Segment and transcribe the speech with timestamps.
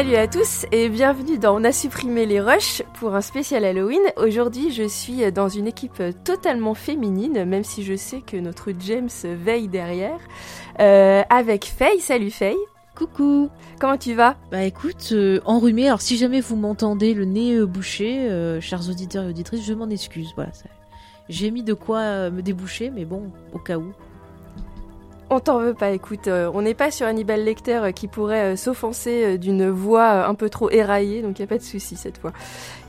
[0.00, 4.00] Salut à tous et bienvenue dans On a supprimé les rushs pour un spécial Halloween.
[4.16, 9.10] Aujourd'hui, je suis dans une équipe totalement féminine, même si je sais que notre James
[9.22, 10.18] veille derrière,
[10.80, 12.00] euh, avec Faye.
[12.00, 12.56] Salut Faye.
[12.96, 14.36] Coucou Comment tu vas?
[14.50, 18.88] Bah écoute, euh, enrhumé, alors si jamais vous m'entendez le nez euh, bouché, euh, chers
[18.88, 20.32] auditeurs et auditrices, je m'en excuse.
[20.34, 20.70] Voilà, ça-
[21.28, 23.92] j'ai mis de quoi me déboucher, mais bon, au cas où.
[25.32, 28.52] On t'en veut pas, écoute, euh, on n'est pas sur Hannibal Lecter euh, qui pourrait
[28.52, 32.18] euh, s'offenser d'une voix un peu trop éraillée, donc il a pas de souci cette
[32.18, 32.32] fois.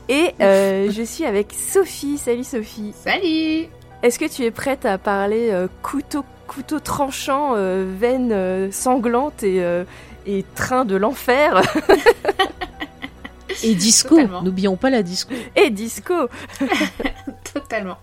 [0.08, 2.18] Et euh, je suis avec Sophie.
[2.18, 2.92] Salut Sophie.
[2.96, 3.68] Salut
[4.02, 9.44] Est-ce que tu es prête à parler euh, couteau, couteau tranchant, euh, veine euh, sanglante
[9.44, 9.84] et, euh,
[10.26, 11.62] et train de l'enfer?
[13.64, 15.32] Et disco, n'oublions pas la disco.
[15.54, 16.14] et disco
[17.54, 17.98] Totalement.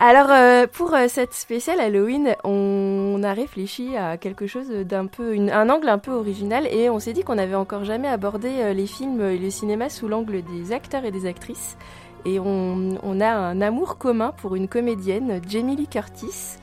[0.00, 5.34] Alors euh, pour euh, cette spéciale Halloween, on a réfléchi à quelque chose d'un peu,
[5.36, 8.72] un angle un peu original et on s'est dit qu'on n'avait encore jamais abordé euh,
[8.72, 11.76] les films et le cinéma sous l'angle des acteurs et des actrices.
[12.24, 16.58] Et on, on a un amour commun pour une comédienne, Jamie Lee Curtis,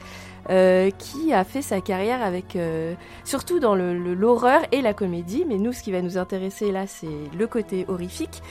[0.49, 2.93] euh, qui a fait sa carrière avec, euh,
[3.23, 5.45] surtout dans le- le- l'horreur et la comédie.
[5.47, 8.41] Mais nous, ce qui va nous intéresser là, c'est le côté horrifique.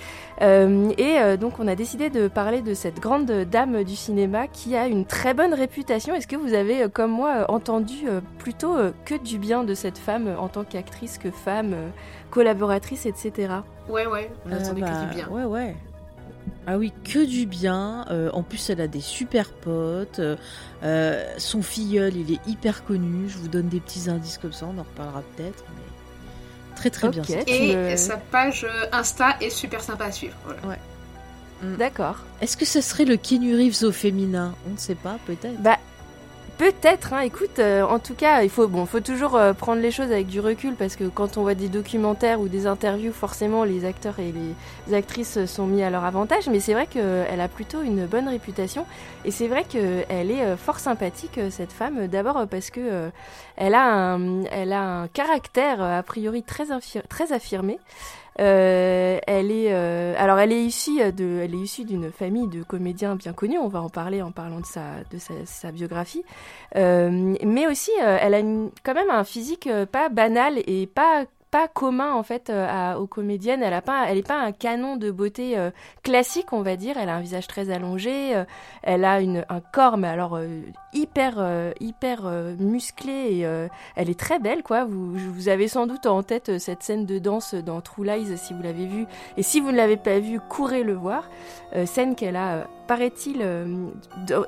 [0.43, 4.49] Euh, et euh, donc on a décidé de parler de cette grande dame du cinéma
[4.49, 6.15] qui a une très bonne réputation.
[6.15, 9.75] Est-ce que vous avez, euh, comme moi, entendu euh, plutôt euh, que du bien de
[9.75, 11.89] cette femme en tant qu'actrice, que femme, euh,
[12.31, 13.53] collaboratrice, etc.
[13.89, 15.29] Ouais, ouais, on bah, que du bien.
[15.31, 15.77] Ouais, ouais.
[16.67, 18.07] Ah oui, que du bien.
[18.11, 20.19] Euh, en plus, elle a des super potes.
[20.19, 20.37] Euh,
[20.83, 23.29] euh, son filleul, il est hyper connu.
[23.29, 25.65] Je vous donne des petits indices comme ça, on en reparlera peut-être.
[25.69, 26.77] Mais...
[26.77, 27.23] Très très bien.
[27.47, 30.35] Et me- sa page euh, Insta est super sympa à suivre.
[30.63, 30.79] Voilà.
[31.79, 32.17] D'accord.
[32.41, 34.55] Est-ce que ce serait le Keanu Reeves au féminin?
[34.69, 35.63] On ne sait pas, peut-être.
[35.63, 35.79] Bah,
[36.59, 39.91] peut-être, hein, écoute, euh, en tout cas, il faut, bon, faut toujours euh, prendre les
[39.91, 43.65] choses avec du recul parce que quand on voit des documentaires ou des interviews, forcément,
[43.65, 47.49] les acteurs et les actrices sont mis à leur avantage, mais c'est vrai qu'elle a
[47.49, 48.87] plutôt une bonne réputation.
[49.25, 52.81] Et c'est vrai qu'elle est euh, fort sympathique, euh, cette femme, d'abord euh, parce que
[52.81, 53.11] euh,
[53.57, 56.67] elle, a un, elle a un caractère a priori très,
[57.09, 57.79] très affirmé.
[58.41, 62.63] Euh, elle est, euh, alors elle est issue de, elle est issue d'une famille de
[62.63, 63.59] comédiens bien connus.
[63.59, 66.25] On va en parler en parlant de sa, de sa, biographie.
[66.77, 68.41] Euh, mais aussi, elle a
[68.83, 71.25] quand même un physique pas banal et pas
[71.55, 73.63] pas commun en fait euh, aux comédiennes.
[73.63, 75.71] Elle a pas, elle pas un canon de beauté euh,
[76.03, 76.97] classique, on va dire.
[76.99, 78.35] Elle a un visage très allongé.
[78.35, 78.45] euh,
[78.83, 80.37] elle a une, un corps, mais alors
[80.93, 81.35] hyper
[81.79, 82.25] hyper
[82.59, 84.85] musclé et elle est très belle quoi.
[84.85, 88.53] Vous, vous avez sans doute en tête cette scène de danse dans True Lies si
[88.53, 89.07] vous l'avez vue.
[89.37, 91.31] Et si vous ne l'avez pas vue, courez le voir.
[91.87, 93.67] Scène qu'elle a, paraît-il, euh,
[94.31, 94.45] euh,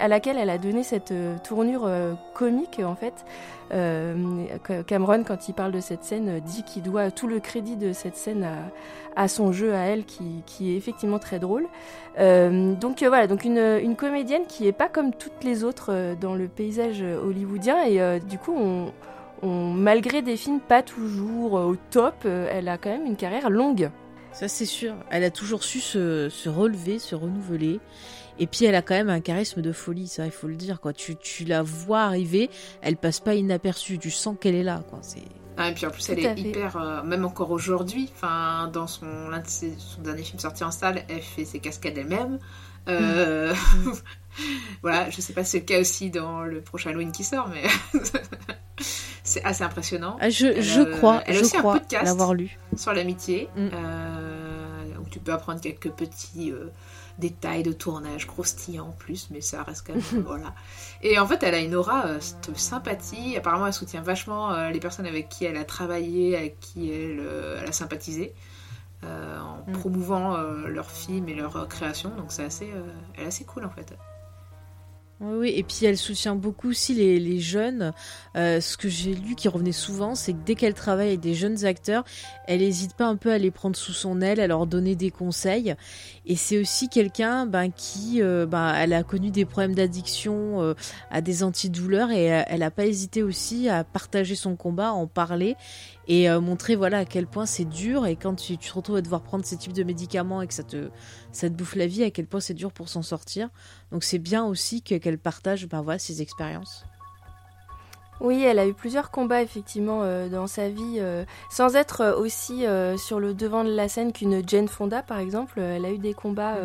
[0.00, 1.88] à laquelle elle a donné cette euh, tournure
[2.34, 3.14] comique en fait.
[4.86, 8.16] Cameron, quand il parle de cette scène, dit qu'il doit tout le crédit de cette
[8.16, 8.46] scène
[9.16, 11.66] à, son jeu, à elle, qui, qui est effectivement très drôle.
[12.18, 16.48] Donc voilà, donc une, une comédienne qui est pas comme toutes les autres dans le
[16.48, 18.92] paysage hollywoodien et du coup on,
[19.42, 23.90] on- malgré des films pas toujours au top, elle a quand même une carrière longue.
[24.32, 24.94] Ça, c'est sûr.
[25.10, 27.80] Elle a toujours su se, se relever, se renouveler.
[28.38, 30.80] Et puis, elle a quand même un charisme de folie, ça, il faut le dire.
[30.80, 30.92] Quoi.
[30.92, 32.48] Tu, tu la vois arriver,
[32.80, 33.98] elle passe pas inaperçue.
[33.98, 34.82] Tu sens qu'elle est là.
[34.88, 34.98] Quoi.
[35.02, 35.22] C'est...
[35.58, 36.40] Ah, et puis en plus, Tout elle est fait.
[36.40, 36.76] hyper.
[36.78, 40.70] euh, même encore aujourd'hui, enfin, dans son, l'un de ses, son dernier film sorti en
[40.70, 42.38] salle, elle fait ses cascades elle-même.
[42.88, 43.54] Euh,
[44.82, 47.48] voilà, je sais pas si c'est le cas aussi dans le prochain Halloween qui sort,
[47.48, 47.62] mais
[49.22, 50.16] c'est assez impressionnant.
[50.20, 52.04] Ah, je, Elle, je euh, crois, elle a je aussi un crois podcast.
[52.06, 52.58] l'avoir lu.
[52.76, 53.68] sur l'amitié, Mm.
[53.72, 54.11] euh,
[55.12, 56.70] tu peux apprendre quelques petits euh,
[57.18, 60.54] détails de tournage croustillants en plus, mais ça reste quand même voilà.
[61.02, 62.18] Et en fait, elle a une aura euh,
[62.48, 63.36] de sympathie.
[63.36, 67.20] Apparemment, elle soutient vachement euh, les personnes avec qui elle a travaillé, avec qui elle,
[67.20, 68.34] euh, elle a sympathisé.
[69.02, 69.72] en Mm.
[69.72, 70.36] promouvant
[70.66, 72.68] leurs films et leurs créations, donc c'est assez,
[73.14, 73.94] elle est assez cool en fait.
[75.24, 77.92] Oui, et puis elle soutient beaucoup aussi les, jeunes.
[78.34, 81.34] Euh, ce que j'ai lu qui revenait souvent, c'est que dès qu'elle travaille avec des
[81.34, 82.04] jeunes acteurs,
[82.48, 85.12] elle n'hésite pas un peu à les prendre sous son aile, à leur donner des
[85.12, 85.76] conseils.
[86.26, 90.74] Et c'est aussi quelqu'un ben, qui, euh, ben, elle a connu des problèmes d'addiction euh,
[91.12, 95.06] à des antidouleurs et elle n'a pas hésité aussi à partager son combat, à en
[95.06, 95.54] parler.
[96.08, 98.96] Et euh, montrer voilà à quel point c'est dur et quand tu, tu te retrouves
[98.96, 100.90] à devoir prendre ces types de médicaments et que ça te
[101.30, 103.48] ça te bouffe la vie à quel point c'est dur pour s'en sortir
[103.92, 106.84] donc c'est bien aussi que- qu'elle partage bah, voilà, ses expériences
[108.20, 112.64] Oui, elle a eu plusieurs combats effectivement euh, dans sa vie, euh, sans être aussi
[112.96, 115.58] sur le devant de la scène qu'une Jane Fonda par exemple.
[115.60, 116.56] Elle a eu des combats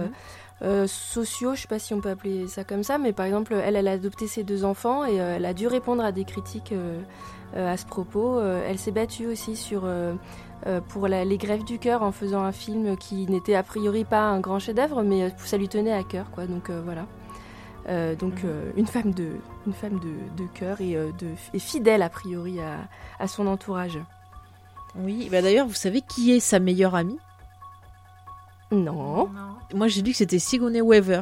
[0.61, 0.87] Mhm.
[0.87, 3.75] sociaux, je sais pas si on peut appeler ça comme ça, mais par exemple, elle,
[3.75, 6.73] elle a adopté ses deux enfants et elle a dû répondre à des critiques
[7.55, 8.39] à ce propos.
[8.39, 10.13] Euh, elle s'est battue aussi sur euh,
[10.65, 14.03] euh, pour la- les grèves du cœur en faisant un film qui n'était a priori
[14.03, 16.45] pas un grand chef-d'œuvre, mais euh, ça lui tenait à cœur, quoi.
[16.47, 17.05] Donc euh, voilà.
[17.89, 18.49] Euh, donc Mhm.
[18.49, 19.29] euh, une femme de
[19.65, 22.79] une femme de, de cœur et, euh, de, et fidèle a priori à,
[23.19, 23.97] à son entourage.
[24.95, 27.19] oui bah d'ailleurs vous savez qui est sa meilleure amie?
[28.71, 29.27] Non.
[29.29, 29.55] Non.
[29.73, 31.21] moi j'ai lu que c'était Sigourney Weaver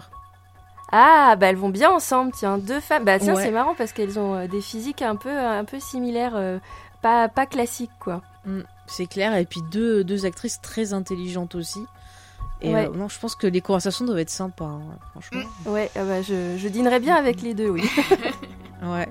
[0.91, 3.03] Ah bah elles vont bien ensemble, tiens, deux femmes.
[3.05, 3.43] Bah tiens, Ouais.
[3.43, 6.59] c'est marrant parce qu'elles ont euh, des physiques un peu un peu similaires, euh,
[7.01, 8.21] pas pas classiques quoi.
[8.45, 11.79] Mm, c'est clair et puis deux, deux actrices très intelligentes aussi
[12.61, 12.85] et Ouais.
[12.87, 16.21] euh, non je pense que les conversations doivent être sympas hein, franchement Ouais, ah bah,
[16.21, 17.83] je, je dînerais bien avec les deux, oui.
[18.83, 19.07] Ouais.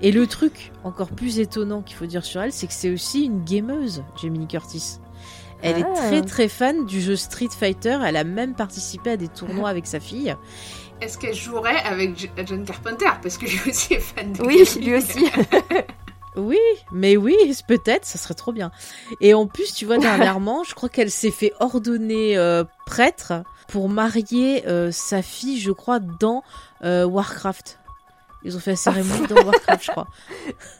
[0.00, 3.24] Et le truc encore plus étonnant qu'il faut dire sur elle, c'est que c'est aussi
[3.26, 4.98] une gameuse, Jamie Curtis.
[5.62, 5.94] Elle est Ah.
[5.94, 7.98] très très fan du jeu Street Fighter.
[8.04, 10.34] Elle a même participé à des tournois avec sa fille.
[11.02, 13.10] Est-ce qu'elle jouerait avec J- John Carpenter?
[13.22, 15.26] Parce que lui aussi est fan de Oui, lui aussi.
[16.34, 16.56] Oui,
[16.92, 17.36] mais oui,
[17.68, 18.70] peut-être, ça serait trop bien.
[19.20, 23.34] Et en plus, tu vois, dernièrement, je crois qu'elle s'est fait ordonner euh, prêtre
[23.68, 26.42] pour marier euh, sa fille, je crois, dans
[26.84, 27.78] euh, Warcraft.
[28.44, 30.06] Ils ont fait la cérémonie dans Warcraft, je crois.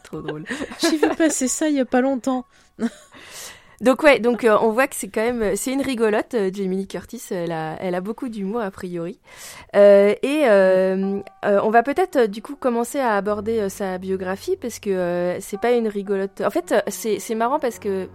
[0.03, 0.45] Trop drôle.
[0.81, 2.45] J'ai vu passer ça il y a pas longtemps.
[3.83, 6.35] Donc ouais, donc euh, on voit que c'est quand même c'est une rigolote.
[6.35, 9.19] euh, Jamie Lee Curtis, elle a, elle a beaucoup d'humour a priori.
[9.75, 13.97] Euh, et euh, euh, on va peut-être euh, du coup commencer à aborder euh, sa
[13.97, 16.39] biographie parce que euh, c'est pas une rigolote.
[16.39, 18.07] En fait, euh, c'est marrant parce que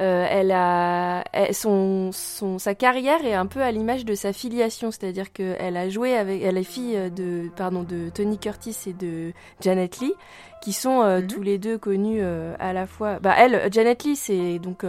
[0.00, 4.32] euh, elle a elle- son, son sa carrière est un peu à l'image de sa
[4.32, 8.38] filiation, c'est-à-dire que elle a joué avec elle est fille euh, de pardon de Tony
[8.38, 10.14] Curtis et de Janet Lee
[10.62, 11.26] qui sont euh, Mhm.
[11.26, 13.18] tous les deux connus euh, à la fois.
[13.18, 14.84] Bah elle, Janet Lee, c'est donc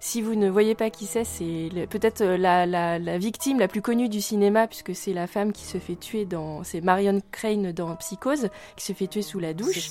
[0.00, 3.82] si vous ne voyez pas qui c'est, c'est peut-être la, la, la victime la plus
[3.82, 7.70] connue du cinéma puisque c'est la femme qui se fait tuer dans, c'est Marion Crane
[7.72, 9.90] dans Psychose qui se fait tuer sous la douche.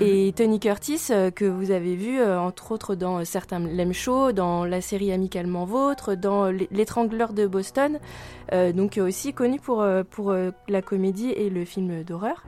[0.00, 0.06] Ça.
[0.06, 4.32] Et Tony Curtis, euh, que vous avez vu, euh, entre autres, dans certains Lem Show,
[4.32, 7.98] dans la série Amicalement Vôtre, dans L'étrangleur de Boston,
[8.52, 10.34] euh, donc aussi connu pour, pour
[10.68, 12.44] la comédie et le film d'horreur.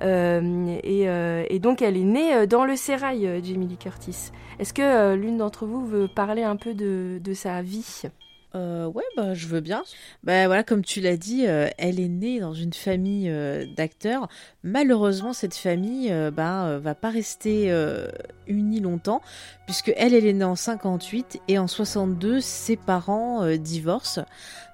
[0.00, 4.30] Et, donc elle est née dans le sérail, Jamie Lee Curtis.
[4.58, 8.02] Est-ce que l'une d'entre vous veut parler un peu de, de sa vie?
[8.54, 9.82] Euh, ouais, bah, je veux bien.
[10.22, 14.28] Bah, voilà, comme tu l'as dit, euh, elle est née dans une famille euh, d'acteurs.
[14.62, 17.72] Malheureusement, cette famille euh, bah, va pas rester
[18.46, 19.20] unie longtemps,
[19.66, 24.24] puisque elle, elle est née en 58 et en 62, ses parents divorcent.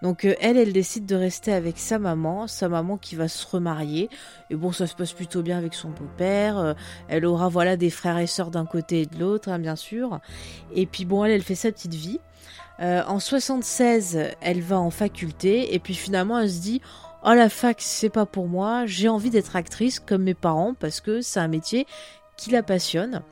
[0.02, 4.08] Donc elle, elle décide de rester avec sa maman, sa maman qui va se remarier.
[4.50, 6.74] Et bon, ça se passe plutôt bien avec son beau-père.
[7.08, 10.20] Elle aura voilà des frères et sœurs d'un côté et de l'autre, hein, bien sûr.
[10.74, 12.20] Et puis bon, elle, elle fait sa petite vie.
[12.80, 16.80] Euh, en 76, elle va en faculté et puis finalement elle se dit
[17.24, 21.00] "Oh la fac, c'est pas pour moi, j'ai envie d'être actrice comme mes parents parce
[21.00, 21.86] que c'est un métier
[22.36, 23.22] qui la passionne."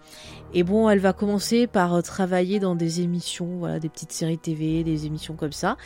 [0.55, 4.39] Et bon, elle va commencer par euh, travailler dans des émissions, voilà, des petites séries
[4.39, 5.77] TV, des émissions comme ça.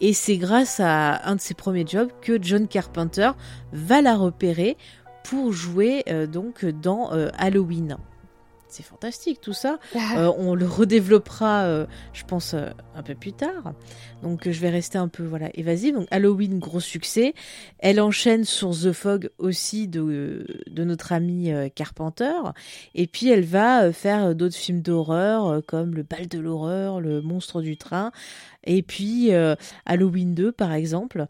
[0.00, 3.30] Et c'est grâce à un de ses premiers jobs que John Carpenter
[3.72, 4.76] va la repérer
[5.24, 7.98] pour jouer euh, donc dans Halloween.
[8.70, 9.78] C'est fantastique tout ça.
[9.96, 13.74] Euh, on le redéveloppera, euh, je pense, euh, un peu plus tard.
[14.22, 15.94] Donc je vais rester un peu voilà évasive.
[15.94, 17.34] Donc Halloween, gros succès.
[17.78, 22.34] Elle enchaîne sur The Fog aussi de, de notre ami Carpenter.
[22.94, 27.62] Et puis elle va faire d'autres films d'horreur comme Le Bal de l'horreur, Le Monstre
[27.62, 28.12] du train.
[28.64, 29.54] Et puis euh,
[29.86, 31.26] Halloween 2 par exemple.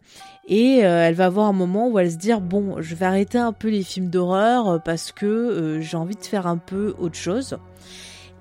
[0.47, 3.37] Et euh, elle va avoir un moment où elle se dire bon, je vais arrêter
[3.37, 7.15] un peu les films d'horreur euh, parce que j'ai envie de faire un peu autre
[7.15, 7.57] chose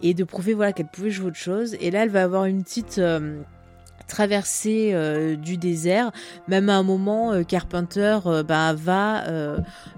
[0.03, 1.77] et de prouver voilà qu'elle pouvait jouer autre chose.
[1.81, 3.01] Et là, elle va avoir une petite
[4.09, 6.11] traversée du désert.
[6.49, 8.19] Même à un moment, Carpenter
[8.49, 9.25] bah, va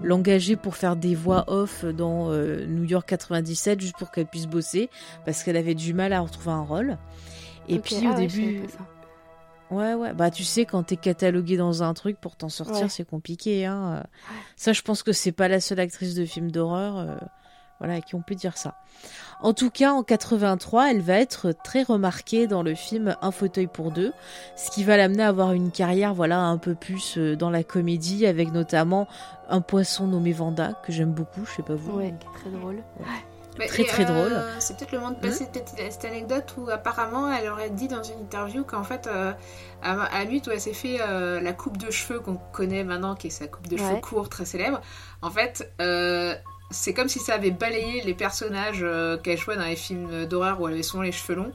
[0.03, 4.89] l'engager pour faire des voix off dans New York 97 juste pour qu'elle puisse bosser
[5.25, 6.97] parce qu'elle avait du mal à retrouver un rôle.
[7.67, 8.61] Et puis ah au ouais, début.
[9.71, 10.13] Ouais, ouais.
[10.13, 12.89] Bah, tu sais, quand t'es catalogué dans un truc, pour t'en sortir, Ouais.
[12.89, 13.65] c'est compliqué.
[13.65, 14.03] Hein.
[14.55, 17.15] Ça, je pense que c'est pas la seule actrice de film d'horreur euh,
[17.79, 18.75] voilà, à qui on peut dire ça.
[19.41, 23.67] En tout cas, en 83, elle va être très remarquée dans le film Un fauteuil
[23.67, 24.13] pour deux,
[24.55, 27.63] ce qui va l'amener à avoir une carrière voilà, un peu plus euh, dans la
[27.63, 29.07] comédie, avec notamment
[29.49, 31.97] un poisson nommé Vanda, que j'aime beaucoup, je sais pas vous.
[31.97, 32.77] Ouais, très drôle.
[33.59, 34.33] Mais- Très, très drôle.
[34.33, 37.87] euh, C'est peut-être le moment de passer peut-être cette anecdote où apparemment elle aurait dit
[37.87, 39.31] dans une interview qu'en fait, euh,
[39.83, 43.15] à, à minute où elle s'est fait euh, la coupe de cheveux qu'on connaît maintenant,
[43.15, 44.01] qui est sa coupe de cheveux Ouais.
[44.01, 44.81] court très célèbre,
[45.21, 46.33] en fait, euh,
[46.71, 50.59] c'est comme si ça avait balayé les personnages euh, qu'elle jouait dans les films d'horreur
[50.59, 51.51] où elle avait souvent les cheveux longs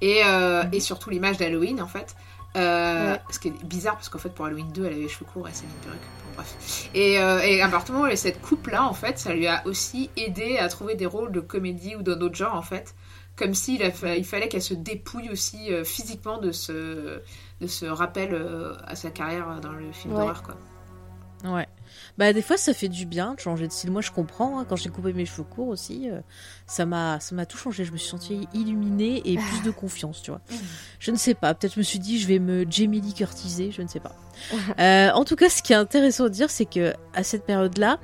[0.00, 2.14] et, euh, et surtout l'image d'Halloween en fait.
[2.56, 3.20] Euh, Ouais.
[3.30, 5.48] Ce qui est bizarre parce qu'en fait pour Halloween 2 elle avait les cheveux courts
[5.48, 6.00] et c'est une perruque.
[6.36, 6.88] Bref.
[6.94, 10.58] Et, euh, et apparemment et cette coupe là en fait ça lui a aussi aidé
[10.58, 12.94] à trouver des rôles de comédie ou d'un autre genre en fait.
[13.36, 17.20] Comme s'il a fa- il fallait qu'elle se dépouille aussi euh, physiquement de ce,
[17.60, 20.20] de ce rappel euh, à sa carrière dans le film Ouais.
[20.20, 20.56] d'horreur quoi.
[21.52, 21.66] Ouais.
[22.16, 23.90] Bah des fois ça fait du bien de changer de style.
[23.90, 26.20] Moi je comprends, hein, quand j'ai coupé mes cheveux courts aussi, euh,
[26.66, 27.84] ça m'a ça m'a tout changé.
[27.84, 30.40] Je me suis sentie illuminée et plus de confiance, tu vois.
[31.00, 33.72] Je ne sais pas, peut-être je me suis dit je vais me Jamie Lee Curtiser,
[33.72, 34.14] je ne sais pas.
[34.80, 37.98] Euh, en tout cas, ce qui est intéressant de dire, c'est que à cette période-là,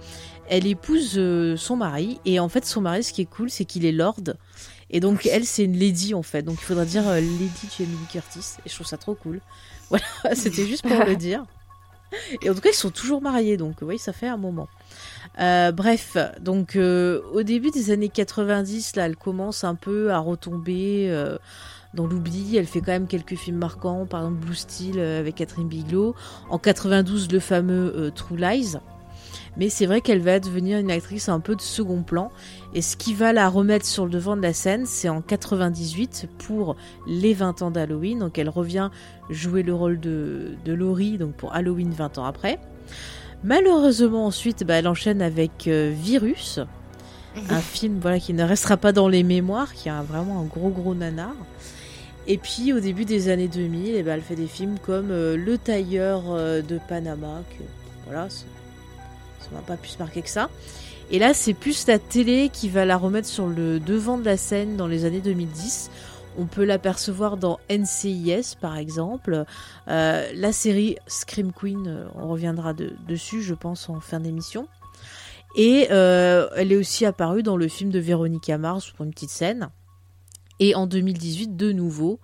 [0.48, 3.64] elle épouse euh, son mari et en fait son mari, ce qui est cool, c'est
[3.64, 4.20] qu'il est lord.
[4.90, 6.42] Et donc elle, c'est une lady en fait.
[6.42, 8.56] Donc il faudra dire euh, Lady Jamie Curtis.
[8.64, 9.40] Et je trouve ça trop cool.
[9.90, 11.44] Voilà, c'était juste pour le dire.
[12.42, 14.68] Et en tout cas, ils sont toujours mariés, donc oui, ça fait un moment.
[15.38, 20.18] Euh, bref, donc euh, au début des années 90, là, elle commence un peu à
[20.18, 21.38] retomber euh,
[21.94, 22.56] dans l'oubli.
[22.56, 26.14] Elle fait quand même quelques films marquants, par exemple Blue Steel avec Catherine Bigelow.
[26.48, 28.76] En 92, le fameux True Lies.
[29.56, 32.30] Mais c'est vrai qu'elle va devenir une actrice un peu de second plan.
[32.72, 36.28] Et ce qui va la remettre sur le devant de la scène, c'est en 98
[36.38, 38.20] pour les 20 ans d'Halloween.
[38.20, 38.90] Donc elle revient
[39.28, 42.60] jouer le rôle de, de Laurie, donc pour Halloween 20 ans après.
[43.42, 46.60] Malheureusement ensuite, bah, elle enchaîne avec euh, Virus,
[47.50, 50.70] un film voilà qui ne restera pas dans les mémoires, qui a vraiment un gros
[50.70, 51.34] gros nanar.
[52.26, 55.36] Et puis au début des années 2000, eh ben, elle fait des films comme euh,
[55.36, 57.64] Le tailleur euh, de Panama, que
[58.06, 58.44] voilà, ça
[59.52, 60.50] m'a pas plus marqué que ça.
[61.10, 64.36] Et là, c'est plus la télé qui va la remettre sur le devant de la
[64.36, 65.90] scène dans les années 2010.
[66.38, 69.44] On peut l'apercevoir dans NCIS par exemple.
[69.88, 74.68] Euh, la série Scream Queen, euh, on reviendra de- dessus, je pense, en fin d'émission.
[75.56, 79.30] Et euh, elle est aussi apparue dans le film de Véronica Mars pour une petite
[79.30, 79.70] scène.
[80.60, 82.20] Et en 2018, de nouveau,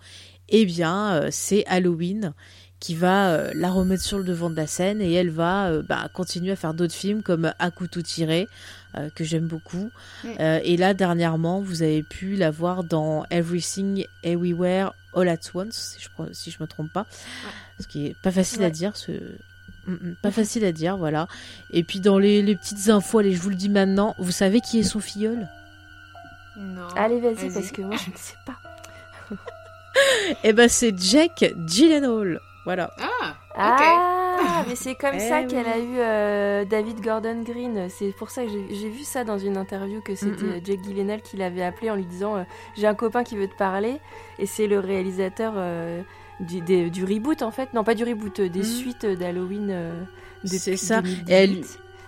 [0.48, 2.34] eh bien, c'est Halloween
[2.80, 5.82] qui va euh, la remettre sur le devant de la scène et elle va euh,
[5.82, 8.48] bah, continuer à faire d'autres films comme À couteau tiré,
[8.96, 9.90] euh, que j'aime beaucoup.
[10.24, 10.28] Mm.
[10.40, 15.94] Euh, et là, dernièrement, vous avez pu la voir dans Everything Everywhere All at Once,
[15.96, 17.06] si je, pro- si je me trompe pas.
[17.80, 19.12] Ce qui est pas facile à dire, ce...
[19.86, 21.28] Mm, mm, Pas facile à dire, voilà.
[21.70, 24.60] Et puis dans les, les petites infos, allez, je vous le dis maintenant, vous savez
[24.60, 25.48] qui est son filleul
[26.58, 26.88] Non.
[26.96, 27.52] Allez, vas-y, Vas-y.
[27.54, 28.58] parce que moi, je ne sais pas.
[30.44, 32.38] Eh ben c'est Jack Gyllenhaal.
[32.66, 32.90] Voilà.
[33.00, 35.46] Ah, Ah, mais c'est comme Eh ça oui.
[35.46, 37.86] qu'elle a eu euh, David Gordon Green.
[37.88, 40.50] C'est pour ça que j'ai vu ça dans une interview que c'était Mhm.
[40.52, 42.42] euh, Jack Gyllenhaal qui l'avait appelé en lui disant euh,
[42.76, 43.94] J'ai un copain qui veut te parler.
[44.38, 46.02] Et c'est le réalisateur euh,
[46.40, 47.72] du, des- du reboot, en fait.
[47.72, 48.64] Non, pas du reboot, des Mhm.
[48.64, 49.68] suites d'Halloween.
[49.70, 50.02] euh,
[50.44, 51.00] C'est ça.
[51.00, 51.28] 2018.
[51.30, 51.64] Et elle-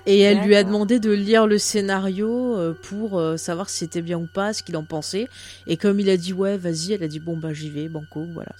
[0.07, 4.01] Et elle lui a demandé de lire le scénario euh, pour euh, savoir si c'était
[4.03, 5.29] bien ou pas, ce qu'il en pensait.
[5.67, 8.27] Et comme il a dit ouais, vas-y, elle a dit bon bah j'y vais, banco,
[8.33, 8.53] voilà.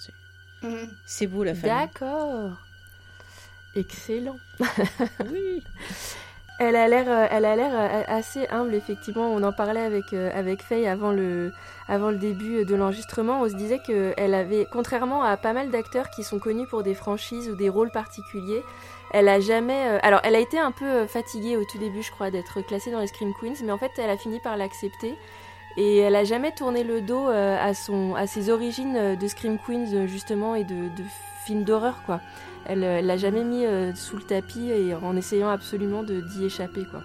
[0.61, 0.89] C'est- Mhm.
[1.05, 1.75] C'est beau la famille.
[1.75, 2.51] D'accord.
[3.75, 4.37] Excellent.
[5.31, 5.63] Oui.
[6.61, 9.27] Elle a l'air, euh, elle a l'air euh, assez humble effectivement.
[9.31, 11.53] On en parlait avec euh, avec Faye avant le
[11.87, 13.39] avant le début de l'enregistrement.
[13.41, 16.83] On se disait que elle avait, contrairement à pas mal d'acteurs qui sont connus pour
[16.83, 18.61] des franchises ou des rôles particuliers,
[19.13, 19.99] elle a jamais.
[20.03, 22.99] alors, elle a été un peu fatiguée au tout début, je crois, d'être classée dans
[22.99, 25.15] les Scream Queens, mais en fait, elle a fini par l'accepter.
[25.79, 29.27] Et elle a jamais tourné le dos euh, à son à ses origines euh, de
[29.29, 31.03] Scream Queens euh, justement et de, de
[31.45, 32.19] films d'horreur quoi.
[32.65, 37.01] Elle l'a jamais mis sous le tapis et en essayant absolument de d'y échapper quoi.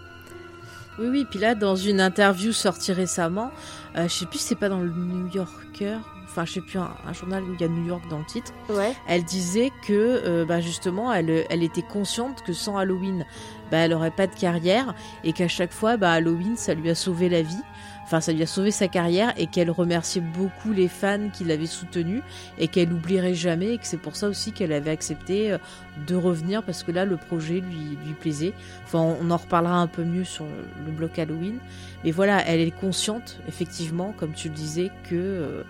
[0.98, 1.26] Oui, oui.
[1.28, 3.50] Puis là, dans une interview sortie récemment,
[3.96, 6.78] euh, je sais plus si c'est pas dans le New Yorker, enfin, je sais plus,
[6.78, 8.52] un, un journal où il y a New York dans le titre.
[8.68, 8.94] Ouais.
[9.08, 9.92] Elle disait que,
[10.24, 13.24] euh, bah, justement, elle, elle était consciente que sans Halloween,
[13.70, 16.94] bah, elle aurait pas de carrière et qu'à chaque fois, bah, Halloween, ça lui a
[16.94, 17.62] sauvé la vie.
[18.04, 21.66] Enfin, ça lui a sauvé sa carrière et qu'elle remerciait beaucoup les fans qui l'avaient
[21.66, 22.22] soutenue
[22.58, 25.58] et qu'elle n'oublierait jamais et que c'est pour ça aussi qu'elle avait accepté euh,
[26.06, 28.52] de revenir parce que là, le projet lui, lui plaisait.
[28.84, 31.58] Enfin, on en reparlera un peu mieux sur le, le bloc Halloween.
[32.04, 35.62] Mais voilà, elle est consciente, effectivement, comme tu le disais, que euh,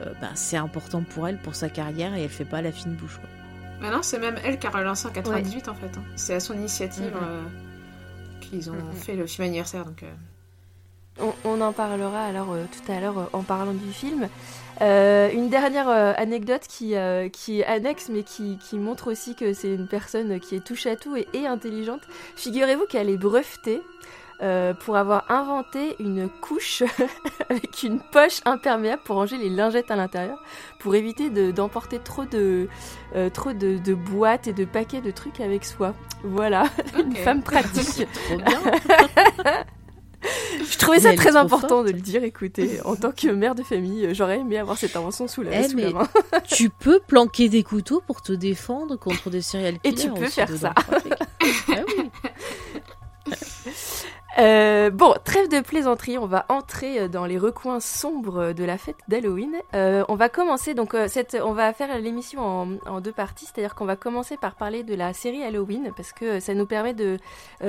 [0.00, 2.94] euh, bah, c'est important pour elle, pour sa carrière et elle fait pas la fine
[2.94, 3.18] bouche.
[3.18, 3.28] Quoi.
[3.82, 5.86] Maintenant, c'est même elle qui a relancé en 98 en fait.
[5.98, 6.02] hein.
[6.16, 7.20] C'est à son initiative Mhm.
[7.22, 7.42] euh,
[8.40, 8.92] qu'ils ont Mhm.
[8.94, 9.84] fait le film anniversaire.
[9.84, 10.06] Donc, euh,
[11.20, 14.28] On, on en parlera alors euh, tout à l'heure euh, en parlant du film.
[14.80, 16.94] Euh, une dernière anecdote qui,
[17.32, 20.86] qui est annexe mais qui, qui montre aussi que c'est une personne qui est touche
[20.86, 22.00] à tout et, et intelligente.
[22.36, 23.82] Figurez-vous qu'elle est brevetée
[24.80, 26.82] pour avoir inventé une couche
[27.48, 30.42] avec une poche imperméable pour ranger les lingettes à l'intérieur,
[30.80, 32.66] pour éviter d'emporter trop, de,
[33.14, 35.94] euh, trop de, de, boîtes et de paquets de trucs avec soi.
[36.24, 36.64] Voilà,
[36.98, 38.08] une femme pratique.
[38.26, 39.64] trop bien.
[40.70, 42.24] Je trouvais ça très important de le dire.
[42.24, 45.74] Écoutez, en tant que mère de famille, j'aurais aimé avoir cette invention sous la, eh,
[45.74, 46.08] main.
[46.48, 50.50] tu peux planquer des couteaux pour te défendre contre des céréales Et tu peux faire
[50.50, 50.74] ça.
[50.76, 50.98] ah
[51.68, 52.10] oui.
[54.38, 58.78] Euh, bon, trêve de plaisanterie, on va entrer euh, dans les recoins sombres de la
[58.78, 59.56] fête d'Halloween.
[59.74, 63.44] Euh, on va commencer donc euh, cette, on va faire l'émission en, en, deux parties,
[63.44, 66.94] c'est-à-dire qu'on va commencer par parler de la série Halloween parce que ça nous permet
[66.94, 67.18] de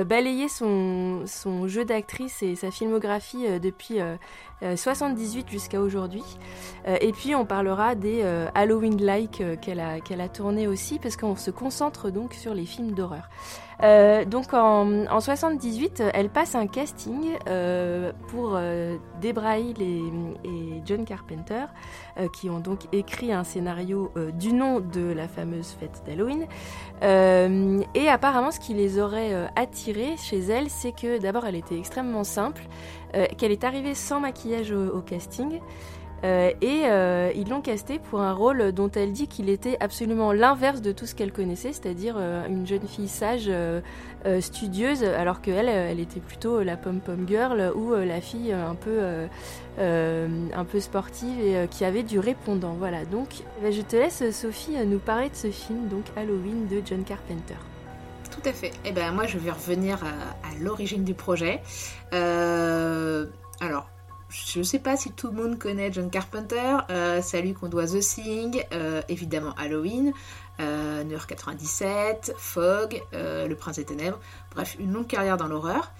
[0.05, 3.99] balayer son, son jeu d'actrice et sa filmographie depuis
[4.75, 6.23] 78 jusqu'à aujourd'hui.
[6.85, 8.23] et puis on parlera des
[8.55, 12.91] Halloween-like qu'elle a qu'elle a tourné aussi parce qu'on se concentre donc sur les films
[12.91, 13.29] d'horreur.
[13.83, 20.81] Euh, donc en, en, 78, elle passe un casting euh, pour euh, Debra Hill et,
[20.85, 21.65] John Carpenter,
[22.17, 26.45] euh, qui ont donc écrit un scénario du nom de la fameuse fête d'Halloween.
[27.01, 32.23] Et apparemment, ce qui les aurait attirés chez elle, c'est que d'abord, elle était extrêmement
[32.23, 32.63] simple,
[33.37, 35.59] qu'elle est arrivée sans maquillage au casting.
[36.23, 40.31] Euh, et euh, ils l'ont casté pour un rôle dont elle dit qu'il était absolument
[40.31, 43.51] l'inverse de tout ce qu'elle connaissait, c'est-à-dire euh, une jeune fille sage,
[44.39, 49.27] studieuse, alors qu'elle, elle était plutôt la pom-pom girl ou la fille un peu,
[49.79, 52.73] un peu sportive et qui avait du répondant.
[52.73, 53.27] Voilà, donc
[53.61, 57.57] ben, je te laisse Sophie nous parler de ce film, donc Halloween de John Carpenter.
[58.31, 58.71] Tout à fait.
[58.85, 61.61] Eh ben moi je vais revenir à, à l'origine du projet.
[62.11, 63.92] alors
[64.33, 66.77] je ne sais pas si tout le monde connaît John Carpenter.
[67.21, 68.63] C'est lui qu'on doit The Thing,
[69.07, 70.13] évidemment Halloween,
[70.59, 74.19] euh, New York 97, Fog, euh, Le Prince des Ténèbres.
[74.53, 75.91] Bref, une longue carrière dans l'horreur.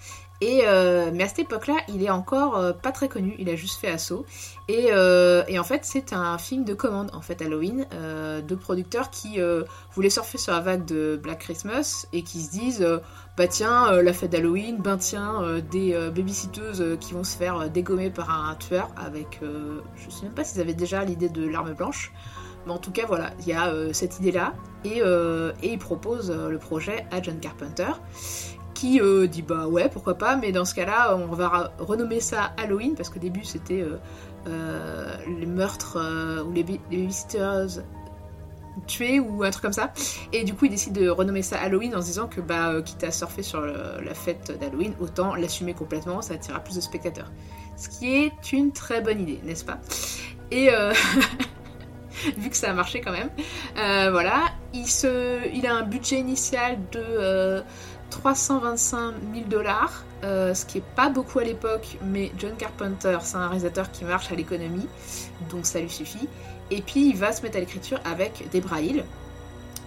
[0.42, 3.34] Euh, mais à cette époque-là, il est encore euh, pas très connu.
[3.38, 4.26] Il a juste fait assaut.
[4.68, 9.38] Et, et en fait, c'est un film de commande, en fait, Halloween, de producteurs qui
[9.94, 12.86] voulaient surfer sur la vague de Black Christmas et qui se disent
[13.36, 17.36] bah tiens, euh, la fête d'Halloween, ben tiens, euh, des euh, babysitteuses qui vont se
[17.36, 19.40] faire dégommer par un tueur avec.
[19.42, 22.12] je sais même pas s'ils avaient déjà l'idée de l'arme blanche.
[22.66, 24.54] Mais en tout cas, voilà, il y a cette idée-là.
[24.84, 27.92] Et, et il propose le projet à John Carpenter
[28.74, 32.52] qui dit bah ouais pourquoi pas mais dans ce cas là on va renommer ça
[32.56, 33.84] Halloween parce qu'au début c'était
[34.46, 35.98] les meurtres
[36.46, 37.08] ou les, les
[38.86, 39.92] tuer ou un truc comme ça.
[40.32, 42.82] Et du coup, il décide de renommer ça Halloween en se disant que, bah, euh,
[42.82, 47.30] quitte à surfer sur la fête d'Halloween, autant l'assumer complètement, ça attirera plus de spectateurs.
[47.76, 49.78] Ce qui est une très bonne idée, n'est-ce pas?
[50.50, 50.92] Et euh,
[52.36, 53.30] vu que ça a marché quand même,
[53.78, 57.62] euh, voilà, il, se, il a un budget initial de
[58.10, 63.48] 325 000 dollars, ce qui est pas beaucoup à l'époque, mais John Carpenter, c'est un
[63.48, 64.86] réalisateur qui marche à l'économie,
[65.50, 66.28] donc ça lui suffit.
[66.70, 69.04] Et puis il va se mettre à l'écriture avec Debra Hill.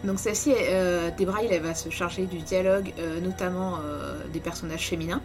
[0.03, 4.87] Donc celle-ci, euh, Debra Hill, va se charger du dialogue, euh, notamment euh, des personnages
[4.87, 5.21] féminins,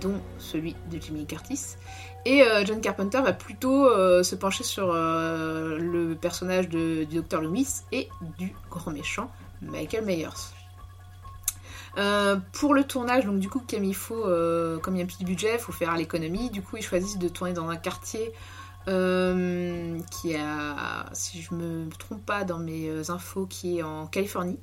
[0.00, 1.76] dont celui de Jimmy Curtis.
[2.24, 7.82] Et euh, John Carpenter va plutôt euh, se pencher sur le personnage du Dr Loomis
[7.92, 8.08] et
[8.38, 10.55] du grand méchant Michael Myers.
[12.52, 14.24] Pour le tournage, donc du coup, comme il faut,
[14.82, 16.50] comme il y a un petit budget, il faut faire l'économie.
[16.50, 18.32] Du coup, ils choisissent de tourner dans un quartier
[18.88, 24.06] euh, qui a, si je me trompe pas dans mes euh, infos, qui est en
[24.06, 24.60] Californie,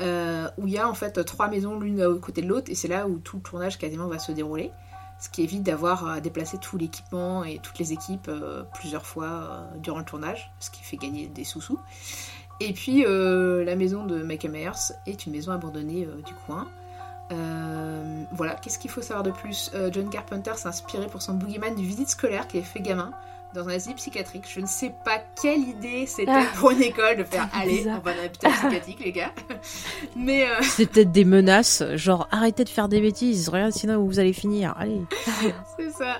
[0.00, 2.74] euh, où il y a en fait trois maisons l'une à côté de l'autre, et
[2.74, 4.72] c'est là où tout le tournage quasiment va se dérouler.
[5.20, 9.26] Ce qui évite d'avoir à déplacer tout l'équipement et toutes les équipes euh, plusieurs fois
[9.26, 11.78] euh, durant le tournage, ce qui fait gagner des sous-sous.
[12.60, 16.68] Et puis la maison de Michael Myers est une maison abandonnée du coin.
[18.32, 19.70] voilà, qu'est-ce qu'il faut savoir de plus?
[19.92, 23.12] John Carpenter s'est inspiré pour son boogeyman du visite scolaire qu'il a fait gamin
[23.54, 24.44] dans un asile psychiatrique.
[24.48, 26.44] Je ne sais pas quelle idée c'était ah.
[26.56, 29.32] pour une école de faire aller on va dans l'hôpital psychiatrique, les gars.
[30.16, 30.54] Mais euh...
[30.62, 34.74] c'est peut-être des menaces, genre arrêtez de faire des bêtises, regarde sinon vous allez finir.
[34.78, 35.00] Allez.
[35.76, 36.18] c'est ça.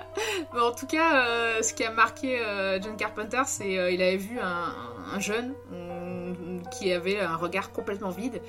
[0.53, 4.01] Bon, en tout cas, euh, ce qui a marqué euh, John Carpenter, c'est euh, il
[4.01, 4.73] avait vu un,
[5.13, 8.41] un jeune on, qui avait un regard complètement vide.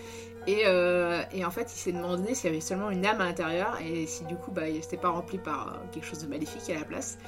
[0.46, 3.26] Et, euh, et, en fait, il s'est demandé s'il y avait seulement une âme à
[3.26, 6.68] l'intérieur et si du coup, bah, il n'était pas rempli par quelque chose de maléfique
[6.70, 7.18] à la place.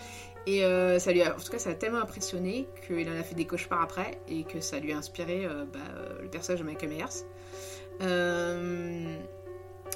[0.46, 3.22] Et euh, ça lui a, en tout cas, ça l'a tellement impressionné qu'il en a
[3.22, 5.78] fait des cauchemars après et que ça lui a inspiré euh, bah,
[6.20, 7.24] le personnage de Michael Myers.
[8.02, 9.16] Euh,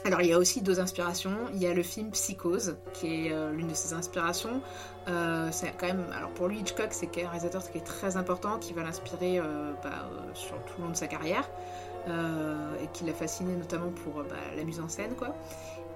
[0.05, 1.37] alors, il y a aussi d'autres inspirations.
[1.53, 4.63] Il y a le film Psychose, qui est euh, l'une de ses inspirations.
[5.51, 8.73] c'est quand même, alors pour lui, Hitchcock, c'est un réalisateur qui est très important, qui
[8.73, 9.41] va l'inspirer
[9.83, 11.49] bah, sur tout le long de sa carrière
[12.07, 15.35] et qui l'a fasciné notamment pour bah, la mise en scène, quoi.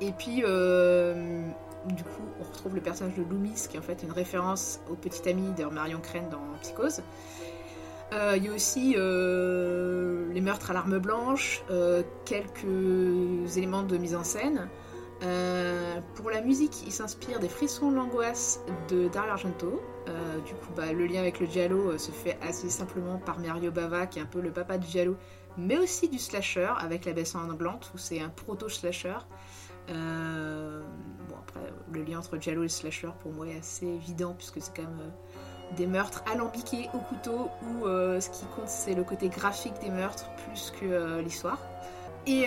[0.00, 0.42] Et puis
[1.86, 4.94] du coup, on retrouve le personnage de Loomis, qui est en fait une référence au
[4.94, 7.02] petit ami de Marion Crane dans Psychose.
[8.12, 13.96] Euh, Il y a aussi euh, les meurtres à l'arme blanche, euh, quelques éléments de
[13.96, 14.68] mise en scène.
[16.16, 19.80] Pour la musique, il s'inspire des frissons de l'angoisse de Dario Argento.
[20.44, 24.08] Du coup, bah, le lien avec le giallo se fait assez simplement par Mario Bava,
[24.08, 25.16] qui est un peu le papa du giallo,
[25.56, 29.18] mais aussi du slasher, avec la baie sanglante, où c'est un proto-slasher.
[31.92, 35.00] Le lien entre giallo et slasher, pour moi, est assez évident, puisque c'est quand même
[35.00, 39.74] euh, des meurtres alambiqués au couteau, où euh, ce qui compte, c'est le côté graphique
[39.82, 41.58] des meurtres, plus que euh, l'histoire.
[42.26, 42.46] Et,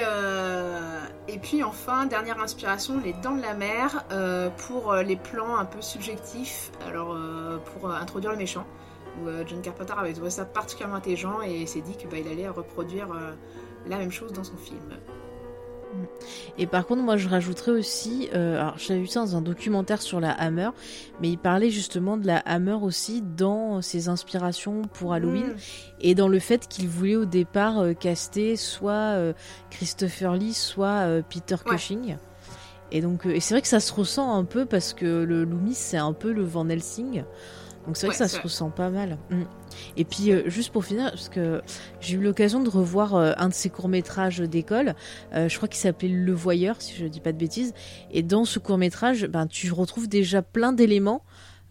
[1.41, 4.06] puis enfin, dernière inspiration, les dents de la mer
[4.56, 7.18] pour les plans un peu subjectifs, alors
[7.65, 8.65] pour introduire le méchant,
[9.20, 13.10] où John Carpenter avait trouvé ça particulièrement intelligent et s'est dit qu'il bah, allait reproduire
[13.86, 14.80] la même chose dans son film.
[16.58, 20.02] Et par contre, moi, je rajouterais aussi, euh, alors j'avais vu ça dans un documentaire
[20.02, 20.70] sur la Hammer,
[21.22, 25.56] mais il parlait justement de la Hammer aussi dans ses inspirations pour Halloween Mm.
[26.02, 29.34] et dans le fait qu'il voulait au départ euh, caster soit euh,
[29.70, 31.72] Christopher Lee, soit euh, Peter Ouais.
[31.76, 32.18] Cushing.
[32.92, 35.74] Et donc, et c'est vrai que ça se ressent un peu parce que le Loomis
[35.74, 37.24] c'est un peu le Van Helsing.
[37.86, 38.44] Donc c'est vrai Ouais, que ça se vrai.
[38.44, 39.18] ressent pas mal.
[39.30, 39.42] Mm.
[39.98, 41.62] Et puis euh, juste pour finir, parce que
[42.00, 44.96] j'ai eu l'occasion de revoir euh, un de ses courts métrages d'école.
[45.34, 47.74] Euh, je crois qu'il s'appelait Le Voyeur, si je dis pas de bêtises.
[48.12, 51.24] Et dans ce court métrage, ben tu retrouves déjà plein d'éléments.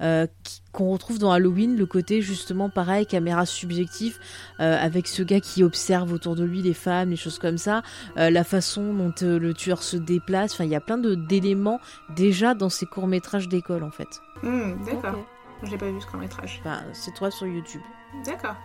[0.03, 0.27] euh,
[0.73, 4.19] qu'on retrouve dans Halloween, le côté justement pareil, caméra subjective,
[4.59, 7.83] euh, avec ce gars qui observe autour de lui les femmes, les choses comme ça,
[8.19, 11.15] euh, la façon dont euh, le tueur se déplace, enfin il y a plein de
[11.15, 11.79] d'éléments
[12.17, 14.21] déjà dans ces courts métrages d'école en fait.
[14.43, 15.25] Mm, D'accord.
[15.63, 16.63] Je l'ai pas vu ce court métrage.
[16.93, 17.83] C'est toi sur YouTube.
[18.25, 18.57] D'accord.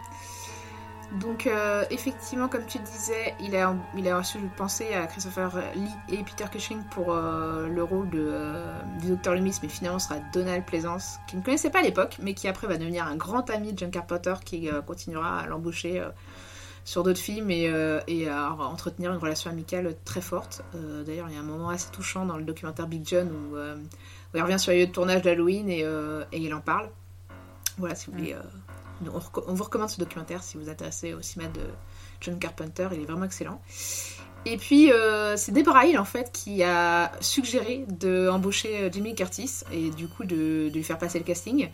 [1.19, 5.89] Donc euh, effectivement, comme tu disais, il a, il a reçu penser à Christopher Lee
[6.17, 10.09] et Peter Cushing pour euh, le rôle de, euh, du Docteur Loomis, mais finalement ce
[10.09, 13.15] sera Donald Pleasance, qui ne connaissait pas à l'époque, mais qui après va devenir un
[13.15, 16.03] grand ami de John Carpenter, qui continuera à l'embaucher
[16.85, 17.71] sur d'autres films et,
[18.07, 20.63] et à entretenir une relation amicale très forte.
[21.05, 23.57] D'ailleurs, il y a un moment assez touchant dans le documentaire Big John où
[24.33, 26.89] il revient sur les lieux de tournage d'Halloween et, euh, et il en parle.
[27.77, 28.33] Voilà, si vous voulez...
[28.33, 28.41] euh,
[29.47, 31.61] on, vous recommande ce documentaire si vous vous intéressez au cinéma de
[32.21, 33.61] John Carpenter, il est vraiment excellent.
[34.45, 39.61] Et puis euh, c'est Deborah Hill en fait qui a suggéré d'embaucher euh, Jimmy Curtis
[39.71, 41.69] et du coup de, de lui faire passer le casting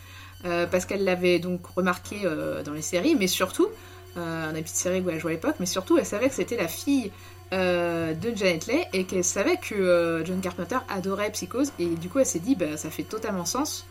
[0.45, 3.67] euh, parce qu'elle l'avait donc remarqué euh, dans les séries, mais surtout
[4.15, 6.55] dans les petites séries où elle jouait à l'époque, mais surtout elle savait que c'était
[6.55, 7.11] la fille
[7.53, 12.09] euh, de Janet Leigh et qu'elle savait que euh, John Carpenter adorait Psychose et du
[12.09, 13.85] coup elle s'est dit bah, ça fait totalement sens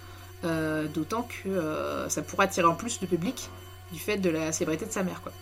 [0.44, 3.48] euh, d'autant que euh, ça pourrait attirer en plus le public
[3.92, 5.20] du fait de la célébrité de sa mère.
[5.22, 5.32] Quoi.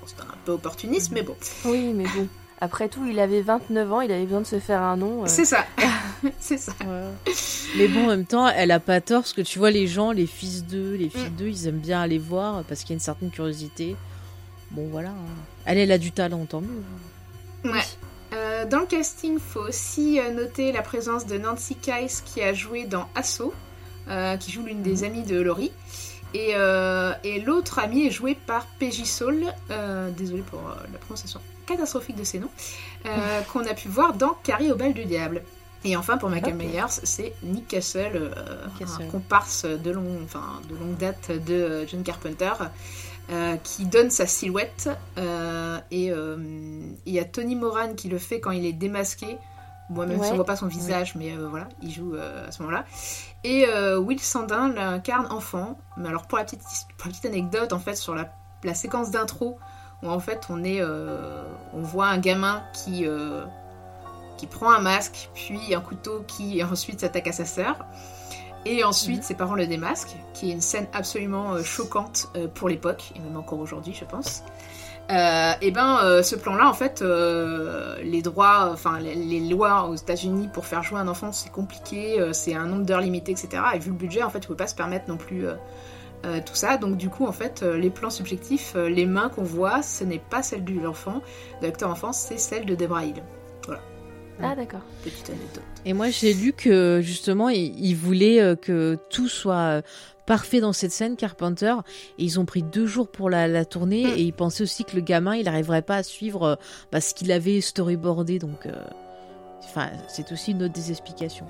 [0.00, 1.34] Bon, c'est un peu opportuniste, mais bon.
[1.64, 2.28] Oui, mais bon.
[2.60, 5.22] Après tout, il avait 29 ans, il avait besoin de se faire un nom.
[5.22, 5.26] euh.
[5.26, 5.64] C'est ça.
[6.38, 6.72] c'est ça.
[7.76, 10.12] Mais bon, en même temps, elle a pas tort parce que tu vois les gens,
[10.12, 12.94] les fils d'eux, les filles d'eux, ils aiment bien aller voir parce qu'il y a
[12.94, 13.96] une certaine curiosité.
[14.70, 15.08] Bon, voilà.
[15.08, 15.14] hein.
[15.64, 16.68] Elle, elle a du talent, tant mieux.
[17.64, 17.82] Ouais.
[18.32, 22.54] Euh, dans le casting, faut aussi euh, noter la présence de Nancy Kice qui a
[22.54, 23.52] joué dans Assaut,
[24.08, 25.72] euh, qui joue l'une des amies de Laurie.
[26.34, 29.44] Et, euh, et l'autre amie est jouée par Peggy Saul,
[30.16, 32.48] désolée pour la prononciation catastrophique de ces noms,
[33.52, 35.42] qu'on a pu voir dans Carrie au bal du diable.
[35.84, 36.62] Et enfin, pour Michael Ok.
[36.62, 38.30] Myers, c'est Nick Castle,
[38.78, 39.02] Castle.
[39.02, 42.52] un comparse de, long, enfin, de longue date de John Carpenter,
[43.62, 44.88] qui donne sa silhouette.
[45.76, 46.36] Euh, et euh,
[47.06, 49.38] il y a Tony Moran qui le fait quand il est démasqué.
[49.90, 50.30] Bon, même si Ouais.
[50.32, 52.84] on voit pas son visage, mais euh, voilà, il joue euh, à ce moment-là.
[53.44, 55.78] Et euh, Will Sandin l'incarne enfant.
[55.98, 56.60] Mais alors, pour la petite,
[56.96, 58.32] pour la petite anecdote, en fait, sur la,
[58.64, 59.58] la séquence d'intro,
[60.02, 63.04] où en fait, on est, on voit un gamin qui,
[64.38, 67.84] qui prend un masque, puis un couteau qui ensuite s'attaque à sa sœur.
[68.64, 73.18] Et ensuite, ses parents le démasquent, qui est une scène absolument choquante pour l'époque, et
[73.18, 74.42] même encore aujourd'hui, je pense.
[75.12, 79.88] Euh, et ben, euh, ce plan-là, en fait, euh, les droits, enfin, les, les lois
[79.88, 83.32] aux États-Unis pour faire jouer un enfant, c'est compliqué, euh, c'est un nombre d'heures limité,
[83.32, 83.62] etc.
[83.74, 85.54] Et vu le budget, en fait, tu peux pas se permettre non plus euh,
[86.24, 86.78] euh, tout ça.
[86.78, 90.04] Donc, du coup, en fait, euh, les plans subjectifs, euh, les mains qu'on voit, ce
[90.04, 91.20] n'est pas celle de l'enfant,
[91.60, 93.22] de l'acteur enfant, c'est celle de Deborah Hill.
[94.42, 94.80] Ah, d'accord.
[95.04, 95.62] Petite anecdote.
[95.84, 99.82] Et moi, j'ai lu que justement, il, il voulait euh, que tout soit euh,
[100.26, 101.74] parfait dans cette scène, Carpenter.
[102.18, 104.04] Et ils ont pris deux jours pour la, la tourner.
[104.06, 104.14] Mm.
[104.16, 106.54] Et ils pensaient aussi que le gamin, il n'arriverait pas à suivre euh,
[106.90, 108.38] bah, ce qu'il avait storyboardé.
[108.38, 108.72] Donc, euh,
[110.08, 111.46] c'est aussi une autre des explications.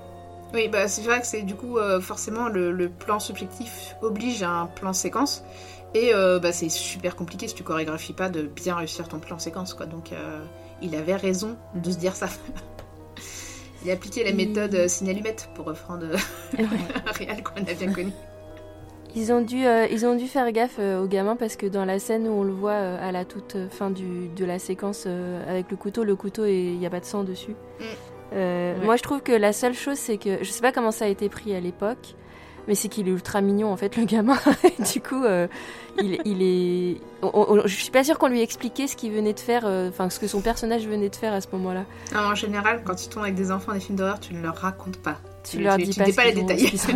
[0.54, 4.42] Oui, bah, c'est vrai que c'est du coup euh, forcément le, le plan subjectif oblige
[4.42, 5.42] à un plan séquence
[5.94, 9.38] et euh, bah, c'est super compliqué si tu chorégraphies pas de bien réussir ton plan
[9.38, 9.87] séquence quoi.
[9.87, 10.11] Donc
[10.82, 12.28] il avait raison de se dire ça.
[13.85, 16.04] Il a appliqué la Il- méthode signalumette pour reprendre
[16.58, 18.12] un réel qu'on a bien connu.
[19.14, 21.85] Ils ont dû, euh, ils ont dû faire gaffe euh, au gamin parce que dans
[21.85, 25.05] la scène où on le voit euh, à la toute fin du, de la séquence
[25.07, 27.53] euh, avec le couteau, le couteau et il n'y a pas de sang dessus.
[27.81, 27.85] Mm.
[28.35, 28.85] Euh, Ouais.
[28.87, 31.09] Moi, je trouve que la seule chose, c'est que je sais pas comment ça a
[31.09, 32.14] été pris à l'époque,
[32.66, 34.38] mais c'est qu'il est ultra mignon en fait, le gamin.
[34.79, 35.46] Et du coup, euh,
[36.01, 37.01] il, il est.
[37.22, 39.90] on- on- je suis pas sûre qu'on lui expliquait ce qu'il venait de faire, euh,
[39.90, 41.85] enfin ce que son personnage venait de faire à ce moment-là.
[42.16, 44.96] En général, quand tu tournes avec des enfants des films d'horreur, tu ne leur racontes
[44.96, 45.18] pas.
[45.44, 46.61] Tu, Tu- leur tu- dis pas, les détails.
[46.61, 46.92] ce qui s'est-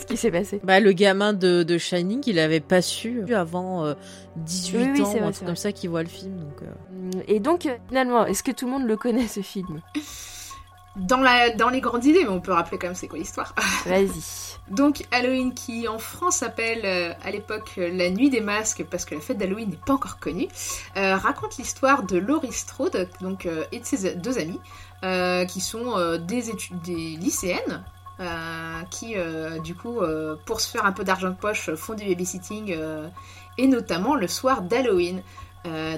[0.00, 0.60] ce qui s'est passé.
[0.62, 3.94] Bah, le gamin de, de Shining, il avait pas su avant euh,
[4.36, 6.36] 18 Oui, oui, ans c'est ou vrai, un truc comme ça qu'il voit le film.
[6.38, 7.20] Donc, euh.
[7.26, 9.80] Et donc, euh, finalement, est-ce que tout le monde le connaît ce film?
[10.96, 13.54] Dans, la, dans les grandes idées, mais on peut rappeler quand même c'est quoi l'histoire.
[13.86, 14.08] Vas-y.
[14.68, 19.04] Donc Halloween qui en France s'appelle euh, à l'époque euh, la nuit des masques parce
[19.04, 20.48] que la fête d'Halloween n'est pas encore connue,
[20.96, 24.60] euh, raconte l'histoire de Laurie Strode donc, euh, et de ses deux amis
[25.04, 27.84] euh, qui sont euh, des, études, des lycéennes
[28.18, 29.14] euh, qui
[29.62, 30.00] du coup
[30.44, 32.76] pour se faire un peu d'argent de poche font du babysitting
[33.58, 35.22] et notamment le soir d'Halloween.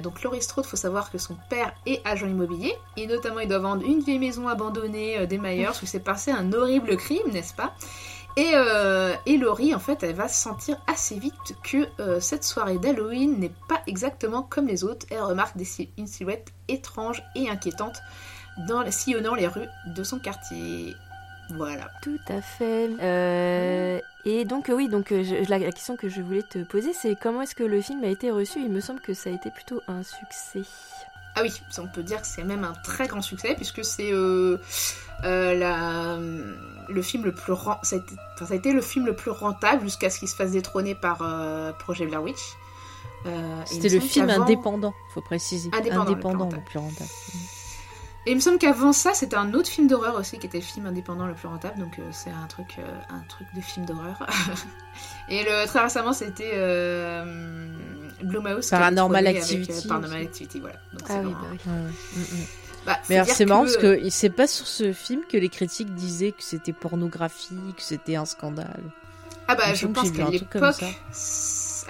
[0.03, 3.61] Donc Laurie Strode, faut savoir que son père est agent immobilier et notamment il doit
[3.61, 7.73] vendre une vieille maison abandonnée des Myers où s'est passé un horrible crime, n'est-ce pas?
[8.37, 11.89] Et, euh, Laurie, en fait, elle va sentir assez vite que
[12.21, 15.07] cette soirée d'Halloween n'est pas exactement comme les autres.
[15.11, 17.97] Elle remarque des une silhouette étrange et inquiétante
[18.67, 20.97] dans, sillonnant les rues de son quartier.
[21.51, 21.91] Voilà.
[22.03, 22.89] Tout à fait.
[23.03, 26.59] Euh, et donc euh, oui, donc euh, je- la, la question que je voulais te
[26.63, 28.61] poser, c'est comment est-ce que le film a été reçu?
[28.61, 30.63] Il me semble que ça a été plutôt un succès.
[31.37, 34.59] Ah oui, on peut dire que c'est même un très grand succès puisque c'est euh,
[35.25, 36.19] euh, la,
[36.89, 39.15] le film le plus ren- ça, a été, enfin, ça a été le film le
[39.15, 42.41] plus rentable jusqu'à ce qu'il se fasse détrôner par euh, Projet Blair Witch.
[43.27, 45.69] Euh, C'était le film indépendant, faut préciser.
[45.73, 46.63] Indépendant, le plus Indépendant, rentable.
[46.65, 47.11] le plus rentable.
[48.27, 50.65] Et il me semble qu'avant ça, c'était un autre film d'horreur aussi qui était le
[50.65, 53.87] film indépendant le plus rentable, donc euh, c'est un truc, euh, un truc de film
[53.87, 54.27] d'horreur.
[55.31, 57.25] Et le, très récemment, c'était euh,
[58.23, 58.69] Blumhouse.
[58.69, 60.23] qui a Paranormal avec, Activity euh, Paranormal.
[60.23, 60.77] Activity, voilà.
[60.93, 61.59] Donc, Ah oui, bah oui.
[61.67, 61.91] Ouais, ouais.
[62.17, 62.47] Mm, mm.
[62.87, 65.49] bah, Mais alors c'est marrant que- parce que c'est pas sur ce film que les
[65.49, 68.83] critiques disaient que c'était pornographique, que c'était un scandale.
[69.49, 70.85] Ah bah, je pense qu'à l'époque.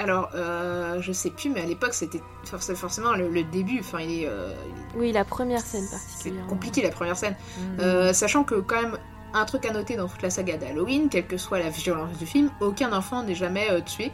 [0.00, 3.80] C'est- Alors, euh, je sais plus, mais à l'époque, c'était forc- forcément le, le début.
[3.80, 6.48] Enfin, il est, euh, il est- Oui, la première scène c'est particulièrement.
[6.48, 7.34] compliqué la première scène.
[7.58, 7.80] Mm.
[7.80, 8.98] Euh, sachant que quand même
[9.34, 12.26] un truc à noter dans toute la saga d'Halloween, quelle que soit la violence du
[12.26, 14.10] film, aucun enfant n'est jamais tué.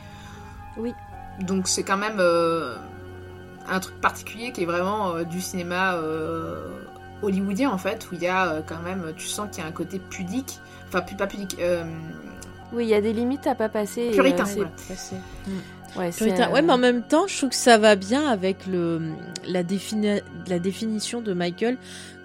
[0.77, 0.93] Oui.
[1.41, 2.21] Donc c'est quand même
[3.69, 5.97] un truc particulier qui est vraiment du cinéma
[7.23, 9.73] hollywoodien en fait, où il y a quand même, tu sens qu'il y a un
[9.73, 11.57] côté pudique, enfin pas pudique,
[12.73, 14.09] Oui, il y a des limites à pas passer.
[14.09, 14.89] et, Puritain, euh, c'est-.
[14.95, 15.17] Passé.
[15.99, 16.49] Ouais, c'est, Puritain.
[16.49, 19.01] euh, Ouais, mais en même temps, je trouve que ça va bien avec le,
[19.47, 21.79] la, défini- la définition de Michael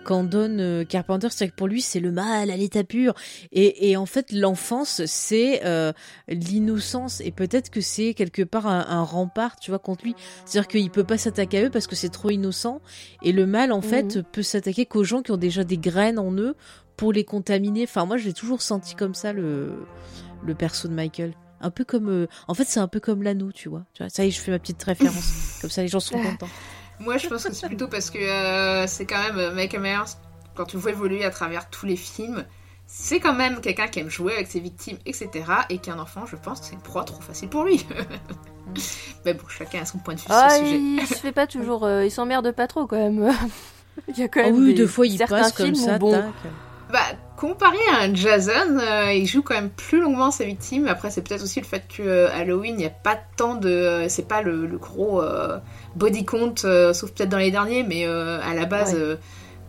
[0.04, 1.28] qu'en donne euh, Carpenter.
[1.30, 3.14] C'est-à-dire que pour lui, c'est le mal à l'état pur.
[3.52, 5.94] Et, et en fait, l'enfance, c'est euh,
[6.28, 7.22] l'innocence.
[7.22, 10.16] Et peut-être que c'est quelque part un, un rempart, tu vois, contre lui.
[10.46, 12.82] C'est-à-dire qu'il peut pas s'attaquer à eux parce que c'est trop innocent.
[13.22, 14.24] Et le mal, en fait, Mhm.
[14.32, 16.56] peut s'attaquer qu'aux gens qui ont déjà des graines en eux
[16.98, 17.84] pour les contaminer.
[17.84, 19.86] Enfin, moi, je l'ai toujours senti comme ça, le,
[20.44, 21.34] le perso de Michael.
[21.62, 22.10] Un peu comme.
[22.10, 23.84] euh, En fait, c'est un peu comme l'anneau, tu vois.
[23.94, 24.10] Tu vois.
[24.10, 25.58] Ça y est, je fais ma petite référence.
[25.62, 26.50] comme ça, les gens sont contents.
[27.00, 30.12] Moi, je pense que c'est plutôt parce que euh, c'est quand même euh, Michael Myers,
[30.56, 32.46] quand tu le vois évoluer à travers tous les films,
[32.86, 35.30] c'est quand même quelqu'un qui aime jouer avec ses victimes, etc.
[35.70, 37.86] Et qu'un enfant, je pense que c'est une proie trop facile pour lui.
[39.26, 40.80] Mais bon, chacun a son point de vue Ah, sur ce sujet.
[40.80, 41.86] il se fait pas toujours.
[41.86, 43.32] euh, il s'emmerde pas trop quand même.
[44.08, 44.56] il y a quand Ah même.
[44.60, 45.98] oui, des- deux fois, il certains passe comme films où, ça.
[45.98, 46.26] bon, tac.
[46.92, 47.00] Bah,
[47.42, 50.88] comparé à un Jason, euh, il joue quand même plus longuement ses victimes.
[50.88, 54.06] Après, c'est peut-être aussi le fait que euh, Halloween, il n'y a pas tant de.
[54.08, 55.58] C'est pas le, le gros euh,
[55.96, 59.00] body count, euh, sauf peut-être dans les derniers, mais euh, à la base, Ouais.
[59.02, 59.16] euh,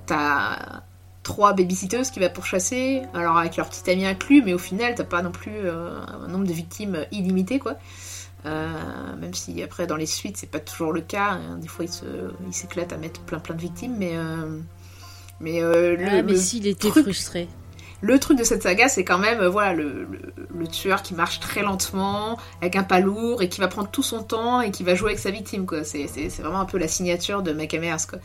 [0.06, 0.82] t'as
[1.22, 5.04] trois babysitteuses qui va pourchasser, alors avec leur petit ami inclus, mais au final, t'as
[5.04, 5.90] pas non plus euh,
[6.24, 7.76] un nombre de victimes illimité, quoi.
[8.44, 8.68] Euh,
[9.20, 11.58] même si après dans les suites c'est pas toujours le cas, hein.
[11.60, 14.58] des fois il s'éclate à mettre plein plein de victimes, mais euh,
[15.38, 17.46] mais euh, le, Ah, mais s'il était truc- frustré.
[18.02, 21.14] Le truc de cette saga, c'est quand même euh, voilà le, le- le tueur qui
[21.14, 24.70] marche très lentement, avec un pas lourd et qui va prendre tout son temps et
[24.70, 25.84] qui va jouer avec sa victime quoi.
[25.84, 26.06] C'est,
[26.42, 28.18] vraiment un peu la signature de Michael Myers quoi.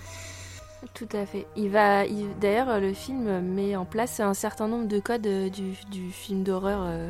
[0.94, 1.46] Tout à fait.
[1.56, 5.50] Il va, il- d'ailleurs, le film met en place un certain nombre de codes euh,
[5.50, 7.10] du, du film d'horreur euh,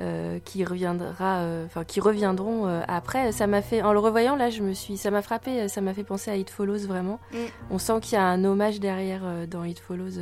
[0.00, 3.32] euh, qui reviendra, euh, enfin qui reviendront euh, après.
[3.32, 5.92] Ça m'a fait, en le revoyant là, je me suis, ça m'a frappé, ça m'a
[5.94, 7.18] fait penser à It Follows vraiment.
[7.32, 7.36] Mm.
[7.70, 10.18] On sent qu'il y a un hommage derrière euh, dans It Follows.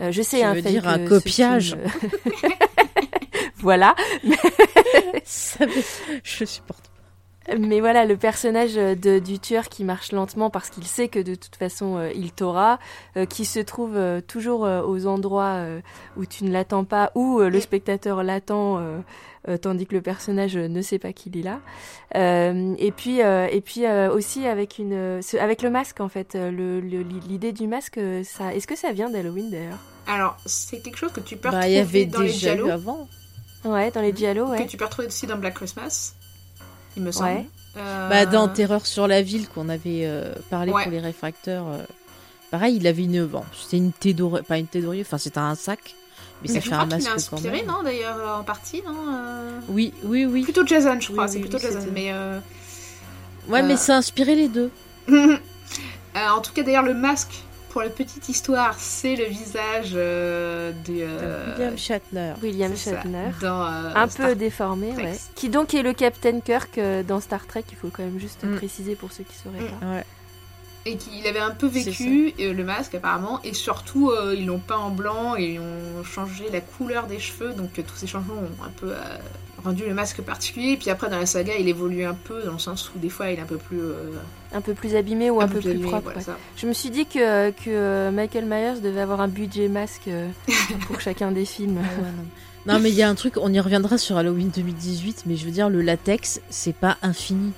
[0.00, 0.12] Euh.
[0.12, 1.76] Je sais un veux fake, dire un copiage.
[1.76, 2.52] film,
[3.58, 3.94] voilà.
[5.24, 5.66] Ça
[6.22, 6.91] Je supporte.
[7.58, 11.34] Mais voilà, le personnage de, du tueur qui marche lentement parce qu'il sait que de
[11.34, 12.78] toute façon euh, il t'aura,
[13.16, 15.80] euh, qui se trouve euh, toujours euh, aux endroits euh,
[16.16, 18.98] où tu ne l'attends pas, où euh, le spectateur l'attend, euh,
[19.48, 21.60] euh, tandis que le personnage euh, ne sait pas qu'il est là.
[22.14, 26.00] Euh, et puis, euh, et puis euh, aussi avec une, euh, ce- avec le masque
[26.00, 29.78] en fait, euh, l'idée du masque, euh, ça, est-ce que ça vient d'Halloween d'ailleurs?
[30.06, 32.38] Alors, c'est quelque chose que tu peux Bah, il y retrouver avait dans les déjà
[32.50, 33.08] Giallo, eu avant.
[33.64, 34.66] Ouais, dans les Giallo, que ouais.
[34.66, 36.14] tu peux retrouver aussi dans Black Christmas,
[36.96, 37.28] il me semble.
[37.30, 37.46] Ouais.
[37.78, 40.82] Euh, Bah, dans Terreur sur la ville qu'on avait euh, parlé Ouais.
[40.82, 41.66] pour les réfracteurs.
[41.68, 41.78] euh,
[42.50, 43.24] pareil, il avait une.
[43.26, 44.44] Bon, c'était une thé d'oreiller.
[44.46, 45.80] Pas une thé d'oreiller, enfin, c'était un sac.
[46.42, 47.66] Mais mais ça je fait crois un masque quand inspiré, même.
[47.66, 50.42] non D'ailleurs, euh, en partie, non euh, Oui, oui, oui.
[50.42, 51.24] Plutôt Jason, je crois.
[51.24, 51.88] Oui, c'est oui, plutôt oui, Jason.
[51.92, 52.38] Mais euh,
[53.48, 53.76] Ouais, mais Euh.
[53.76, 54.70] ça a inspiré les deux.
[55.08, 55.36] euh,
[56.36, 57.32] en tout cas, d'ailleurs, le masque,
[57.72, 62.32] pour la petite histoire, c'est le visage euh, de euh, William Shatner.
[62.42, 63.30] William ça, Shatner.
[63.40, 65.04] dans euh, un Star peu déformé, Trek.
[65.04, 65.18] ouais.
[65.34, 68.44] Qui donc est le Captain Kirk euh, dans Star Trek, il faut quand même juste
[68.44, 68.56] Mm.
[68.56, 69.78] préciser pour ceux qui sauraient Mm.
[69.80, 69.86] pas.
[69.86, 70.04] Ouais.
[70.84, 74.58] et qu'il avait un peu vécu euh, le masque apparemment et surtout euh, ils l'ont
[74.58, 78.08] peint en blanc et ils ont changé la couleur des cheveux donc euh, tous ces
[78.08, 78.96] changements ont un peu euh,
[79.64, 82.58] rendu le masque particulier puis après dans la saga il évolue un peu dans le
[82.58, 84.10] sens où des fois il est un peu plus euh,
[84.52, 86.02] Un peu plus abîmé ou un, peu, plus abîmé, propre.
[86.04, 86.24] voilà, ouais.
[86.24, 86.36] ça.
[86.56, 90.28] Je me suis dit que, que euh, Michael Myers devait avoir un budget masque euh,
[90.86, 91.78] pour chacun des films.
[91.82, 92.24] Ah ouais, non.
[92.74, 95.44] Non, mais il y a un truc, on y reviendra sur Halloween 2018, mais je
[95.44, 97.52] veux dire, le latex, c'est pas infini.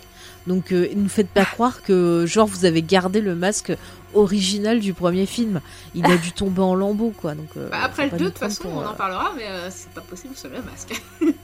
[0.47, 3.73] Donc, euh, ne nous faites pas croire que, genre, vous avez gardé le masque
[4.15, 5.61] original du premier film.
[5.95, 7.35] Il a dû tomber en lambeaux, quoi.
[7.35, 9.47] Donc, euh, Bah, après le pas 2 de toute façon pour, on en parlera mais
[9.47, 11.03] euh, c'est pas possible sur le masque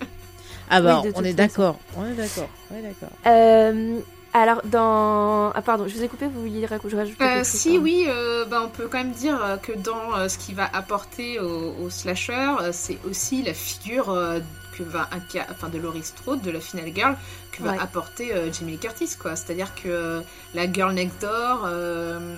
[0.71, 1.79] Ah bah, Oui, on est d'accord.
[1.97, 2.49] On est d'accord.
[2.71, 3.11] On est d'accord.
[3.27, 3.99] Euh,
[4.33, 5.51] alors, dans.
[5.55, 8.45] Ah, pardon, je vous ai coupé, vous vouliez rajouter Euh, quelque chose si oui, euh,
[8.45, 11.75] bah, on peut quand même dire euh, que dans euh, ce qui va apporter au,
[11.83, 14.39] au slasher, euh, c'est aussi la figure euh,
[14.79, 17.17] que va inca- enfin de Laurie Strode, de la Final Girl,
[17.51, 19.35] que va apporter euh, Jamie Lee Curtis, quoi.
[19.35, 20.21] C'est-à-dire que euh,
[20.55, 22.37] la girl next door, euh,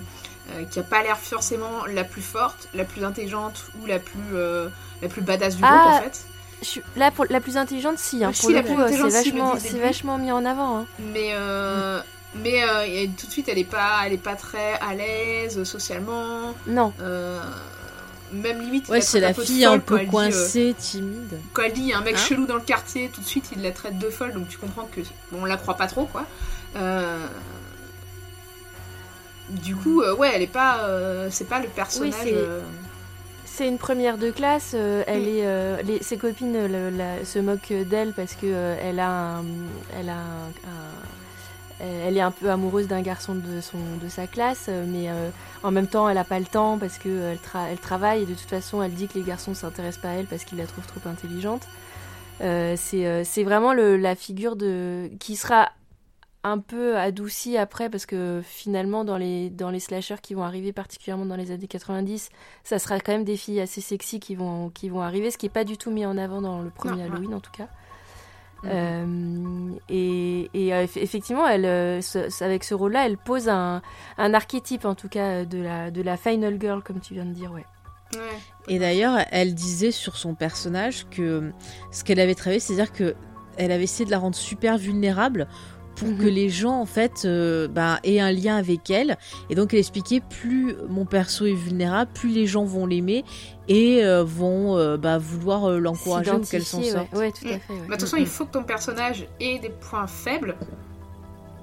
[0.57, 4.18] euh, qui a pas l'air forcément la plus forte, la plus intelligente ou la plus
[4.35, 4.68] euh,
[5.03, 6.25] la plus badass du Ah, groupe en fait.
[6.62, 8.25] Je suis- Là, pour la plus intelligente, si.
[8.25, 10.44] Hein, pour si, le la coup, plus euh, c'est intelligente, si, vachement, vachement mis en
[10.44, 10.79] avant.
[10.79, 10.87] hein.
[11.12, 12.01] Mais euh,
[12.37, 15.59] mais euh, et tout de suite, elle est pas elle est pas très à l'aise
[15.59, 16.55] euh, socialement.
[16.66, 16.92] Non.
[17.01, 17.40] Euh,
[18.33, 21.38] même limite, Ouais, c'est la fille folle un peu dit, euh, coincée, timide.
[21.53, 23.27] quand elle dit il y a un mec Hein chelou dans le quartier, tout de
[23.27, 25.87] suite il la traite de folle, donc tu comprends que bon, on la croit pas
[25.87, 26.25] trop quoi.
[26.77, 27.18] Euh,
[29.51, 32.14] Du coup, euh, ouais, elle est pas, euh, c'est pas le personnage.
[32.27, 32.61] euh,
[33.54, 34.72] C'est une première de classe.
[34.74, 35.36] euh, elle Mm.
[35.36, 38.98] est, euh, les- ses copines euh, le- la- se moquent d'elle parce que euh, elle
[38.98, 39.44] a, un,
[39.94, 44.26] elle a un, un- elle est un peu amoureuse d'un garçon de son, de sa
[44.26, 45.28] classe, euh, mais euh,
[45.64, 48.22] en même temps, elle a pas le temps parce que euh, elle, tra- elle travaille
[48.22, 50.58] et de toute façon, elle dit que les garçons s'intéressent pas à elle parce qu'ils
[50.58, 51.62] la trouvent trop intelligente.
[52.40, 55.68] Euh, c'est, euh, c'est vraiment le, la figure de qui sera
[56.44, 60.72] un peu adoucie après parce que finalement dans les dans les slashers qui vont arriver
[60.72, 62.31] particulièrement dans les années 90
[62.64, 65.46] ça sera quand même des filles assez sexy qui vont, qui vont arriver, ce qui
[65.46, 67.12] n'est pas du tout mis en avant dans le premier Non.
[67.12, 67.68] Halloween en tout cas.
[68.64, 73.83] Euh, et et, euh, eff- effectivement, elle, euh, ce- avec ce rôle-là, elle pose un,
[74.18, 77.33] un archétype en tout cas de la, de la final girl, comme tu viens de
[77.33, 77.50] dire.
[77.52, 77.64] Ouais.
[78.68, 81.50] Et d'ailleurs, elle disait sur son personnage que
[81.90, 83.14] ce qu'elle avait travaillé, c'est-à-dire que
[83.57, 85.48] elle avait essayé de la rendre super vulnérable
[85.96, 86.18] pour Mhm.
[86.18, 89.16] que les gens en fait euh, bah, aient un lien avec elle.
[89.50, 93.24] Et donc elle expliquait plus mon perso est vulnérable, plus les gens vont l'aimer
[93.68, 97.12] et euh, vont euh, bah, vouloir euh, l'encourager ou qu'elle s'en sorte.
[97.12, 97.18] ouais.
[97.18, 97.61] Ouais, tout à Mm.
[97.61, 97.72] fait.
[97.72, 97.78] ouais.
[97.81, 100.57] Bah, de toute façon, il faut que ton personnage ait des points faibles.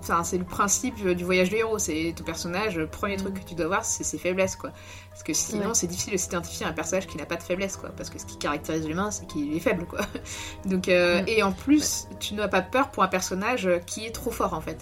[0.02, 1.78] Enfin, c'est le principe du voyage du héros.
[1.78, 4.72] C'est ton personnage, le premier truc que tu dois voir, c'est ses faiblesses, quoi.
[5.12, 5.74] Parce que sinon, Ouais.
[5.74, 7.90] c'est difficile de s'identifier à un personnage qui n'a pas de faiblesse, quoi.
[7.98, 10.00] Parce que ce qui caractérise l'humain, c'est qu'il est faible, quoi.
[10.66, 11.26] Donc, euh, Mm.
[11.28, 14.62] et en plus, tu n'as pas peur pour un personnage qui est trop fort, en
[14.62, 14.78] fait.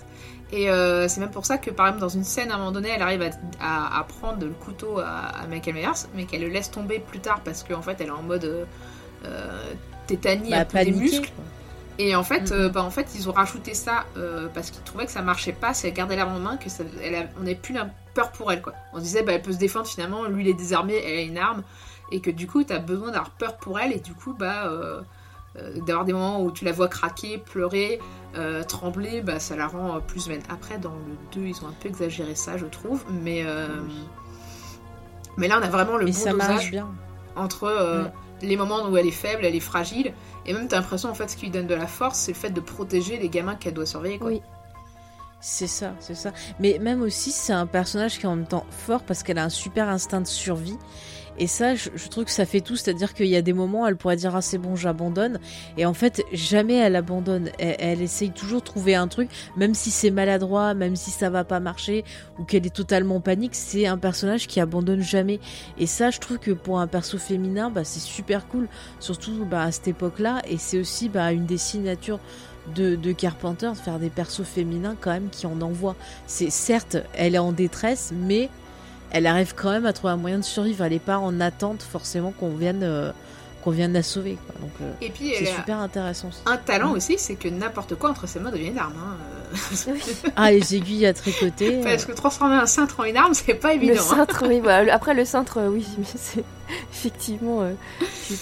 [0.51, 2.71] Et euh, c'est même pour ça que, par exemple, dans une scène, à un moment
[2.71, 6.41] donné, elle arrive à, à- à prendre le couteau à, à Michael Myers, mais qu'elle
[6.41, 8.63] le laisse tomber plus tard parce qu'en fait, elle est en mode euh,
[9.25, 9.73] euh,
[10.05, 11.31] tétanie Bah, paniquer, muscles.
[11.35, 11.43] quoi.
[11.99, 12.57] Et en fait, Mhm.
[12.59, 15.51] euh, bah, en fait, ils ont rajouté ça euh, parce qu'ils trouvaient que ça marchait
[15.53, 17.89] pas, si elle gardait l'arme en main, que ça, elle a- on n'avait plus la
[18.13, 18.73] peur pour elle, quoi.
[18.93, 21.37] On disait, bah, elle peut se défendre finalement, lui il est désarmé, elle a une
[21.39, 21.63] arme,
[22.11, 25.01] et que du coup, t'as besoin d'avoir peur pour elle, et du coup, bah, euh,
[25.87, 27.99] d'avoir des moments où tu la vois craquer, pleurer,
[28.67, 30.43] trembler, bah, ça la rend plus humaine.
[30.49, 33.43] Après, dans le 2, ils ont un peu exagéré ça, je trouve, mais,
[35.37, 36.87] mais là, on a vraiment le Mais bon ça dosage bien.
[37.35, 38.11] entre Mm.
[38.41, 40.13] Les moments où elle est faible, elle est fragile,
[40.45, 42.37] et même t'as l'impression en fait ce qui lui donne de la force, c'est le
[42.37, 44.19] fait de protéger les gamins qu'elle doit surveiller.
[44.19, 44.29] Quoi.
[44.29, 44.41] Oui.
[45.39, 46.31] C'est ça, c'est ça.
[46.59, 49.43] Mais même aussi, c'est un personnage qui est en même temps fort parce qu'elle a
[49.43, 50.77] un super instinct de survie.
[51.37, 52.75] Et ça, je, trouve que ça fait tout.
[52.75, 55.39] C'est-à-dire qu'il y a des moments, elle pourrait dire ah c'est bon, j'abandonne.
[55.77, 57.49] Et en fait, jamais elle abandonne.
[57.59, 61.43] Elle, essaye toujours de trouver un truc, même si c'est maladroit, même si ça va
[61.43, 62.03] pas marcher
[62.39, 63.55] ou qu'elle est totalement panique.
[63.55, 65.39] C'est un personnage qui abandonne jamais.
[65.77, 68.67] Et ça, je trouve que pour un perso féminin, bah, c'est super cool,
[68.99, 70.41] surtout bah, à cette époque-là.
[70.47, 72.19] Et c'est aussi bah, une des signatures
[72.75, 75.95] de, de, Carpenter de faire des persos féminins quand même qui en envoient.
[76.25, 78.49] C'est certes, elle est en détresse, mais
[79.11, 80.83] elle arrive quand même à trouver un moyen de survivre.
[80.83, 83.11] Elle n'est pas en attente forcément qu'on vienne, euh,
[83.63, 84.37] qu'on vienne la sauver.
[84.59, 86.29] Donc, euh, et puis c'est super intéressant.
[86.45, 88.93] Un talent aussi, c'est que n'importe quoi entre ses mains devient une arme.
[88.99, 89.87] Hein.
[90.35, 91.81] ah, les aiguilles à tricoter.
[91.81, 93.93] Parce que transformer un cintre en une arme, c'est pas évident.
[93.93, 94.03] Le hein.
[94.03, 94.59] cintre, oui.
[94.59, 96.43] Bah, après, le cintre, oui, mais c'est
[96.91, 97.73] effectivement euh,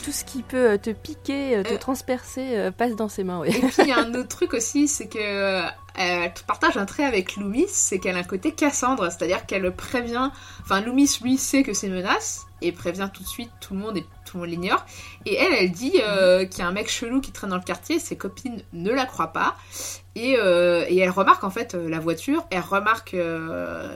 [0.03, 3.43] tout ce qui peut te piquer, te transpercer, passe dans ses mains.
[3.43, 5.61] Et puis, il y a un autre truc aussi, c'est que
[5.97, 10.29] elle partage un trait avec Loomis, c'est qu'elle a un côté Cassandre, c'est-à-dire qu'elle prévient.
[10.61, 13.97] Enfin, Loomis, lui, sait que c'est menace et prévient tout de suite tout le monde
[13.97, 14.85] et tout le monde l'ignore.
[15.25, 16.49] Et elle, elle dit euh, mhm.
[16.49, 19.05] qu'il y a un mec chelou qui traîne dans le quartier, ses copines ne la
[19.05, 19.55] croient pas.
[20.15, 23.15] Et, euh, et elle remarque en fait euh, la voiture, elle remarque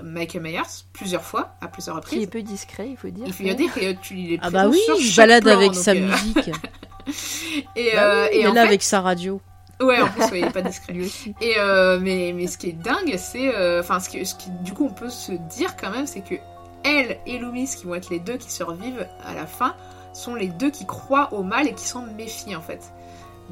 [0.03, 0.61] Michael Myers
[0.93, 2.17] plusieurs fois, à plusieurs reprises.
[2.17, 3.25] Qui est peu discret, il faut dire.
[3.27, 6.37] Il faut dire que tu il est Ah bah oui, il balade avec sa musique.
[7.75, 9.41] et, bah et là avec sa radio.
[9.81, 10.93] Ouais, en plus, il est pas discret.
[11.39, 13.55] Et euh, mais, mais ce qui est dingue, c'est.
[13.55, 16.21] Euh, enfin, ce, qui, ce qui, du coup, on peut se dire quand même, c'est
[16.21, 16.35] que
[16.83, 19.75] elle et Loomis, qui vont être les deux qui survivent à la fin,
[20.13, 22.91] sont les deux qui croient au mal et qui s'en méfient, en fait.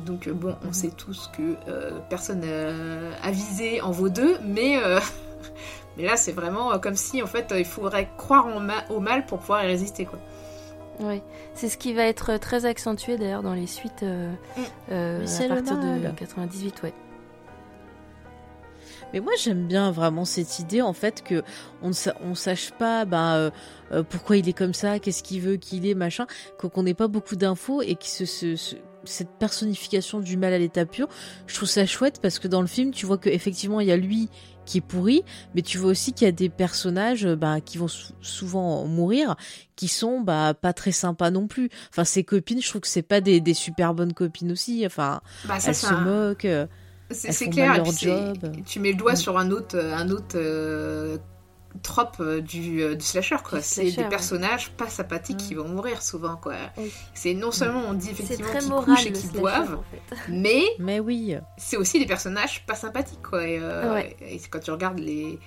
[0.06, 0.74] Donc, euh, bon, on mhm.
[0.74, 1.56] sait tous que
[2.10, 2.44] personne
[3.24, 4.80] avisé en vaut deux, mais.
[5.98, 8.48] mais là, c'est vraiment comme si, en fait, il faudrait croire
[8.90, 10.20] au mal pour pouvoir y résister, quoi.
[11.00, 11.22] Oui,
[11.54, 14.62] c'est ce qui va être très accentué d'ailleurs dans les suites euh, mm.
[14.92, 16.94] euh, à partir de 98, ouais.
[19.14, 21.42] Mais moi j'aime bien vraiment cette idée en fait que
[21.82, 25.86] on ne sache pas bah, euh, pourquoi il est comme ça, qu'est-ce qu'il veut qu'il
[25.86, 26.26] est, machin,
[26.58, 28.06] qu'on n'ait pas beaucoup d'infos et que
[29.06, 31.08] cette personnification du mal à l'état pur,
[31.46, 33.98] je trouve ça chouette parce que dans le film tu vois qu'effectivement il y a
[33.98, 34.30] lui
[34.68, 35.24] qui est pourri,
[35.56, 37.88] mais tu vois aussi qu'il y a des personnages euh, bah, qui vont
[38.22, 39.36] souvent mourir,
[39.76, 41.70] qui sont bah, pas très sympas non plus.
[41.90, 44.86] Enfin, ses copines, je trouve que c'est pas des, des, super bonnes copines aussi.
[44.86, 46.46] Enfin, bah, elles se moquent.
[46.46, 46.68] Euh,
[47.10, 47.78] c'est clair.
[47.78, 48.38] Leur job.
[48.66, 51.18] Tu mets le doigt sur un autre, un autre euh,
[51.84, 53.62] trope euh, du, euh, du slasher quoi.
[53.62, 55.60] C'est des personnages pas sympathiques qui mm.
[55.60, 56.56] vont mourir souvent quoi.
[57.14, 59.80] C'est non seulement on dit effectivement qu'ils couchent et qu'ils boivent,
[60.30, 63.48] mais mais oui, c'est aussi des personnages pas sympathiques quoi.
[63.48, 64.02] Et, euh,
[64.50, 65.40] quand tu regardes les,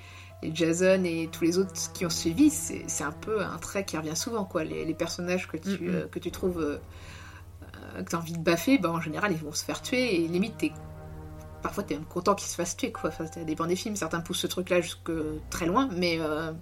[0.42, 4.16] Jason et tous les autres qui ont suivi, c'est un peu un trait qui revient
[4.16, 4.64] souvent quoi.
[4.64, 6.80] Les, personnages que tu que tu trouves
[7.96, 10.28] que tu as envie de baffer, bah, en général ils vont se faire tuer et
[10.28, 10.72] limite t'es
[11.62, 13.10] parfois t'es même content qu'il se fasse tuer quoi.
[13.10, 15.12] Enfin, ça dépend des films, certains poussent ce truc-là jusque
[15.50, 16.52] très loin, mais euh,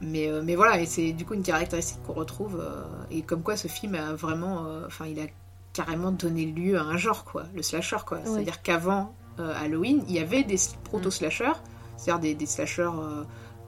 [0.00, 3.42] mais euh, mais voilà, et c'est du coup une caractéristique qu'on retrouve euh, et comme
[3.42, 5.26] quoi ce film a vraiment, enfin il a
[5.72, 8.20] carrément donné lieu à un genre quoi, le slasher quoi.
[8.24, 11.52] C'est-à-dire qu'avant Halloween, il y avait des proto slashers,
[11.96, 12.90] c'est-à-dire des, des slashers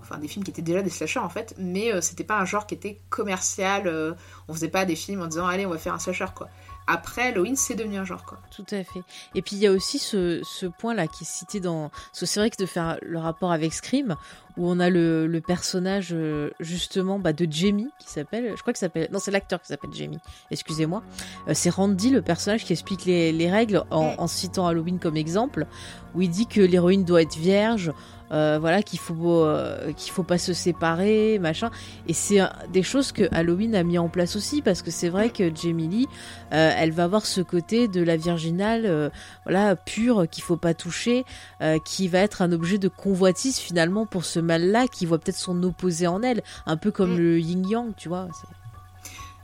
[0.01, 2.66] enfin des films qui étaient déjà des slashers en fait, mais c'était pas un genre
[2.66, 4.16] qui était commercial.
[4.49, 6.49] on faisait pas des films en disant allez on va faire un slasher quoi
[6.89, 8.39] après Halloween, c'est devenu un genre, quoi.
[8.51, 9.03] Tout à fait.
[9.34, 11.91] Et puis il y a aussi ce, ce point-là qui est cité dans.
[12.12, 14.16] C'est vrai que de faire le rapport avec Scream,
[14.57, 18.55] où on a le, le personnage euh, justement bah, de Jamie qui s'appelle.
[18.57, 19.09] Je crois que s'appelle.
[19.12, 20.18] Non, c'est l'acteur qui s'appelle Jamie.
[20.51, 21.03] Excusez-moi.
[21.49, 25.16] Euh, c'est Randy, le personnage qui explique les, les règles en, en citant Halloween comme
[25.16, 25.66] exemple,
[26.14, 27.93] où il dit que l'héroïne doit être vierge.
[28.31, 31.70] Euh, voilà qu'il faut euh, qu'il faut pas se séparer machin
[32.07, 35.31] et c'est des choses que Halloween a mis en place aussi parce que c'est vrai
[35.31, 36.09] que Jamie Lee
[36.53, 39.11] euh, elle va avoir ce côté de la virginale
[39.45, 41.24] voilà pure qu'il faut pas toucher
[41.87, 45.37] qui va être un objet de convoitise finalement pour ce mal là qui voit peut-être
[45.39, 47.18] son opposé en elle un peu comme mm.
[47.18, 48.29] le yin yang tu vois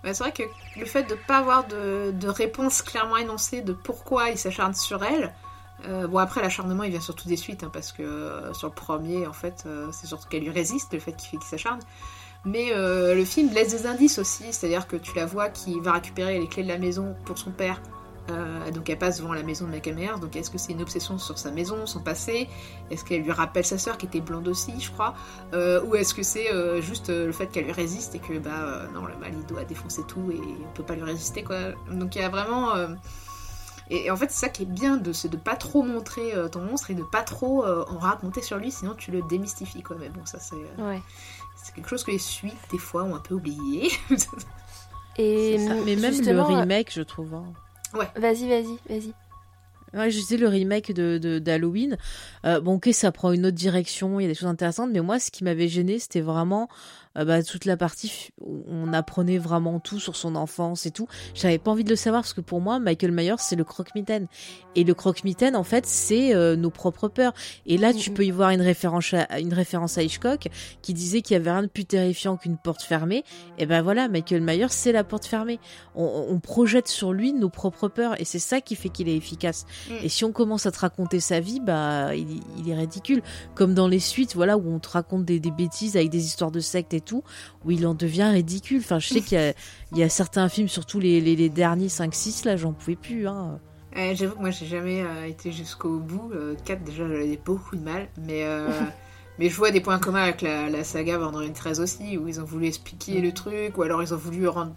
[0.05, 0.43] c'est vrai que
[0.79, 5.03] le fait de pas avoir de, de réponse clairement énoncée de pourquoi il s'acharne sur
[5.03, 5.33] elle
[5.89, 8.75] euh, bon après l'acharnement il vient surtout des suites hein, parce que euh, sur le
[8.75, 11.81] premier en fait euh, c'est surtout qu'elle lui résiste le fait qu'il fait qu'il s'acharne.
[12.47, 15.81] Mais le film laisse des indices aussi c'est à dire que tu la vois qui
[15.81, 17.81] va récupérer les clés de la maison pour son père.
[18.75, 20.21] Donc elle passe devant la maison de Michael Myers.
[20.21, 22.51] Donc est-ce que c'est une obsession sur sa maison son passé?
[22.91, 25.15] Est-ce qu'elle lui rappelle sa sœur qui était blonde aussi je crois?
[25.55, 26.51] Ou est-ce que c'est
[26.83, 30.03] juste le fait qu'elle lui résiste et que bah non le mal il doit défoncer
[30.07, 31.73] tout et on peut pas lui résister quoi.
[31.93, 32.75] Donc il y a vraiment
[33.91, 36.61] et, en fait, c'est ça qui est bien, de, de pas trop montrer euh, ton
[36.61, 39.97] monstre et de pas trop euh, en raconter sur lui, sinon tu le démystifies, quoi.
[39.99, 40.99] Mais bon, ça, c'est euh,
[41.63, 43.91] c'est quelque chose que les suites, des fois, ont un peu oublié.
[45.19, 47.35] et mais même le remake, je trouve.
[47.35, 47.45] Hein.
[47.95, 48.09] Ouais.
[48.17, 49.15] Vas-y, vas-y, vas-y.
[49.95, 51.97] Ouais, je disais le remake de d'Halloween.
[52.45, 55.01] Euh, bon, ok, ça prend une autre direction, il y a des choses intéressantes, mais
[55.01, 56.69] moi, ce qui m'avait gêné, c'était vraiment
[57.19, 61.07] euh, bah, toute la partie où on apprenait vraiment tout sur son enfance et tout.
[61.35, 64.27] J'avais pas envie de le savoir parce que pour moi, Michael Myers, c'est le croque-mitaine.
[64.77, 67.33] Et le croque-mitaine, en fait, c'est euh, nos propres peurs.
[67.67, 70.49] Et là, tu peux y voir une référence à, une référence à Hitchcock
[70.83, 73.25] qui disait qu'il y avait rien de plus terrifiant qu'une porte fermée.
[73.59, 75.61] Et ben voilà, Michael Myers, c'est la porte fermée.
[75.95, 79.17] On, on, projette sur lui nos propres peurs et c'est ça qui fait qu'il est
[79.17, 79.65] efficace.
[79.89, 79.93] Mm.
[80.03, 83.23] Et si on commence à te raconter sa vie, bah, il, il, est ridicule.
[83.55, 86.51] Comme dans les suites, voilà, où on te raconte des, des bêtises avec des histoires
[86.51, 87.23] de sectes et tout,
[87.65, 88.81] où il en devient ridicule.
[88.81, 89.55] Enfin, je sais qu'il
[89.93, 93.29] y, y, a certains films, surtout les, les, les derniers 5-6, là, j'en pouvais plus.
[93.29, 93.61] Hein.
[94.15, 96.33] J'avoue que moi, j'ai jamais euh, été jusqu'au bout.
[96.65, 98.09] 4, euh, déjà, j'avais beaucoup de mal.
[98.19, 98.69] Mais, euh,
[99.39, 102.41] mais je vois des points communs avec la, la saga Vendredi 13 aussi, où ils
[102.41, 104.75] ont voulu expliquer le truc, ou alors ils ont voulu rendre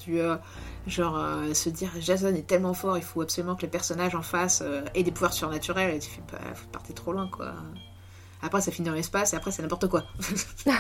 [0.86, 1.20] genre
[1.54, 4.64] se dire Jason est tellement fort, il faut absolument que les personnages en face
[4.94, 5.96] aient des pouvoirs surnaturels.
[5.96, 7.54] Et tu fais pas, faut partir trop loin, quoi.
[8.42, 10.04] Après, ça finit dans l'espace, et après, c'est n'importe quoi.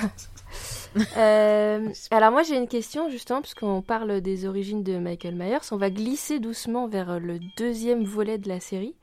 [1.18, 5.78] euh, alors moi j'ai une question justement puisqu'on parle des origines de Michael Myers, on
[5.78, 8.96] va glisser doucement vers le deuxième volet de la série.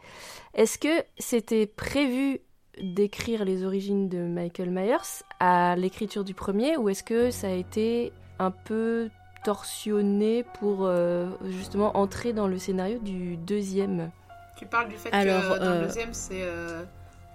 [0.55, 2.41] Est-ce que c'était prévu
[2.81, 7.53] d'écrire les origines de Michael Myers à l'écriture du premier ou est-ce que ça a
[7.53, 9.11] été un peu
[9.45, 14.11] torsionné pour euh, justement entrer dans le scénario du deuxième?
[14.57, 16.85] Tu parles du fait Alors, que dans le euh, deuxième c'est euh,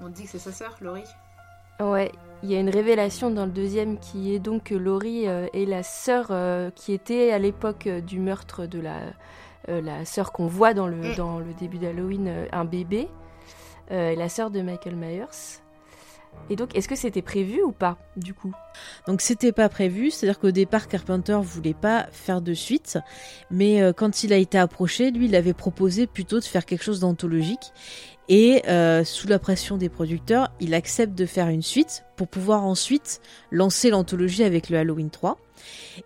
[0.01, 1.03] on dit que c'est sa sœur Laurie.
[1.79, 2.11] Ouais,
[2.41, 5.65] il y a une révélation dans le deuxième qui est donc que Laurie euh, est
[5.65, 9.01] la sœur euh, qui était à l'époque euh, du meurtre de la,
[9.67, 11.15] la sœur qu'on voit dans le, mm.
[11.15, 13.07] dans le début d'Halloween, un bébé,
[13.91, 15.59] la sœur de Michael Myers.
[16.49, 18.51] Et donc, est-ce que c'était prévu ou pas, du coup?
[19.07, 22.97] Donc, c'était pas prévu, c'est-à-dire qu'au départ, Carpenter voulait pas faire de suite,
[23.51, 27.01] mais quand il a été approché, lui, il avait proposé plutôt de faire quelque chose
[27.01, 27.71] d'anthologique.
[28.29, 32.63] Et euh, sous la pression des producteurs, il accepte de faire une suite pour pouvoir
[32.63, 35.39] ensuite lancer l'anthologie avec le Halloween 3.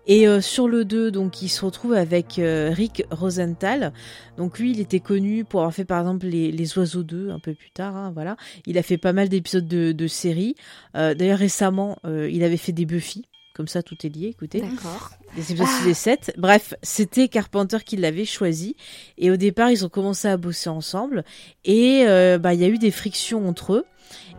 [0.06, 3.92] Et euh, sur le 2, donc, il se retrouve avec euh, Rick Rosenthal.
[4.36, 7.38] Donc lui, il était connu pour avoir fait par exemple les, les Oiseaux 2 un
[7.38, 7.96] peu plus tard.
[7.96, 8.36] Hein, voilà,
[8.66, 10.56] il a fait pas mal d'épisodes de, de séries.
[10.94, 13.24] D'ailleurs récemment, il avait fait des Buffy.
[13.54, 14.60] Comme ça, tout est lié, écoutez.
[14.60, 15.10] D'accord.
[15.36, 16.34] Les épisodes 6 et 7.
[16.38, 18.74] Bref, c'était Carpenter qui l'avait choisi.
[19.16, 21.24] Et au départ, ils ont commencé à bosser ensemble.
[21.64, 23.84] Et euh, bah, il y a eu des frictions entre eux.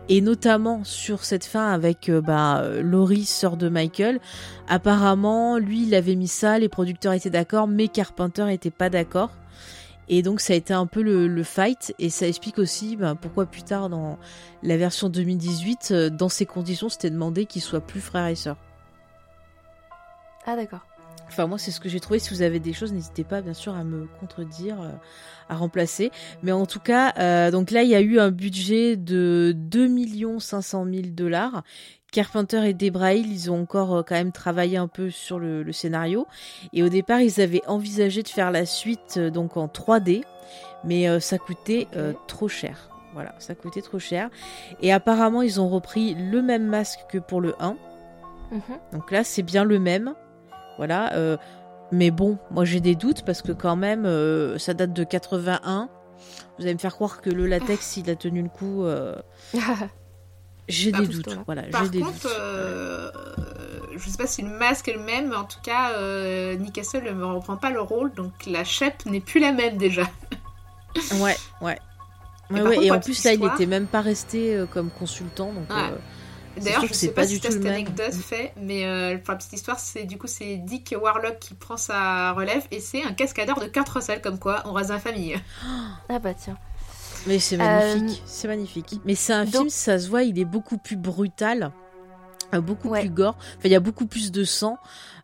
[0.08, 4.20] Et notamment sur cette fin avec euh, bah, Laurie, sœur de Michael.
[4.68, 9.30] Apparemment, lui, il avait mis ça, les producteurs étaient d'accord, mais Carpenter n'était pas d'accord.
[10.08, 13.16] Et donc ça a été un peu le, le fight et ça explique aussi bah,
[13.20, 14.18] pourquoi plus tard dans
[14.62, 18.56] la version 2018, euh, dans ces conditions, c'était demandé qu'ils soient plus frères et sœurs.
[20.46, 20.86] Ah d'accord.
[21.28, 22.18] Enfin moi c'est ce que j'ai trouvé.
[22.18, 24.90] Si vous avez des choses, n'hésitez pas bien sûr à me contredire, euh,
[25.48, 26.10] à remplacer.
[26.42, 30.38] Mais en tout cas, euh, donc là il y a eu un budget de 2
[30.38, 31.62] 500 000 dollars.
[32.12, 35.72] Carpenter et Debrail, ils ont encore euh, quand même travaillé un peu sur le, le,
[35.72, 36.26] scénario.
[36.72, 40.22] Et au départ, ils avaient envisagé de faire la suite donc en 3D,
[40.84, 41.88] mais ça coûtait
[42.26, 42.88] trop cher.
[43.12, 44.30] Voilà, ça coûtait trop cher.
[44.82, 47.76] Et apparemment, ils ont repris le même masque que pour le 1.
[48.50, 48.60] Mhm.
[48.92, 50.14] Donc là, c'est bien le même.
[50.76, 51.12] Voilà.
[51.14, 51.36] Euh,
[51.92, 55.88] mais bon, moi j'ai des doutes parce que quand même, euh, ça date de 81.
[56.58, 58.84] Vous allez me faire croire que le latex, il a tenu le coup.
[58.84, 59.16] Euh,
[60.68, 61.38] j'ai des doutes.
[61.46, 62.28] Voilà, Par des contre,
[63.96, 65.92] je sais pas si le masque est le même, mais en tout cas,
[66.56, 70.02] Nick Castle ne reprend pas le rôle, donc la chèpe n'est plus la même déjà.
[71.20, 71.78] ouais, ouais.
[72.80, 75.68] Et, en plus, là, il était même pas resté comme consultant, donc.
[76.56, 80.04] D'ailleurs, je sais pas, si cette anecdote fait, mais euh, pour la petite histoire, c'est
[80.04, 83.96] du coup c'est Dick Warlock qui prend sa relève et c'est un cascadeur de 4
[83.96, 85.36] Russell comme quoi on reste la famille.
[86.08, 86.56] Ah bah tiens.
[87.26, 89.00] Mais c'est magnifique, euh, c'est magnifique.
[89.04, 91.72] Mais c'est un film, ça se voit, il est beaucoup plus brutal,
[92.54, 93.36] euh, beaucoup plus gore.
[93.38, 94.78] Enfin, il y a beaucoup plus de sang.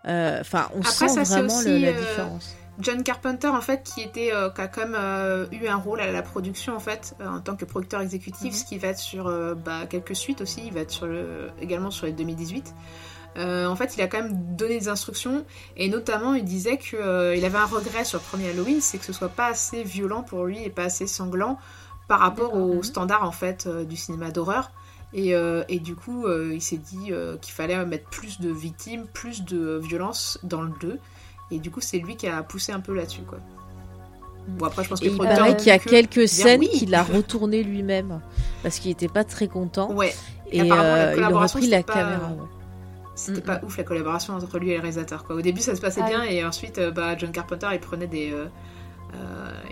[0.04, 2.56] Enfin, on sent vraiment la différence.
[2.78, 6.00] John Carpenter en fait qui était euh, qui a quand même euh, eu un rôle
[6.00, 8.58] à la production en fait euh, en tant que producteur exécutif mhm.
[8.58, 9.24] ce qui va être sur
[9.56, 10.62] bah, quelques suites aussi.
[10.66, 12.74] Il va être sur le, également sur les 2018
[13.36, 15.44] en fait il a quand même donné des instructions.
[15.76, 19.04] Et notamment il disait qu'il il avait un regret sur le premier Halloween c'est que
[19.04, 21.58] ce soit pas assez violent pour lui et pas assez sanglant
[22.08, 22.82] par rapport aux mhm.
[22.82, 24.70] standards en fait du cinéma d'horreur.
[25.14, 25.34] Et,
[25.68, 27.12] et, du coup il s'est dit
[27.42, 30.98] qu'il fallait mettre plus de victimes plus de violence dans le 2
[31.52, 33.38] et du coup, c'est lui qui a poussé un peu là-dessus, quoi.
[34.48, 37.62] Bon, après, je pense que il paraît qu'il y a quelques scènes qu'il a retourné
[37.62, 38.20] lui-même
[38.62, 39.92] parce qu'il était pas très content.
[39.92, 40.14] Ouais.
[40.50, 42.32] Et, euh, il a repris la caméra.
[43.14, 45.24] C'était pas ouf la collaboration entre lui et le réalisateur.
[45.24, 45.36] Quoi.
[45.36, 48.06] Au début, ça se passait ah bien et ensuite, euh, bah, John Carpenter, il prenait
[48.06, 48.46] des, euh,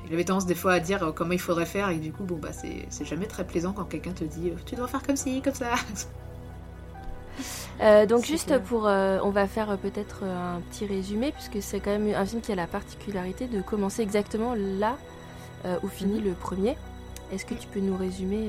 [0.06, 2.36] il avait tendance des fois à dire comment il faudrait faire et du coup bon
[2.36, 5.40] bah c'est c'est jamais très plaisant quand quelqu'un te dit tu dois faire comme ci
[5.40, 5.70] comme ça.
[7.82, 8.60] Euh, donc juste clair.
[8.60, 12.26] pour, euh, on va faire euh, peut-être un petit résumé puisque c'est quand même un
[12.26, 14.96] film qui a la particularité de commencer exactement là
[15.64, 16.76] euh, où finit le premier.
[17.32, 18.48] Est-ce que tu peux nous résumer,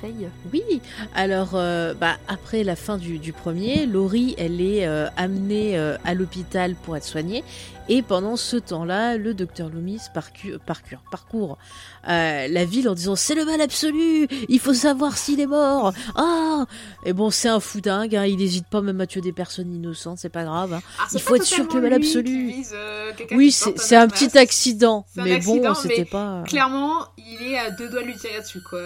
[0.00, 0.26] Faye?
[0.54, 0.80] Oui,
[1.14, 4.86] alors bah, après la fin du, du premier, Laurie, elle est
[5.18, 7.44] amenée à l'hôpital pour être soignée.
[7.88, 11.58] Et pendant ce temps-là, le docteur Loomis parcourt, parcourt, parcourt
[12.08, 15.92] euh, la ville en disant c'est le mal absolu, il faut savoir s'il est mort.
[16.14, 16.64] Ah
[17.04, 19.72] Et bon, c'est un fou dingue, hein, il n'hésite pas même à tuer des personnes
[19.74, 20.74] innocentes, c'est pas grave.
[20.74, 20.80] hein.
[20.98, 24.06] Alors, c'est Il faut être sûr que le mal absolu- vise, euh, Oui, c'est un
[24.08, 26.44] petit accident, un mais accident, bon, c'était pas.
[26.46, 28.80] Clairement, il est à deux doigts de lui tirer dessus quoi.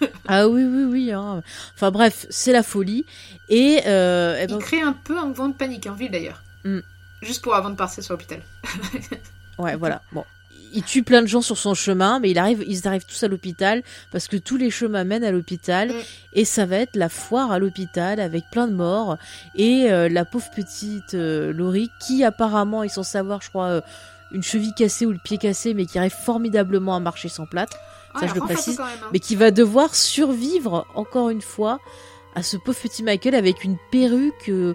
[0.28, 1.12] Ah oui, oui, oui.
[1.12, 1.42] hein.
[1.74, 3.04] Enfin bref, c'est la folie.
[3.48, 6.42] Et, euh, eh ben, Il crée un peu un vent de panique en ville d'ailleurs.
[6.64, 6.78] Mm.
[7.22, 8.40] Juste pour avant de partir sur l'hôpital.
[9.58, 10.02] Ouais, voilà.
[10.12, 10.22] Bon.
[10.74, 13.28] Il tue plein de gens sur son chemin, mais il arrive, ils arrivent tous à
[13.28, 15.94] l'hôpital parce que tous les chemins mènent à l'hôpital Mm.
[16.34, 19.16] et ça va être la foire à l'hôpital avec plein de morts
[19.54, 23.80] et euh, la pauvre petite euh, Laurie qui apparemment est censée avoir, je crois, euh,
[24.32, 27.78] une cheville cassée ou le pied cassé, mais qui arrive formidablement à marcher sans plâtre,
[28.14, 29.08] Ah, Ça, il je le précise, même, hein.
[29.14, 31.78] mais qui va devoir survivre encore une fois
[32.36, 34.74] à ce pauvre petit Michael avec une perruque euh,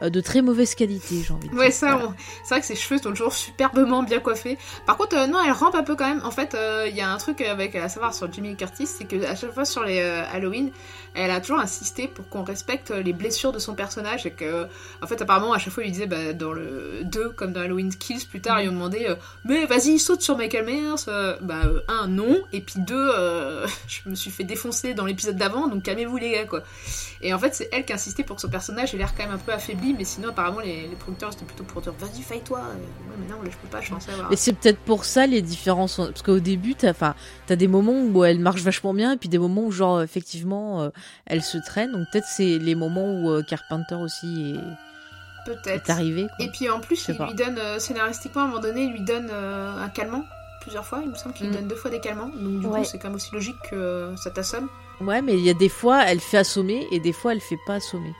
[0.00, 1.74] de très mauvaise qualité, j'ai envie de Ouais, dire.
[1.74, 2.06] ça, Voilà.
[2.08, 4.56] on- c'est vrai que ses cheveux sont toujours superbement bien coiffés.
[4.86, 6.22] Par contre, euh, non, elle rampe un peu quand même.
[6.24, 9.04] En fait, euh, il y a un truc avec à savoir sur Jimmy Curtis, c'est
[9.06, 10.70] que à chaque fois sur les Halloween,
[11.14, 14.66] elle a toujours insisté pour qu'on respecte les blessures de son personnage et que,
[15.02, 17.94] en fait, apparemment, à chaque fois, il disait bah, dans le 2 comme dans Halloween
[17.94, 21.08] Kills, plus tard, ils ont demandé euh, mais vas-y, saute sur Michael Myers.
[21.08, 25.04] Euh, bah, euh, un, non, et puis deux, euh, je me suis fait défoncer dans
[25.04, 26.62] l'épisode d'avant, donc calmez-vous les gars, quoi.
[27.22, 29.34] Et en fait, c'est elle qui insistait pour que son personnage ait l'air quand même
[29.34, 32.60] un peu affaibli, mais sinon, apparemment, les, les producteurs c'était plutôt pour dire vas-y, faille-toi.
[32.60, 34.30] Et, Ouais, mais non, là, je peux pas, je suis avoir.
[34.30, 35.96] Mais c'est peut-être pour ça les différences.
[35.96, 37.14] Parce qu'au début, t'as enfin,
[37.50, 40.82] t'as des moments où elle marche vachement bien, et puis des moments où, genre, effectivement,
[40.82, 40.90] euh,
[41.26, 41.90] elle se traîne.
[41.90, 44.60] Donc peut-être c'est les moments où euh, Carpenter aussi est,
[45.46, 45.88] Peut-être.
[45.88, 46.26] est arrivé.
[46.36, 46.46] quoi.
[46.46, 47.26] Et puis en plus, il pas.
[47.26, 50.22] lui donne, euh, scénaristiquement, à un moment donné, il lui donne euh, un calmant.
[50.60, 51.58] Plusieurs fois, il me semble qu'il lui Mm.
[51.58, 52.28] donne deux fois des calmants.
[52.28, 52.78] Donc du Ouais.
[52.80, 54.68] coup, c'est quand même aussi logique que euh, ça t'assomme.
[55.00, 57.58] Ouais, mais il y a des fois, elle fait assommer, et des fois, elle fait
[57.66, 58.14] pas assommer.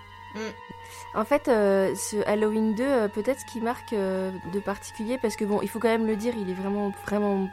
[1.14, 5.36] En fait, euh, ce Halloween 2, euh, peut-être ce qui marque euh, de particulier, parce
[5.36, 7.48] que bon, il faut quand même le dire, il est vraiment, vraiment,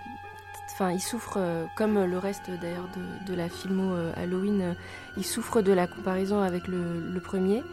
[0.80, 4.74] enfin, il souffre euh, comme le reste d'ailleurs de, de la filmo euh, Halloween, euh,
[5.18, 7.64] il souffre de la comparaison avec le, le premier.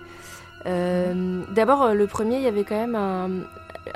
[0.67, 3.43] Euh, D'abord, le premier, il y avait quand même un-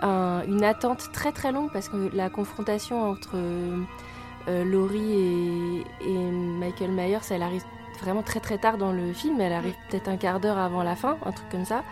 [0.06, 6.18] un- une attente très très longue parce que la confrontation entre euh, Laurie et, et
[6.30, 7.62] Michael Myers, elle arrive
[8.00, 9.40] vraiment très très tard dans le film.
[9.40, 11.82] Elle arrive peut-être un quart d'heure avant la fin, un truc comme ça.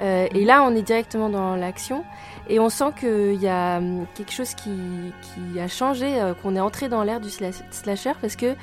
[0.00, 2.04] Euh, et là, on est directement dans l'action
[2.48, 4.70] et on sent qu'il y a hum, quelque chose qui,
[5.60, 8.54] a changé, euh, qu'on est entré dans l'ère du sla- slasher parce que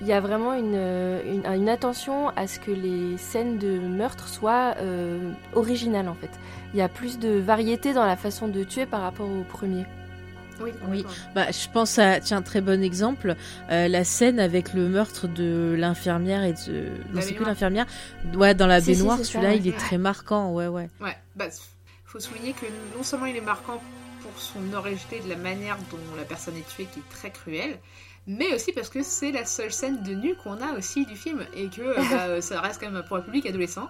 [0.00, 4.74] il y a vraiment une, euh, attention à ce que les scènes de meurtre soient
[4.78, 6.30] euh, originales en fait.
[6.72, 9.84] Il y a plus de variété dans la façon de tuer par rapport au premier.
[10.60, 11.04] Oui, Oui.
[11.34, 13.36] Bah, je pense à, tiens, très bon exemple,
[13.70, 16.88] euh, la scène avec le meurtre de l'infirmière et de.
[17.12, 17.48] Non, c'est plus baignoire.
[17.50, 17.86] l'infirmière.
[18.34, 20.88] Ouais, dans la Si, baignoire, celui-là, il est très marquant, ouais, ouais.
[21.00, 21.46] Ouais, bah,
[22.04, 23.80] faut souligner que non seulement il est marquant
[24.22, 27.78] pour son originalité de la manière dont la personne est tuée, qui est très cruelle,
[28.26, 31.44] mais aussi parce que c'est la seule scène de nu qu'on a aussi du film
[31.54, 33.88] et que euh, bah, ça reste quand même pour un public adolescent.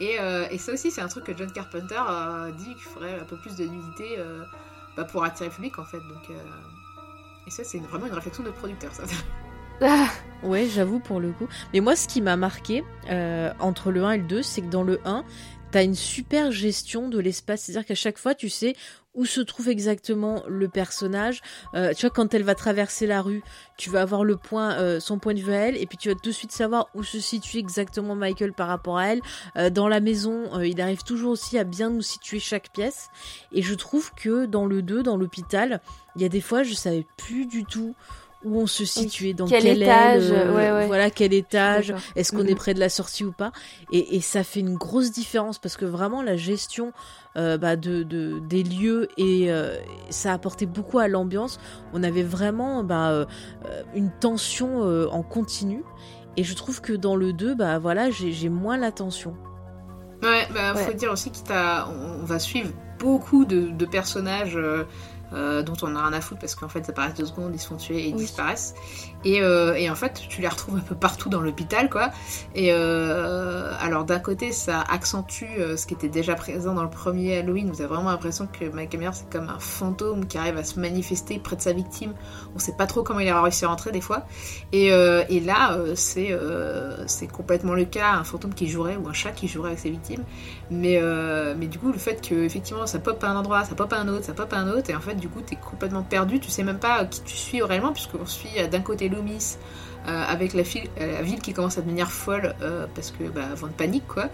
[0.00, 3.18] Et, euh, et ça aussi, c'est un truc que John Carpenter a dit qu'il faudrait
[3.20, 4.16] un peu plus de nudité
[4.96, 5.98] bah, pour attirer le public en fait.
[6.00, 6.34] Donc, euh,
[7.46, 9.04] Et ça, c'est vraiment une réflexion de producteur, ça.
[10.42, 11.48] Ouais, j'avoue pour le coup.
[11.72, 14.66] Mais moi, ce qui m'a marqué euh, entre le 1 et le 2, c'est que
[14.66, 15.24] dans le 1,
[15.74, 17.62] t'as une super gestion de l'espace.
[17.62, 18.76] C'est-à-dire qu'à chaque fois, tu sais
[19.16, 21.40] où se trouve exactement le personnage.
[21.74, 23.42] Euh, tu vois, quand elle va traverser la rue,
[23.76, 26.28] tu vas avoir euh, son point de vue à elle, et puis tu vas tout
[26.28, 29.20] de suite savoir où se situe exactement Michael par rapport à elle.
[29.56, 33.08] Euh, dans la maison, il arrive toujours aussi à bien nous situer chaque pièce.
[33.50, 35.80] Et je trouve que dans le 2, dans l'hôpital,
[36.14, 37.96] il y a des fois, je savais plus du tout
[38.44, 40.86] où on se situait, dans Quel étage, aile, euh, ouais, ouais.
[40.86, 42.48] voilà quel étage, est-ce qu'on Mhm.
[42.48, 43.52] est près de la sortie ou pas,
[43.92, 46.92] et, et ça fait une grosse différence parce que vraiment la gestion
[47.36, 49.76] euh, bah, de, de- des lieux et euh,
[50.10, 51.58] ça a apporté beaucoup à l'ambiance.
[51.92, 53.24] On avait vraiment bah, euh,
[53.94, 55.82] une tension euh, en continu,
[56.36, 59.34] et je trouve que dans le 2, bah voilà, j'ai moins la tension.
[60.22, 60.94] Ouais, bah, faut Ouais.
[60.94, 61.54] dire aussi qu'on
[62.22, 64.56] on va suivre beaucoup de, de personnages
[65.34, 67.58] euh, dont on a rien à foutre parce qu'en fait, ça paraît deux secondes, ils
[67.60, 68.20] se font tuer et ils Oui.
[68.22, 68.74] disparaissent.
[69.24, 72.10] Et, euh, et en fait, tu les retrouves un peu partout dans l'hôpital, quoi.
[72.54, 77.38] Et euh, alors, d'un côté, ça accentue ce qui était déjà présent dans le premier
[77.38, 77.70] Halloween.
[77.70, 80.78] Vous avez vraiment l'impression que Michael Myers, c'est comme un fantôme qui arrive à se
[80.78, 82.12] manifester près de sa victime.
[82.54, 84.26] On sait pas trop comment il a réussi à rentrer des fois.
[84.72, 86.38] Et, et là, c'est
[87.06, 89.90] c'est complètement le cas, un fantôme qui jouerait ou un chat qui jouerait avec ses
[89.90, 90.22] victimes.
[90.70, 93.74] Mais, euh, mais du coup, le fait que effectivement ça pop à un endroit, ça
[93.74, 95.56] pop à un autre, ça pop à un autre, et en fait, du coup, t'es
[95.56, 96.40] complètement perdu.
[96.40, 99.58] Tu sais même pas qui tu suis réellement, puisqu'on suit euh, d'un côté Loomis.
[100.06, 103.24] Euh, avec la, file- euh, la ville qui commence à devenir folle euh, parce que
[103.24, 104.28] bah, avant de panique quoi.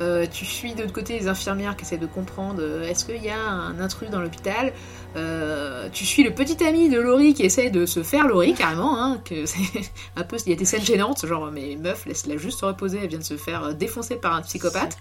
[0.00, 3.28] Euh, tu suis de l'autre côté les infirmières qui essaient de comprendre est-ce qu'il y
[3.30, 4.72] a un intrus dans l'hôpital?
[5.92, 8.98] Tu suis le petit ami de Laurie qui essaie de se faire Laurie carrément.
[9.00, 9.44] Hein, que
[10.16, 12.98] un peu, il y a des scènes gênantes genre mais meuf laisse-la juste se reposer,
[13.02, 14.98] elle vient de se faire défoncer par un psychopathe.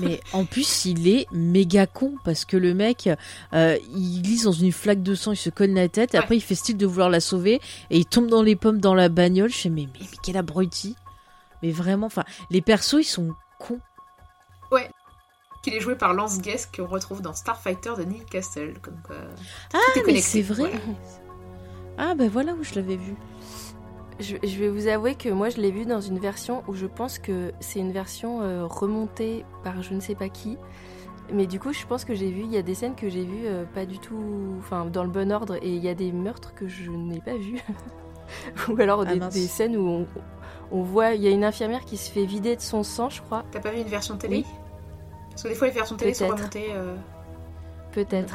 [0.00, 3.08] Mais en plus, il est méga con parce que le mec,
[3.52, 6.22] il glisse dans une flaque de sang, il se cogne la tête, et Ouais.
[6.24, 8.94] après il fait style de vouloir la sauver, et il tombe dans les pommes dans
[8.94, 9.41] la bagnole.
[9.48, 10.96] Je fais, mais, mais, mais quel abruti!
[11.62, 13.80] Mais vraiment, enfin, les persos, ils sont cons.
[15.62, 18.74] Qu'il est joué par Lance Guest qu'on retrouve dans Starfighter de Neil Castle.
[18.82, 19.14] Comme quoi,
[19.72, 20.72] Ah, mais c'est vrai!
[20.72, 20.76] voilà.
[21.98, 23.14] Ah, ben voilà où je l'avais vu.
[24.18, 26.86] Je, je vais vous avouer que moi je l'ai vu dans une version où je
[26.86, 30.58] pense que c'est une version euh, remontée par je ne sais pas qui.
[31.32, 33.24] Mais du coup, je pense que j'ai vu, il y a des scènes que j'ai
[33.24, 36.10] vues euh, pas du tout, enfin dans le bon ordre, et il y a des
[36.10, 37.60] meurtres que je n'ai pas vus.
[38.68, 40.06] Ou alors Ah, des, scènes où on,
[40.70, 43.20] on voit, il y a une infirmière qui se fait vider de son sang, je
[43.22, 44.36] crois, T'as pas vu une version télé?
[44.38, 44.46] Oui.
[45.30, 46.94] Parce que des fois les versions télé sont remontées, euh,
[47.92, 48.34] peut-être.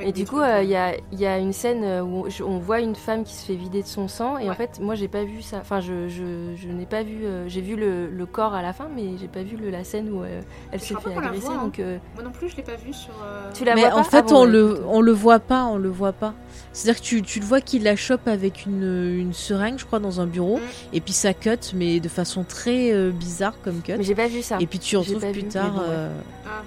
[0.00, 2.42] Et du coup, euh, il y, a, il y a une scène euh, où je-
[2.42, 4.94] on voit une femme qui se fait vider de son sang, et en fait, moi
[4.94, 5.58] j'ai pas vu ça.
[5.60, 7.24] Enfin, je, je, je n'ai pas vu.
[7.24, 9.84] euh, j'ai vu le, le corps à la fin, mais j'ai pas vu le, la
[9.84, 10.40] scène où euh,
[10.72, 11.46] elle Je se crois fait pas agresser.
[11.46, 11.64] voit, hein.
[11.64, 13.12] donc, euh, Moi non plus, je l'ai pas vu sur.
[13.24, 15.38] euh, tu la mais vois pas en fait, Ah bon, on, le, on le voit
[15.40, 16.34] pas, on le voit pas.
[16.72, 18.82] C'est-à-dire que tu, tu le vois qu'il la chope avec une,
[19.18, 20.94] une seringue, je crois, dans un bureau, Mm.
[20.94, 23.94] et puis ça cut, mais de façon très euh, bizarre comme cut.
[23.96, 24.58] Mais j'ai pas vu ça.
[24.60, 25.70] Et puis tu retrouves pas plus vu, tard.
[25.70, 25.86] bon, ouais.
[25.88, 26.10] euh,
[26.46, 26.62] Ah,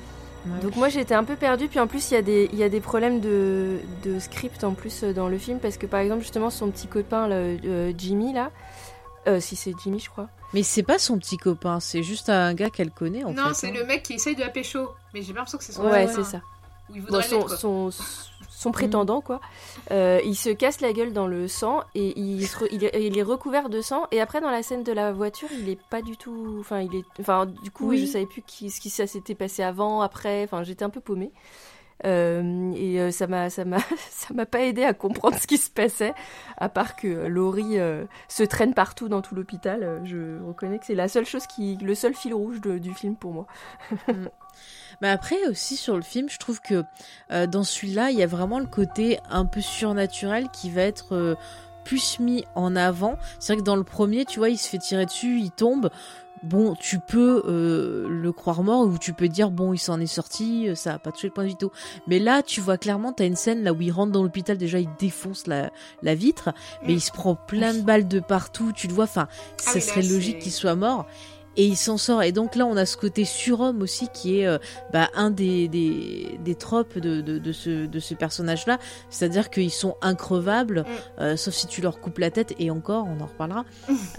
[0.53, 0.59] ouais.
[0.61, 2.63] Donc moi j'étais un peu perdue, puis en plus il y, a des- il y
[2.63, 5.99] a des problèmes de, de script en plus euh, dans le film, parce que par
[5.99, 8.51] exemple justement son petit copain là, euh, Jimmy là,
[9.27, 12.53] euh, si c'est Jimmy je crois, Mais c'est pas son petit copain, c'est juste un
[12.53, 13.53] gars qu'elle connaît en non, fait.
[13.53, 13.73] c'est hein.
[13.75, 14.89] le mec qui essaye de la pécho.
[15.13, 16.41] Mais j'ai pas l'impression que c'est son ouais, copain, c'est ça.
[16.89, 17.57] Ou il Bon, voudrait son, l'être, quoi.
[17.57, 17.89] son,
[18.59, 19.39] son prétendant quoi,
[19.91, 22.91] Euh, il se casse la gueule dans le sang et il, se re- il, est,
[23.07, 24.05] il est recouvert de sang.
[24.11, 26.93] Et après dans la scène de la voiture il est pas du tout, enfin il
[26.95, 27.99] est, enfin du coup Oui.
[27.99, 30.99] je savais plus qui, ce qui ça s'était passé avant, après, enfin j'étais un peu
[31.01, 31.31] paumée.
[32.05, 33.79] Euh, et euh, ça m'a ça m'a
[34.09, 36.13] ça m'a pas aidé à comprendre ce qui se passait.
[36.57, 40.01] À part que Laurie euh, se traîne partout dans tout l'hôpital.
[40.05, 43.15] Je reconnais que c'est la seule chose qui le seul fil rouge de- du film
[43.17, 43.47] pour moi
[45.01, 46.83] Mais après aussi sur le film, je trouve que
[47.31, 51.15] euh, dans celui-là, il y a vraiment le côté un peu surnaturel qui va être
[51.15, 51.35] euh,
[51.85, 53.17] plus mis en avant.
[53.39, 55.89] C'est vrai que dans le premier, tu vois, il se fait tirer dessus, il tombe.
[56.41, 60.05] Bon, tu peux euh, le croire mort ou tu peux dire bon, il s'en est
[60.05, 61.71] sorti, euh, ça a pas touché le point de vue tout.
[62.07, 64.79] Mais là, tu vois clairement, t'as une scène là où il rentre dans l'hôpital, déjà
[64.79, 65.69] il défonce la,
[66.01, 66.51] la vitre,
[66.83, 66.95] mais Mm.
[66.95, 68.71] il se prend plein de balles de partout.
[68.73, 69.27] Tu le vois, enfin,
[69.57, 71.07] ça Ah oui, là, serait logique qu'il soit mort.
[71.61, 72.23] Et il s'en sort.
[72.23, 74.59] Et donc là, on a ce côté surhomme aussi qui est euh,
[74.93, 78.79] bah, un des, des, des tropes de, de, de ce, de ce personnage-là.
[79.09, 81.21] C'est-à-dire qu'ils sont increvables, Mm.
[81.21, 82.53] euh, sauf si tu leur coupes la tête.
[82.59, 83.65] Et encore, on en reparlera.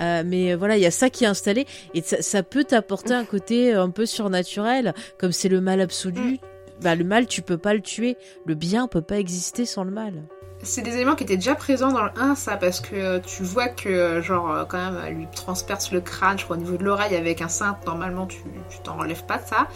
[0.00, 1.66] Euh, mais voilà, il y a ça qui est installé.
[1.94, 6.38] Et ça, ça peut t'apporter un côté un peu surnaturel, comme c'est le mal absolu.
[6.82, 8.16] Bah, le mal, tu peux pas le tuer.
[8.46, 10.24] Le bien peut pas exister sans le mal.
[10.62, 13.42] C'est des éléments qui étaient déjà présents dans le 1, ça, parce que euh, tu
[13.42, 16.58] vois que, euh, genre, euh, quand même, elle lui transperce le crâne, je crois, au
[16.58, 17.78] niveau de l'oreille avec un cintre.
[17.86, 18.38] Normalement, tu
[18.84, 19.68] t'en relèves pas ça.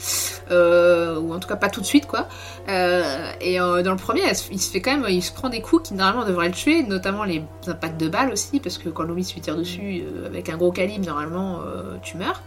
[0.51, 2.29] Ou en tout cas, pas tout de suite, quoi.
[2.69, 6.27] Et dans le premier, il se fait quand il se prend des coups qui, normalement,
[6.27, 9.57] devraient le tuer, notamment les impacts de balles aussi, parce que quand Louis lui tire
[9.57, 11.61] dessus avec un gros calibre, normalement,
[12.03, 12.43] tu meurs.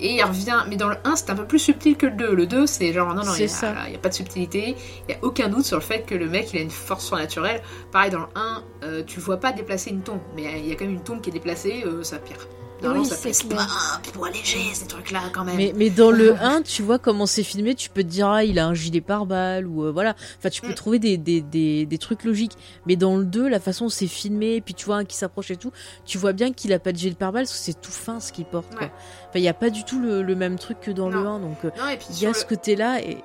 [0.00, 2.34] Et il revient, mais dans le 1, c'est un peu plus subtil que le 2.
[2.34, 4.76] Le 2, c'est genre, non, non, il n'y a, a pas de subtilité.
[5.08, 7.06] Il n'y a aucun doute sur le fait que le mec, il a une force
[7.06, 7.62] surnaturelle.
[7.90, 10.72] Pareil, dans le 1, euh, tu le vois pas déplacer une tombe, mais il y
[10.72, 12.48] a quand même une tombe qui est déplacée, euh, ça pire.
[12.82, 13.56] Normalement, Oui, ça c'est pèse clair.
[13.58, 15.56] pas, puis pour alléger ces trucs-là quand même.
[15.56, 18.44] Mais, mais dans le 1, tu vois comment c'est filmé, tu peux te dire, ah,
[18.44, 20.14] il a un gilet pare-balles, ou euh, voilà.
[20.38, 20.74] Enfin, tu peux Mm.
[20.74, 22.56] trouver des, des, des, des trucs logiques.
[22.86, 25.56] Mais dans le 2, la façon c'est filmé, puis tu vois un qui s'approche et
[25.56, 25.72] tout,
[26.04, 28.32] tu vois bien qu'il a pas de gilet pare-balles, parce que c'est tout fin ce
[28.32, 28.86] qu'il porte, quoi.
[29.28, 31.36] Enfin, il y a pas du tout le, le même truc que dans le Non.
[31.36, 31.70] 1, donc euh,
[32.10, 33.18] il y a le, ce côté-là, et.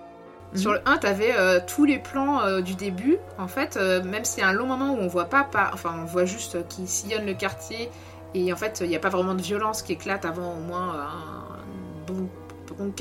[0.55, 3.17] sur le 1, t'avais euh, tous les plans euh, du début.
[3.37, 5.71] En fait, euh, même s'il y a un long moment où on voit pas, pas
[5.73, 7.89] enfin, on voit juste qu'il sillonne le quartier,
[8.33, 10.95] et en fait, il n'y a pas vraiment de violence qui éclate avant au moins
[10.95, 12.29] euh, un bon
[12.73, 12.91] environ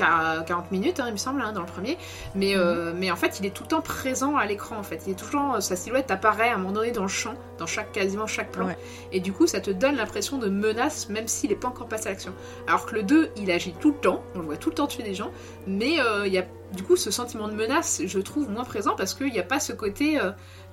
[0.45, 1.97] 40 minutes, hein, il me semble, hein, dans le premier.
[2.35, 4.77] Mais, euh, mais en fait, il est tout le temps présent à l'écran.
[4.77, 7.33] En fait, il est toujours sa silhouette apparaît à un moment donné dans le champ,
[7.57, 8.69] dans chaque quasiment chaque plan.
[9.11, 12.07] Et du coup, ça te donne l'impression de menace, même s'il n'est pas encore passé
[12.07, 12.33] à l'action.
[12.67, 14.87] Alors que le 2, il agit tout le temps, on le voit tout le temps
[14.87, 15.31] tuer des gens,
[15.67, 18.95] mais euh, il y a du coup ce sentiment de menace, je trouve moins présent
[18.95, 20.19] parce qu'il n'y a pas ce côté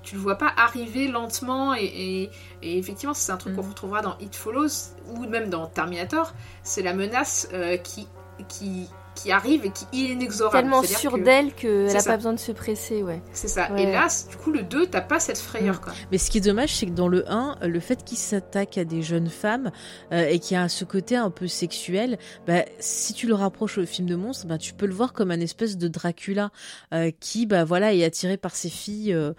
[0.02, 2.30] tu le vois pas arriver lentement et,
[2.62, 3.70] effectivement c'est un truc qu'on mm.
[3.70, 6.32] retrouvera dans It Follows ou même dans Terminator
[6.62, 8.08] c'est la menace euh, qui,
[8.48, 8.88] qui
[9.20, 10.56] qui arrive et qui est inexorable.
[10.56, 13.22] Tellement sûre d'elle qu'elle n'a pas besoin de se presser, ouais.
[13.32, 13.68] C'est ça.
[13.76, 15.80] Et là, du coup, le 2, t'as pas cette frayeur, mm.
[15.80, 15.92] quoi.
[16.10, 18.84] Mais ce qui est dommage, c'est que dans le 1, le fait qu'il s'attaque à
[18.84, 19.70] des jeunes femmes
[20.12, 23.78] euh, et qu'il y a ce côté un peu sexuel, bah, si tu le rapproches
[23.78, 26.50] au film de monstre, bah, tu peux le voir comme un espèce de Dracula
[26.94, 29.32] euh, qui, bah, voilà, est attiré par ses filles, euh,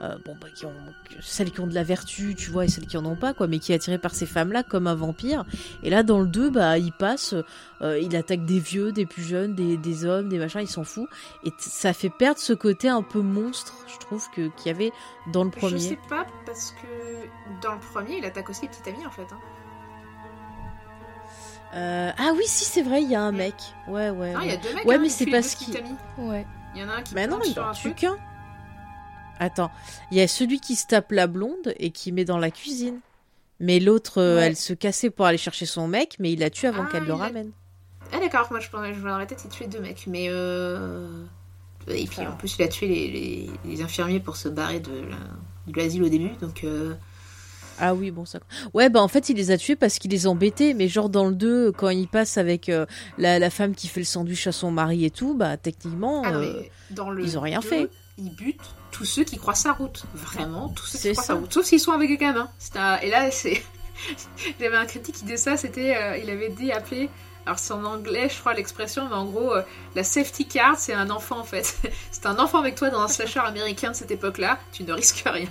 [0.00, 0.72] bon, bah, qui ont,
[1.20, 3.46] celles qui ont de la vertu, tu vois, et celles qui en ont pas, quoi,
[3.46, 5.44] mais qui est attiré par ces femmes-là comme un vampire.
[5.82, 7.34] Et là, dans le 2, bah, il passe,
[7.80, 11.08] il attaque des vieux, des plus jeunes, des, hommes, des machins, il s'en fout.
[11.44, 14.92] Et ça fait perdre ce côté un peu monstre, je trouve, que qu'il y avait
[15.32, 15.78] dans le premier.
[15.78, 19.10] Je sais pas, parce que dans le premier, il attaque aussi les petites amies, en
[19.10, 19.26] fait.
[19.32, 19.38] Hein.
[21.74, 23.54] Euh, ah oui, si, c'est vrai, il y a un mec.
[23.86, 24.32] Ouais, ouais.
[24.32, 24.86] Non, il y a deux mecs.
[24.86, 25.74] Ouais, hein, mais c'est parce qu'il.
[26.16, 26.46] Ouais.
[26.74, 27.14] Il y en a un qui.
[27.14, 28.16] Mais non, il en tue qu'un.
[29.38, 29.70] Attends,
[30.10, 33.00] il y a celui qui se tape la blonde et qui met dans la cuisine.
[33.60, 36.66] Mais l'autre, euh, elle se cassait pour aller chercher son mec, mais il la tue
[36.66, 37.52] avant ah, qu'elle le ramène.
[38.12, 41.24] Ah d'accord, moi je pensais je dans la tête il tuait deux mecs, mais euh...
[41.88, 45.04] Et puis en plus il a tué les, les, infirmiers pour se barrer de
[45.74, 46.64] l'asile au début, donc...
[46.64, 46.94] Euh...
[47.80, 48.40] Ah oui, bon, ça.
[48.74, 51.26] Ouais, bah en fait, il les a tués parce qu'il les embêtait, mais genre dans
[51.28, 52.86] le 2, quand il passe avec euh,
[53.18, 56.32] la, la, femme qui fait le sandwich à son mari et tout, bah techniquement, ah,
[56.90, 57.88] dans le ils ont rien fait.
[58.18, 60.06] Il bute tous ceux qui croisent sa route.
[60.14, 61.52] Vraiment, tous ceux qui croisent sa route.
[61.52, 62.48] Sauf s'ils sont avec des gamins.
[63.02, 63.62] Et là, c'est.
[64.58, 66.20] il y avait un critique qui disait ça, c'était.
[66.20, 67.08] Il avait dit appeler
[67.48, 69.62] alors c'est en anglais, je crois l'expression, mais en gros, euh,
[69.94, 71.78] la safety card, c'est un enfant en fait.
[72.10, 75.22] c'est un enfant avec toi dans un slasher américain de cette époque-là, tu ne risques
[75.24, 75.48] rien.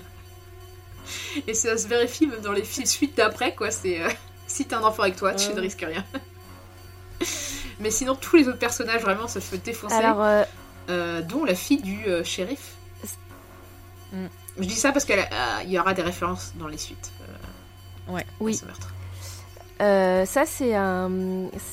[1.48, 3.72] Et ça se vérifie même dans les suites d'après, quoi.
[3.72, 4.10] C'est euh,
[4.48, 6.06] si t'as un enfant avec toi, tu ne risques rien.
[7.80, 9.96] mais sinon, tous les autres personnages vraiment se font défoncer.
[9.96, 10.46] Alors,
[10.92, 12.76] euh, dont la fille du shérif.
[14.12, 14.28] Mm.
[14.60, 15.28] Je dis ça parce qu'il
[15.66, 17.12] y aura des références dans les suites.
[18.08, 18.26] ouais.
[18.40, 18.54] Oui.
[18.54, 18.94] Ce meurtre.
[19.82, 21.12] Euh, ça, c'est un,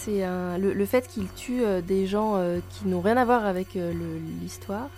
[0.02, 3.46] c'est un, le, fait qu'il tue euh, des gens euh, qui n'ont rien à voir
[3.46, 3.68] avec
[4.42, 4.88] l'histoire,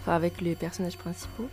[0.00, 1.48] enfin avec les personnages principaux.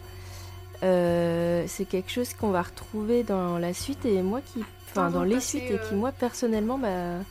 [0.82, 5.39] c'est quelque chose qu'on va retrouver dans la suite et moi qui, enfin dans les
[5.39, 7.24] suites et qui moi personnellement, bah,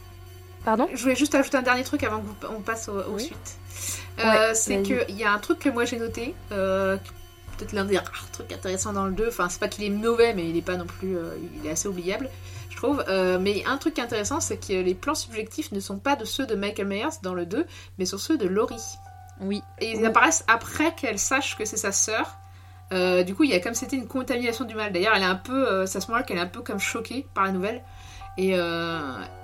[0.65, 0.89] pardon?
[0.93, 3.59] Je voulais juste ajouter un dernier truc avant qu'on passe aux, suites.
[4.55, 8.53] c'est qu'il y a un truc que moi j'ai noté, peut-être l'un des rares trucs
[8.53, 9.27] intéressants dans le 2.
[9.29, 11.17] Enfin, c'est pas qu'il est mauvais, mais il est pas non plus,
[11.61, 12.31] il est assez oubliable
[12.85, 13.05] trouve.
[13.09, 16.47] Euh, mais un truc intéressant, c'est que les plans subjectifs ne sont pas de ceux
[16.47, 17.67] de Michael Myers dans le 2,
[17.99, 18.99] mais sont ceux de Laurie.
[19.41, 19.63] Oui.
[19.81, 22.39] Et ils apparaissent après qu'elle sache que c'est sa sœur.
[22.93, 24.93] Euh, du coup, il y a comme c'était une contamination du mal.
[24.93, 27.27] D'ailleurs, elle est un peu, euh, ça se moment qu'elle est un peu comme choquée
[27.35, 27.83] par la nouvelle
[28.37, 28.51] et,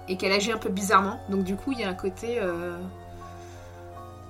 [0.08, 1.20] et qu'elle agit un peu bizarrement.
[1.28, 2.40] Donc, du coup, il y a un côté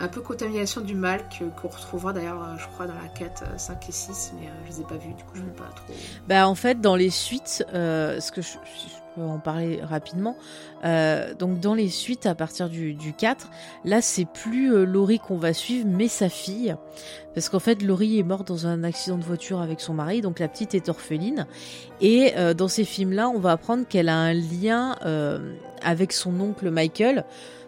[0.02, 1.22] un peu contamination du mal
[1.60, 4.84] qu'on retrouvera d'ailleurs, je crois, dans la 4, 5 et 6, mais je les ai
[4.84, 5.94] pas vus, du coup, je ne pas trop.
[6.28, 8.58] Bah, en fait, dans les suites, ce que je,
[9.14, 10.36] peux en parler rapidement.
[10.84, 13.50] Euh, donc dans les suites à partir du, du 4,
[13.84, 16.74] là c'est plus euh, Laurie qu'on va suivre, mais sa fille.
[17.34, 20.38] Parce qu'en fait Laurie est morte dans un accident de voiture avec son mari, donc
[20.38, 21.46] la petite est orpheline.
[22.00, 24.96] Et euh, dans ces films-là, on va apprendre qu'elle a un lien
[25.82, 27.24] avec son oncle Michael.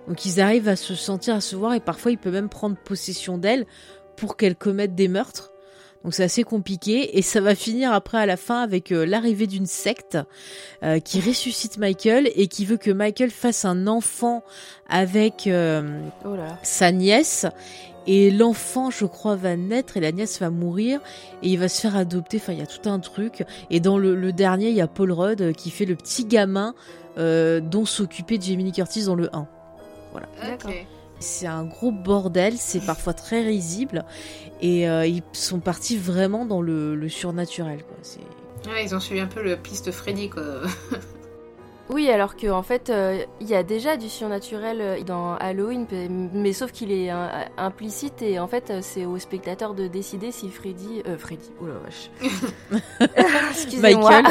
[0.09, 2.77] Donc ils arrivent à se sentir, à se voir, et parfois il peut même prendre
[2.77, 3.67] possession d'elle
[4.17, 5.52] pour qu'elle commette des meurtres.
[6.05, 7.19] Donc c'est assez compliqué.
[7.19, 10.19] Et ça va finir après à la fin avec euh, l'arrivée d'une secte
[10.83, 14.43] euh, qui ressuscite Michael et qui veut que Michael fasse un enfant
[14.89, 17.47] avec euh, oh sa nièce.
[18.09, 21.01] Et l'enfant je crois va naître et la nièce va mourir.
[21.43, 22.39] Et il va se faire adopter.
[22.39, 23.45] Enfin il y a tout un truc.
[23.71, 26.75] Et dans le, dernier il y a Paul Rudd qui fait le petit gamin
[27.17, 29.47] dont s'occupait Jamie Curtis dans le 1.
[30.13, 30.27] Voilà.
[31.21, 34.05] C'est un gros bordel, c'est parfois très risible
[34.63, 37.85] et euh, ils sont partis vraiment dans le, surnaturel.
[37.85, 38.73] Quoi.
[38.73, 40.43] Ouais, ils ont suivi un peu le piste Freddy quoi.
[41.93, 45.87] Oui, alors qu'en en fait, euh, il y a déjà du surnaturel euh, dans Halloween,
[46.33, 47.11] mais sauf qu'il est
[47.59, 51.03] implicite et en fait, c'est au spectateur de décider si Freddy.
[51.07, 52.11] Euh, Freddy, oh la vache.
[53.51, 54.23] Excusez-moi.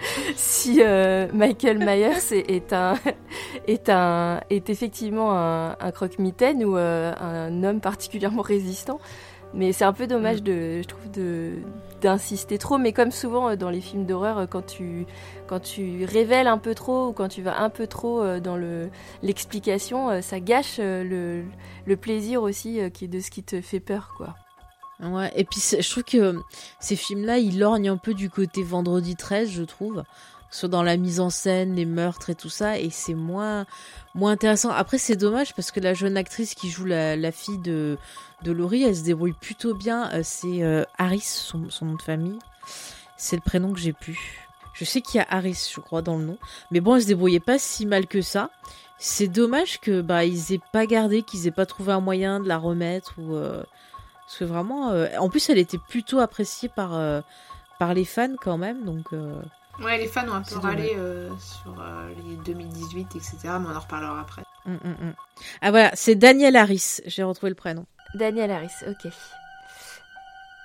[0.36, 2.94] si euh, Michael Myers est, un,
[3.66, 9.00] est, un, est effectivement un, croque-mitaine ou euh, un homme particulièrement résistant.
[9.54, 11.52] Mais c'est un peu dommage de, je trouve, de
[12.02, 12.76] d'insister trop.
[12.76, 15.06] Mais comme souvent euh, dans les films d'horreur, quand tu
[15.46, 18.90] quand tu révèles un peu trop ou quand tu vas un peu trop dans le
[19.22, 21.44] l'explication, ça gâche le,
[21.86, 24.34] le plaisir aussi de ce qui te fait peur, quoi.
[25.00, 26.40] Ouais, et puis je trouve que
[26.80, 30.02] ces films-là, ils lorgnent un peu du côté Vendredi 13, je trouve
[30.50, 33.66] soit dans la mise en scène, les meurtres et tout ça, et c'est moins
[34.14, 34.70] moins intéressant.
[34.70, 37.98] Après, c'est dommage parce que la jeune actrice qui joue la, la fille de
[38.42, 40.10] de Laurie, elle se débrouille plutôt bien.
[40.12, 42.38] Euh, c'est euh, Harris, son, nom de famille.
[43.16, 44.46] C'est le prénom que j'ai pu.
[44.74, 46.38] Je sais qu'il y a Harris, je crois, dans le nom.
[46.70, 48.50] Mais bon, elle se débrouillait pas si mal que ça.
[48.98, 52.48] C'est dommage que bah ils aient pas gardé, qu'ils aient pas trouvé un moyen de
[52.48, 53.62] la remettre ou euh...
[54.28, 54.90] parce que vraiment.
[54.90, 55.08] Euh...
[55.18, 57.22] En plus, elle était plutôt appréciée par euh,
[57.78, 59.06] par les fans quand même, donc.
[59.14, 59.40] Euh,
[59.80, 63.36] Ouais, les fans ont un peu râlé euh, sur euh, les 2018, etc.
[63.44, 64.42] Mais on en reparlera après.
[64.66, 65.14] Mm, mm, mm.
[65.62, 67.00] Ah voilà, c'est Daniel Harris.
[67.06, 67.86] J'ai retrouvé le prénom.
[68.14, 69.12] Daniel Harris, ok.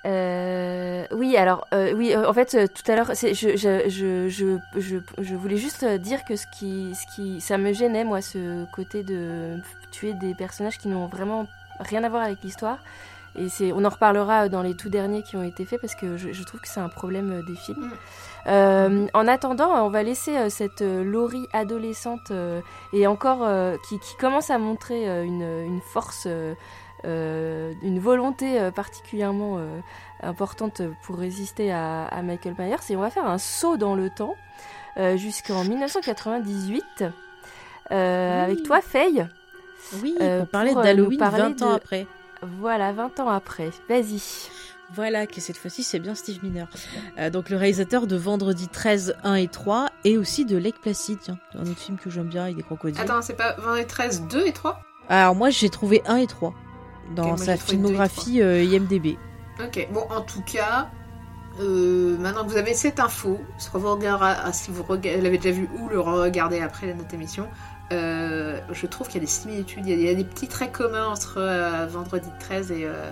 [0.04, 4.28] Euh, oui, alors, euh, oui, euh, en fait, euh, tout à l'heure, je, je, je,
[4.28, 8.20] je, je, je voulais juste dire que ce qui, ce qui, ça me gênait, moi,
[8.20, 9.58] ce côté de
[9.92, 11.46] tuer des personnages qui n'ont vraiment
[11.78, 12.78] rien à voir avec l'histoire.
[13.36, 16.16] Et c'est, on en reparlera dans les tout derniers qui ont été faits parce que
[16.16, 17.86] je, je trouve que c'est un problème des films.
[17.86, 17.92] Mm.
[18.46, 22.32] Euh, en attendant, on va laisser euh, cette euh, Laurie adolescente
[22.92, 23.46] et encore
[23.88, 26.28] qui, qui, commence à montrer une, une force,
[27.04, 29.60] une volonté particulièrement
[30.22, 32.76] importante pour résister à, à, Michael Myers.
[32.90, 34.36] Et on va faire un saut dans le temps
[35.16, 37.96] jusqu'en 1998 oui.
[37.96, 39.26] avec toi, Faye.
[40.02, 41.74] Oui, pour parler d'Halloween 20 ans de...
[41.74, 42.06] après.
[42.60, 43.70] Voilà, 20 ans après.
[43.88, 44.50] Vas-y.
[44.92, 46.66] Voilà, que cette fois-ci c'est bien Steve Miner.
[47.18, 51.18] Euh, donc le réalisateur de Vendredi 13, 1 et 3, et aussi de Lake Placid,
[51.20, 53.00] tiens, un autre film que j'aime bien avec des crocodiles.
[53.00, 56.54] Attends, c'est pas Vendredi 13, 2 et 3 Alors moi j'ai trouvé 1 et 3
[57.16, 59.16] dans okay, sa filmographie euh, IMDB.
[59.64, 60.90] Ok, bon en tout cas,
[61.60, 65.68] euh, maintenant que vous avez cette info, si vous, regardez, si vous l'avez déjà vu
[65.78, 67.48] ou le regardez après notre émission,
[67.92, 70.24] euh, je trouve qu'il y a des similitudes, il y a, il y a, des
[70.24, 73.10] petits traits communs entre euh, Vendredi 13 et, euh,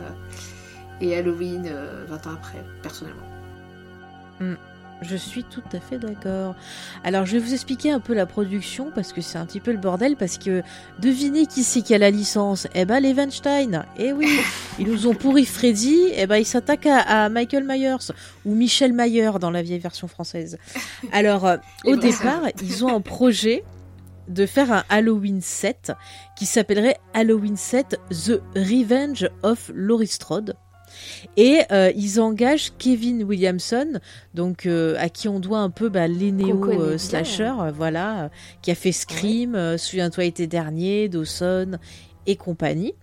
[1.01, 1.71] et Halloween
[2.09, 3.27] 20 ans après, personnellement.
[4.41, 4.55] Mm.
[5.03, 6.55] Je suis tout à fait d'accord.
[7.03, 9.73] Alors, je vais vous expliquer un peu la production parce que c'est un petit peu
[9.73, 10.17] le bordel.
[10.17, 10.63] Parce que
[11.01, 12.69] devinez qui c'est qui a la licence?
[12.75, 13.85] Eh ben, les Weinstein.
[13.99, 14.29] Eh oui,
[14.79, 15.99] ils nous ont pourri Freddy.
[16.15, 18.13] Eh ben, ils s'attaquent à, à, Michael Myers
[18.45, 20.57] ou Michel Mayer dans la vieille version française.
[21.11, 23.65] Alors, euh, au départ, ils ont un projet
[24.29, 25.93] de faire un Halloween 7
[26.37, 30.55] qui s'appellerait Halloween 7 The Revenge of Laurie Strode.
[31.37, 34.01] Et euh, ils engagent Kevin Williamson,
[34.35, 38.71] donc euh, à qui on doit un peu bah, les néo euh, slasher, voilà, qui
[38.71, 39.79] a fait Scream, ouais.
[39.79, 41.79] souviens-toi été dernier, Dawson
[42.27, 42.95] et compagnie.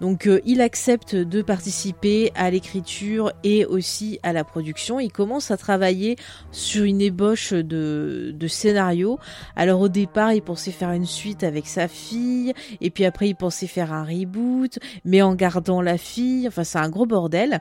[0.00, 4.98] Donc euh, il accepte de participer à l'écriture et aussi à la production.
[4.98, 6.16] Il commence à travailler
[6.50, 9.18] sur une ébauche de, scénario.
[9.56, 13.34] Alors au départ, il pensait faire une suite avec sa fille, et puis après il
[13.34, 16.48] pensait faire un reboot, mais en gardant la fille.
[16.48, 17.60] Enfin, c'est un gros bordel.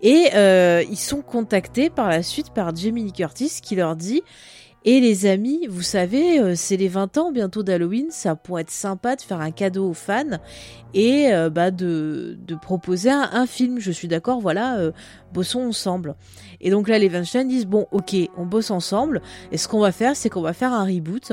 [0.00, 4.22] Et euh, ils sont contactés par la suite par Jamie Curtis qui leur dit
[4.84, 8.70] et les amis, vous savez, euh, c'est les 20 ans bientôt d'Halloween, ça pourrait être
[8.70, 10.38] sympa de faire un cadeau aux fans
[10.94, 13.80] et euh, bah de, de proposer un, film.
[13.80, 14.92] Je suis d'accord, voilà, euh,
[15.32, 16.14] bossons ensemble.
[16.60, 19.20] Et donc là, les Weinstein disent, bon, ok, on bosse ensemble,
[19.52, 21.32] et ce qu'on va faire, c'est qu'on va faire un reboot.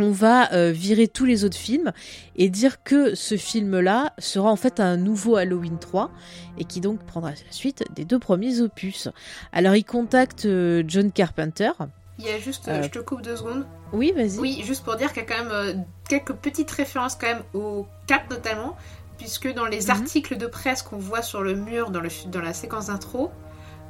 [0.00, 1.90] On va virer tous les autres films
[2.36, 6.12] et dire que ce film-là sera en fait un nouveau Halloween 3
[6.56, 9.08] et qui donc prendra la suite des deux premiers opus.
[9.52, 11.72] Alors il contacte euh, John Carpenter,
[12.18, 13.66] il y a juste, euh, je te coupe deux secondes.
[13.92, 14.38] Oui, vas-y.
[14.38, 15.74] Oui, juste pour dire qu'il y a quand même euh,
[16.08, 18.76] quelques petites références quand même au cap notamment,
[19.18, 19.90] puisque dans les mm -hmm.
[19.90, 23.30] articles de presse qu'on voit sur le mur dans, le, dans la séquence d'intro,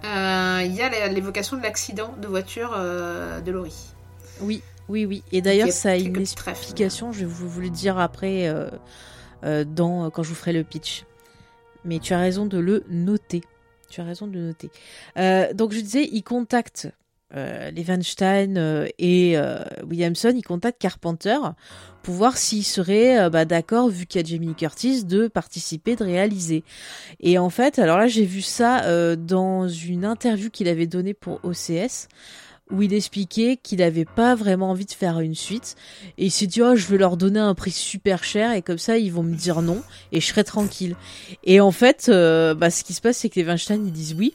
[0.04, 3.94] euh, il y a l'évocation de l'accident de voiture euh, de Laurie.
[4.40, 5.22] Oui, oui, oui.
[5.32, 10.22] Et d'ailleurs, ça a une explication, je vais vous le dire après euh, dans, quand
[10.22, 11.04] je vous ferai le pitch.
[11.84, 13.42] Mais tu as raison de le noter.
[13.90, 14.70] Tu as raison de le noter.
[15.54, 16.88] donc je disais, il contacte
[17.36, 21.36] euh, les Weinstein euh, et euh, Williamson, ils contactent Carpenter
[22.02, 25.94] pour voir s'il serait euh, bah, d'accord, vu qu'il y a Jamie Curtis, de participer,
[25.94, 26.64] de réaliser.
[27.20, 31.40] Et en fait, alors là, j'ai vu ça dans une interview qu'il avait donnée pour
[31.44, 32.08] OCS,
[32.70, 35.76] où il expliquait qu'il n'avait pas vraiment envie de faire une suite.
[36.18, 38.78] Et il s'est dit, oh, je vais leur donner un prix super cher et comme
[38.78, 40.96] ça, ils vont me dire non et je serai tranquille.
[41.44, 44.14] Et en fait, euh, bah, ce qui se passe, c'est que les Weinstein, ils disent
[44.18, 44.34] oui.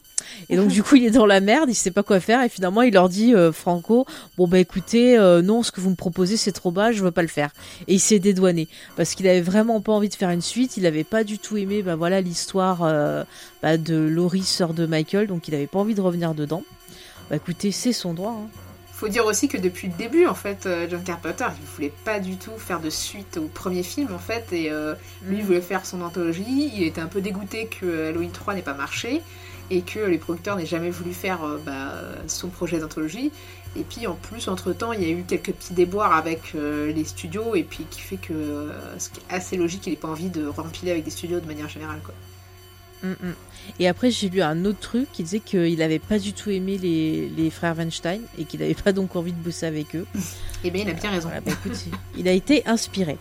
[0.49, 2.41] Et donc, du coup, il est dans la merde, il sait pas quoi faire.
[2.43, 4.05] Et finalement, il leur dit, euh, Franco,
[4.38, 7.11] bon, bah écoutez, euh, non, ce que vous me proposez, c'est trop bas, je veux
[7.11, 7.51] pas le faire.
[7.88, 8.67] Et il s'est dédouané.
[8.95, 10.77] Parce qu'il avait vraiment pas envie de faire une suite.
[10.77, 12.79] Il avait pas du tout aimé, bah voilà, l'histoire
[13.61, 15.27] bah, de Laurie, sœur de Michael.
[15.27, 16.63] Donc, il avait pas envie de revenir dedans.
[17.34, 18.43] Bah écoutez, c'est son droit.
[18.43, 18.47] Hein.
[18.91, 22.19] Faut dire aussi que depuis le début, en fait, euh, John Carpenter, il voulait pas
[22.19, 25.47] du tout faire de suite au premier film, en fait, et euh, lui, il mm.
[25.47, 26.71] voulait faire son anthologie.
[26.75, 29.23] Il était un peu dégoûté que Halloween 3 n'ait pas marché
[29.71, 31.95] et que les producteurs n'aient jamais voulu faire euh, bah,
[32.27, 33.31] son projet d'anthologie.
[33.75, 37.55] Et puis en plus, entre-temps, il y a eu quelques petits déboires avec les studios,
[37.55, 38.69] et puis qui fait que,
[38.99, 41.47] ce qui est assez logique, il n'ait pas envie de rempiler avec des studios de
[41.47, 41.99] manière générale.
[42.05, 42.13] Quoi.
[43.04, 43.34] Mm, mm.
[43.80, 46.78] Et après, j'ai lu un autre truc qui disait qu'il n'avait pas du tout aimé
[46.78, 50.06] les, les frères Weinstein et qu'il n'avait pas donc envie de bosser avec eux.
[50.64, 51.30] Eh bien, il a bien raison.
[51.30, 51.51] Bah,
[52.18, 53.18] il a été inspiré.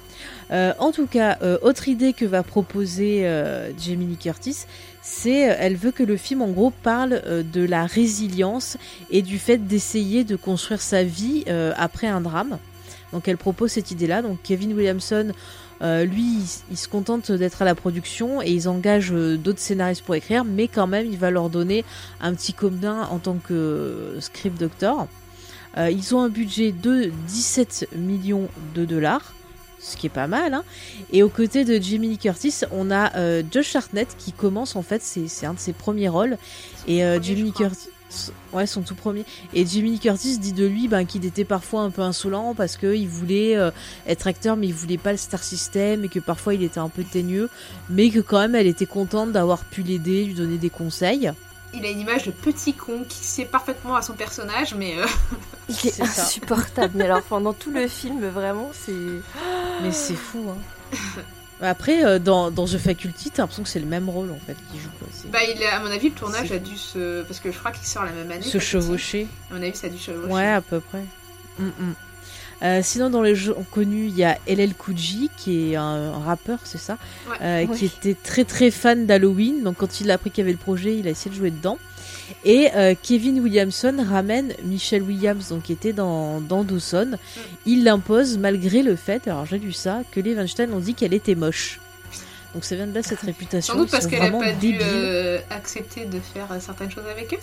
[0.52, 4.66] Euh, en tout cas, euh, autre idée que va proposer euh, Jamie Lee Curtis,
[5.00, 7.22] c'est elle veut que le film en gros parle
[7.52, 8.76] de la résilience
[9.10, 11.44] et du fait d'essayer de construire sa vie
[11.76, 12.58] après un drame.
[13.12, 14.22] Donc elle propose cette idée-là.
[14.22, 15.32] Donc Kevin Williamson
[15.82, 16.38] euh, lui,
[16.70, 20.44] il, se contente d'être à la production et ils engagent euh, d'autres scénaristes pour écrire,
[20.44, 21.84] mais quand même, il va leur donner
[22.20, 25.08] un petit commun en tant que script doctor.
[25.78, 29.34] Euh, ils ont un budget de 17 millions de dollars,
[29.80, 30.54] ce qui est pas mal.
[30.54, 30.64] Hein.
[31.10, 35.02] Et aux côtés de Jimmy Lee Curtis, on a Josh Hartnett qui commence en fait,
[35.02, 36.36] c'est un de ses premiers rôles.
[36.86, 37.88] Et Jimmy Curtis.
[38.52, 39.24] Ouais, son tout premier.
[39.54, 43.08] Et Jimmy Curtis dit de lui ben, qu'il était parfois un peu insolent parce qu'il
[43.08, 43.70] voulait euh,
[44.06, 46.88] être acteur, mais il voulait pas le star system et que parfois il était un
[46.88, 47.48] peu teigneux,
[47.88, 51.32] mais que quand même elle était contente d'avoir pu l'aider, lui donner des conseils.
[51.74, 54.98] Il a une image de petit con qui sait parfaitement à son personnage, mais.
[54.98, 55.06] Euh,
[55.68, 56.92] il est, insupportable.
[56.96, 58.92] mais alors pendant tout le film, vraiment, c'est.
[59.82, 60.96] Mais c'est fou, hein.
[61.62, 64.56] Après, euh, dans, dans The Faculty, t'as l'impression que c'est le même rôle en fait
[64.70, 64.90] qu'il joue.
[64.98, 65.08] Quoi.
[65.30, 67.22] Bah, il à mon avis, le tournage a dû se.
[67.22, 68.42] Parce que je crois qu'il sort la même année.
[68.42, 69.26] Se chevaucher.
[69.50, 70.32] À mon avis, ça a dû chevaucher.
[70.32, 71.04] Ouais, à peu près.
[71.58, 71.94] Mm, mm.
[72.62, 74.94] Euh, sinon, dans les jeux connus, il y a LL Cool
[75.36, 76.96] qui est un, rappeur, c'est ça
[77.40, 79.62] euh, Qui était très très fan d'Halloween.
[79.62, 81.50] Donc, quand il a appris qu'il y avait le projet, il a essayé de jouer
[81.50, 81.78] dedans.
[82.44, 87.12] Et euh, Kevin Williamson ramène Michelle Williams, donc qui était dans, dans Dawson.
[87.12, 87.40] Mm.
[87.66, 91.14] Il l'impose malgré le fait, alors j'ai lu ça, que les Weinstein ont dit qu'elle
[91.14, 91.80] était moche.
[92.54, 93.74] Donc ça vient de là cette réputation.
[93.74, 97.32] Sans doute parce qu'elle n'a pas dû euh, accepter de faire euh, certaines choses avec
[97.32, 97.38] eux.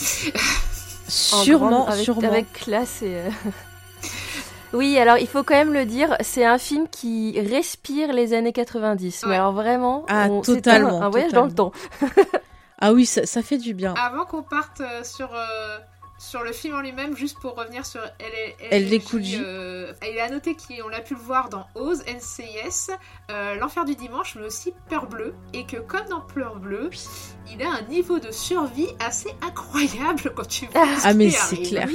[1.07, 2.27] sûrement, avec, sûrement.
[2.29, 3.17] Avec classe et.
[4.71, 8.53] Oui, alors il faut quand même le dire, c'est un film qui respire les années
[8.53, 9.23] 90.
[9.27, 11.71] Mais alors vraiment, ah, totalement, un, voyage dans le temps.
[12.79, 13.93] Ah oui, ça, ça fait du bien.
[13.95, 15.77] Avant qu'on parte euh, sur, euh,
[16.17, 19.01] sur le film en lui-même, juste pour revenir sur Elle, elle, elle
[19.41, 22.91] euh, il a noté qu'on l'a pu le voir dans Oz, NCIS,
[23.59, 26.89] L'Enfer du Dimanche, mais aussi Peur Bleue, et que comme dans Peur Bleue,
[27.51, 30.85] il a un niveau de survie assez incroyable quand tu vois.
[31.03, 31.87] Ah, mais c'est clair.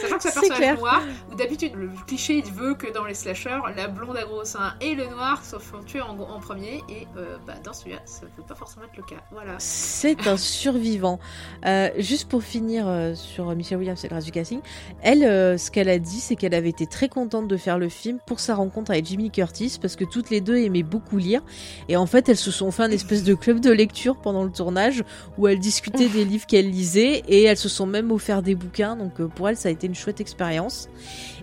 [0.00, 3.60] Sachant que sa personnage noir, où d'habitude le cliché il veut que dans les slashers,
[3.76, 7.36] la blonde à gros seins et le noir se font tuer en, premier, et euh,
[7.46, 9.22] bah, dans celui-là, ça ne peut pas forcément être le cas.
[9.30, 9.54] Voilà.
[9.58, 11.18] C'est un survivant.
[11.66, 14.60] Euh, juste pour finir euh, sur Michelle Williams et le reste du casting,
[15.02, 18.18] elle, ce qu'elle a dit, c'est qu'elle avait été très contente de faire le film
[18.26, 21.42] pour sa rencontre avec Jimmy Curtis, parce que toutes les deux aimaient beaucoup lire,
[21.88, 24.50] et en fait, elles se sont fait un espèce de club de lecture pendant le
[24.50, 25.04] tournage,
[25.38, 28.96] où elles discutaient des livres qu'elles lisaient, et elles se sont même offert des bouquins,
[28.96, 30.90] donc pour elles, ça a été une chouette expérience.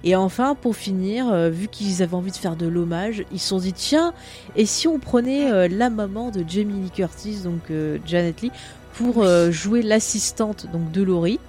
[0.04, 3.50] Et enfin, pour finir, euh, vu qu'ils avaient envie de faire de l'hommage, ils se
[3.50, 4.14] sont dit tiens,
[4.56, 8.52] et si on prenait euh, la maman de Jamie Lee Curtis, donc euh, Janet Lee,
[8.94, 11.40] pour jouer l'assistante donc de Laurie.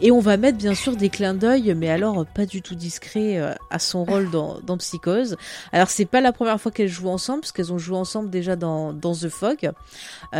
[0.00, 3.40] Et on va mettre bien sûr des clins d'œil mais alors pas du tout discret
[3.70, 5.36] à son rôle dans, dans Psychose.
[5.72, 8.56] Alors c'est pas la première fois qu'elles jouent ensemble parce qu'elles ont joué ensemble déjà
[8.56, 9.70] dans, dans The Fog.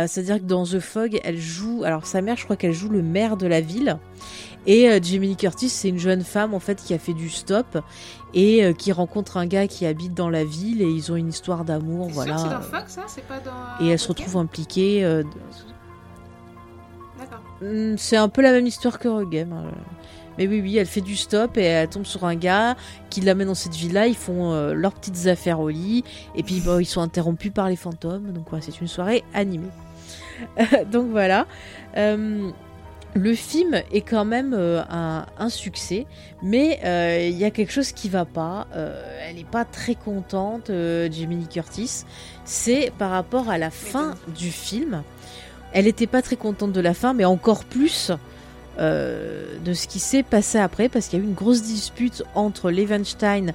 [0.05, 2.73] C'est à dire que dans The Fog elle joue alors sa mère je crois qu'elle
[2.73, 3.97] joue le maire de la ville
[4.69, 7.27] et euh, Jamie Lee Curtis, c'est une jeune femme en fait qui a fait du
[7.27, 7.79] stop
[8.35, 11.29] et euh, qui rencontre un gars qui habite dans la ville et ils ont une
[11.29, 12.35] histoire d'amour, voilà.
[12.35, 13.83] Dans Fox, ça C'est pas dans.
[13.83, 15.03] Et elle se retrouve impliquée.
[15.03, 15.23] Euh,
[17.17, 17.41] D'accord.
[17.63, 19.53] Hmm, c'est un peu la même histoire que Regame.
[19.53, 19.71] Hein.
[20.37, 22.75] Mais oui, oui, elle fait du stop et elle tombe sur un gars
[23.09, 24.05] qui l'amène dans cette ville-là.
[24.05, 26.05] Ils font leurs petites affaires au lit.
[26.35, 28.31] Et puis, ils sont interrompus par les fantômes.
[28.31, 29.67] Donc, voilà, c'est une soirée animée.
[30.91, 31.45] donc, voilà.
[33.15, 36.05] Le film est quand même euh, un, succès,
[36.43, 38.67] mais euh, il y a quelque chose qui va pas.
[38.75, 42.03] Euh, elle n'est pas très contente, Lee Curtis.
[42.45, 45.03] C'est par rapport à la fin du film.
[45.73, 48.11] Elle n'était pas très contente de la fin, mais encore plus
[48.77, 52.71] de ce qui s'est passé après, parce qu'il y a eu une grosse dispute entre
[52.71, 53.51] Levenstein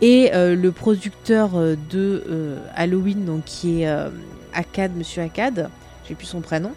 [0.00, 1.50] et le producteur
[1.90, 3.92] de Halloween, donc qui est
[4.54, 5.70] Akkad, Monsieur Akkad,
[6.08, 6.70] j'ai plus son prénom.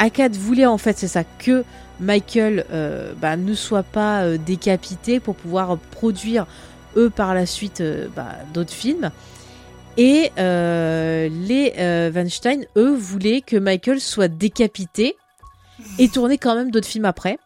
[0.00, 1.62] Akkad voulait en fait, c'est ça, que
[2.00, 6.46] Michael euh, bah, ne soit pas euh, décapité pour pouvoir produire
[6.96, 9.10] eux par la suite euh, bah, d'autres films.
[9.98, 15.16] Et les Weinstein, eux, voulaient que Michael soit décapité
[15.98, 17.38] et tourner quand même d'autres films après.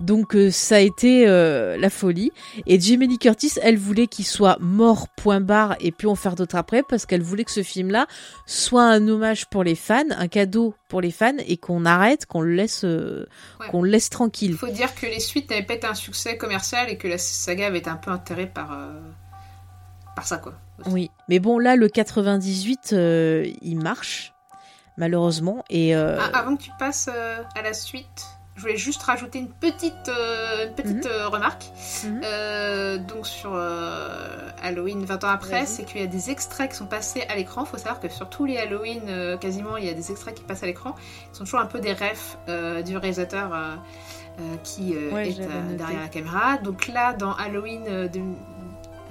[0.00, 2.32] Donc euh, ça a été euh, la folie.
[2.66, 6.34] Et Jamie Lee Curtis, elle voulait qu'il soit mort point barre et puis en faire
[6.34, 8.06] d'autres après parce qu'elle voulait que ce film-là
[8.46, 12.40] soit un hommage pour les fans, un cadeau pour les fans et qu'on arrête, qu'on
[12.40, 13.26] le laisse, euh,
[13.60, 13.68] Ouais.
[13.68, 14.56] qu'on le laisse Il tranquille.
[14.56, 17.66] faut dire que les suites n'avaient pas été un succès commercial et que la saga
[17.68, 18.76] avait été un peu enterrée par,
[20.16, 20.54] par ça, quoi.
[20.80, 20.90] aussi.
[20.90, 24.32] Oui, mais bon là le 98, euh, il marche
[24.96, 28.24] malheureusement et Ah, avant que tu passes à la suite,
[28.56, 31.64] je voulais juste rajouter une petite, euh, une petite euh, remarque.
[32.04, 32.20] Mhm.
[32.24, 36.76] Euh, donc sur euh, Halloween 20 ans après, c'est qu'il y a des extraits qui
[36.76, 37.64] sont passés à l'écran.
[37.64, 40.42] Il faut savoir que sur tous les Halloween, quasiment, il y a des extraits qui
[40.44, 40.94] passent à l'écran.
[41.32, 42.36] Ils sont toujours un peu des refs
[42.84, 43.50] du réalisateur
[44.62, 46.56] qui Ouais, est derrière la caméra.
[46.58, 48.20] Donc là, dans Halloween euh, de-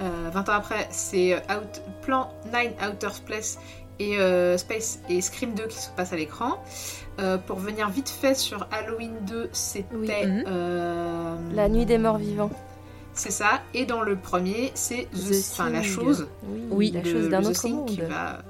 [0.02, 3.58] euh, 20 ans après, c'est Out- Plan 9 Outer Space
[4.00, 4.16] et
[4.58, 6.60] Space et Scream 2 qui se passent à l'écran.
[7.20, 10.44] Euh, pour venir vite fait sur Halloween 2, c'était Oui.
[10.48, 12.50] Euh, La nuit des morts vivants.
[13.12, 13.60] c'est ça.
[13.72, 16.26] Et dans le premier, c'est enfin, la chose,
[16.70, 17.86] Oui, la chose d'un autre monde.
[17.88, 18.42] qui va-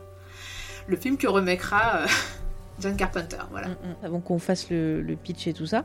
[0.87, 2.07] le film que remakera euh,
[2.81, 3.37] John Carpenter.
[3.51, 3.69] Voilà.
[3.69, 4.05] Mm, mm.
[4.07, 5.85] avant qu'on fasse le, le pitch et tout ça.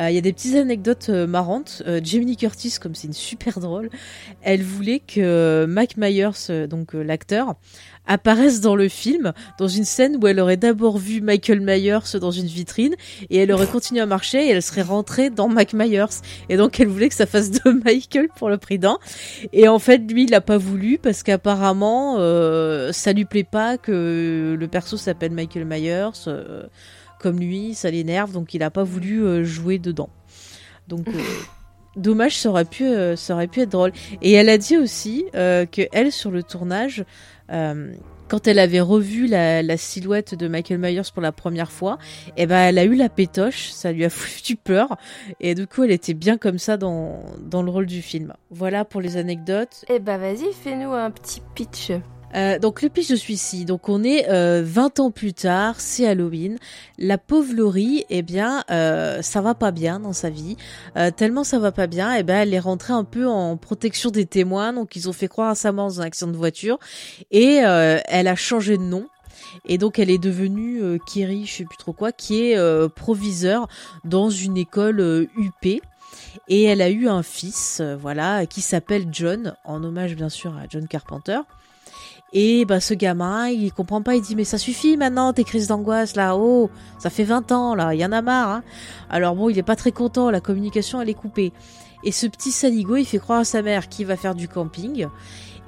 [0.00, 1.82] Euh, Il y a des petites anecdotes euh, marrantes.
[1.86, 3.90] Euh, Jamie Curtis, comme c'est une super drôle,
[4.42, 7.54] elle voulait que Mike Myers, donc l'acteur,
[8.06, 12.30] apparaisse dans le film dans une scène où elle aurait d'abord vu Michael Myers dans
[12.30, 12.94] une vitrine
[13.28, 16.20] et elle aurait continué à marcher et elle serait rentrée dans Mike Myers.
[16.48, 18.98] Et donc elle voulait que ça fasse de Michael pour le prix d'un.
[19.52, 22.16] Et en fait, lui, il a pas voulu parce qu'apparemment,
[22.92, 26.10] ça lui plaît pas que le perso s'appelle Michael Myers.
[27.20, 30.08] Comme lui, ça l'énerve, donc il a pas voulu euh, jouer dedans.
[30.88, 31.22] Donc euh,
[31.96, 33.92] dommage, ça aurait pu, euh, ça aurait pu être drôle.
[34.22, 37.04] Et elle a dit aussi que elle sur le tournage,
[37.48, 41.98] quand elle avait revu la, la silhouette de Michael Myers pour la première fois,
[42.36, 44.96] eh ben elle a eu la pétoche, ça lui a foutu peur,
[45.40, 48.34] et du coup elle était bien comme ça dans dans le rôle du film.
[48.50, 49.84] Voilà pour les anecdotes.
[49.88, 51.92] Eh bah vas-y, fais-nous un petit pitch.
[52.34, 56.06] Euh, donc le pitch de celui-ci, donc on est euh, 20 ans plus tard, c'est
[56.06, 56.58] Halloween.
[56.98, 60.56] La pauvre Laurie, eh bien, euh, ça va pas bien dans sa vie.
[60.96, 64.10] Euh, tellement ça va pas bien, eh ben, elle est rentrée un peu en protection
[64.10, 66.78] des témoins, donc ils ont fait croire à sa mort dans un accident de voiture,
[67.30, 69.06] et euh, elle a changé de nom.
[69.64, 73.68] Et donc elle est devenue Kerry, je sais plus trop quoi, qui est proviseur
[74.04, 75.80] dans une école UP.
[76.46, 80.66] Et elle a eu un fils, voilà, qui s'appelle John, en hommage bien sûr à
[80.68, 81.40] John Carpenter.
[82.32, 85.66] Et bah ce gamin, il comprend pas, il dit mais ça suffit maintenant tes crises
[85.66, 88.48] d'angoisse là, oh, ça fait 20 ans là, il y en a marre.
[88.50, 88.62] Hein.
[89.08, 91.52] Alors bon, il est pas très content, la communication elle est coupée.
[92.04, 95.06] Et ce petit saligo, il fait croire à sa mère qu'il va faire du camping.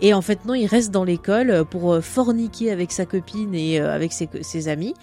[0.04, 3.80] Et en fait non, il reste dans l'école pour euh, forniquer avec sa copine et
[3.80, 4.94] euh, avec ses, amis.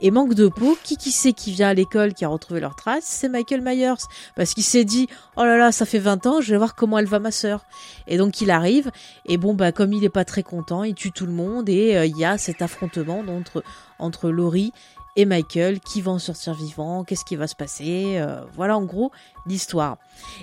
[0.00, 2.74] Et manque de peau, qui qui sait qui vient à l'école, qui a retrouvé leurs
[2.74, 4.06] traces, c'est Michael Myers.
[4.34, 6.98] Parce qu'il s'est dit, oh là là, ça fait 20 ans, je vais voir comment
[6.98, 7.66] elle va ma sœur.
[8.06, 8.90] Et donc il arrive,
[9.26, 11.94] et bon, bah, comme il est pas très content, il tue tout le monde et
[11.94, 13.62] euh, il y a cet affrontement entre,
[13.98, 14.72] entre Laurie
[15.16, 18.84] et Michael qui va en sortir vivant, qu'est-ce qui va se passer, euh, voilà en
[18.84, 19.10] gros
[19.46, 19.96] l'histoire.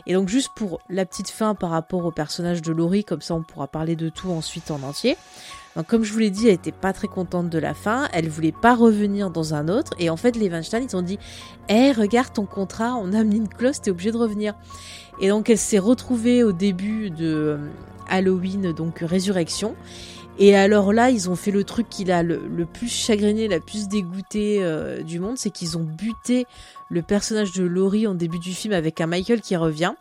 [0.08, 3.36] Et donc juste pour la petite fin par rapport au personnage de Laurie, comme ça
[3.36, 5.16] on pourra parler de tout ensuite en entier.
[5.76, 8.30] Donc comme je vous l'ai dit, elle était pas très contente de la fin, elle
[8.30, 11.20] voulait pas revenir dans un autre, et en fait les Weinstein ils ont dit,
[11.70, 14.54] eh regarde ton contrat, on a mis une clause, t'es obligé de revenir.
[15.20, 17.58] Et donc elle s'est retrouvée au début de euh,
[18.10, 19.76] Halloween, donc Résurrection.
[20.40, 23.60] Et alors là, ils ont fait le truc qui l'a le, le plus chagriné, la
[23.60, 26.48] plus dégoûté euh, du monde, c'est qu'ils ont buté
[26.90, 29.94] le personnage de Laurie en début du film avec un Michael qui revient.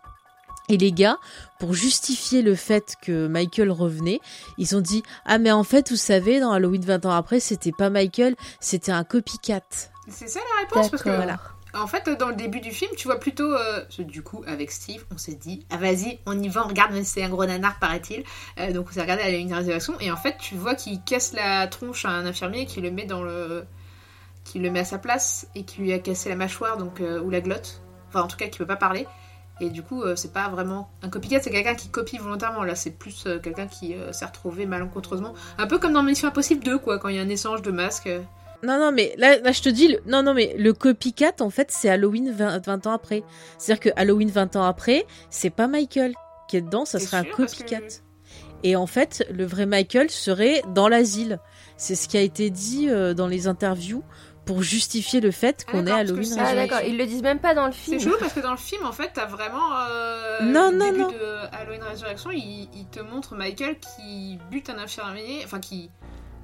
[0.68, 1.18] Et les gars,
[1.58, 4.20] pour justifier le fait que Michael revenait,
[4.58, 7.72] ils ont dit ah mais en fait vous savez dans Halloween 20 ans après c'était
[7.72, 9.60] pas Michael, c'était un copycat.
[10.08, 11.40] C'est ça la réponse parce que voilà.
[11.74, 13.50] En fait, dans le début du film, tu vois plutôt.
[13.54, 16.92] euh, du coup, avec Steve, on s'est dit Ah, vas-y, on y va, on regarde,
[16.92, 18.24] mais c'est un gros nanar, paraît-il.
[18.58, 19.94] Euh, donc, on s'est regardé à une réservation.
[20.00, 22.90] Et en fait, tu vois qu'il casse la tronche à un infirmier et qu'il le
[22.90, 23.64] met dans le.
[24.44, 27.20] qui le met à sa place et qui lui a cassé la mâchoire donc euh,
[27.22, 27.80] ou la glotte.
[28.08, 29.06] Enfin, en tout cas, qui peut pas parler.
[29.60, 30.90] Et du coup, c'est pas vraiment.
[31.02, 32.64] Un copycat, c'est quelqu'un qui copie volontairement.
[32.64, 35.34] Là, c'est plus quelqu'un qui s'est retrouvé malencontreusement.
[35.56, 37.70] Un peu comme dans Mission Impossible 2, quoi, quand il y a un échange de
[37.70, 38.08] masques.
[38.62, 40.00] Non, non, mais là, là, je te dis, le...
[40.06, 43.22] non, non, mais le copycat, en fait, c'est Halloween 20, 20 ans après.
[43.58, 46.14] C'est-à-dire que Halloween 20 ans après, c'est pas Michael
[46.48, 47.80] qui est dedans, ça serait un copycat.
[47.80, 47.84] que-
[48.62, 51.40] Et en fait, le vrai Michael serait dans l'asile.
[51.76, 54.04] C'est ce qui a été dit euh, dans les interviews
[54.44, 56.76] pour justifier le fait qu'on Ah, est d'accord, Halloween Ah c'est- Resurrection.
[56.76, 58.00] d'accord, ils le disent même pas dans le C'est film.
[58.00, 59.72] chelou parce que dans le film, en fait, t'as vraiment.
[59.88, 61.08] euh, Non, le non, début non.
[61.10, 65.90] de Halloween Resurrection, il, il te montre Michael qui bute un infirmier, enfin qui.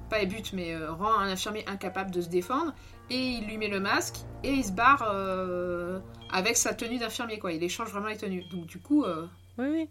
[0.09, 2.73] Pas bute, mais euh, rend un infirmier incapable de se défendre,
[3.11, 5.99] et il lui met le masque, et il se barre euh,
[6.31, 7.51] avec sa tenue d'infirmier, quoi.
[7.51, 8.43] Il échange vraiment les tenues.
[8.51, 9.03] Donc, du coup.
[9.03, 9.27] euh,
[9.57, 9.89] Oui, oui.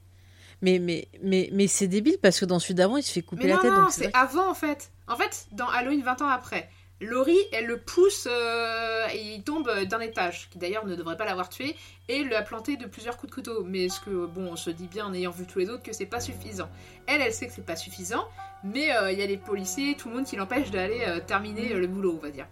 [0.61, 3.45] Mais, mais, mais, mais c'est débile parce que dans celui d'avant, il se fait couper
[3.45, 3.70] Mais la non, tête.
[3.70, 4.90] non, donc c'est avant en fait.
[5.07, 6.69] En fait, dans Halloween 20 ans après,
[7.01, 11.49] Laurie, elle le pousse et il tombe d'un étage, qui d'ailleurs ne devrait pas l'avoir
[11.49, 11.77] tué,
[12.09, 13.62] et l'a planté de plusieurs coups de couteau.
[13.62, 15.93] Mais ce que, bon, on se dit bien en ayant vu tous les autres que
[15.93, 16.69] c'est pas suffisant.
[17.07, 18.27] Elle, elle sait que c'est pas suffisant,
[18.64, 21.72] mais euh, il y a les policiers, tout le monde qui l'empêche d'aller euh, terminer
[21.72, 22.47] euh, le boulot, on va dire.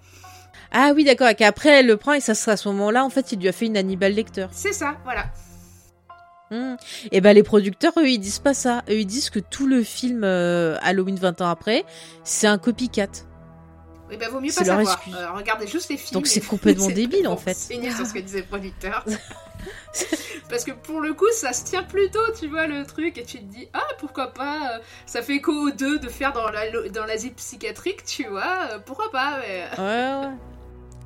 [0.72, 1.28] Ah oui, d'accord.
[1.28, 3.48] Et qu'après, elle le prend et ça sera à ce moment-là, en fait, il lui
[3.48, 4.46] a fait une Hannibal Lecter.
[4.52, 5.26] C'est ça, voilà.
[7.10, 8.82] Et ben les producteurs, eux, ils disent pas ça.
[8.88, 11.84] Eux, ils disent que tout le film euh, Halloween 20 ans après,
[12.24, 13.08] c'est un copycat.
[14.08, 15.00] Oui, bah vaut mieux pas savoir.
[15.08, 16.14] Euh, regardez juste les films.
[16.14, 17.54] Donc c'est complètement débile, en fait.
[17.54, 19.04] c'est ce que disaient les producteurs.
[20.48, 23.38] Parce que pour le coup, ça se tient plutôt, tu vois, le truc, et tu
[23.38, 26.88] te dis, ah, pourquoi pas, euh, ça fait écho aux deux de faire dans la-
[26.90, 29.64] dans l'asile psychiatrique, tu vois, euh, pourquoi pas, mais...
[29.78, 30.34] Ouais, ouais.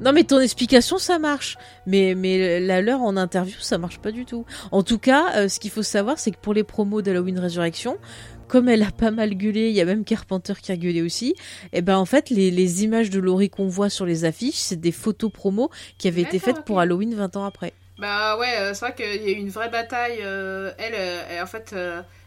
[0.02, 1.59] Non, mais ton explication, ça marche.
[1.86, 4.47] Mais, mais la leur en interview, ça marche pas du tout.
[4.72, 7.98] En tout cas, euh, ce qu'il faut savoir, c'est que pour les promos d'Halloween Resurrection,
[8.48, 11.35] comme elle a pas mal gueulé, il y a même Carpenter qui a gueulé aussi,
[11.74, 14.81] et ben en fait, les, les images de Laurie qu'on voit sur les affiches, c'est
[14.81, 17.74] des photos promos qui avaient été faites pour Halloween 20 ans après.
[18.01, 20.20] Bah ouais, euh, c'est vrai qu'il y a eu une vraie bataille.
[20.22, 21.74] euh, elle, euh, elle, en fait,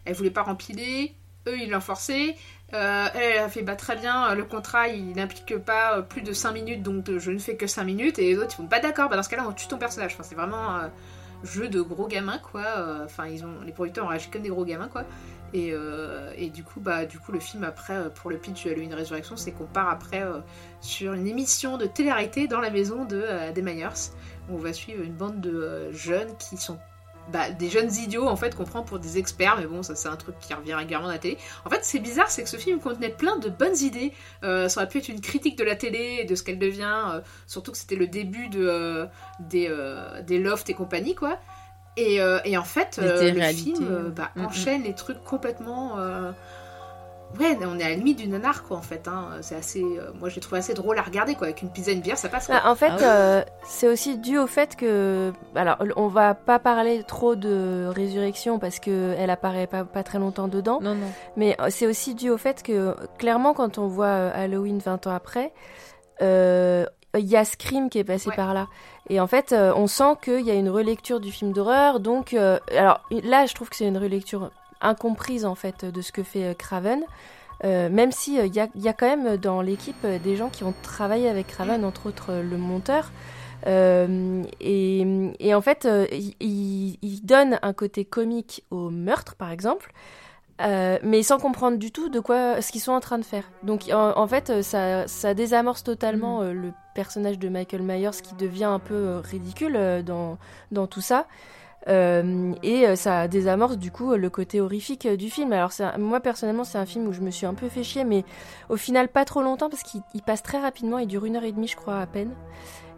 [0.06, 1.16] elle voulait pas rempiler.
[1.48, 2.36] Eux, ils l'ont forcé.
[2.72, 6.82] Elle, a fait bah très bien, le contrat il n'implique pas plus de 5 minutes,
[6.82, 8.20] donc je ne fais que 5 minutes.
[8.20, 10.16] Et les autres, ils font pas d'accord, bah dans ce cas-là, on tue ton personnage.
[10.22, 10.88] C'est vraiment euh,
[11.44, 12.64] jeu de gros gamins, quoi.
[13.04, 15.06] Enfin, ils ont, les producteurs ont réagi comme des gros gamins, quoi.
[15.54, 15.72] Et,
[16.52, 19.52] du coup, bah, du coup, le film après, pour le pitch de Halloween Résurrection, c'est
[19.52, 20.24] qu'on part après
[20.82, 24.12] sur une émission de télé-réalité dans la maison de des Myers.
[24.50, 26.78] On va suivre une bande de euh, jeunes qui sont
[27.32, 30.10] bah, des jeunes idiots en fait qu'on prend pour des experts, mais bon, ça c'est
[30.10, 31.38] un truc qui revient régulièrement à la télé.
[31.66, 34.12] En fait, c'est bizarre, c'est que ce film contenait plein de bonnes idées.
[34.44, 37.04] Euh, ça aurait pu être une critique de la télé et de ce qu'elle devient,
[37.14, 39.06] euh, surtout que c'était le début de, euh,
[39.40, 39.74] des,
[40.26, 41.40] des lofts et compagnie, quoi.
[41.96, 42.16] Et,
[42.46, 44.46] et en fait, le film bah, Mm, mm.
[44.46, 45.98] enchaîne les trucs complètement.
[47.40, 49.08] Ouais, on est à la limite du nanar, quoi, en fait.
[49.08, 49.30] Hein.
[49.42, 49.82] C'est assez.
[49.84, 51.48] euh, moi, je l'ai trouvé assez drôle à regarder, quoi.
[51.48, 52.56] Avec une pizza et une bière, ça passe, quoi.
[52.62, 53.04] Bah, en fait, Ah ouais.
[53.04, 58.60] euh, c'est aussi dû au fait que, alors, on va pas parler trop de résurrection
[58.60, 61.08] parce que elle apparaît pas, pas très longtemps dedans, Non, non.
[61.36, 65.12] mais euh, c'est aussi dû au fait que, clairement, quand on voit Halloween 20 ans
[65.16, 65.54] après,
[66.22, 66.86] euh,
[67.18, 68.36] il y a Scream qui est passé Ouais.
[68.36, 68.68] par là.
[69.10, 72.00] Et en fait, euh, on sent qu'il y a une relecture du film d'horreur.
[72.00, 74.50] Donc, euh, alors là, je trouve que c'est une relecture
[74.84, 77.02] incomprise en fait de ce que fait euh, Craven.
[77.64, 80.50] Euh, même si il y, a, y a quand même dans l'équipe euh, des gens
[80.50, 83.12] qui ont travaillé avec Craven, entre autres euh, le monteur.
[83.68, 85.06] Euh, et,
[85.40, 86.06] et en fait, euh,
[86.42, 89.94] il, donne un côté comique au meurtre, par exemple,
[90.62, 93.46] euh, mais sans comprendre du tout de quoi ce qu'ils sont en train de faire.
[93.64, 98.22] Donc, en, en fait, euh, ça, ça désamorce totalement euh, le personnage de Michael Myers
[98.22, 100.38] qui devient un peu euh, ridicule euh, dans,
[100.72, 101.26] dans tout ça.
[101.90, 105.52] Euh, et euh, ça désamorce du coup le côté horrifique euh, du film.
[105.52, 108.24] Alors moi personnellement c'est un film où je me suis un peu fait chier, mais
[108.70, 111.44] au final pas trop longtemps parce qu'il il passe très rapidement, il dure une heure
[111.44, 112.32] et demie je crois à peine.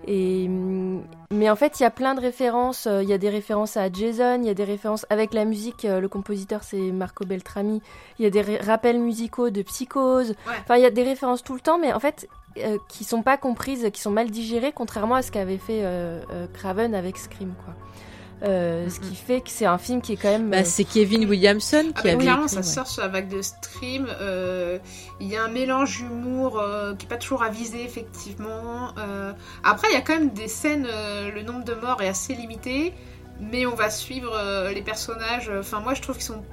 [0.07, 3.30] Et, hum, mais en fait il y a plein de références, il y a des
[3.30, 7.26] références à Jason, il y a des références avec la musique, le compositeur c'est Marco
[7.26, 7.82] Beltrami,
[8.20, 10.53] il y a des rappels musicaux de Psychose, Ouais.
[10.62, 13.22] enfin il y a des références tout le temps, mais en fait euh, qui sont
[13.22, 17.18] pas comprises, qui sont mal digérées, contrairement à ce qu'avait fait euh, euh, Craven avec
[17.18, 17.74] Scream quoi.
[18.46, 20.50] Euh, Ce qui fait que c'est un film qui est quand même.
[20.52, 22.64] Bah, euh, c'est Kevin Williamson Ah qui bah, avait clairement, ça ouais.
[22.64, 24.08] sort sur la vague de stream.
[24.22, 24.78] euh,
[25.20, 28.90] Il y a un mélange d'humour euh, qui est pas toujours avisé, effectivement.
[28.98, 32.08] Euh, après, il y a quand même des scènes, euh, le nombre de morts est
[32.08, 32.94] assez limité,
[33.40, 35.52] mais on va suivre euh, les personnages.
[35.60, 36.44] Enfin, moi, je trouve qu'ils sont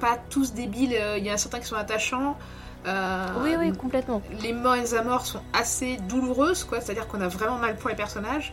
[0.00, 0.94] pas tous débiles.
[1.00, 2.36] euh, Il y en a certains qui sont attachants.
[2.86, 4.22] Euh, Oui, oui, complètement.
[4.42, 6.80] les morts et les amorts sont assez douloureuses, quoi.
[6.80, 8.52] C'est-à-dire qu'on a vraiment mal pour les personnages.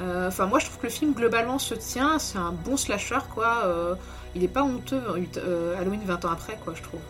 [0.00, 2.18] Euh, Enfin, moi, je trouve que le film globalement se tient.
[2.18, 3.62] C'est un bon slasher, quoi.
[3.64, 3.94] Euh,
[4.34, 5.00] il est pas honteux.
[5.36, 7.00] euh, Halloween 20 ans après, quoi, je trouve.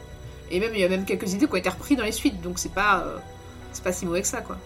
[0.51, 2.41] Et même, il y a même quelques idées qui ont été reprises dans les suites,
[2.43, 3.03] donc c'est pas,
[3.73, 4.57] c'est pas si mauvais que ça, quoi.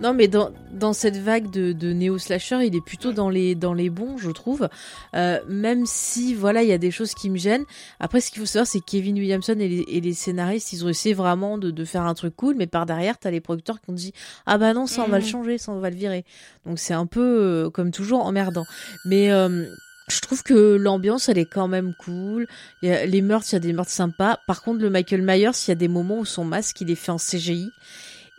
[0.00, 3.74] Non, mais dans, dans cette vague de, de néo-slasher, il est plutôt dans les, dans
[3.74, 4.68] les bons, je trouve.
[5.14, 7.64] Euh, même si, voilà, il y a des choses qui me gênent.
[7.98, 10.86] Après, ce qu'il faut savoir, c'est que Kevin Williamson et les, et les, scénaristes, ils
[10.86, 13.80] ont essayé vraiment de, de faire un truc cool, mais par derrière, t'as les producteurs
[13.80, 14.14] qui ont dit
[14.46, 15.30] Ah bah non, ça, on va le mhm.
[15.30, 16.24] changer, ça, on va le virer.
[16.64, 18.64] Donc c'est un peu, euh, comme toujours, emmerdant.
[19.04, 19.30] Mais.
[19.30, 19.66] Euh,
[20.08, 22.48] je trouve que l'ambiance elle est quand même cool.
[22.82, 24.40] Il y a les meurtres, il y a des meurtres sympas.
[24.48, 26.96] Par contre, le Michael Myers, il y a des moments où son masque il est
[26.96, 27.70] fait en CGI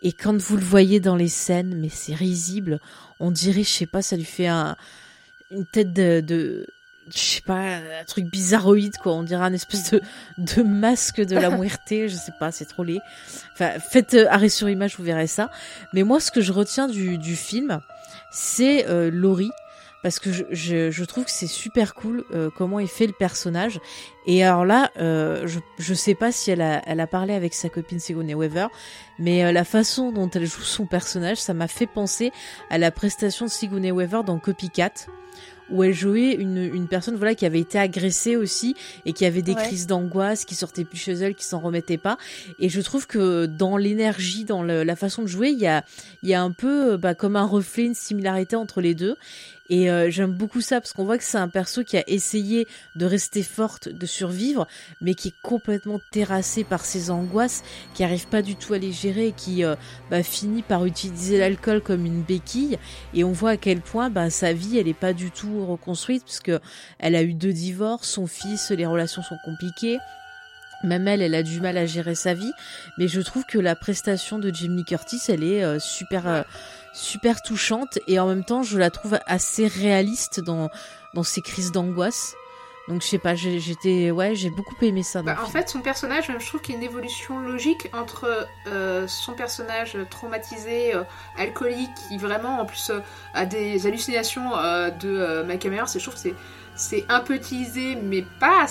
[0.01, 2.79] et quand vous le voyez dans les scènes, mais c'est risible.
[3.19, 4.75] On dirait, je sais pas, ça lui fait un,
[5.51, 6.65] une tête de, de
[7.13, 9.13] je sais pas, un truc bizarroïde, quoi.
[9.13, 10.01] On dirait un espèce de,
[10.37, 13.01] de masque de la muerte, je sais pas, c'est trop laid.
[13.53, 15.51] Enfin, faites euh, arrêt sur image, vous verrez ça.
[15.93, 17.79] Mais moi, ce que je retiens du, du film,
[18.31, 19.51] c'est euh, Laurie
[20.03, 23.13] parce que je, je, je trouve que c'est super cool euh, comment il fait le
[23.13, 23.79] personnage.
[24.25, 27.53] Et alors là, euh, je, je sais pas si elle a, elle a parlé avec
[27.53, 28.67] sa copine Sigourney Weaver,
[29.19, 32.31] mais euh, la façon dont elle joue son personnage, ça m'a fait penser
[32.69, 35.07] à la prestation de Sigourney Weaver dans Copycat
[35.71, 38.75] où elle jouait une, une personne voilà qui avait été agressée aussi
[39.05, 42.17] et qui avait des crises d'angoisse, qui sortait plus chez elle, qui s'en remettait pas.
[42.59, 45.83] Et je trouve que dans l'énergie, dans la façon de jouer, il y a,
[46.23, 49.15] il y a un peu bah, comme un reflet, une similarité entre les deux.
[49.71, 52.67] Et euh, j'aime beaucoup ça parce qu'on voit que c'est un perso qui a essayé
[52.97, 54.67] de rester forte, de survivre,
[54.99, 58.91] mais qui est complètement terrassé par ses angoisses, qui arrive pas du tout à les
[58.91, 59.75] gérer qui euh,
[60.09, 62.77] bah, finit par utiliser l'alcool comme une béquille.
[63.13, 66.25] Et on voit à quel point bah, sa vie, elle est pas du tout reconstruite
[66.25, 66.59] parce que
[66.99, 69.99] elle a eu deux divorces, son fils, les relations sont compliquées.
[70.83, 72.51] Même elle, elle a du mal à gérer sa vie,
[72.97, 76.43] mais je trouve que la prestation de Jimmy Curtis, elle est euh, super
[76.93, 80.69] super touchante et en même temps je la trouve assez réaliste dans,
[81.13, 82.35] dans ses crises d'angoisse.
[82.87, 85.21] Donc je sais pas, j'étais ouais, j'ai beaucoup aimé ça.
[85.21, 89.07] Bah, en fait, son personnage, je trouve qu'il y a une évolution logique entre euh,
[89.07, 91.03] son personnage traumatisé, euh,
[91.37, 92.99] alcoolique, qui vraiment en plus euh,
[93.33, 94.49] a des hallucinations
[94.99, 95.95] de Michael Myers.
[95.95, 96.35] Et je trouve que c'est
[96.73, 98.65] c'est un peu utilisé, mais pas.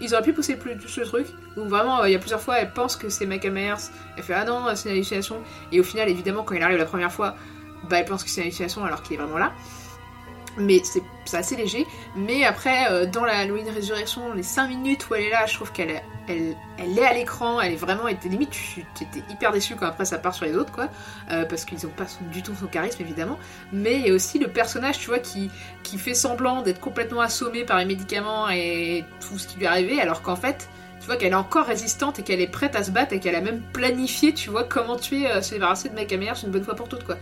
[0.00, 1.28] Ils auraient pu pousser plus le truc.
[1.56, 3.74] Donc vraiment, il y a plusieurs fois, elle pense que c'est Myers.
[4.16, 5.42] Elle fait ah non, c'est une hallucination.
[5.72, 7.34] Et au final, évidemment, quand il arrive la première fois,
[7.88, 9.52] bah, elle pense que c'est une hallucination alors qu'il est vraiment là.
[10.56, 11.02] Mais c'est
[11.36, 11.86] assez léger.
[12.14, 15.54] Mais après, euh, dans la Halloween Résurrection, les 5 minutes où elle est là, je
[15.54, 18.04] trouve qu'elle elle, elle est à l'écran, elle est vraiment.
[18.24, 20.88] Limite, tu étais hyper déçu quand après ça part sur les autres, quoi.
[21.30, 23.38] Euh, parce qu'ils n'ont pas du tout son charisme, évidemment.
[23.72, 25.50] Mais il y a aussi le personnage, tu vois, qui,
[25.82, 29.68] qui fait semblant d'être complètement assommé par les médicaments et tout ce qui lui est
[29.68, 30.68] arrivé, alors qu'en fait,
[31.04, 33.34] tu vois qu'elle est encore résistante et qu'elle est prête à se battre et qu'elle
[33.34, 36.74] a même planifié, tu vois, comment tuer, euh, se débarrasser de Mike une bonne fois
[36.74, 37.16] pour toutes, quoi.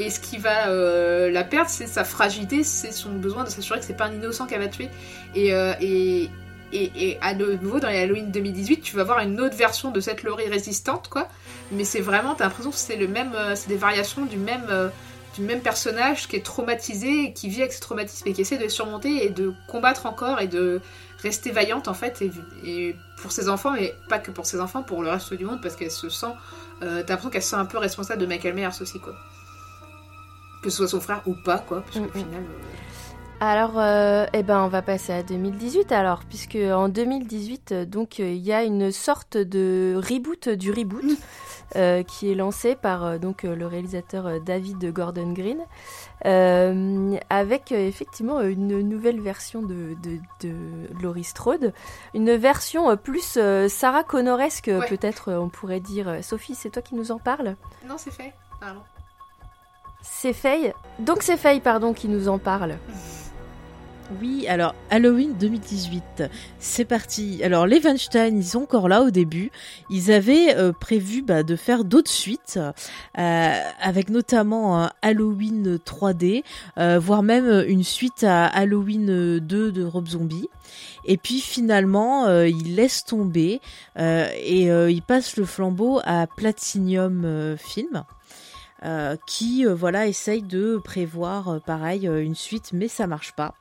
[0.00, 3.78] Et ce qui va euh, la perdre, c'est sa fragilité, c'est son besoin de s'assurer
[3.78, 4.88] que c'est pas un innocent qu'elle va tuer.
[5.36, 6.30] Et, euh, et,
[6.72, 10.24] et, à nouveau, dans les Halloween 2018, tu vas voir une autre version de cette
[10.24, 11.28] Laurie résistante, quoi.
[11.70, 14.90] Mais c'est vraiment, t'as l'impression que c'est le même, c'est des variations du même
[15.38, 19.24] même personnage qui est traumatisé, qui vit avec ce traumatisme et qui essaie de surmonter
[19.24, 20.80] et de combattre encore et de
[21.22, 22.22] rester vaillante en fait
[22.64, 25.60] et, pour ses enfants et pas que pour ses enfants pour le reste du monde
[25.60, 26.26] parce qu'elle se sent
[26.82, 29.14] euh, t'as l'impression qu'elle se sent un peu responsable de Michael Myers aussi quoi
[30.62, 32.12] que ce soit son frère ou pas quoi parce qu'au mm, mm.
[32.12, 32.87] final euh,
[33.40, 38.36] alors, euh, eh ben, on va passer à 2018 alors, puisque en 2018, donc, il
[38.36, 41.04] y a une sorte de reboot du reboot
[42.06, 45.58] qui est lancé par donc le réalisateur David Gordon Green.
[46.26, 50.52] Euh, avec euh, effectivement une nouvelle version de, de, de,
[51.00, 51.72] Laurie Strode,
[52.12, 53.38] une version euh, plus
[53.68, 56.18] Sarah Connoresque peut-être on pourrait dire.
[56.22, 57.54] Sophie, c'est toi qui nous en parle
[57.86, 58.32] Non, c'est fait.
[58.60, 58.80] Pardon.
[60.02, 60.72] C'est Faye.
[60.98, 62.78] Donc c'est Faye, pardon, qui nous en parle.
[64.22, 66.24] Oui, alors Halloween 2018,
[66.58, 67.42] c'est parti.
[67.44, 69.50] Alors les Weinstein, ils sont encore là au début.
[69.90, 72.58] Ils avaient euh, prévu bah, de faire d'autres suites,
[73.18, 76.42] euh, avec notamment Halloween 3D,
[76.78, 80.48] euh, voire même une suite à Halloween 2 de Rob Zombie.
[81.04, 83.60] Et puis finalement, ils laissent tomber
[83.96, 88.04] et ils passent le flambeau à Platinum Film.
[89.26, 93.54] Qui voilà essaye de prévoir pareil une suite mais ça marche pas.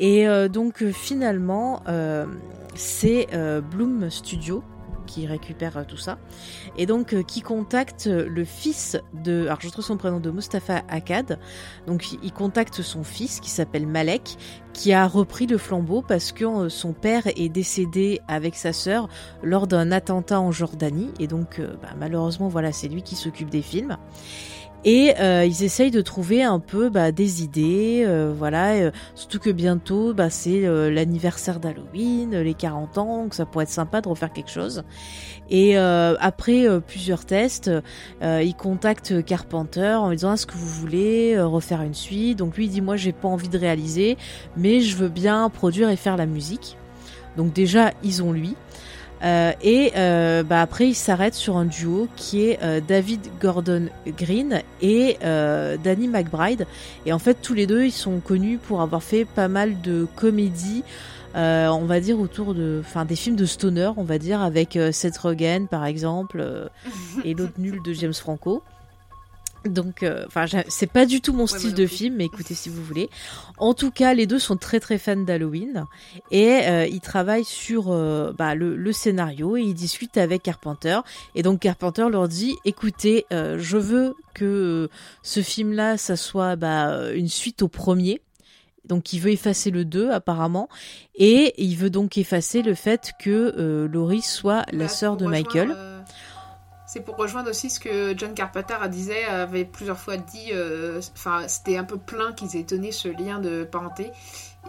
[0.00, 2.26] Et euh, donc euh, finalement, euh,
[2.74, 3.28] c'est
[3.70, 4.64] Bloom Studio
[5.10, 6.18] qui récupère tout ça.
[6.76, 9.46] Et donc qui contacte le fils de...
[9.46, 11.38] Alors je trouve son prénom de Mustafa Akkad.
[11.86, 14.36] Donc il contacte son fils qui s'appelle Malek,
[14.72, 19.08] qui a repris le flambeau parce que son père est décédé avec sa sœur
[19.42, 21.10] lors d'un attentat en Jordanie.
[21.18, 23.96] Et donc bah, malheureusement voilà c'est lui qui s'occupe des films.
[24.84, 28.72] Et euh, ils essayent de trouver un peu bah, des idées, euh, voilà.
[28.72, 33.64] euh, surtout que bientôt, bah, c'est euh, l'anniversaire d'Halloween, les 40 ans, donc ça pourrait
[33.64, 34.84] être sympa de refaire quelque chose.
[35.50, 37.70] Et euh, après euh, plusieurs tests,
[38.22, 42.38] euh, ils contactent Carpenter en lui disant est-ce que vous voulez euh, refaire une suite?
[42.38, 44.16] Donc lui il dit moi j'ai pas envie de réaliser,
[44.56, 46.78] mais je veux bien produire et faire la musique.
[47.36, 48.54] Donc déjà ils ont lui.
[49.22, 53.88] Euh, et euh, bah après, il s'arrête sur un duo qui est euh, David Gordon
[54.06, 56.66] Green et euh, Danny McBride.
[57.06, 60.06] Et en fait, tous les deux, ils sont connus pour avoir fait pas mal de
[60.16, 60.84] comédies.
[61.34, 65.18] on va dire autour de, enfin des films de stoner, on va dire avec Seth
[65.18, 66.44] Rogen par exemple
[67.24, 68.62] et l'autre nul de James Franco.
[69.66, 72.82] Donc, euh, enfin, c'est pas du tout mon style de film, mais écoutez si vous
[72.90, 73.10] voulez.
[73.58, 75.84] En tout cas, les deux sont très très fans d'Halloween
[76.30, 81.00] et euh, ils travaillent sur euh, bah, le, le scénario et ils discutent avec Carpenter.
[81.34, 84.88] Et donc Carpenter leur dit "Écoutez, euh, je veux que
[85.22, 88.22] ce film-là, ça soit bah, une suite au premier."
[88.86, 90.68] Donc il veut effacer le 2 apparemment
[91.14, 95.26] et il veut donc effacer le fait que euh, Laurie soit la Bah, sœur de
[95.26, 95.76] Michael.
[96.92, 101.00] C'est pour rejoindre aussi ce que John Carpenter a disait, avait plusieurs fois dit, euh,
[101.14, 104.10] enfin c'était un peu plein qu'ils aient donné ce lien de parenté.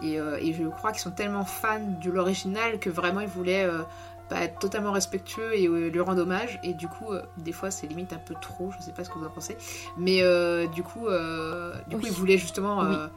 [0.04, 3.64] Et, euh, et je crois qu'ils sont tellement fans de l'original que vraiment ils voulaient
[3.64, 3.82] euh,
[4.30, 6.60] bah, être totalement respectueux et euh, lui rendre hommage.
[6.62, 9.10] Et du coup, euh, des fois c'est limite un peu trop, je sais pas ce
[9.10, 9.56] que vous en pensez.
[9.98, 12.08] Mais euh, du coup, euh, du coup Oui.
[12.10, 12.84] ils voulaient justement...
[12.84, 13.08] euh,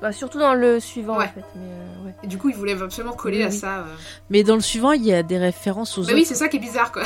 [0.00, 1.26] Bah, surtout dans le suivant Ouais.
[1.26, 1.44] en fait.
[1.54, 2.14] Mais, euh, ouais.
[2.22, 3.52] et du coup ils voulaient absolument coller Oui, à oui.
[3.52, 3.78] ça.
[3.80, 3.84] euh.
[4.30, 6.14] Mais dans le suivant, il y a des références aux Bah autres.
[6.16, 7.02] oui, c'est ça qui est bizarre quoi.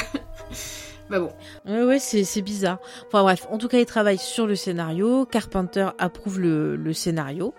[1.10, 1.30] Bah bon.
[1.66, 2.78] Ouais, ouais, c'est, bizarre.
[3.06, 5.26] Enfin bref, en tout cas, il travaille sur le scénario.
[5.26, 7.54] Carpenter approuve le, scénario.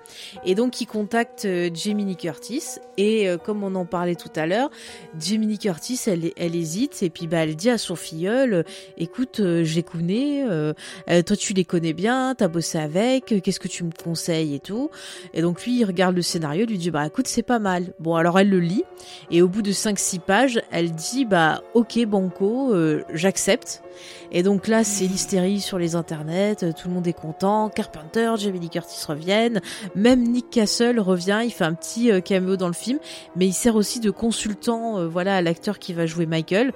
[0.46, 1.70] Et donc, il contacte euh,
[2.18, 2.64] Curtis.
[2.98, 4.70] Et euh, comme on en parlait tout à l'heure,
[5.20, 7.04] Lee Curtis, elle, elle hésite.
[7.04, 8.66] Et puis, bah, elle dit à son filleul,
[8.98, 10.46] écoute, euh, je les connais.
[11.24, 12.36] toi, tu les connais bien.
[12.36, 13.32] T'as bossé avec.
[13.32, 14.90] euh, Qu'est-ce que tu me conseilles et tout.
[15.34, 16.66] Et donc, lui, il regarde le scénario.
[16.66, 17.94] lui dit, bah, écoute, c'est pas mal.
[18.00, 18.84] Bon, alors, elle le lit.
[19.32, 23.04] Et au bout de 5-6 pages, elle dit, bah, ok, banco, euh,
[23.34, 23.82] j'accepte.
[24.32, 28.32] Et donc là, c'est l'hystérie sur les internets, euh, tout le monde est content, Carpenter,
[28.38, 29.60] Jamie Lee Curtis reviennent,
[29.96, 33.00] même Nick Castle revient, il fait un petit euh, caméo dans le film,
[33.36, 36.74] mais il sert aussi de consultant, euh, voilà, à l'acteur qui va jouer Michael.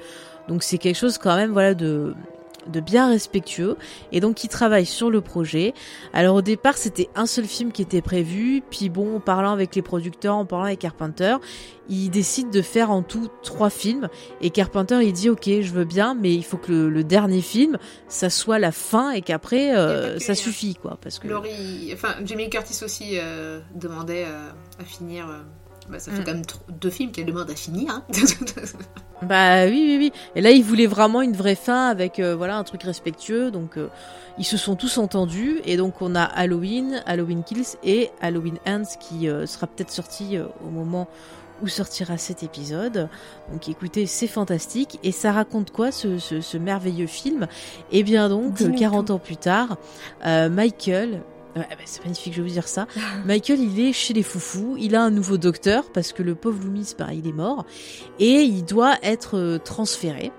[0.48, 2.16] Donc c'est quelque chose quand même, voilà, de
[2.72, 3.78] de bien respectueux
[4.12, 5.74] et donc il travaille sur le projet.
[6.14, 9.76] Alors au départ c'était un seul film qui était prévu, puis bon en parlant avec
[9.76, 11.38] les producteurs, en parlant avec Carpenter,
[11.90, 14.10] il décide de faire en tout trois films
[14.42, 17.42] et Carpenter il dit ok je veux bien mais il faut que le, le dernier
[17.42, 17.78] film
[18.10, 22.50] ça soit la fin et qu'après euh, ça suffit quoi parce que Laurie, enfin Jamie
[22.50, 24.50] Curtis aussi euh, demandait euh,
[24.80, 25.28] à finir.
[25.90, 26.24] bah, ça fait Mm.
[26.26, 26.44] quand même
[26.82, 27.90] deux films qu'elle demande à finir.
[27.94, 28.04] hein.
[29.22, 32.58] bah oui oui oui et là il voulait vraiment une vraie fin avec euh, voilà
[32.58, 33.90] un truc respectueux donc euh,
[34.38, 38.84] ils se sont tous entendus et donc on a Halloween Halloween Kills et Halloween Ends
[39.00, 41.08] qui euh, sera peut-être sorti au moment
[41.62, 43.10] où sortira cet épisode.
[43.52, 45.00] Donc écoutez, c'est fantastique.
[45.04, 47.48] Et ça raconte quoi ce, ce, ce merveilleux film?
[47.92, 49.14] Eh bien donc, Dis-nous 40 tout.
[49.14, 49.78] ans plus tard,
[50.26, 51.22] euh, Michael...
[51.58, 52.88] Ouais, bah, c'est magnifique, je vais vous dire ça.
[53.26, 54.76] Michael, il est chez les foufous.
[54.80, 57.66] Il a un nouveau docteur parce que le pauvre Loomis, bah, il est mort
[58.20, 60.32] et il doit être euh, transféré.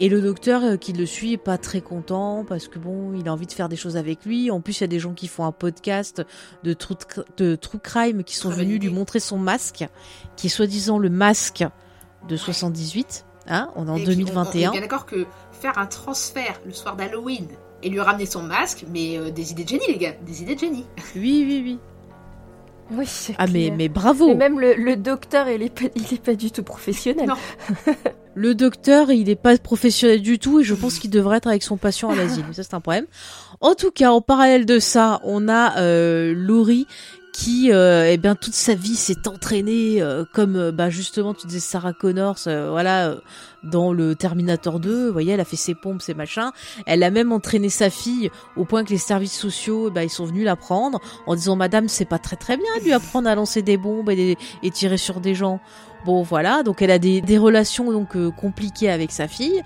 [0.00, 3.28] Et le docteur euh, qui le suit est pas très content parce que bon, il
[3.28, 4.50] a envie de faire des choses avec lui.
[4.50, 6.22] En plus, il y a des gens qui font un podcast
[6.64, 6.96] de true,
[7.36, 9.84] de true crime qui sont venus lui montrer son masque,
[10.36, 11.64] qui est soi-disant le masque
[12.28, 13.24] de 78.
[13.46, 14.68] Hein, on est en Et puis, on- On, 2021.
[14.70, 17.46] est bien d'accord que faire un transfert le soir d'Halloween
[17.84, 20.54] et lui ramener son masque, mais euh, des idées de génie, les gars, des idées
[20.54, 20.84] de génie.
[21.14, 21.78] Oui, oui, oui.
[22.90, 23.06] Oui,
[23.38, 23.74] Ah mais clair.
[23.78, 24.28] mais bravo.
[24.30, 27.26] Et même le, le docteur, il est, pas, il est pas du tout professionnel.
[27.28, 27.34] Non.
[28.36, 31.62] Le docteur, il est pas professionnel du tout et je pense qu'il devrait être avec
[31.62, 32.44] son patient à l'asile.
[32.52, 33.06] Ça, c'est un problème.
[33.60, 36.88] En tout cas, en parallèle de ça, on a euh, Laurie
[37.32, 41.60] qui, euh, eh bien, toute sa vie s'est entraînée euh, comme, bah, justement, tu disais
[41.60, 43.16] Sarah Connors, euh, voilà, euh,
[43.64, 45.06] dans le Terminator 2.
[45.06, 46.50] Vous voyez, elle a fait ses pompes, ses machins.
[46.86, 50.24] Elle a même entraîné sa fille au point que les services sociaux, bah, ils sont
[50.24, 53.62] venus la prendre en disant, Madame, c'est pas très très bien lui apprendre à lancer
[53.62, 54.36] des bombes et,
[54.72, 55.60] tirer sur des gens.
[56.04, 59.62] Bon voilà, donc elle a des, des relations donc euh, compliquées avec sa fille,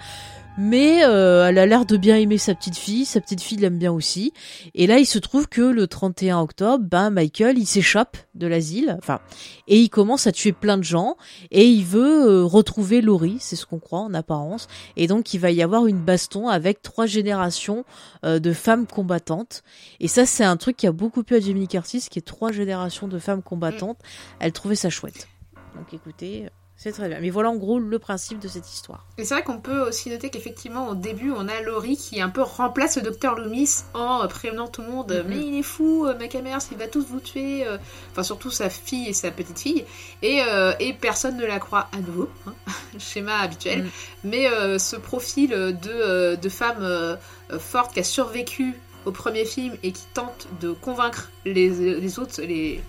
[0.59, 3.78] mais euh, elle a l'air de bien aimer sa petite fille, sa petite fille l'aime
[3.78, 4.32] bien aussi.
[4.74, 8.97] Et là, il se trouve que le 31 octobre, ben Michael, il s'échappe de l'asile,
[8.98, 9.20] enfin,
[9.68, 11.16] et il commence à tuer plein de gens
[11.52, 14.66] et il veut euh, retrouver Laurie, c'est ce qu'on croit en apparence.
[14.97, 17.85] Et donc il va y avoir une baston avec trois générations
[18.24, 19.62] euh, de femmes combattantes.
[20.01, 22.51] Et ça, c'est un truc qui a beaucoup plu à Jamie Curtis, qui est trois
[22.51, 23.98] générations de femmes combattantes.
[24.40, 25.28] Elle trouvait ça chouette.
[25.76, 26.48] Donc écoutez,
[26.80, 27.18] C'est très bien.
[27.20, 29.05] Mais voilà en gros le principe de cette histoire.
[29.18, 32.28] Et c'est vrai qu'on peut aussi noter qu'effectivement, au début, on a Laurie qui un
[32.28, 35.28] peu remplace le docteur Loomis en prévenant tout le monde Mhm.
[35.28, 37.66] Mais il est fou, euh, Macamers, il va tous vous tuer.
[37.66, 37.78] euh.
[38.12, 39.84] Enfin, surtout sa fille et sa petite fille.
[40.22, 42.28] Et, euh, et personne ne la croit à nouveau.
[42.46, 42.55] hein.
[43.00, 43.82] Schéma habituel.
[43.82, 43.90] Mhm.
[44.22, 47.16] Mais euh, ce profil de, de femme euh,
[47.59, 48.74] forte qui a survécu
[49.05, 52.80] au premier film et qui tente de convaincre les, les autres, les,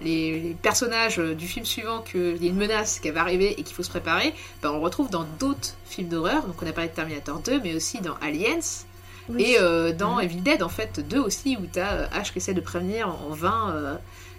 [0.00, 3.62] les, les personnages du film suivant qu'il y a une menace qui va arriver et
[3.62, 6.46] qu'il faut se préparer, ben, on le retrouve dans d'autres films d'horreur.
[6.46, 8.58] Donc on a parlé de Terminator 2, mais aussi dans Aliens
[9.28, 9.42] Oui.
[9.42, 10.20] et euh, dans.
[10.20, 13.30] Evil Dead en fait 2 aussi, où t'as euh, Ash qui essaie de prévenir en
[13.30, 13.94] vain euh,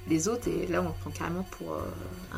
[0.07, 1.80] les autres, et là on le prend carrément pour euh,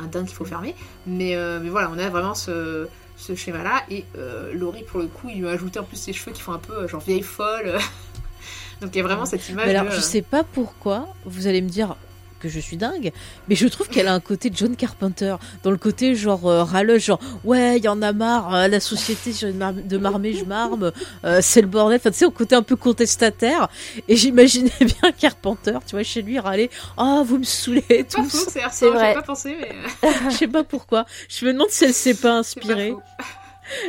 [0.02, 0.74] un dingue qu'il faut fermer.
[1.06, 4.04] Mais, mais voilà, on a vraiment ce, ce schéma-là, et
[4.52, 6.58] Laurie pour le coup, il lui a ajouté en plus ses cheveux qui font un
[6.58, 7.78] peu genre vieille folle.
[8.80, 11.46] Donc il y a vraiment cette image Mais alors, de, je sais pas pourquoi, vous
[11.46, 11.94] allez me dire
[12.42, 13.12] que je suis dingue,
[13.48, 17.04] mais je trouve qu'elle a un côté John Carpenter, dans le côté genre euh, râleuse,
[17.04, 20.92] genre ouais, il y en a marre, euh, la société de marmer, je marme,
[21.24, 23.68] euh, c'est le bordel, enfin tu sais, au côté un peu contestataire,
[24.08, 28.88] et j'imaginais bien Carpenter, tu vois, chez lui râler, ah vous me saoulez faux, c'est
[28.88, 29.10] vrai.
[29.10, 29.72] J'ai pas pensé, mais
[30.08, 32.94] euh, je sais pas pourquoi, je me demande si elle s'est pas c'est pas inspirée.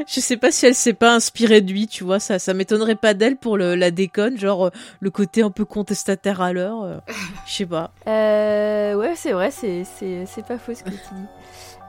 [0.08, 2.96] Je sais pas si elle s'est pas inspirée de lui, tu vois, ça, ça m'étonnerait
[2.96, 4.70] pas d'elle pour la déconne, genre euh,
[5.00, 6.98] le côté un peu contestataire à l'heure, euh,
[7.46, 7.92] je sais pas.
[8.08, 11.28] Euh, ouais, c'est vrai, c'est pas faux ce que tu dis.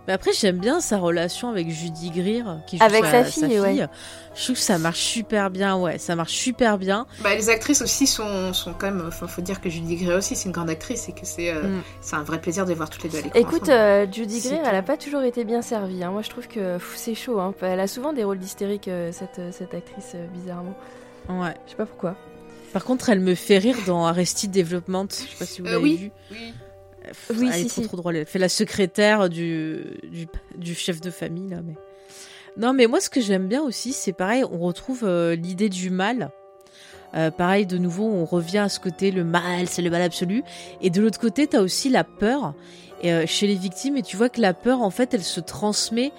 [0.07, 3.87] Mais après, j'aime bien sa relation avec Judy Greer, qui joue Avec sa fille, ouais.
[4.35, 7.07] Je trouve que ça marche super bien, ouais, ça marche super bien.
[7.23, 9.05] Bah, les actrices aussi sont, sont quand même.
[9.09, 11.63] Enfin, faut dire que Judy Greer aussi, c'est une grande actrice et que c'est euh,
[11.63, 11.83] Mm.
[12.03, 13.39] c'est un vrai plaisir de les voir toutes les deux à l'écran.
[13.41, 16.03] Écoute, euh, Judy Greer, elle a pas toujours été bien servie.
[16.05, 16.11] hein.
[16.11, 17.41] Moi, je trouve que c'est chaud.
[17.41, 17.55] Hein.
[17.63, 20.75] Elle a souvent des rôles d'hystérique, euh, cette, euh, cette actrice, euh, bizarrement.
[21.31, 21.55] Ouais.
[21.65, 22.15] Je sais pas pourquoi.
[22.75, 25.07] Par contre, elle me fait rire dans Arrested Development.
[25.11, 25.97] Je sais pas si vous Euh, l'avez oui.
[25.97, 26.11] vu.
[26.33, 26.53] oui.
[27.09, 27.89] Pff, Oui, elle si, est trop si.
[27.89, 28.17] trop drôle.
[28.17, 30.27] Elle fait la secrétaire du, du,
[30.57, 31.75] du chef de famille là, mais.
[32.57, 35.91] Non, mais moi, ce que j'aime bien aussi, c'est pareil, on retrouve euh, l'idée du
[35.91, 36.31] mal.
[37.17, 40.43] Euh, pareil, de nouveau, on revient à ce côté, le mal, c'est le mal absolu.
[40.81, 42.55] Et de l'autre côté, t'as aussi la peur
[43.03, 43.97] et, euh, chez les victimes.
[43.97, 46.13] Et tu vois que la peur, en fait, elle se transmet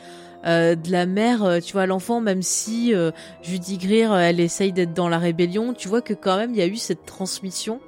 [0.45, 4.39] euh, de la mère, euh, tu vois, à l'enfant, même si euh, Judy Greer, elle
[4.39, 5.73] essaye d'être dans la rébellion.
[5.73, 7.79] Tu vois que quand même, il y a eu cette transmission.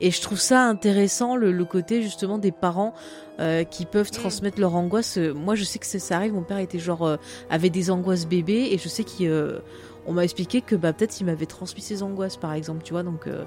[0.00, 2.94] Et je trouve ça intéressant, le, le côté justement des parents
[3.38, 5.18] euh, qui peuvent transmettre leur angoisse.
[5.18, 6.32] Euh, Moi, je sais que ça, arrive.
[6.34, 7.16] Mon père était genre euh,
[7.50, 11.46] avait des angoisses bébés, et je sais qu'on m'a expliqué que bah peut-être il m'avait
[11.46, 12.82] transmis ses angoisses, par exemple.
[12.82, 13.44] Tu vois, donc euh,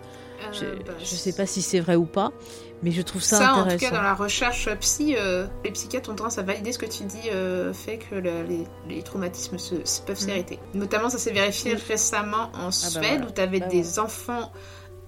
[0.51, 2.31] je, Euh, bah, je sais pas si c'est vrai ou pas,
[2.83, 3.89] mais je trouve ça, Ça, en tout intéressant.
[3.89, 7.03] cas, dans la recherche psy, euh, les psychiatres ont tendance à valider ce que tu
[7.05, 10.25] dis, euh, fait que le- les, les traumatismes se, se- peuvent Mm.
[10.25, 10.59] s'hériter.
[10.73, 13.25] Notamment, ça s'est vérifié récemment en Suède, voilà.
[13.27, 14.51] où tu avais Bah des enfants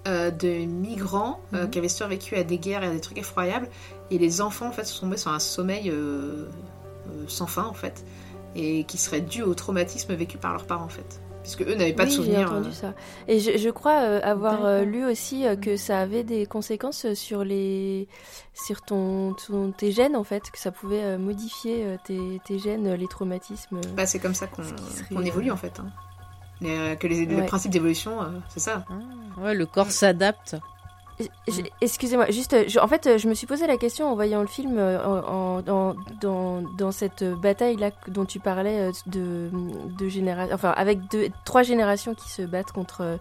[0.07, 1.69] euh, de migrants euh, Mhm.
[1.69, 3.69] qui avaient survécu à des guerres et à des trucs effroyables,
[4.11, 6.47] et les enfants, en fait, se sont tombés sur un sommeil euh,
[7.27, 8.05] sans fin, en fait,
[8.55, 11.21] et qui serait dû au traumatisme vécu par leurs parents, en fait.
[11.43, 12.51] Puisque eux n'avaient pas oui, de j'ai souvenir.
[12.51, 12.95] entendu ça.
[13.27, 18.07] Et je, je crois avoir lu aussi que ça avait des conséquences sur les,
[18.55, 23.07] sur ton, ton- tes gènes en fait, que ça pouvait modifier tes, tes gènes, les
[23.07, 23.79] traumatismes.
[23.95, 25.79] Bah, c'est comme ça qu'on évolue, en fait.
[25.79, 25.85] hein.
[26.65, 27.45] Mais, euh, que les, le Ouais.
[27.45, 28.83] principe d'évolution, euh, c'est ça.
[28.89, 30.55] Ah, ouais, le corps s'adapte.
[31.79, 34.47] Excusez-moi, juste, euh, je- en fait, je me suis posé la question en voyant le
[34.47, 35.17] film, en,
[35.57, 39.49] en- dans, dans, dans cette bataille là dont tu parlais de,
[39.97, 43.17] de génération, enfin avec deux, trois générations qui se battent contre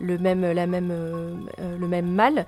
[0.00, 1.34] le même, la même, euh,
[1.80, 2.46] le même mal.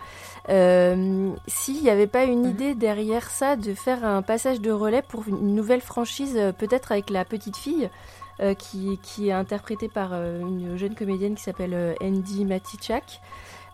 [0.49, 2.51] Euh, S'il n'y avait pas une Mhm.
[2.51, 7.11] idée derrière ça de faire un passage de relais pour une nouvelle franchise, peut-être avec
[7.11, 7.91] la petite fille.
[8.40, 13.20] Euh, qui, qui est interprétée par euh, une jeune comédienne qui s'appelle euh, Andy Matichak.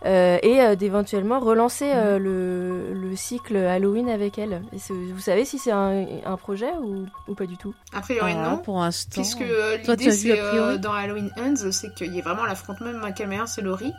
[0.07, 4.63] Euh, et euh, d'éventuellement relancer euh, le, le cycle Halloween avec elle.
[4.73, 7.75] Et c'est- vous savez si c'est un, un projet ou, ou pas du tout?
[7.93, 8.55] A priori, là, non.
[8.55, 9.21] Ah, pour l'instant.
[9.21, 12.23] Puisque euh, l'idée, as vu a c'est euh, dans Halloween Ends, c'est qu'il y ait
[12.23, 13.93] vraiment l'affrontement de Michael Myers et Laurie.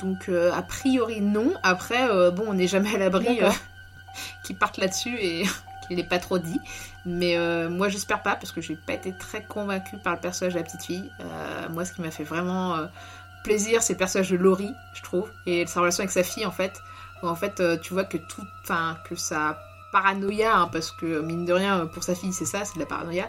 [0.00, 1.52] Donc, euh, a priori, non.
[1.62, 3.50] Après, euh, bon, on n'est jamais à l'abri euh,
[4.44, 5.42] qu'ils partent là-dessus et
[5.86, 6.58] qu'il n'ait pas trop dit.
[7.08, 10.52] Mais euh, moi, j'espère pas, parce que j'ai pas été très convaincue par le personnage
[10.52, 11.10] de la petite fille.
[11.20, 12.86] Euh, moi, ce qui m'a fait vraiment euh,
[13.44, 16.50] plaisir, c'est le personnage de Laurie, je trouve, et sa relation avec sa fille, en
[16.50, 16.82] fait.
[17.22, 19.58] Où, en fait, tu vois que tout, enfin, que sa
[19.90, 22.86] paranoïa, hein, parce que mine de rien, pour sa fille, c'est ça, c'est de la
[22.86, 23.26] paranoïa.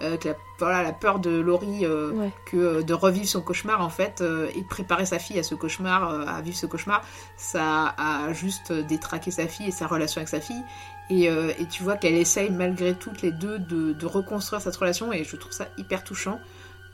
[0.00, 2.32] Que la, voilà, la peur de Laurie Ouais.
[2.50, 6.28] que de revivre son cauchemar en fait et de préparer sa fille à ce cauchemar,
[6.28, 7.02] à vivre ce cauchemar,
[7.36, 10.62] ça a juste détraqué sa fille et sa relation avec sa fille.
[11.10, 15.12] Et, euh, et tu vois qu'elle essaye malgré toutes les deux de, reconstruire cette relation
[15.12, 16.40] et je trouve ça hyper touchant.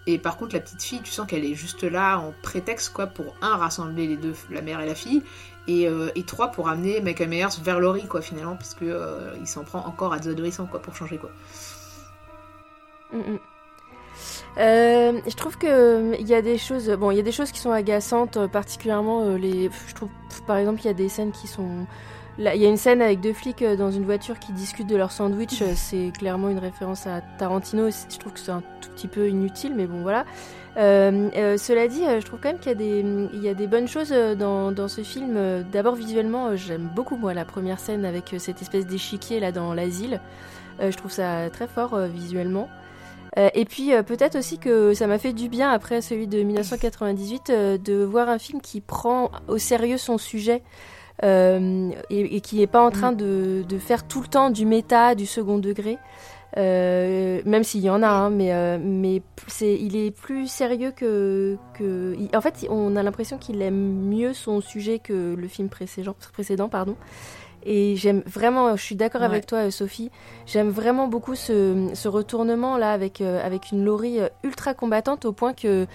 [0.07, 3.07] Et par contre, la petite fille, tu sens qu'elle est juste là en prétexte quoi
[3.07, 5.23] pour un rassembler les deux, la mère et la fille,
[5.69, 9.35] et, euh, et trois pour amener Michael Myers vers Laurie quoi finalement parce que euh,
[9.41, 11.31] il s'en prend encore à des adolescents quoi pour changer quoi.
[13.13, 13.39] Mm, mm.
[14.59, 17.53] Euh, je trouve que il y a des choses, bon, il y a des choses
[17.53, 19.69] qui sont agaçantes, particulièrement les.
[19.89, 20.09] Je trouve,
[20.47, 21.87] par exemple, il y a des scènes qui sont.
[22.39, 24.97] Il y a une scène avec deux flics euh, dans une voiture qui discutent de
[24.97, 25.63] leur sandwich.
[25.63, 27.89] euh, C'est clairement une référence à Tarantino.
[27.91, 30.27] Je trouve que c'est un tout petit peu inutile, mais bon, voilà.
[30.77, 32.73] Euh, cela dit, je trouve quand même qu'il
[33.43, 35.65] y a des, bonnes choses dans, ce film.
[35.73, 40.21] D'abord, visuellement, j'aime beaucoup moi la première scène avec cette espèce d'échiquier là dans l'asile.
[40.79, 42.69] Je trouve ça très fort visuellement.
[43.55, 47.79] Et puis peut-être aussi que ça m'a fait du bien après celui de 1998 euh,
[47.79, 50.63] de voir un film qui prend au sérieux son sujet
[51.25, 55.27] euh, et, qui n'est pas en train de, faire tout le temps du méta, du
[55.27, 55.99] second degré.
[56.57, 58.79] Euh, même s'il y en a, hein, mais, euh,
[59.61, 61.57] il est plus sérieux que,
[62.35, 66.69] En fait, on a l'impression qu'il aime mieux son sujet que le film précédent, précédent
[66.69, 66.97] pardon.
[67.69, 69.27] Et j'aime vraiment, je suis d'accord Ouais.
[69.27, 70.13] avec toi, euh, Sophie,
[70.47, 75.25] j'aime vraiment beaucoup ce, ce retournement là avec, euh, avec une Laurie euh, ultra combattante
[75.25, 75.87] au point que,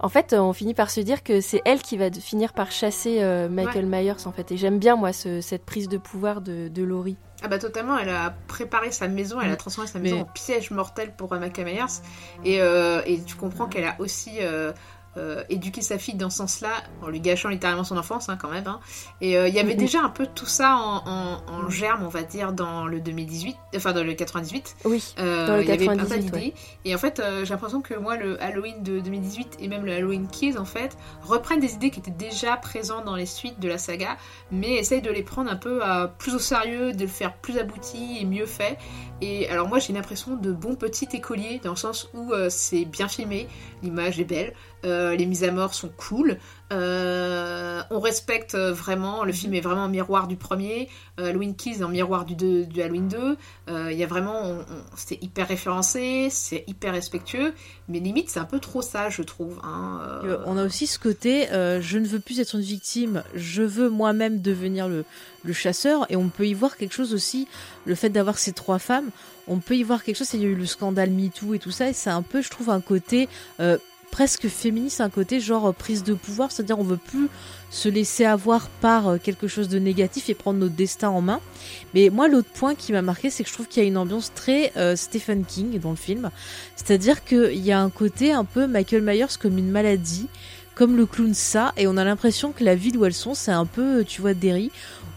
[0.00, 3.18] en fait, on finit par se dire que c'est elle qui va finir par chasser
[3.22, 4.50] euh, Michael Myers en fait.
[4.50, 7.16] Et j'aime bien moi ce- cette prise de pouvoir de, de Laurie.
[7.42, 10.26] Ah bah totalement, elle a préparé sa maison, elle a transformé sa maison Mais- en
[10.26, 12.02] piège mortel pour euh, Michael Myers.
[12.44, 14.72] Et, euh, et tu comprends qu'elle a aussi euh,
[15.16, 16.70] euh, éduqué sa fille dans ce sens-là,
[17.02, 18.66] en lui gâchant littéralement son enfance hein, quand même.
[18.66, 18.80] hein.
[19.20, 22.08] Et euh, il y avait déjà un peu tout ça en, en- en germe, on
[22.08, 24.76] va dire, dans le 2018, enfin dans le 98.
[24.84, 26.54] Oui, Euh, Dans le il y avait pas mal 98, d'idées.
[26.84, 29.92] Et en fait, euh, j'ai l'impression que moi, le Halloween de 2018 et même le
[29.92, 33.68] Halloween Kills, en fait, reprennent des idées qui étaient déjà présentes dans les suites de
[33.68, 34.16] la saga,
[34.52, 35.80] mais essayent de les prendre un peu
[36.18, 38.78] plus au sérieux, de le faire plus abouti et mieux fait.
[39.22, 43.08] Et alors moi, j'ai l'impression de bon petit écolier, dans le sens où c'est bien
[43.08, 43.48] filmé,
[43.82, 44.54] l'image est belle,
[44.84, 46.38] euh, les mises à mort sont cool,
[46.72, 50.88] euh, on respecte euh, vraiment, le film est vraiment en miroir du premier,
[51.18, 53.36] euh, Halloween Kills est en miroir du, deux- Halloween 2,
[53.68, 54.58] euh, il y a vraiment,
[54.96, 57.52] c'est hyper référencé, c'est hyper respectueux,
[57.88, 59.58] mais limite c'est un peu trop ça, je trouve.
[59.64, 60.26] hein, euh.
[60.30, 63.62] Euh, On a aussi ce côté, euh, je ne veux plus être une victime, je
[63.62, 65.04] veux moi-même devenir le,
[65.52, 67.48] chasseur, et on peut y voir quelque chose aussi,
[67.86, 69.10] le fait d'avoir ces trois femmes,
[69.48, 71.72] on peut y voir quelque chose, il y a eu le scandale MeToo et tout
[71.72, 73.28] ça, et c'est un peu, je trouve, un côté
[73.58, 73.76] euh,
[74.10, 77.28] presque féministe, un côté genre euh, prise de pouvoir, c'est-à-dire on veut plus
[77.70, 81.40] se laisser avoir par euh, quelque chose de négatif et prendre notre destin en main.
[81.94, 83.96] Mais moi, l'autre point qui m'a marqué, c'est que je trouve qu'il y a une
[83.96, 86.30] ambiance très euh, Stephen King dans le film.
[86.76, 90.28] C'est-à-dire qu'il y a un côté un peu Michael Myers comme une maladie,
[90.74, 93.52] comme le clown ça, et on a l'impression que la ville où elles sont, c'est
[93.52, 94.70] un peu, tu vois, Derry,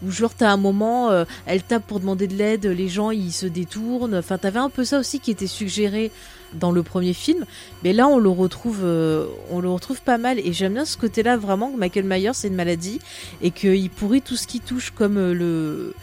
[0.04, 3.32] où genre t'as un moment, euh, elle tape pour demander de l'aide, les gens ils
[3.32, 4.14] se détournent.
[4.14, 6.10] Enfin, t'avais un peu ça aussi qui était suggéré
[6.54, 7.44] dans le premier film,
[7.82, 10.96] mais là on le retrouve, euh, on le retrouve pas mal, et j'aime bien ce
[10.96, 13.00] côté-là vraiment que Michael Myers c'est une maladie
[13.42, 15.94] et qu'il pourrit tout ce qui touche comme euh, le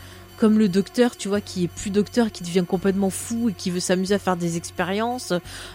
[0.41, 3.69] comme le docteur, tu vois, qui est plus docteur, qui devient complètement fou et qui
[3.69, 5.33] veut s'amuser à faire des expériences,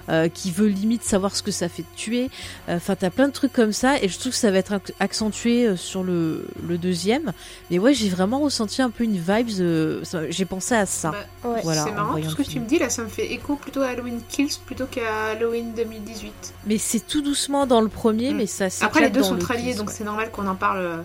[0.09, 2.31] euh, qui veut limite savoir ce que ça fait de tuer.
[2.69, 4.91] Enfin, t'as plein de trucs comme ça et je trouve que ça va être ac-
[4.99, 7.33] accentué euh, sur le, le deuxième.
[7.71, 9.51] Mais ouais, j'ai vraiment ressenti un peu une vibe.
[9.61, 11.13] euh, j'ai pensé à ça.
[11.13, 11.61] Bah, ouais.
[11.63, 13.83] Voilà, c'est marrant, tout ce que tu me dis là, ça me fait écho plutôt
[13.83, 16.55] à Halloween Kills plutôt qu'à Halloween 2018.
[16.67, 18.37] Mais c'est tout doucement dans le premier, Mm.
[18.37, 19.95] mais ça Après, les deux sont le très liés, Kiss, donc ouais.
[19.97, 21.05] c'est normal qu'on en parle.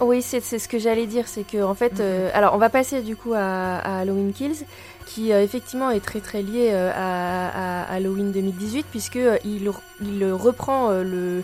[0.00, 2.00] Oui, c'est ce que j'allais dire, c'est que en fait, Mhm.
[2.00, 4.64] euh, alors on va passer du coup à, à Halloween Kills,
[5.06, 9.70] qui euh, effectivement est très très lié euh, à, à Halloween 2018 puisque il,
[10.02, 11.42] il reprend le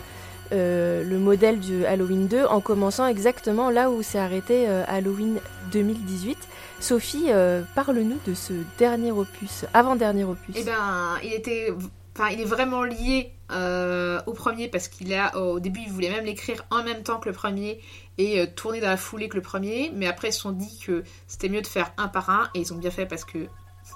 [0.55, 5.39] le modèle du Halloween 2 en commençant exactement là où s'est arrêté Halloween
[5.71, 6.37] 2018.
[6.79, 7.25] Sophie,
[7.73, 10.53] parle-nous de ce dernier opus, avant-dernier opus.
[10.55, 11.73] Eh ben, il était,
[12.15, 16.11] enfin, il est vraiment lié euh, au premier parce qu'il a, au début, il voulait
[16.11, 17.79] même l'écrire en même temps que le premier
[18.17, 20.79] et euh, tourner dans la foulée que le premier, mais après ils se sont dit
[20.85, 23.47] que c'était mieux de faire un par un et ils ont bien fait parce que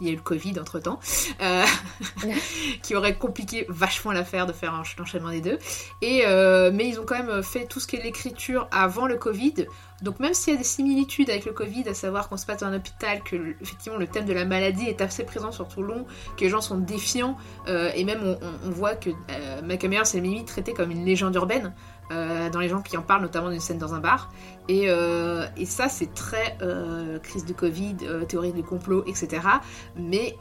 [0.01, 0.99] il y a eu le Covid entre temps,
[2.83, 5.57] qui aurait compliqué vachement l'affaire de faire un enchaînement des deux.
[6.01, 9.15] Et euh, mais ils ont quand même fait tout ce qui est l'écriture avant le
[9.17, 9.65] Covid.
[10.01, 12.59] Donc même s'il y a des similitudes avec le Covid, à savoir qu'on se passe
[12.59, 15.81] dans un hôpital, que effectivement le thème de la maladie est assez présent sur tout
[15.81, 16.05] le long,
[16.37, 17.35] que les gens sont défiants,
[17.67, 20.91] euh, et même on, on- on voit que euh, Michael Myers est limite traité comme
[20.91, 21.69] une légende urbaine euh,
[22.09, 24.31] dans les gens qui en parlent, notamment d'une scène dans un bar.
[24.69, 29.41] Et, euh, et ça c'est très euh, crise de Covid, euh, théorie du complot, etc.
[29.95, 30.35] Mais,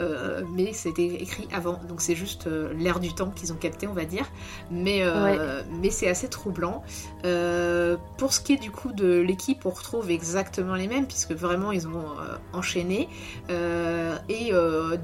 [0.55, 4.05] mais c'était écrit avant, donc c'est juste l'air du temps qu'ils ont capté, on va
[4.05, 4.27] dire.
[4.71, 5.03] Mais,
[5.81, 6.83] mais c'est assez troublant.
[8.19, 11.73] Pour ce qui est du coup de l'équipe, on retrouve exactement les mêmes, puisque vraiment
[11.73, 12.05] ils ont
[12.53, 13.09] enchaîné.
[13.49, 14.51] Et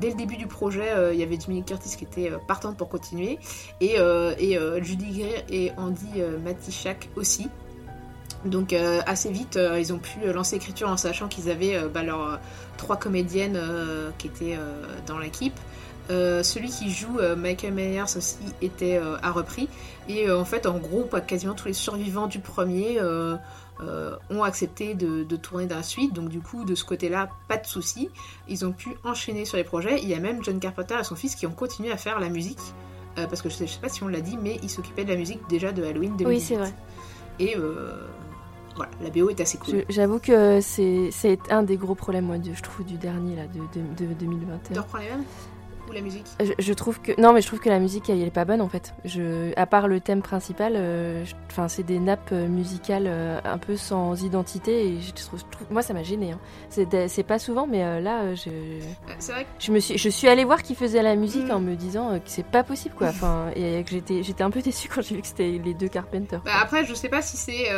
[0.01, 3.39] dès le début du projet, il y avait Jimmy Curtis qui était partante pour continuer,
[3.81, 3.97] et,
[4.39, 7.49] et Judy Greer et Andy Matichak aussi.
[8.45, 11.89] Donc euh, assez vite, euh, ils ont pu lancer l'écriture en sachant qu'ils avaient euh,
[11.89, 12.41] bah, leurs
[12.77, 13.61] trois comédiennes
[14.19, 14.59] qui étaient
[15.07, 15.55] dans l'équipe.
[16.09, 19.69] Celui qui joue Michael Myers aussi était a repris.
[20.09, 22.99] Et en fait, en gros, quasiment tous les survivants du premier
[24.31, 26.13] ont accepté de, tourner dans la suite.
[26.13, 28.11] Donc du coup, de ce côté-là, pas de souci.
[28.49, 30.01] Ils ont pu enchaîner sur les projets.
[30.03, 32.31] Il y a même John Carpenter et son fils qui ont continué à faire la
[32.31, 32.61] musique.
[33.15, 35.17] parce que je sais, sais, pas si on l'a dit, mais ils s'occupaient de la
[35.17, 36.27] musique déjà de Halloween 2018.
[36.27, 36.75] Oui, c'est vrai.
[37.39, 37.57] Et
[38.77, 39.85] voilà, la BO est assez cool.
[39.89, 44.07] J'avoue que c'est un des gros problèmes, moi, je trouve, du dernier, là, de, de,
[44.07, 44.73] de 2021.
[44.73, 45.25] Tu reprends les mêmes
[45.89, 46.27] Ou la musique?
[46.59, 48.69] Je, trouve que non mais je trouve que la musique elle, est pas bonne en
[48.69, 51.25] fait je à part le thème principal euh,
[51.69, 55.93] c'est des nappes euh, musicales euh, un peu sans identité et je trouve, moi ça
[55.93, 56.39] m'a gêné hein.
[56.71, 58.51] c'est pas souvent mais là je
[59.33, 61.53] vrai je me suis je suis allée voir qui faisait la musique mm.
[61.53, 63.91] en me disant que c'est pas possible quoi enfin et que
[64.23, 66.95] j'étais un peu déçue quand j'ai vu que c'était les deux Carpenter bah, après je
[66.95, 67.69] sais pas si c'est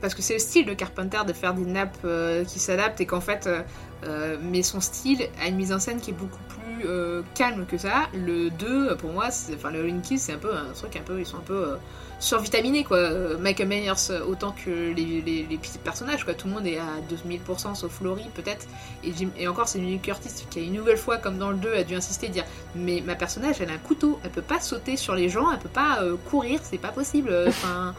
[0.00, 3.06] parce que c'est le style de Carpenter de faire des nappes euh, qui s'adaptent et
[3.06, 3.62] qu'en fait, euh,
[4.04, 6.86] euh, mais son style a une mise en scène qui est beaucoup plus
[7.34, 8.08] calme que ça.
[8.12, 11.24] Le 2, pour moi, enfin le Linky, c'est un peu un truc un peu, ils
[11.24, 11.76] sont un peu
[12.18, 13.38] survitaminés quoi.
[13.38, 16.34] Michael Myers autant que les, les, les, personnages quoi.
[16.34, 18.66] Tout le monde est à 2000% sauf Laurie peut-être.
[19.02, 21.84] Et, encore, c'est Jamie Curtis qui a une nouvelle fois, comme dans le 2, a
[21.84, 22.44] dû insister dire
[22.74, 25.60] mais ma personnage, elle a un couteau, elle peut pas sauter sur les gens, elle
[25.60, 27.34] peut pas courir, c'est pas possible.
[27.48, 27.94] Enfin.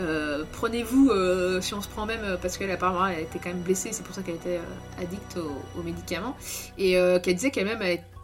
[0.00, 3.50] Euh, prenez-vous, euh, si on se prend même, euh, parce qu'elle apparemment elle était quand
[3.50, 4.60] même blessée, c'est pour ça qu'elle était
[4.98, 5.38] addicte
[5.76, 6.36] aux, médicaments,
[6.78, 7.82] et qu'elle disait qu'elle-même,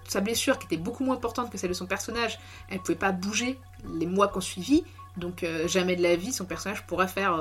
[0.09, 2.39] sa blessure qui était beaucoup moins importante que celle de son personnage,
[2.71, 3.59] elle pouvait pas bouger
[3.99, 4.85] les mois qu'on suivit,
[5.17, 7.41] donc jamais de la vie son personnage pourra faire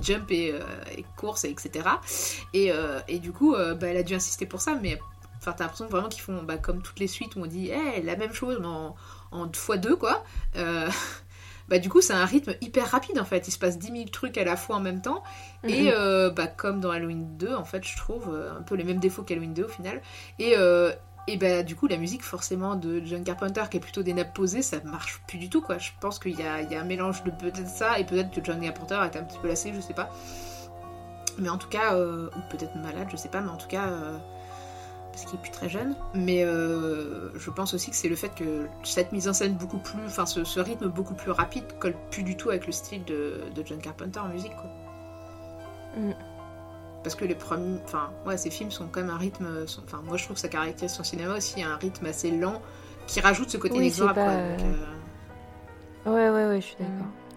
[0.00, 0.54] jump et,
[1.16, 1.88] course, et etc.
[2.52, 5.00] Et, du coup, bah, elle a dû insister pour ça, mais
[5.38, 8.02] enfin, t'as l'impression vraiment qu'ils font bah, comme toutes les suites où on dit hey,
[8.02, 8.94] la même chose mais en,
[9.32, 10.22] en x2 quoi
[11.68, 13.46] bah du coup c'est un rythme hyper rapide en fait.
[13.48, 15.22] Il se passe 10 000 trucs à la fois en même temps.
[15.64, 15.94] Et mhm.
[15.94, 19.00] euh, bah, comme dans Halloween 2, en fait, je trouve euh, un peu les mêmes
[19.00, 20.00] défauts qu'Halloween 2 au final.
[20.38, 20.92] Et, euh,
[21.26, 24.32] et bah du coup la musique forcément de John Carpenter qui est plutôt des nappes
[24.32, 25.76] posées, ça marche plus du tout quoi.
[25.76, 28.42] Je pense qu'il y a, y a, un mélange de peut-être ça et peut-être que
[28.42, 30.10] John Carpenter était un petit peu lassé, je sais pas.
[31.38, 33.90] Mais en tout cas, ou peut-être malade, je sais pas, mais en tout cas
[35.18, 35.96] parce qu'il est plus très jeune.
[36.14, 39.78] Mais euh, je pense aussi que c'est le fait que cette mise en scène beaucoup
[39.78, 43.40] plus, enfin ce, rythme beaucoup plus rapide colle plus du tout avec le style de,
[43.64, 44.70] John Carpenter en musique, quoi.
[45.96, 46.12] Mm.
[47.02, 49.46] Parce que les premiers, enfin ouais, ces films sont quand même un rythme,
[49.84, 52.60] enfin moi je trouve que ça caractérise son cinéma aussi, un rythme assez lent
[53.06, 54.20] qui rajoute ce côté oui, inexorable.
[54.20, 54.56] Euh,
[56.06, 57.06] ouais ouais ouais, je suis d'accord.
[57.06, 57.27] Mm.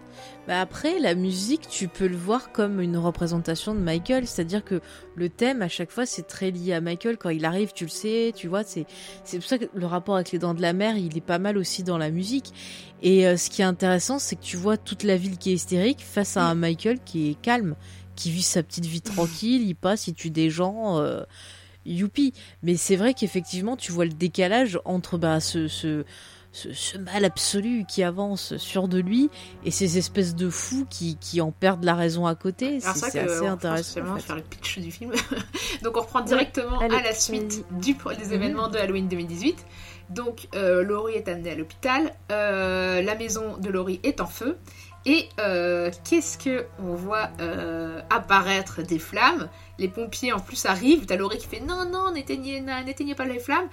[0.47, 4.81] Bah après, la musique, tu peux le voir comme une représentation de Michael, c'est-à-dire que
[5.15, 7.17] le thème à chaque fois c'est très lié à Michael.
[7.17, 8.63] Quand il arrive, tu le sais, tu vois.
[8.63, 8.85] C'est
[9.23, 11.39] c'est pour ça que le rapport avec les Dents de la Mer, il est pas
[11.39, 12.53] mal aussi dans la musique.
[13.01, 15.55] Et euh, ce qui est intéressant, c'est que tu vois toute la ville qui est
[15.55, 17.75] hystérique face à un Michael qui est calme,
[18.15, 19.67] qui vit sa petite vie tranquille.
[19.67, 20.99] Il passe, il tue des gens.
[20.99, 21.23] Euh,
[21.85, 22.33] youpi.
[22.63, 26.03] Mais c'est vrai qu'effectivement, tu vois le décalage entre bah, ce, ce,
[26.51, 29.29] ce, mal absolu qui avance sur de lui
[29.63, 32.79] et ces espèces de fous qui, qui en perdent la raison à côté.
[32.79, 34.01] C'est assez intéressant.
[34.01, 35.11] En faire le pitch du film.
[35.83, 38.33] Donc on reprend directement à la suite du, des mhm.
[38.33, 39.65] événements de Halloween 2018.
[40.09, 44.57] Donc euh, Laurie est amenée à l'hôpital, euh, la maison de Laurie est en feu.
[45.05, 47.31] Et euh, qu'est-ce que on voit
[48.09, 49.49] apparaître des flammes?
[49.79, 51.05] Les pompiers en plus arrivent.
[51.05, 53.69] T'as Laurie qui fait non non n'éteignez pas les flammes.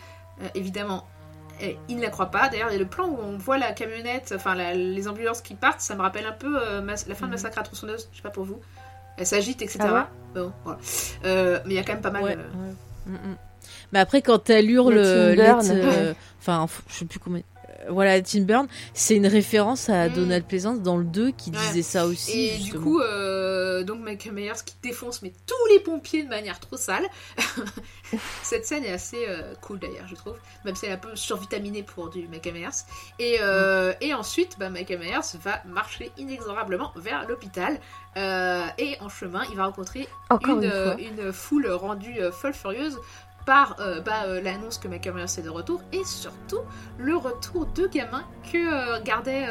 [0.54, 1.04] évidemment,
[1.88, 2.48] il ne la croit pas.
[2.48, 5.54] D'ailleurs, il y a le plan où on voit la camionnette, enfin les ambulances qui
[5.54, 7.30] partent, ça me rappelle un peu euh, la fin de mhm.
[7.30, 8.60] Massacre à tronçonneuse, je sais pas pour vous.
[9.16, 9.80] Elle s'agite, etc.
[9.82, 10.78] Ah bon, voilà.
[11.24, 12.22] euh, mais il y a quand même pas mal.
[12.22, 13.36] Ouais, mm, mm.
[13.92, 17.38] Mais après, quand elle hurle, euh, enfin, je sais plus comment
[17.88, 20.12] voilà, Tim Burn, c'est une référence à mm.
[20.12, 22.38] Donald Pleasance dans le 2 qui disait ça aussi.
[22.38, 26.58] Et du coup, euh, donc Michael Myers qui défonce mais tous les pompiers de manière
[26.60, 27.04] trop sale.
[28.42, 31.14] Cette scène est assez euh, cool d'ailleurs, je trouve, même si elle est un peu
[31.14, 32.68] survitaminée pour du Michael Myers.
[33.18, 33.96] Et, euh, mm.
[34.00, 37.78] et ensuite, bah, Michael Myers va marcher inexorablement vers l'hôpital.
[38.16, 42.98] et en chemin, il va rencontrer une, une, une, foule rendue folle furieuse
[43.48, 46.60] par euh, bah, euh, l'annonce que Michael Myers est de retour et surtout
[46.98, 49.46] le retour de gamins que euh, gardait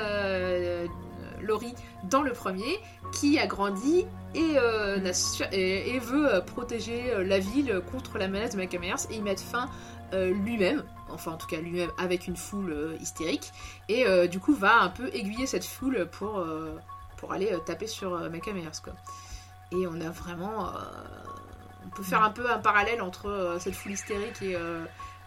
[1.42, 2.80] Laurie dans le premier,
[3.12, 4.06] qui a grandi
[4.36, 4.56] et,
[5.52, 9.68] et, veut protéger la ville contre la menace de Michael Myers et y mettre fin
[10.14, 13.52] lui-même, enfin en tout cas lui-même avec une foule hystérique,
[13.90, 16.46] et du coup va un peu aiguiller cette foule pour,
[17.18, 18.82] pour aller taper sur Michael Myers.
[18.84, 18.94] Quoi.
[19.72, 20.72] Et on a vraiment
[21.88, 24.84] on peut faire un peu un parallèle entre euh, cette foule hystérique et, euh,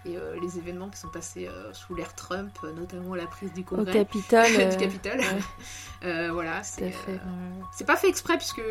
[0.07, 3.91] euh, les événements qui sont passés sous l'ère Trump, notamment la prise du Congrès.
[3.91, 4.71] Au Capitole.
[4.71, 5.21] du Capitole.
[6.33, 6.95] voilà, c'est
[7.73, 8.63] c'est pas fait exprès puisque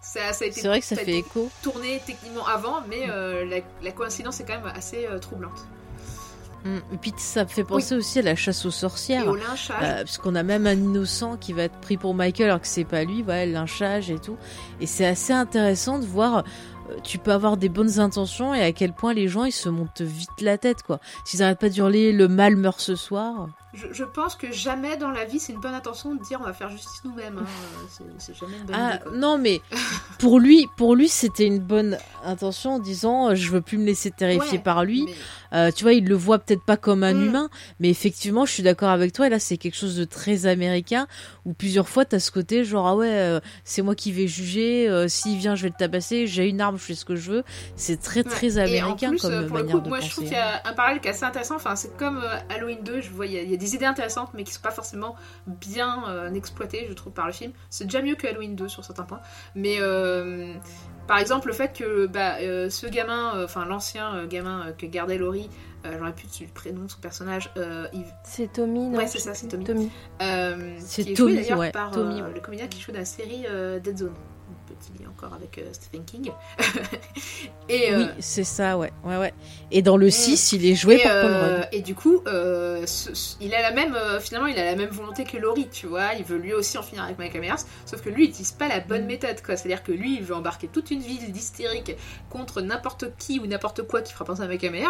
[0.00, 1.50] ça, a été, vrai que ça, fait écho.
[1.62, 3.06] tourné techniquement avant, mais
[3.82, 5.66] la, coïncidence est quand même assez troublante.
[6.66, 6.78] Mm.
[6.92, 9.24] Et puis ça me fait penser aussi à la chasse aux sorcières.
[9.24, 9.76] Et au lynchage.
[9.82, 12.66] Euh, parce qu'on a même un innocent qui va être pris pour Michael alors que
[12.66, 14.36] c'est pas lui, voilà, le lynchage et tout.
[14.80, 16.42] Et c'est assez intéressant de voir euh,
[17.02, 20.00] tu peux avoir des bonnes intentions et à quel point les gens ils se montent
[20.02, 21.00] vite la tête quoi.
[21.24, 23.48] S'ils arrêtent pas d'hurler le mal meurt ce soir.
[23.74, 26.44] Je, je pense que jamais dans la vie c'est une bonne intention de dire on
[26.44, 27.38] va faire justice nous-mêmes.
[27.38, 27.44] hein.
[28.00, 29.02] Euh, C'est- jamais une bonne Ah idée.
[29.04, 29.12] quoi.
[29.16, 29.60] non mais
[30.18, 33.84] pour lui pour lui c'était une bonne intention en disant euh, je veux plus me
[33.84, 35.04] laisser terrifier Ouais, par lui.
[35.04, 35.12] mais-
[35.56, 37.24] Euh, tu vois, il le voit peut-être pas comme un Mm.
[37.24, 37.50] humain,
[37.80, 39.26] mais effectivement, je suis d'accord avec toi.
[39.26, 41.06] Et là, c'est quelque chose de très américain
[41.44, 44.88] où plusieurs fois, t'as ce côté genre ah ouais, euh, c'est moi qui vais juger.
[44.88, 46.26] euh, S'il vient, je vais le tabasser.
[46.26, 47.44] J'ai une arme, je fais ce que je veux.
[47.74, 48.70] C'est très très Ouais.
[48.70, 50.08] Et en américain plus, comme pour le coup, de moi penser.
[50.08, 51.56] je trouve qu'il y a un parallèle qui est assez intéressant.
[51.56, 52.22] Enfin, c'est comme
[52.54, 54.70] Halloween 2, je vois, il y, y a des idées intéressantes, mais qui sont pas
[54.70, 55.16] forcément
[55.46, 57.52] bien exploitées, je trouve, par le film.
[57.70, 59.20] C'est déjà mieux que Halloween 2 sur certains points.
[59.54, 59.78] Mais
[61.06, 64.86] par exemple, le fait que bah, euh, ce gamin, euh, enfin l'ancien euh, gamin que
[64.86, 65.48] gardait Laurie,
[65.84, 67.48] j'aurais plus le prénom de son personnage,
[67.92, 69.64] il- C'est Tommy, non Ouais, c'est ça, c'est Tommy.
[69.64, 69.90] Tommy.
[70.80, 72.32] C'est Tommy, joué ouais, par Tommy, ouais.
[72.34, 73.46] le comédien qui joue dans la série
[73.82, 74.14] Dead Zone.
[74.92, 76.30] Petit lien encore avec euh, Stephen King.
[77.68, 79.34] et, euh, Oui, c'est ça, ouais, ouais, ouais.
[79.70, 81.68] Et dans le 6, il est joué et, par Paul euh, Rudd.
[81.72, 84.76] et du coup, euh, ce- ce- il a la même, euh, finalement, il a la
[84.76, 86.14] même volonté que Laurie, tu vois.
[86.18, 88.68] Il veut lui aussi en finir avec Michael Myers, sauf que lui, il utilise pas
[88.68, 89.06] la bonne Mm.
[89.06, 89.56] méthode, quoi.
[89.56, 91.96] C'est-à-dire que lui, il veut embarquer toute une ville d'hystériques
[92.30, 94.86] contre n'importe qui ou n'importe quoi qui fera penser à Michael Myers.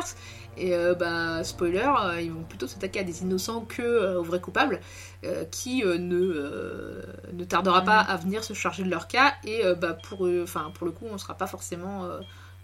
[0.58, 4.22] Et euh, bah, spoiler, euh, ils vont plutôt s'attaquer à des innocents que euh, aux
[4.24, 4.80] vrais coupables,
[5.26, 9.34] euh, qui euh, ne, euh, ne tardera pas à venir se charger de leur cas.
[9.44, 12.08] Et bah, pour, eux- enfin, pour le coup, on sera pas forcément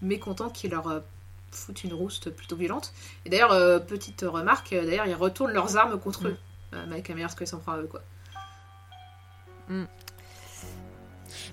[0.01, 1.03] mécontent qu'ils leur
[1.51, 2.93] foutent une rouste plutôt violente.
[3.27, 6.27] Et d'ailleurs, petite remarque, d'ailleurs, ils retournent leurs armes contre Mm.
[6.29, 6.37] eux.
[6.89, 8.01] Michael Myers ils s'en prend à eux, quoi.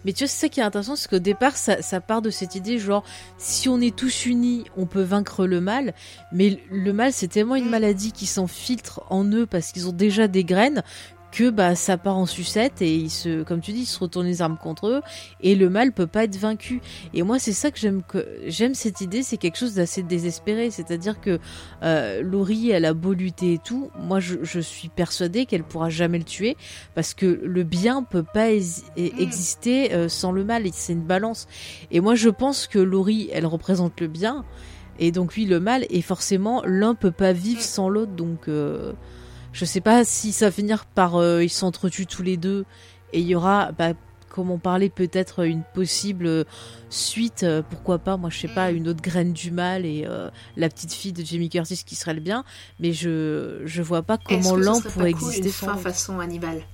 [0.06, 2.30] Mais tu vois, c'est ça qui est intéressant, c'est qu'au départ, ça, ça part de
[2.30, 3.04] cette idée, genre,
[3.38, 5.94] si on est tous unis, on peut vaincre le mal.
[6.32, 7.70] Mais le mal, c'est tellement une Mm.
[7.72, 10.84] maladie qui s'infiltre en eux parce qu'ils ont déjà des graines
[11.32, 14.26] que bah ça part en sucette et ils se comme tu dis ils se retournent
[14.26, 15.02] les armes contre eux
[15.42, 16.82] et le mal peut pas être vaincu
[17.14, 20.72] et moi c'est ça que j'aime que j'aime cette idée c'est quelque chose d'assez désespéré
[20.72, 21.40] c'est-à-dire que
[21.84, 25.90] euh, Laurie elle a beau lutter et tout moi je, je suis persuadée qu'elle pourra
[25.90, 26.58] jamais le tuer
[26.96, 28.62] parce que le bien peut pas Mm.
[29.20, 31.48] exister euh, sans le mal et c'est une balance
[31.92, 34.46] et moi je pense que Laurie elle représente le bien
[34.98, 37.64] et donc lui le mal et forcément l'un peut pas vivre Mm.
[37.64, 38.94] sans l'autre donc euh,
[39.54, 42.66] je sais pas si ça va finir par euh, ils s'entretuent tous les deux
[43.14, 43.94] et il y aura bah,
[44.30, 46.44] comme on parlait peut-être une possible euh,
[46.90, 48.16] suite euh, pourquoi pas.
[48.16, 51.26] Moi je sais pas une autre graine du mal et euh, la petite fille de
[51.26, 52.46] Jamie Curtis qui serait le bien.
[52.80, 56.62] Mais je je vois pas comment l'un pourrait cool, exister une fin façon Hannibal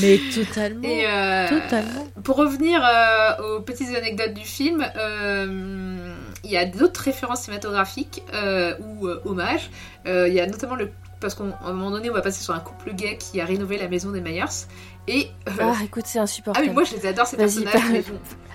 [0.00, 2.08] mais totalement Et euh, totalement.
[2.24, 8.22] Pour revenir euh, aux petites anecdotes du film, euh, il y a d'autres références cinématographiques
[8.34, 9.70] euh, ou euh, hommages.
[10.06, 10.90] Euh, Il y a notamment le.
[11.20, 13.76] Parce qu'à un moment donné, on va passer sur un couple gay qui a rénové
[13.76, 14.44] la maison des Myers.
[15.06, 15.28] Et.
[15.48, 16.66] euh, Ah, écoute, c'est ah insupportable.
[16.68, 18.04] oui, moi je les adore ces personnages.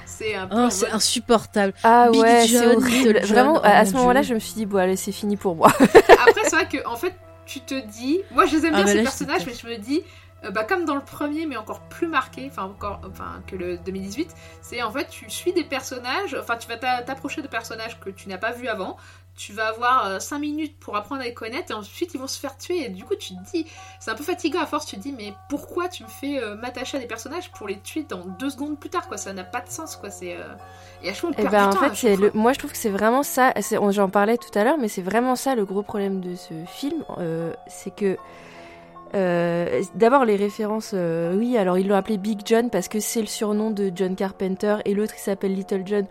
[0.08, 0.56] C'est un peu.
[0.58, 3.20] Oh, c'est insupportable Ah Big ouais, c'est horrible.
[3.24, 5.36] John, Vraiment, oh à, mon ce moment-là, je me suis dit, bon, allez, c'est fini
[5.38, 5.68] pour moi.
[5.80, 7.14] Après, c'est vrai que en fait,
[7.46, 9.68] tu te dis, moi je les aime Ah, bien bah ces là, personnages, mais je
[9.68, 10.02] me dis,
[10.44, 13.78] euh, bah, comme dans le premier, mais encore plus marqué, enfin encore, enfin que le
[13.78, 18.00] 2018, c'est en fait tu suis des personnages, enfin tu vas t'a- t'approcher de personnages
[18.00, 18.98] que tu n'as pas vus avant.
[19.38, 22.40] Tu vas avoir 5 minutes pour apprendre à les connaître et ensuite ils vont se
[22.40, 22.86] faire tuer.
[22.86, 23.66] Et du coup, tu te dis,
[24.00, 24.86] c'est un peu fatigant à force.
[24.86, 27.82] Tu te dis, mais pourquoi tu me fais euh, m'attacher à des personnages pour les
[27.82, 29.18] tuer dans deux secondes plus tard, quoi?
[29.18, 30.10] Ça n'a pas de sens, quoi.
[30.10, 30.56] C'est euh,
[31.02, 32.32] et à chaque fois, on Et perd ben, du en temps, à fait, c'est le...
[32.34, 33.54] moi, je trouve que c'est vraiment ça.
[33.90, 37.04] J'en parlais tout à l'heure, mais c'est vraiment ça le gros problème de ce film.
[37.18, 38.18] euh, c'est que.
[39.16, 40.92] Euh, D'abord, les références.
[40.94, 44.16] euh, oui, alors ils l'ont appelé Big John parce que c'est le surnom de John
[44.16, 46.06] Carpenter et l'autre il s'appelle Little John.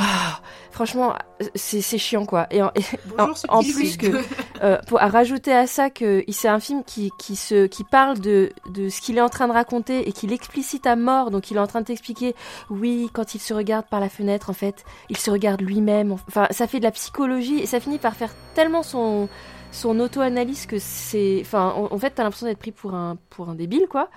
[0.00, 0.38] Ah,
[0.70, 1.12] franchement,
[1.56, 2.46] c'est chiant quoi.
[2.52, 2.82] Et, en- et
[3.18, 4.22] Bonjour, c'est en Kill plus que-
[4.62, 8.20] euh, pour à rajouter à ça que c'est un film qui, qui se qui parle
[8.20, 11.50] de de ce qu'il est en train de raconter et qu'il explicite à mort donc
[11.50, 12.36] il est en train de t'expliquer
[12.70, 16.46] oui quand il se regarde par la fenêtre en fait il se regarde lui-même enfin
[16.52, 19.28] ça fait de la psychologie et ça finit par faire tellement son
[19.70, 23.54] son auto-analyse que c'est enfin en, fait t'as l'impression d'être pris pour un pour un
[23.54, 24.08] débile quoi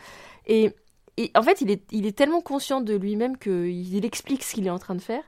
[0.48, 0.74] et
[1.18, 4.54] et en fait, il est, il est tellement conscient de lui-même qu'il il explique ce
[4.54, 5.24] qu'il est en train de faire.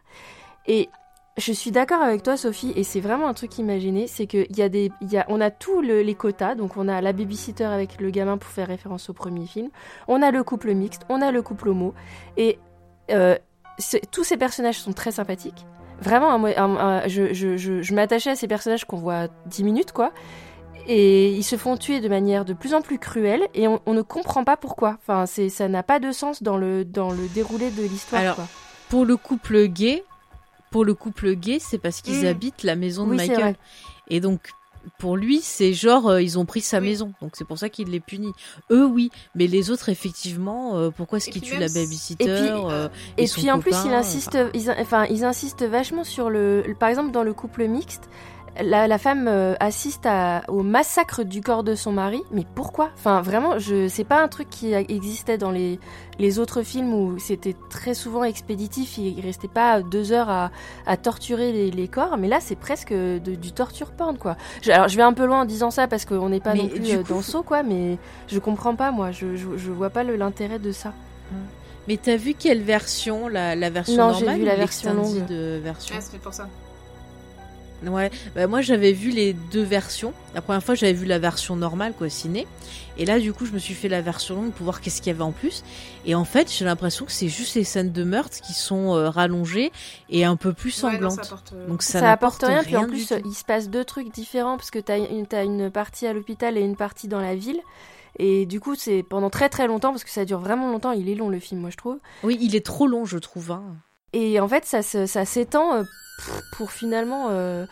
[0.66, 0.90] Et
[1.38, 4.62] je suis d'accord avec toi, Sophie, et c'est vraiment un truc imaginé, c'est qu'il y
[4.62, 7.66] a des, y a, on a tous le- les quotas, donc on a la babysitter
[7.66, 9.70] avec le gamin pour faire référence au premier film,
[10.08, 11.94] on a le couple mixte, on a le couple homo,
[12.38, 12.60] et
[13.12, 13.36] euh,
[14.12, 15.66] tous ces personnages sont très sympathiques.
[16.02, 19.28] Vraiment, un mo- un- un- je, je, je, je m'attachais à ces personnages qu'on voit
[19.45, 20.11] 10 minutes, quoi.
[20.86, 23.94] Et ils se font tuer de manière de plus en plus cruelle et on, on
[23.94, 24.98] ne comprend pas pourquoi.
[25.02, 28.36] Enfin, c'est, ça n'a pas de sens dans le, dans le déroulé de l'histoire.
[28.90, 30.03] Pour le couple gay
[30.72, 32.28] pour le couple gay, c'est parce qu'ils Mm.
[32.28, 33.56] habitent la maison de Oui, Michael.
[34.10, 34.49] Et donc,
[34.98, 36.90] pour lui, c'est genre, euh, ils ont pris sa Oui.
[36.90, 37.14] maison.
[37.22, 38.34] Donc, c'est pour ça qu'il les punit.
[38.72, 39.10] Eux, oui.
[39.36, 42.52] Mais les autres, effectivement, euh, pourquoi est-ce Et qu'ils tuent la si- babysitter et puis,
[42.70, 44.50] euh, Et son puis en plus, copain, il insiste, enfin.
[44.54, 48.10] ils, enfin, ils insistent vachement sur le, le- par exemple, dans le couple mixte,
[48.62, 52.22] la, la femme euh, assiste à- au massacre du corps de son mari.
[52.32, 52.90] Mais pourquoi?
[52.96, 55.80] Enfin, vraiment, je, c'est pas un truc qui existait dans les,
[56.20, 58.98] les autres films où c'était très souvent expéditif.
[58.98, 60.52] Il restait pas deux heures à,
[60.86, 62.18] à torturer les, les corps.
[62.18, 64.38] Mais là, c'est presque de- du torture porn, quoi.
[64.62, 66.64] Je- alors, je vais un peu loin en disant ça parce qu'on n'est pas Mais
[66.64, 67.64] non plus euh, coup- dans le saut, quoi.
[67.64, 67.98] Mais
[68.28, 69.12] je comprends pas, moi.
[69.12, 70.94] Je, je, je vois pas l'intérêt de ça.
[71.88, 75.24] Mais t'as vu quelle version la, la version Non, j'ai normale vu la version longue.
[75.32, 76.48] euh, version Ouais, c'est pour ça.
[77.86, 80.14] Ouais, bah moi j'avais vu les deux versions.
[80.36, 82.48] La première fois j'avais vu la version normale quoi, ciné.
[82.98, 85.12] Et là du coup je me suis fait la version longue pour voir qu'est-ce qu'il
[85.12, 85.64] y avait en plus.
[86.06, 89.10] Et en fait j'ai l'impression que c'est juste les scènes de meurtre qui sont euh,
[89.10, 89.72] rallongées
[90.10, 91.26] et un peu plus Ouais, non, sanglantes.
[91.26, 93.16] ça apporte, euh, Donc ça, ça, apporte rien, puis en plus tout.
[93.26, 96.58] il se passe deux trucs différents parce que t'as une, t'as une partie à l'hôpital
[96.58, 97.60] et une partie dans la ville.
[98.20, 101.10] Et du coup, c'est pendant très très longtemps, parce que ça dure vraiment longtemps, il
[101.10, 101.98] est long le film, moi je trouve.
[102.24, 103.52] Oui, il est trop long je trouve.
[103.52, 103.64] Hein.
[104.14, 105.84] Et en fait, ça, ça s'étend euh,
[106.52, 107.65] pour finalement euh,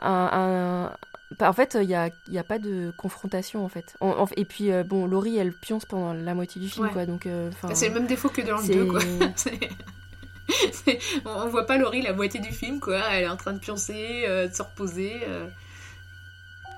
[0.00, 0.92] un, un-
[1.38, 3.94] bah, En fait, il n'y a, y a pas de confrontation en fait.
[4.00, 6.92] En- en- et puis, euh, bon, Laurie, elle pionce pendant la moitié du film, Ouais.
[6.92, 7.06] quoi.
[7.06, 9.00] Donc, euh, c'est le même défaut que dans le c'est- 2, quoi.
[9.36, 9.60] C'est-
[10.72, 13.00] c'est- on, on voit pas Laurie la moitié du film, quoi.
[13.12, 15.20] Elle est en train de pioncer, euh, de se reposer.
[15.28, 15.46] euh.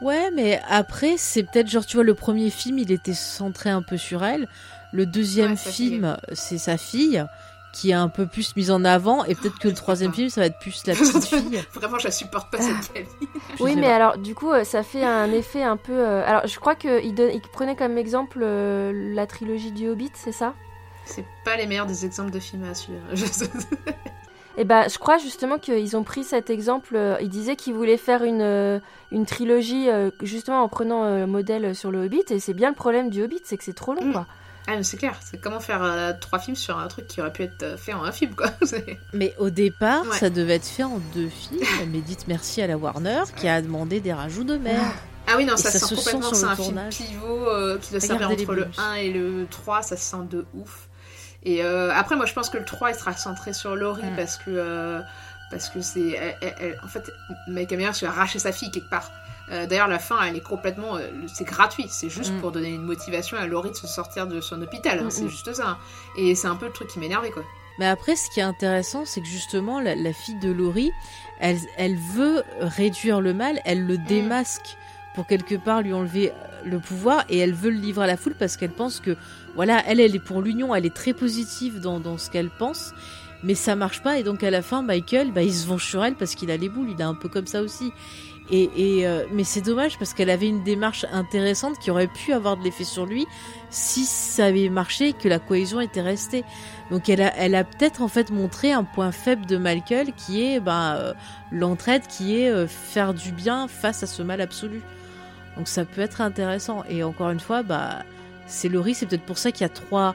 [0.00, 3.82] Ouais, mais après c'est peut-être genre tu vois le premier film il était centré un
[3.82, 4.48] peu sur elle.
[4.92, 7.24] Le deuxième Ouais, film c'est sa fille
[7.72, 10.42] qui est un peu plus mise en avant et peut-être que le troisième film ça
[10.42, 11.62] va être plus la petite fille.
[11.72, 13.08] Vraiment, je la supporte pas cette Camille.
[13.58, 13.96] Je Oui, mais pas.
[13.96, 15.92] alors, du coup, euh, ça fait un effet un peu.
[15.92, 20.32] euh, Alors, je crois qu'il il prenait comme exemple euh, la trilogie du Hobbit, c'est
[20.32, 20.54] ça?
[21.04, 23.00] C'est pas les meilleurs des exemples de films à suivre.
[23.14, 23.24] Je-
[24.58, 26.94] Et ben, je crois justement qu'ils ont pris cet exemple.
[26.94, 28.80] euh, Ils disaient qu'ils voulaient faire une, euh,
[29.10, 32.24] une trilogie euh, justement en prenant euh, modèle sur le Hobbit.
[32.30, 34.12] Et c'est bien le problème du Hobbit, c'est que c'est trop long, Mm.
[34.12, 34.26] quoi.
[34.68, 37.32] Ah, mais c'est clair, c'est comment faire euh, trois films sur un truc qui aurait
[37.32, 38.46] pu être euh, fait en un film, quoi.
[39.12, 40.16] Mais au départ, Ouais.
[40.18, 41.60] ça devait être fait en deux films.
[41.90, 44.84] Mais dites merci à la Warner qui a demandé des rajouts de merde.
[45.26, 47.90] Ah oui, non, ça, ça sent se complètement que c'est un film pivot euh, qui
[47.90, 48.78] doit servir entre le bonus.
[48.78, 50.88] 1 et le 3, ça se sent de ouf.
[51.44, 54.36] Et euh, après, moi, je pense que le 3, il sera centré sur Laurie parce
[54.36, 55.00] que...
[55.50, 56.36] parce que c'est...
[56.84, 57.10] en fait,
[57.48, 59.10] Mike Hammer, tu as arraché sa fille quelque part.
[59.52, 60.96] Euh, D'ailleurs, la fin, elle est complètement...
[60.96, 62.40] euh, c'est gratuit, c'est juste Mm.
[62.40, 64.98] pour donner une motivation à Laurie de se sortir de son hôpital.
[65.00, 65.28] hein, Mm, c'est mm.
[65.28, 65.78] juste ça.
[66.16, 67.44] Et c'est un peu le truc qui m'énervait, quoi.
[67.78, 70.90] Mais après, ce qui est intéressant, c'est que justement, la, la fille de Laurie,
[71.40, 74.76] elle, elle veut réduire le mal, elle le démasque
[75.14, 76.34] pour quelque part lui enlever euh,
[76.64, 79.16] le pouvoir et elle veut le livrer à la foule parce qu'elle pense que,
[79.54, 82.94] voilà, elle, elle est pour l'union, elle est très positive dans, dans ce qu'elle pense,
[83.42, 86.04] mais ça marche pas et donc à la fin, Michael, bah, il se venge sur
[86.04, 87.92] elle parce qu'il a les boules, il est un peu comme ça aussi.
[88.50, 92.56] Et, euh, mais c'est dommage parce qu'elle avait une démarche intéressante qui aurait pu avoir
[92.56, 93.26] de l'effet sur lui
[93.70, 96.44] si ça avait marché et que la cohésion était restée.
[96.90, 100.96] Donc elle a, peut-être en fait montré un point faible de Michael qui est ben,
[100.96, 101.14] euh,
[101.50, 104.82] l'entraide, qui est euh, faire du bien face à ce mal absolu.
[105.56, 106.84] Donc ça peut être intéressant.
[106.90, 108.02] Et encore une fois, bah,
[108.46, 110.14] c'est Laurie, c'est peut-être pour ça qu'il y a trois,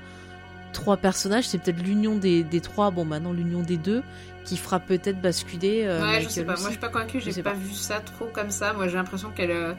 [0.74, 4.04] trois personnages, c'est peut-être l'union des, des trois, bon maintenant l'union des deux,
[4.48, 6.54] qui fera peut-être basculer euh, ouais, je sais pas.
[6.56, 7.20] Moi, je suis pas convaincue.
[7.22, 7.56] J'ai pas, pas.
[7.58, 8.74] vu ça trop comme ça.
[8.74, 9.74] Moi, j'ai l'impression qu'elle, euh,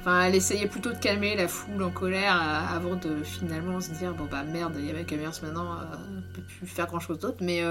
[0.00, 3.90] enfin, elle essayait plutôt de calmer la foule en colère euh, avant de finalement se
[3.90, 5.78] dire bon bah merde, il y a Mike Myers maintenant,
[6.16, 7.38] on peut plus faire grand chose d'autre.
[7.40, 7.64] Mais,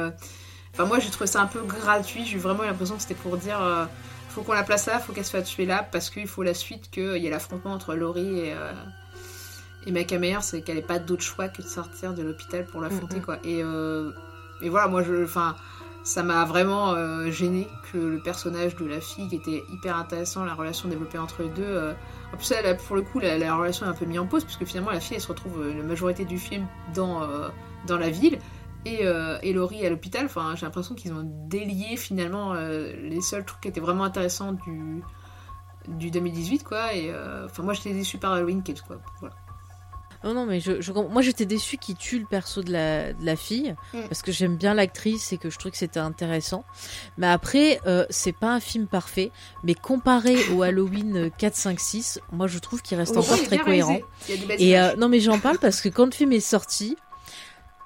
[0.74, 2.26] enfin, moi, j'ai trouvé ça un peu gratuit.
[2.26, 3.60] J'ai vraiment l'impression que c'était pour dire.
[4.30, 6.56] faut qu'on la place là, faut qu'elle se fasse tuer là, parce qu'il faut la
[6.56, 8.56] suite, qu'il y a l'affrontement entre Laurie et,
[9.86, 10.08] et
[10.42, 13.22] c'est qu'elle n'ait pas d'autre choix que de sortir de l'hôpital pour l'affronter, Mhm.
[13.22, 13.38] quoi.
[13.44, 14.12] Et, euh,
[14.62, 15.56] et voilà, moi, je, enfin,
[16.04, 20.44] ça m'a vraiment euh, gêné que le personnage de la fille, qui était hyper intéressant,
[20.44, 21.64] la relation développée entre les deux.
[21.64, 21.94] euh,
[22.34, 24.44] en plus, elle, pour le coup, la, la relation est un peu mise en pause,
[24.44, 27.22] puisque finalement, la fille, elle se retrouve euh, la majorité du film dans,
[27.88, 28.38] dans la ville.
[28.86, 29.04] Et,
[29.44, 33.68] et Laurie à l'hôpital, enfin, j'ai l'impression qu'ils ont délié finalement les seuls trucs qui
[33.70, 35.02] étaient vraiment intéressants du,
[35.88, 36.94] du 2018, quoi.
[36.94, 37.10] Et
[37.46, 38.98] enfin, moi j'étais déçue par Halloween Kills, quoi.
[39.22, 39.36] Voilà.
[40.24, 43.26] Non, non, mais je, je moi j'étais déçue qu'il tue le perso de la, de
[43.26, 44.08] la fille Mm.
[44.08, 46.64] parce que j'aime bien l'actrice et que je trouve que c'était intéressant.
[47.18, 49.32] Mais après, euh, c'est pas un film parfait,
[49.64, 53.58] mais comparé au Halloween euh, 4, 5, 6, moi je trouve qu'il reste encore très
[53.58, 54.00] cohérent.
[54.60, 56.98] Et euh, non, mais j'en parle parce que quand le film est sorti,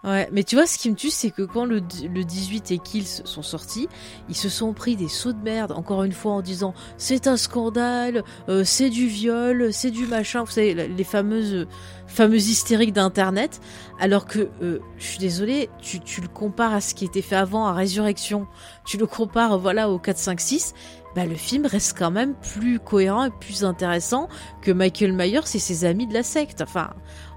[0.03, 2.77] Ouais, mais tu vois, ce qui me tue, c'est que quand le, le 18 et
[2.77, 3.89] Kills sont sortis,
[4.29, 7.35] ils se sont pris des sauts de merde, encore une fois, en disant c'est un
[7.35, 11.67] scandale, euh, c'est du viol, c'est du machin, vous savez, les fameuses,
[12.05, 13.59] fameuses hystériques d'Internet.
[13.99, 17.35] Alors que, euh, je suis désolée, tu, tu le compares à ce qui était fait
[17.35, 18.47] avant, à Résurrection,
[18.85, 20.73] tu le compares, voilà, au 4, 5, 6,
[21.17, 24.29] bah, le film reste quand même plus cohérent et plus intéressant
[24.61, 26.61] que Michael Myers et ses amis de la secte.
[26.61, 26.91] Enfin,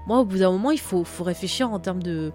[0.07, 2.31] moi, au bout d'un moment, il faut, faut réfléchir en termes de,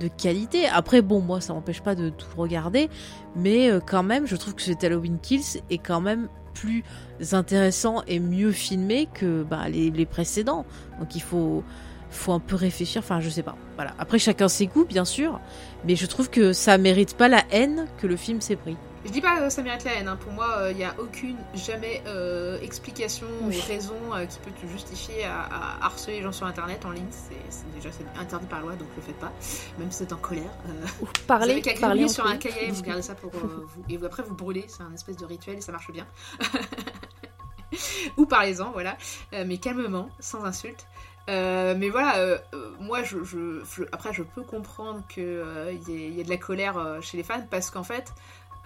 [0.00, 0.66] de qualité.
[0.66, 2.88] Après, bon, moi, ça m'empêche pas de tout regarder,
[3.34, 6.84] mais euh, quand même, je trouve que cet Halloween Kills est quand même plus
[7.32, 10.64] intéressant et mieux filmé que bah, les, les précédents.
[10.98, 11.62] Donc, il faut,
[12.10, 13.02] faut un peu réfléchir.
[13.04, 13.56] Enfin, je sais pas.
[13.76, 13.94] Voilà.
[13.98, 15.40] Après, chacun ses goûts, bien sûr,
[15.86, 18.76] mais je trouve que ça mérite pas la haine que le film s'est pris.
[19.06, 20.16] Je dis pas que ça mérite la haine, hein.
[20.16, 23.56] pour moi il n'y a aucune, jamais euh, explication Oui.
[23.56, 26.90] ou raison euh, qui peut te justifier à, à harceler les gens sur internet en
[26.90, 27.06] ligne.
[27.10, 29.32] C'est déjà c'est interdit par loi donc le faites pas,
[29.78, 30.50] même si vous êtes en colère.
[30.68, 33.38] euh, Ou vous parler, gribouiller sur un cahier, vous gardez ça pour euh,
[33.76, 33.84] vous.
[33.88, 36.06] Et vous- après vous brûlez, c'est un espèce de rituel et ça marche bien.
[38.16, 38.96] Ou parlez-en, voilà.
[39.34, 40.86] Euh, mais calmement, sans insulte.
[41.28, 45.44] Euh, mais voilà, euh, euh, moi, je, je- je- après, je peux comprendre qu'il
[45.88, 48.12] y, y ait de la colère euh, chez les fans parce qu'en fait,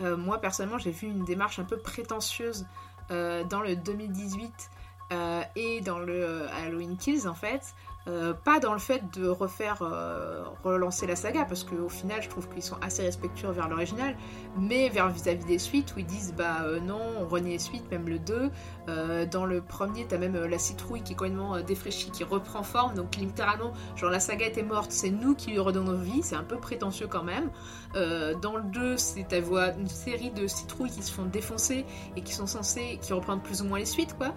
[0.01, 2.66] euh, moi, personnellement, j'ai vu une démarche un peu prétentieuse
[3.10, 4.70] euh, dans le 2018
[5.12, 7.74] euh, et dans le Halloween Kills, en fait.
[8.09, 12.28] Euh, pas dans le fait de refaire, euh, relancer la saga, parce qu'au final, je
[12.31, 14.16] trouve qu'ils sont assez respectueux vers l'original,
[14.59, 17.90] mais vers vis-à-vis des suites, où ils disent, bah euh, non, on renie les suites,
[17.90, 18.51] même le 2.
[18.89, 22.94] Euh, dans le premier, t'as même la citrouille qui est complètement défraîchie, qui reprend forme,
[22.94, 26.44] donc littéralement, genre la saga était morte, c'est nous qui lui redonnons vie, c'est un
[26.44, 27.51] peu prétentieux quand même.
[27.94, 31.85] Dans le 2, c'est ta voix une série de citrouilles qui se font défoncer
[32.16, 34.32] et qui sont censées, qui reprennent plus ou moins les suites, quoi.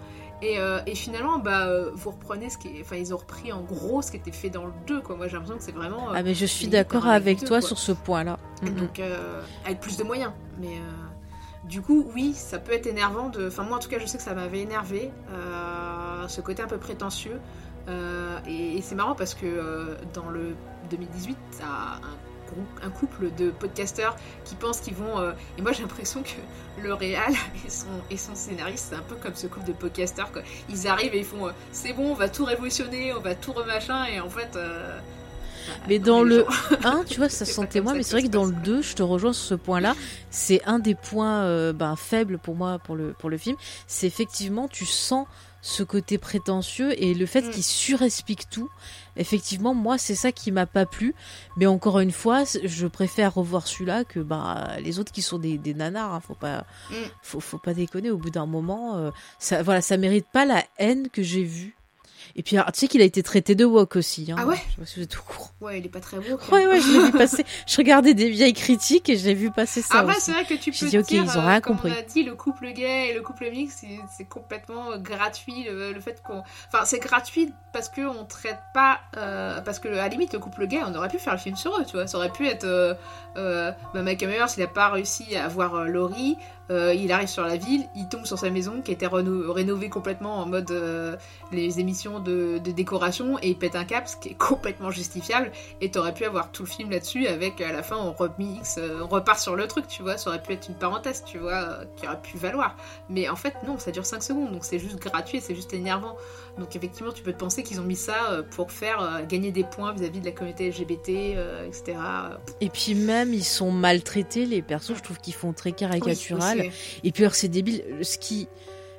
[0.45, 3.53] Et, euh, et finalement, bah, euh, vous reprenez ce qui est, enfin, ils ont repris
[3.53, 5.15] en gros ce qui était fait dans le 2, quoi.
[5.15, 6.10] Moi, j'ai l'impression que c'est vraiment.
[6.10, 7.61] euh, Ah, mais je suis limite d'accord un avec toi quoi.
[7.61, 8.38] sur ce point-là.
[8.61, 8.76] Mhm.
[8.76, 10.32] Donc, euh, avec plus de moyens.
[10.60, 13.30] Mais euh, du coup, oui, ça peut être énervant.
[13.30, 13.48] De...
[13.48, 15.11] Enfin, moi, en tout cas, je sais que ça m'avait énervé.
[15.32, 17.40] euh, ce côté un peu prétentieux.
[17.90, 20.56] Euh, et, et c'est marrant parce que euh, dans le
[20.90, 22.33] 2018, t'as un, groupe,
[22.84, 24.15] un couple de podcasteurs
[24.45, 25.20] qui pensent qu'ils vont.
[25.20, 27.34] euh, et moi, j'ai l'impression que le réal
[27.65, 30.32] et son, et son scénariste, c'est un peu comme ce couple de podcasteurs.
[30.32, 30.41] Quoi.
[30.70, 33.53] Ils arrivent et ils font euh, c'est bon, on va tout révolutionner, on va tout
[33.53, 34.06] remachin.
[34.06, 34.56] Et en fait.
[34.56, 34.99] euh,
[35.88, 38.45] Mais dans le gens- 1, tu vois, ça sentait moins, mais c'est vrai que dans
[38.45, 38.64] le passe.
[38.64, 39.95] 2, je te rejoins sur ce point-là.
[40.30, 43.56] C'est un des points euh, ben, faibles pour moi pour le, pour le film.
[43.88, 45.26] C'est effectivement, tu sens
[45.61, 47.49] ce côté prétentieux et le fait Mm.
[47.52, 48.70] qu'il surexplique tout.
[49.15, 51.14] Effectivement, moi, c'est ça qui m'a pas plu.
[51.57, 55.57] Mais encore une fois, je préfère revoir celui-là que bah, les autres qui sont des,
[55.57, 56.14] des nanars.
[56.14, 56.19] hein.
[56.19, 56.95] Faut pas, Mm.
[57.22, 58.10] faut, faut pas déconner.
[58.11, 61.76] Au bout d'un moment, euh, ça, voilà, ça mérite pas la haine que j'ai vue.
[62.36, 64.32] Et puis, alors, tu sais qu'il a été traité de woke aussi.
[64.32, 64.36] Hein.
[64.40, 65.50] Ah ouais Je sais pas si vous êtes au courant.
[65.62, 66.40] Ouais, il est pas très beau.
[66.52, 67.46] Ouais, ouais, je l'ai vu passer.
[67.68, 70.00] Je regardais des vieilles critiques et je l'ai vu passer ça.
[70.00, 70.22] Après, aussi.
[70.26, 71.92] c'est vrai que tu J'ai peux dit, ok, dire, ils ont euh, rien comme compris.
[71.96, 73.84] on a dit, le couple gay et le couple mix,
[74.18, 75.66] c'est- complètement euh, gratuit.
[75.66, 76.40] Le, le fait qu'on,
[76.74, 80.40] enfin, c'est gratuit parce que on traite pas, euh, parce que à la limite, le
[80.40, 82.08] couple gay, on aurait pu faire le film sur eux, tu vois.
[82.08, 82.96] Ça aurait pu être, euh,
[83.38, 86.36] euh, bah, Michael Myers, il a pas réussi à avoir euh, Laurie.
[86.72, 90.38] Euh, il arrive sur la ville, il tombe sur sa maison qui réno- rénovée complètement
[90.38, 91.15] en mode euh,
[91.52, 95.52] les émissions de, décoration et il pète un cap, ce qui est complètement justifiable.
[95.81, 99.02] Et t'aurais pu avoir tout le film là-dessus avec à la fin on remix, euh,
[99.03, 100.18] on repart sur le truc, tu vois.
[100.18, 102.76] Ça aurait pu être une parenthèse, tu vois, qui aurait pu valoir.
[103.10, 106.15] Mais en fait, non, ça dure 5 secondes, donc c'est juste gratuit c'est juste énervant.
[106.58, 109.52] Donc effectivement, tu peux te penser qu'ils ont mis ça euh, pour faire euh, gagner
[109.52, 111.98] des points vis-à-vis de la communauté LGBT, euh, etc.
[112.62, 114.96] Et puis même, ils sont maltraités, les persos.
[114.96, 116.60] Je trouve qu'ils font très caricatural.
[116.60, 116.72] Oui.
[117.04, 117.84] Et puis alors, c'est débile.
[118.04, 118.48] Ce qui,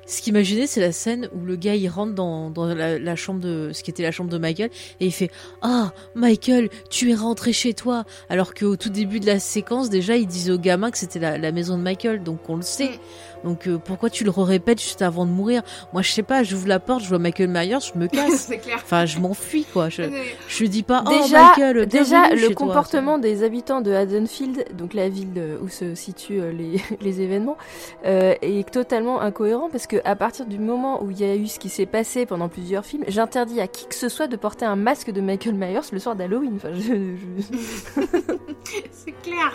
[0.05, 2.99] ce qui m'a gêné, c'est la scène où le gars il rentre dans, dans la,
[2.99, 4.69] la chambre de, ce qui était la chambre de Michael,
[4.99, 8.03] et il fait Ah, Michael, tu es rentré chez toi.
[8.29, 11.37] Alors qu'au tout début de la séquence, déjà, il disait au gamin que c'était la,
[11.37, 12.89] la maison de Michael, donc on le sait.
[12.89, 12.99] Mm.
[13.45, 15.61] Donc euh, pourquoi tu le répètes juste avant de mourir?
[15.93, 16.43] Moi, je sais pas.
[16.43, 18.47] J'ouvre la porte, je vois Michael Myers, je me casse.
[18.47, 18.79] c'est clair.
[18.83, 19.87] Enfin, je m'enfuis quoi.
[19.89, 20.03] Je,
[20.49, 22.55] je dis pas oh Déjà, Michael, déjà le chez toi.
[22.65, 27.57] comportement des habitants de Haddonfield, donc la ville où se situent euh, les, les événements,
[28.05, 31.47] euh, est totalement incohérent parce que à partir du moment où il y a eu
[31.47, 34.65] ce qui s'est passé pendant plusieurs films, j'interdis à qui que ce soit de porter
[34.65, 36.53] un masque de Michael Myers le soir d'Halloween.
[36.55, 38.01] Enfin, je- je-
[38.91, 39.53] c'est clair.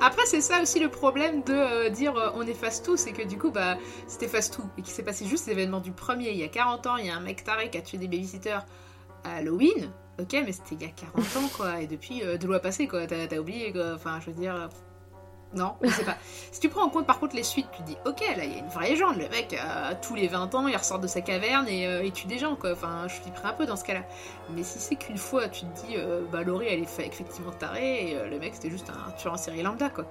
[0.00, 3.22] Après, c'est ça aussi le problème de euh, dire euh, on efface tout, c'est que
[3.22, 3.76] du coup, bah,
[4.06, 6.86] si t'effaces tout et qu'il s'est passé juste l'événement du premier il y a 40
[6.86, 8.64] ans, il y a un mec taré qui a tué des babysitters
[9.24, 9.90] à Halloween,
[10.20, 12.88] ok, mais c'était il y a 40 ans quoi, et depuis, euh, de loi passée
[12.88, 14.68] quoi, t'as oublié quoi, enfin, je veux dire.
[15.54, 16.16] Non, je sais pas.
[16.52, 18.52] si tu prends en compte par contre les suites, tu te dis ok, là il
[18.52, 19.16] y a une vraie légende.
[19.16, 22.12] Le mec, euh, tous les 20 ans, il ressort de sa caverne et euh, il
[22.12, 22.72] tue des gens quoi.
[22.72, 24.00] Enfin, je flipperais un peu dans ce cas-là.
[24.54, 27.52] Mais si c'est qu'une fois, tu te dis euh, bah Laurie elle est fa- effectivement
[27.52, 30.04] tarée et euh, le mec c'était juste un tueur en série lambda quoi.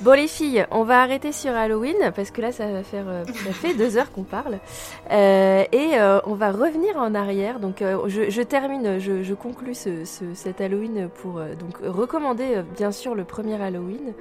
[0.00, 3.52] Bon les filles, on va arrêter sur Halloween parce que là ça va faire ça
[3.52, 4.58] fait deux heures qu'on parle
[5.10, 5.90] et
[6.24, 7.58] on va revenir en arrière.
[7.60, 12.92] Donc je, je termine, je, je conclus ce, ce- cet Halloween pour donc recommander bien
[12.92, 14.14] sûr le premier Halloween.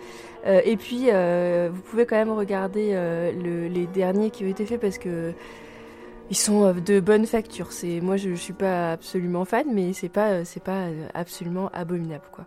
[0.69, 4.65] Et puis euh, vous pouvez quand même regarder euh, le- les derniers qui ont été
[4.67, 5.33] faits parce que
[6.29, 7.71] ils sont euh, de bonne facture.
[7.71, 12.25] C'est moi je, je suis pas absolument fan, mais c'est pas c'est pas absolument abominable
[12.31, 12.45] quoi.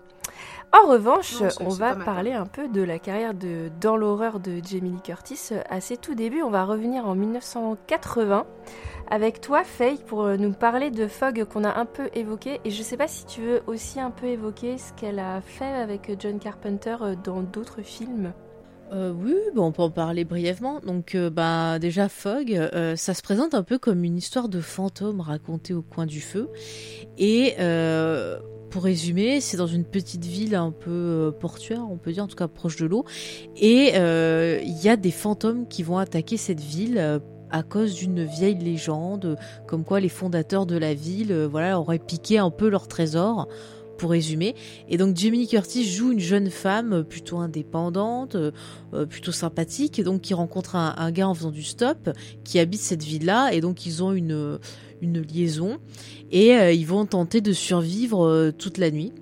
[0.72, 4.60] En revanche, Non, on va parler un peu de la carrière de dans l'horreur de
[4.64, 5.50] Jamie Lee Curtis.
[5.68, 8.46] À ses tout débuts, on va revenir en 1980
[9.10, 12.60] avec toi, Faye, pour euh, nous parler de Fogg qu'on a un peu évoqué.
[12.64, 15.64] Et je sais pas si tu veux aussi un peu évoquer ce qu'elle a fait
[15.66, 18.32] avec John Carpenter euh, dans d'autres films.
[18.92, 20.80] Euh, oui, bon, on peut en parler brièvement.
[20.80, 24.60] Donc, euh, bah, déjà, Fogg, euh, ça se présente un peu comme une histoire de
[24.60, 26.50] fantôme racontée au coin du feu.
[27.16, 28.38] Et euh,
[28.72, 32.26] pour résumer, c'est dans une petite ville un peu euh, portuaire, on peut dire, en
[32.26, 33.04] tout cas proche de l'eau.
[33.56, 36.98] Et euh, il y a des fantômes qui vont attaquer cette ville.
[36.98, 37.20] euh,
[37.54, 39.36] à cause d'une vieille légende,
[39.66, 43.46] comme quoi les fondateurs de la ville, voilà, auraient piqué un peu leur trésor,
[43.98, 44.54] pour résumer.
[44.88, 48.38] Et donc Lee Curtis joue une jeune femme plutôt indépendante,
[49.10, 52.08] plutôt sympathique, et donc qui rencontre un, un gars en faisant du stop,
[52.42, 54.58] qui habite cette ville-là, et donc ils ont une,
[55.02, 55.78] liaison,
[56.30, 59.12] et euh, ils vont tenter de survivre euh, toute la nuit.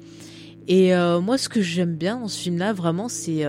[0.69, 3.45] Et euh, moi, ce que j'aime bien dans ce film-là, vraiment, c'est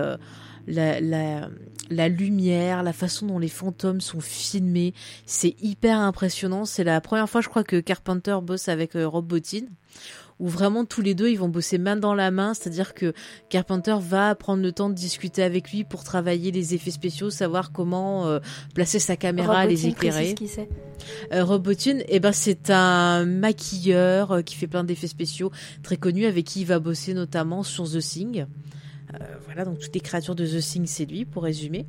[0.66, 1.50] la, la,
[1.90, 4.92] la lumière, la façon dont les fantômes sont filmés.
[5.24, 6.64] C'est hyper impressionnant.
[6.64, 9.66] C'est la première fois, je crois, que Carpenter bosse avec Rob Bottin
[10.42, 13.14] où vraiment tous les deux ils vont bosser main dans la main, c'est-à-dire que
[13.48, 17.70] Carpenter va prendre le temps de discuter avec lui pour travailler les effets spéciaux, savoir
[17.70, 18.40] comment euh,
[18.74, 20.34] placer sa caméra, les éclairer.
[20.34, 20.68] qui c'est.
[21.32, 25.52] Euh, Rob Bottin, eh ben c'est un maquilleur euh, qui fait plein d'effets spéciaux
[25.84, 28.46] très connu avec qui il va bosser notamment sur The Thing.
[29.44, 31.86] Voilà, donc toutes les créatures de The Thing, c'est lui pour résumer.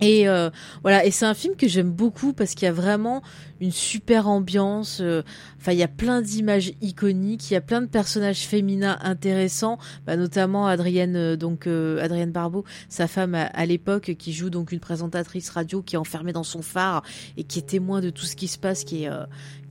[0.00, 0.50] Et euh,
[0.82, 3.22] voilà, et c'est un film que j'aime beaucoup parce qu'il y a vraiment
[3.64, 4.98] une super ambiance.
[5.00, 5.22] euh,
[5.64, 9.78] Enfin, il y a plein d'images iconiques, il y a plein de personnages féminins intéressants,
[10.06, 14.72] bah, notamment Adrienne, euh, donc euh, Adrienne Barbeau, sa femme à, l'époque, qui joue donc
[14.72, 17.02] une présentatrice radio qui est enfermée dans son phare
[17.38, 19.10] et qui est témoin de tout ce qui se passe, qui est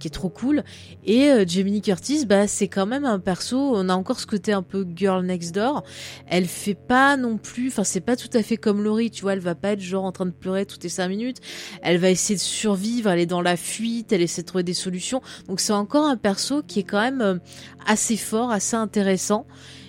[0.03, 0.63] qui est trop cool.
[1.05, 1.45] Et euh,
[1.81, 3.57] Curtis, bah c'est quand même un perso.
[3.57, 5.83] On a encore ce côté un peu girl next door.
[6.27, 9.31] Elle fait pas non plus, enfin c'est pas tout à fait comme Laurie, tu vois.
[9.31, 11.37] Elle va pas être genre en train de pleurer toutes les cinq minutes.
[11.81, 13.09] Elle va essayer de survivre.
[13.09, 13.82] Elle est dans la fuite.
[14.11, 15.21] Elle essaie de trouver des solutions.
[15.47, 17.37] Donc c'est encore un perso qui est quand même euh,
[17.85, 19.45] assez fort, assez intéressant.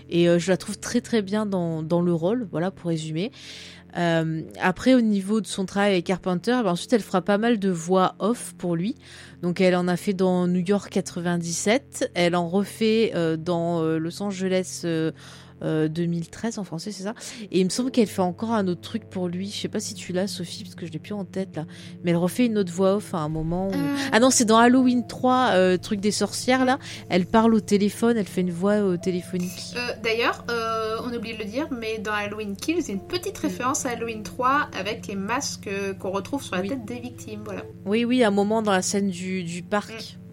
[0.08, 3.30] Et euh, je la trouve très très bien dans, le rôle, voilà pour résumer.
[3.96, 7.58] Euh, après, au niveau de son travail avec Carpenter, ben, ensuite elle fera pas mal
[7.58, 8.96] de voix off pour lui.
[9.42, 14.84] Donc elle en a fait dans New York 97, elle en refait dans Los Angeles
[15.64, 17.14] euh, euh, 2013 en français, c'est ça.
[17.50, 19.50] Et il me semble qu'elle fait encore un autre truc pour lui.
[19.50, 21.64] Je sais pas si tu l'as, Sophie, parce que je l'ai plus en tête là.
[22.04, 23.68] Mais elle refait une autre voix off à un moment.
[23.68, 23.72] Où...
[23.72, 23.96] Euh.
[24.12, 26.78] Ah non, c'est dans Halloween 3, euh, truc des sorcières là.
[27.08, 29.74] Elle parle au téléphone, elle fait une voix euh, téléphonique.
[29.76, 30.44] Euh, D'ailleurs,
[31.04, 33.86] on oublie de le dire, mais dans Halloween Kills, il y a une petite référence
[33.86, 35.68] à Halloween 3 avec les masques
[35.98, 36.68] qu'on retrouve sur la Oui.
[36.68, 37.40] tête des victimes.
[37.44, 37.62] Voilà.
[37.86, 39.90] Oui, oui, un moment dans la scène du, du parc.
[39.92, 40.23] Mm, mm.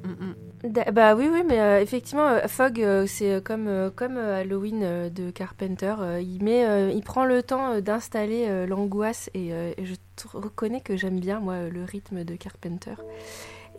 [0.93, 5.31] Bah oui, oui, mais euh, effectivement, euh, Fogg, euh, c'est euh, comme, comme Halloween de
[5.31, 5.95] Carpenter.
[6.21, 9.95] il, met, il prend le temps d'installer l'angoisse et, et je
[10.33, 12.95] reconnais que j'aime bien, moi, le rythme de Carpenter.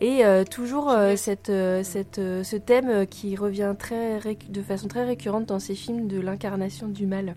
[0.01, 1.51] Et toujours cette,
[1.83, 4.19] cette, ce thème qui revient très
[4.49, 7.35] de façon très récurrente dans ses films de l'incarnation du mal.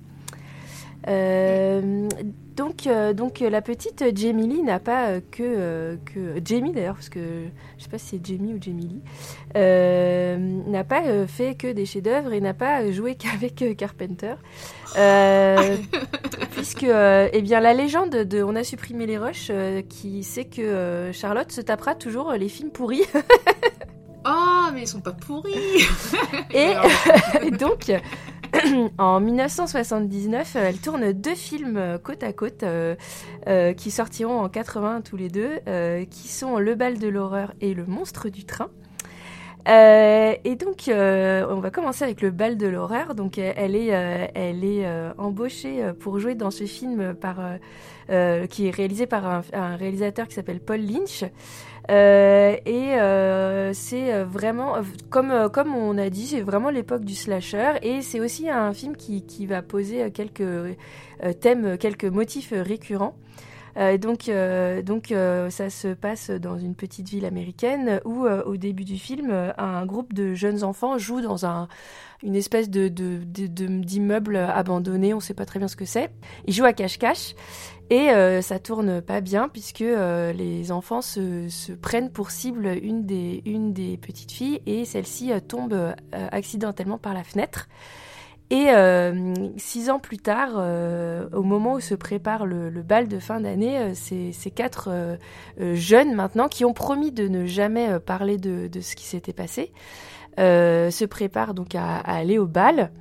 [1.09, 2.09] Euh,
[2.57, 6.95] donc, euh, donc euh, la petite Jamie Lee n'a pas euh, que, que Jamie d'ailleurs
[6.95, 7.45] parce que
[7.77, 9.03] je sais pas si c'est Jamie ou Jamie
[9.55, 14.37] Lee n'a pas fait que des chefs-d'œuvre et n'a pas joué qu'avec Carpenter.
[16.53, 19.53] Puisque eh bien la légende de on a supprimé les rushs
[19.91, 23.03] qui sait que Charlotte se tapera toujours les films pourris.
[24.29, 25.87] Oh, mais ils sont pas pourris.
[26.53, 27.93] Et donc,
[28.99, 32.95] en 1979, elle tourne deux films euh, côte à côte euh,
[33.49, 37.53] euh, qui sortiront en 80 tous les deux, euh, qui sont Le bal de l'horreur
[37.61, 38.71] et Le monstre du train.
[39.69, 43.15] Euh, et donc, euh, on va commencer avec le bal de l'horreur.
[43.15, 47.59] Donc, euh, elle est, euh, euh, embauchée euh, pour jouer dans ce film euh,
[48.11, 51.25] euh, qui est réalisé par un réalisateur qui s'appelle Paul Lynch.
[51.89, 54.75] Euh, et euh, c'est euh, vraiment,
[55.09, 57.75] comme, comme on a dit, c'est vraiment l'époque du slasher.
[57.83, 60.77] Et c'est aussi un film qui, qui va poser quelques
[61.41, 63.17] thèmes, quelques motifs récurrents.
[64.01, 64.31] Donc,
[64.85, 65.15] donc
[65.51, 70.15] ça se passe dans une petite ville américaine où, au début du film, un groupe
[70.15, 71.69] de jeunes enfants joue dans un,
[72.23, 75.13] une espèce de- d'immeuble abandonné.
[75.13, 76.11] On ne sait pas très bien ce que c'est.
[76.47, 77.35] Ils jouent à cache-cache
[77.89, 83.05] et euh, ça tourne pas bien puisque euh, les enfants se, prennent pour cible une
[83.05, 87.69] des, petites filles et celle-ci euh, tombe euh, accidentellement par la fenêtre.
[88.49, 88.69] Et
[89.57, 90.51] six ans plus tard,
[91.33, 95.19] au moment où se prépare le, bal de fin d'année, ces, quatre
[95.59, 99.73] jeunes maintenant qui ont promis de ne jamais parler de, ce qui s'était passé,
[100.39, 102.93] se préparent donc à aller au bal.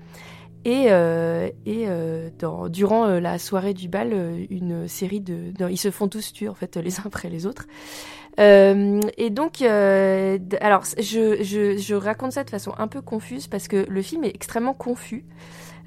[0.65, 2.29] Et, euh, euh,
[2.69, 4.13] durant euh, la soirée du bal,
[4.49, 7.67] une série de, ils se font tous tuer en fait les uns après les autres.
[8.37, 14.25] Et donc, alors je, raconte ça de façon un peu confuse parce que le film
[14.25, 15.23] est extrêmement confus.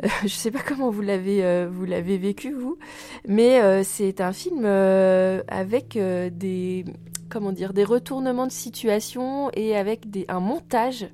[0.23, 2.79] Je sais pas comment vous l'avez vous l'avez vécu vous,
[3.27, 6.87] mais c'est un film avec des
[7.29, 11.09] comment dire des retournements de situation et avec des, un montage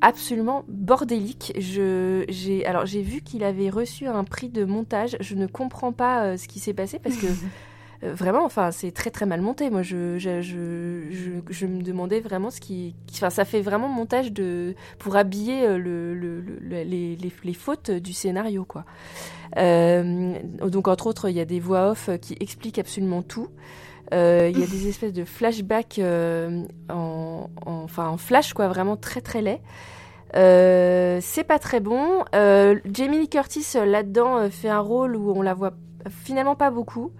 [0.00, 1.52] absolument bordélique.
[1.58, 5.16] Je j'ai alors j'ai vu qu'il avait reçu un prix de montage.
[5.20, 7.26] Je ne comprends pas euh, ce qui s'est passé parce que
[8.04, 9.68] euh, vraiment, enfin, c'est très très mal monté.
[9.68, 13.88] Moi, je, je, je, je, je me demandais vraiment ce qui, enfin, ça fait vraiment
[13.88, 18.64] montage de pour habiller euh, le, le, le- le- les, les, les fautes du scénario,
[18.64, 18.84] quoi.
[19.56, 23.48] Donc, entre autres, il y a des voix off qui expliquent absolument tout.
[24.12, 28.68] Euh, Il y a des espèces de flashbacks euh, en, en- enfin, en flash, quoi,
[28.68, 29.60] vraiment très très laid.
[30.36, 32.24] Euh, c'est pas très bon.
[32.34, 35.72] Euh, Jamie Lee Curtis euh, là-dedans euh, fait un rôle où on la voit
[36.08, 37.10] finalement pas beaucoup.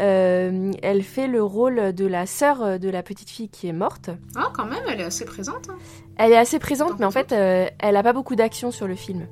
[0.00, 3.72] Euh, elle fait le rôle de la sœur euh, de la petite fille qui est
[3.72, 4.10] morte.
[4.36, 5.68] Ah, quand même, elle est assez présente.
[5.70, 5.76] hein.
[6.16, 8.94] Elle est assez présente, mais en fait, euh, elle a pas beaucoup d'action sur le
[8.94, 9.26] film.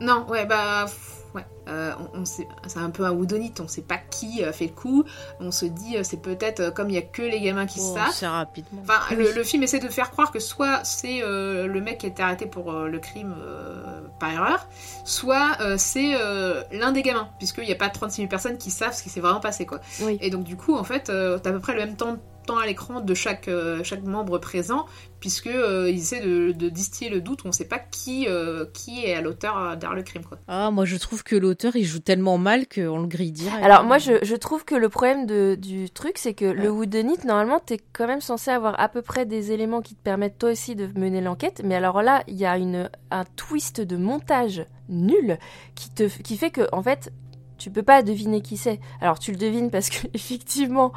[0.00, 0.86] Non, ouais, bah.
[1.34, 4.52] Ouais, euh, on, on sait, c'est un peu un woodonite, on sait pas qui a
[4.52, 5.04] fait le coup.
[5.38, 7.78] On se dit, euh, c'est peut-être euh, comme il y a que les gamins qui
[7.80, 8.12] Oh, savent.
[8.12, 8.82] c'est rapidement.
[8.82, 12.06] Enfin, le, le film essaie de faire croire que soit c'est euh, le mec qui
[12.06, 14.66] a été arrêté pour euh, le crime euh, par erreur,
[15.04, 18.70] soit euh, c'est euh, l'un des gamins, puisqu'il n'y a pas 36 000 personnes qui
[18.72, 19.80] savent ce qui s'est vraiment passé, quoi.
[20.00, 20.18] Oui.
[20.20, 22.16] Et donc, du coup, en fait, euh, t'as à peu près le même temps,
[22.50, 24.86] temps à l'écran de chaque, euh, chaque membre présent,
[25.20, 29.04] puisque euh, ils essaient de, de distiller le doute, on sait pas qui, euh, qui
[29.04, 30.38] est à l'auteur derrière le crime, quoi.
[30.48, 33.62] Ah, moi je trouve que l'auteur il joue tellement mal qu'on le grille direct.
[33.64, 36.68] Alors moi, je, je trouve que le problème de, du truc, c'est que le Ouais.
[36.68, 40.38] whodunit, normalement, t'es quand même censé avoir à peu près des éléments qui te permettent
[40.38, 41.62] toi aussi de mener l'enquête.
[41.64, 45.38] Mais alors là, il y a une, un twist de montage nul
[45.74, 47.12] qui, te, qui fait que, en fait,
[47.58, 48.80] tu peux pas deviner qui c'est.
[49.02, 50.92] Alors tu le devines parce que effectivement,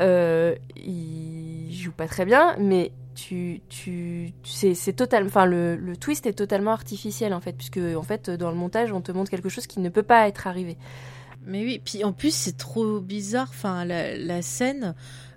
[0.00, 6.26] euh, il joue pas très bien, mais tu, tu, c'est, total, enfin le, le twist
[6.26, 9.48] est totalement artificiel en fait, puisque en fait dans le montage on te montre quelque
[9.48, 10.76] chose qui ne peut pas être arrivé.
[11.46, 13.48] Mais oui, puis en plus c'est trop bizarre.
[13.50, 14.94] Enfin, la, scène,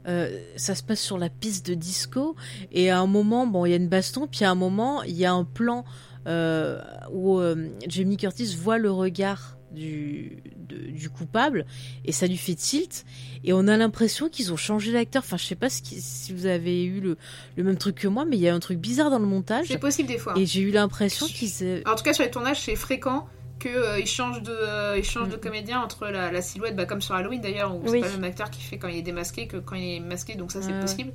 [0.08, 2.36] euh, ça se passe sur la piste de disco
[2.72, 5.18] et à un moment, bon, il y a une baston, puis à un moment, il
[5.18, 5.84] y a un plan
[6.28, 6.82] euh,
[7.12, 10.38] où euh, Jamie Curtis voit le regard du,
[10.70, 11.66] de- du coupable
[12.06, 13.06] et ça lui fait tilt
[13.44, 15.24] et on a l'impression qu'ils ont changé l'acteur.
[15.26, 17.18] Enfin, je sais pas ce qui- si vous avez eu le,
[17.58, 19.68] le même truc que moi, mais il y a un truc bizarre dans le montage
[19.68, 20.34] C'est possible des fois.
[20.38, 23.28] et j'ai eu l'impression qu'ils En tout cas, sur les tournages, c'est fréquent
[23.60, 25.42] qu'ils changent de, euh, ils changent de Mhm.
[25.42, 27.90] comédien entre la, la silhouette, bah, comme sur Halloween d'ailleurs, où Oui.
[27.94, 30.00] c'est pas le même acteur qui fait quand il est démasqué que quand il est
[30.00, 31.12] masqué, donc ça c'est possible.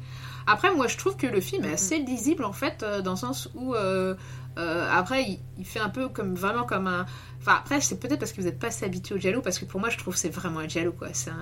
[0.49, 1.74] Après, moi je trouve que le film est Mhm.
[1.74, 4.16] assez lisible en fait, euh, dans le sens où euh,
[4.59, 7.07] euh, après il, il fait un peu comme vraiment comme un.
[7.44, 9.64] Enfin, après, c'est peut-être parce que vous n'êtes pas assez habitué au Giallo, parce que
[9.64, 11.09] pour moi je trouve que c'est vraiment un Giallo quoi.
[11.12, 11.35] C'est un,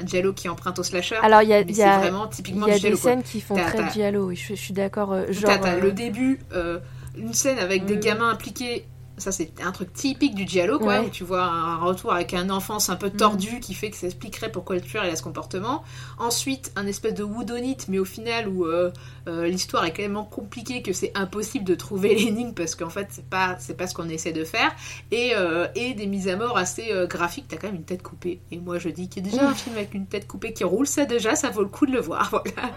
[0.00, 1.16] un Giallo qui emprunte au slasher.
[1.22, 3.02] Alors il y a, y c'est a, vraiment il typiquement y a du Giallo des
[3.02, 3.10] quoi.
[3.10, 5.12] scènes qui font très giallo, oui, je, je suis d'accord.
[5.12, 6.78] euh, Genre, T'as t'as euh, le début, euh,
[7.16, 8.00] une scène avec des Oui.
[8.00, 8.86] gamins impliqués.
[9.22, 11.00] Ça, c'est un truc typique du Giallo, quoi.
[11.00, 11.06] Ouais.
[11.06, 14.06] Où tu vois un retour avec un enfance un peu tordu qui fait que ça
[14.06, 15.84] expliquerait pourquoi le tueur il a ce comportement.
[16.18, 18.90] Ensuite, un espèce de woodonite, mais au final, où euh,
[19.28, 23.26] euh, l'histoire est tellement compliquée que c'est impossible de trouver l'énigme parce qu'en fait, c'est
[23.26, 24.74] pas, c'est pas ce qu'on essaie de faire.
[25.12, 27.46] Et, euh, et des mises à mort assez graphiques.
[27.48, 28.40] T'as quand même une tête coupée.
[28.50, 30.64] Et moi, je dis qu'il y a déjà un film avec une tête coupée qui
[30.64, 32.30] roule, ça déjà, ça vaut le coup de le voir.
[32.42, 32.72] Voilà.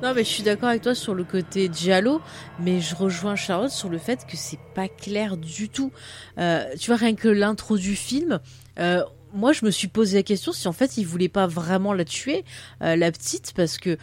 [0.00, 2.20] Non, mais je suis d'accord avec toi sur le côté giallo,
[2.60, 5.90] mais je rejoins Charlotte sur le fait que c'est pas clair du tout.
[6.38, 8.38] Euh, tu vois, rien que l'intro du film,
[8.78, 9.02] euh,
[9.34, 12.04] moi, je me suis posé la question si en fait ils voulaient pas vraiment la
[12.04, 12.44] tuer,
[12.80, 13.98] euh, la petite, parce que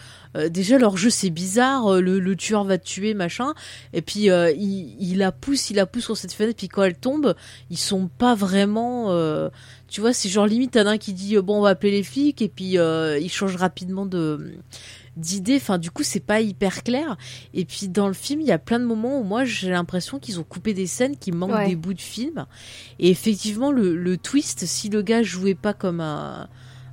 [0.49, 3.53] déjà leur jeu c'est bizarre, le, le, tueur va te tuer, machin,
[3.93, 6.97] et puis il, il, la pousse, il la pousse sur cette fenêtre, puis quand elle
[6.97, 7.35] tombe,
[7.69, 9.07] ils sont pas vraiment,
[9.87, 12.41] tu vois, c'est genre limite t'as un qui dit bon on va appeler les flics,
[12.41, 14.57] et puis il change rapidement de
[15.15, 15.57] d'idées.
[15.57, 17.17] Enfin, du coup, c'est pas hyper clair.
[17.53, 20.19] Et puis dans le film, il y a plein de moments où moi j'ai l'impression
[20.19, 22.45] qu'ils ont coupé des scènes qui manquent des bouts de film.
[22.99, 26.47] Et effectivement, le, le, twist, si le gars jouait pas comme un,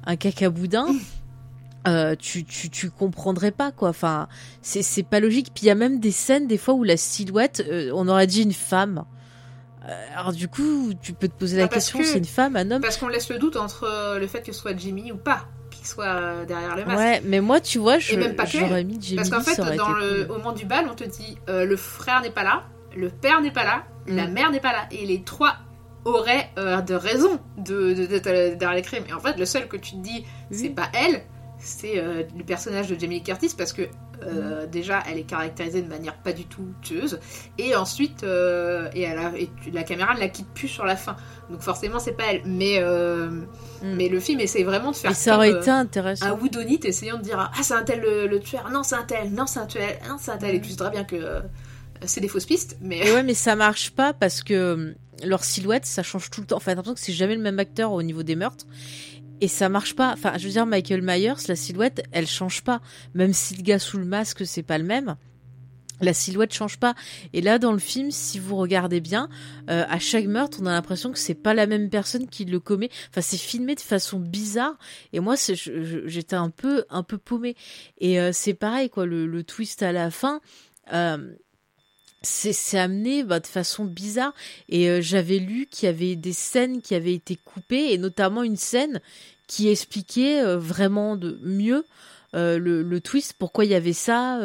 [0.07, 0.87] un cacaboudin.
[1.89, 3.89] Euh, tu, tu, tu comprendrais pas quoi.
[3.89, 4.29] Enfin,
[4.61, 5.49] c'est, c'est pas logique.
[5.53, 8.29] Puis il y a même des scènes des fois où la silhouette, euh, on aurait
[8.29, 9.05] dit une femme.
[9.89, 12.71] Euh, alors du coup, tu peux te poser la ah, question, c'est une femme, un
[12.71, 12.83] homme?
[12.83, 15.49] Parce qu'on laisse le doute entre le fait que ce soit Jimmy ou pas
[15.85, 16.99] soit euh, derrière le masque.
[16.99, 20.53] Ouais, mais moi, tu vois, je, j'aurais mis Parce qu'en fait, dans le, au moment
[20.53, 22.65] du bal, on te dit euh, le frère n'est pas là,
[22.97, 24.33] le père n'est pas là, la mm.
[24.33, 24.87] mère n'est pas là.
[24.91, 25.57] Et les trois
[26.05, 28.25] auraient euh, de raison de, d'être
[28.57, 29.05] derrière les crimes.
[29.09, 31.23] Et en fait, le seul que tu te dis, c'est pas elle,
[31.63, 34.67] c'est le personnage de Jamie Curtis parce que mm.
[34.71, 37.21] déjà elle est caractérisée de manière pas du tout tueuse
[37.59, 41.17] et ensuite et, elle et la caméra ne la quitte plus sur la fin
[41.53, 42.43] donc forcément, c'est pas elle.
[42.47, 43.45] Mais, euh, mm.
[43.83, 45.11] mais le film essaie vraiment de faire.
[45.11, 46.27] Et ça aurait été intéressant.
[46.27, 48.71] Un woodonite essayant de dire Ah, c'est un tel le, tueur.
[48.71, 49.31] Non, c'est un tel.
[49.31, 49.99] Non, c'est un tel.
[50.09, 50.55] Non, c'est un tel.
[50.55, 51.41] Et tu sais bien que euh,
[52.07, 52.79] c'est des fausses pistes.
[52.81, 53.13] Mais...
[53.13, 54.95] ouais, mais ça marche pas parce que euh,
[55.25, 56.57] leur silhouette, ça change tout le temps.
[56.57, 58.65] Enfin, t'as l'impression que c'est jamais le même acteur au niveau des meurtres.
[59.43, 60.13] Et ça marche pas.
[60.13, 62.81] Enfin, je veux dire, Michael Myers, la silhouette, elle change pas.
[63.15, 65.17] Même si le gars sous le masque, c'est pas le même
[66.03, 66.95] la silhouette change pas.
[67.33, 69.29] Et là, dans le film, si vous regardez bien,
[69.71, 72.61] euh, à chaque meurtre, on a l'impression que c'est pas la même personne qui le
[72.61, 72.91] commet.
[73.11, 74.77] Enfin, c'est filmé de façon bizarre.
[75.13, 77.57] Et moi, j'étais un peu, un peu paumé.
[77.99, 79.07] Et euh, c'est pareil, quoi.
[79.07, 80.41] Le, twist à la fin.
[80.93, 81.35] Euh,
[82.25, 84.33] c'est amené bah, de façon bizarre
[84.69, 88.57] et j'avais lu qu'il y avait des scènes qui avaient été coupées et notamment une
[88.57, 89.01] scène
[89.47, 91.85] qui expliquait vraiment de mieux
[92.35, 94.41] le, le, twist pourquoi il y avait ça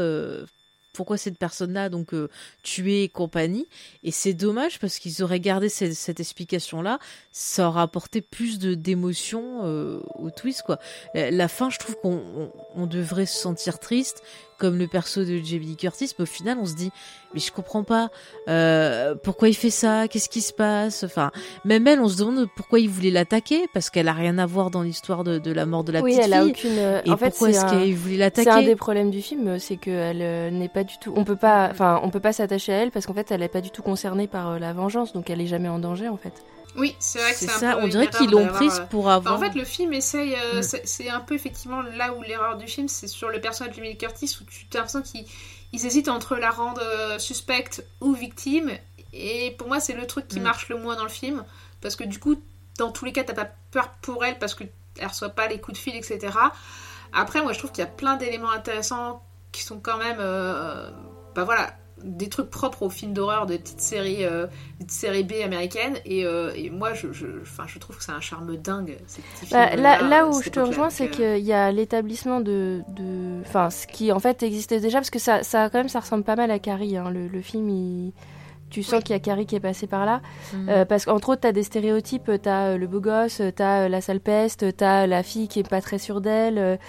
[0.98, 2.28] pourquoi cette personne-là donc euh,
[2.64, 3.68] tuée et compagnie.
[4.04, 6.98] Et c'est dommage parce qu'ils auraient gardé cette, explication-là,
[7.32, 10.80] ça aurait apporté plus de d'émotion euh, au twist quoi.
[11.14, 14.24] La, fin, je trouve qu'on devrait se sentir triste,
[14.58, 16.92] comme le perso de Jamie Curtis, mais au final, on se dit,
[17.34, 18.10] mais je comprends pas
[18.50, 21.04] euh, pourquoi il fait ça, qu'est-ce qui se passe.
[21.04, 21.32] Enfin,
[21.66, 24.72] même elle, on se demande pourquoi il voulait l'attaquer, parce qu'elle a rien à voir
[24.72, 26.42] dans l'histoire de, de, la mort de la oui, petite elle fille.
[26.42, 26.78] A aucune...
[26.78, 29.60] Euh, Et en fait, pourquoi est-ce qu'il voulait l'attaquer C'est un des problèmes du film,
[29.60, 31.14] c'est qu'elle euh, n'est pas du tout.
[31.16, 33.48] On peut pas, enfin, on peut pas s'attacher à elle parce qu'en fait, elle n'est
[33.48, 36.18] pas du tout concernée par euh, la vengeance, donc elle est jamais en danger en
[36.18, 36.34] fait.
[36.76, 37.78] Oui, c'est vrai que c'est ça.
[37.80, 39.36] on dirait qu'ils l'ont prise pour avoir.
[39.36, 40.36] en fait, le film essaye.
[40.54, 40.62] Mm.
[40.62, 44.38] C'est un peu effectivement là où l'erreur du film, c'est sur le personnage de Curtis
[44.42, 45.26] où tu as l'impression qu'il
[45.74, 48.72] ils hésitent entre la rendre euh, suspecte ou victime.
[49.14, 50.44] Et pour moi, c'est le truc qui mm.
[50.44, 51.44] marche le moins dans le film.
[51.82, 52.42] Parce que du coup,
[52.78, 54.70] dans tous les cas, t'as pas peur pour elle parce qu'elle
[55.02, 56.34] reçoit pas les coups de fil, etc.
[57.14, 60.18] Après, moi, je trouve qu'il y a plein d'éléments intéressants qui sont quand même.
[60.20, 60.90] Euh,
[61.36, 61.74] bah voilà,
[62.04, 64.48] des trucs propres aux films d'horreur de petites séries, euh,
[64.88, 65.98] séries B américaines.
[66.06, 68.98] Et, euh, et moi, je, je, je, trouve que c'est un charme dingue.
[69.52, 72.82] Bah, là, là, où je te rejoins, c'est qu'il y a l'établissement de,
[73.42, 76.24] enfin, ce qui en fait existait déjà, parce que ça, ça quand même, ça ressemble
[76.24, 76.98] pas mal à Carrie.
[76.98, 77.10] Hein.
[77.10, 78.12] Le, le, film,
[78.70, 80.22] tu sens qu'il y a Carrie qui est passée par là.
[80.54, 80.70] Mhm.
[80.70, 82.32] Euh, parce qu'entre autres, tu as des stéréotypes.
[82.42, 85.60] Tu as le beau gosse, tu as la sale peste, tu as la fille qui
[85.60, 86.80] est pas très sûre d'elle.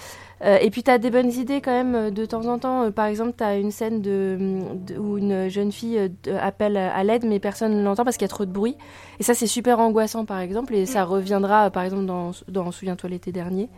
[0.45, 2.83] Euh, et puis tu as des bonnes idées quand même euh, de temps en temps.
[2.83, 4.59] Euh, par exemple, tu as une scène de,
[4.97, 5.99] où une jeune fille
[6.41, 8.77] appelle à l'aide, mais personne ne l'entend parce qu'il y a trop de bruit.
[9.19, 10.73] Et ça, c'est super angoissant, par exemple.
[10.75, 13.69] Et ça reviendra, par exemple, dans, dans Souviens-toi l'été dernier.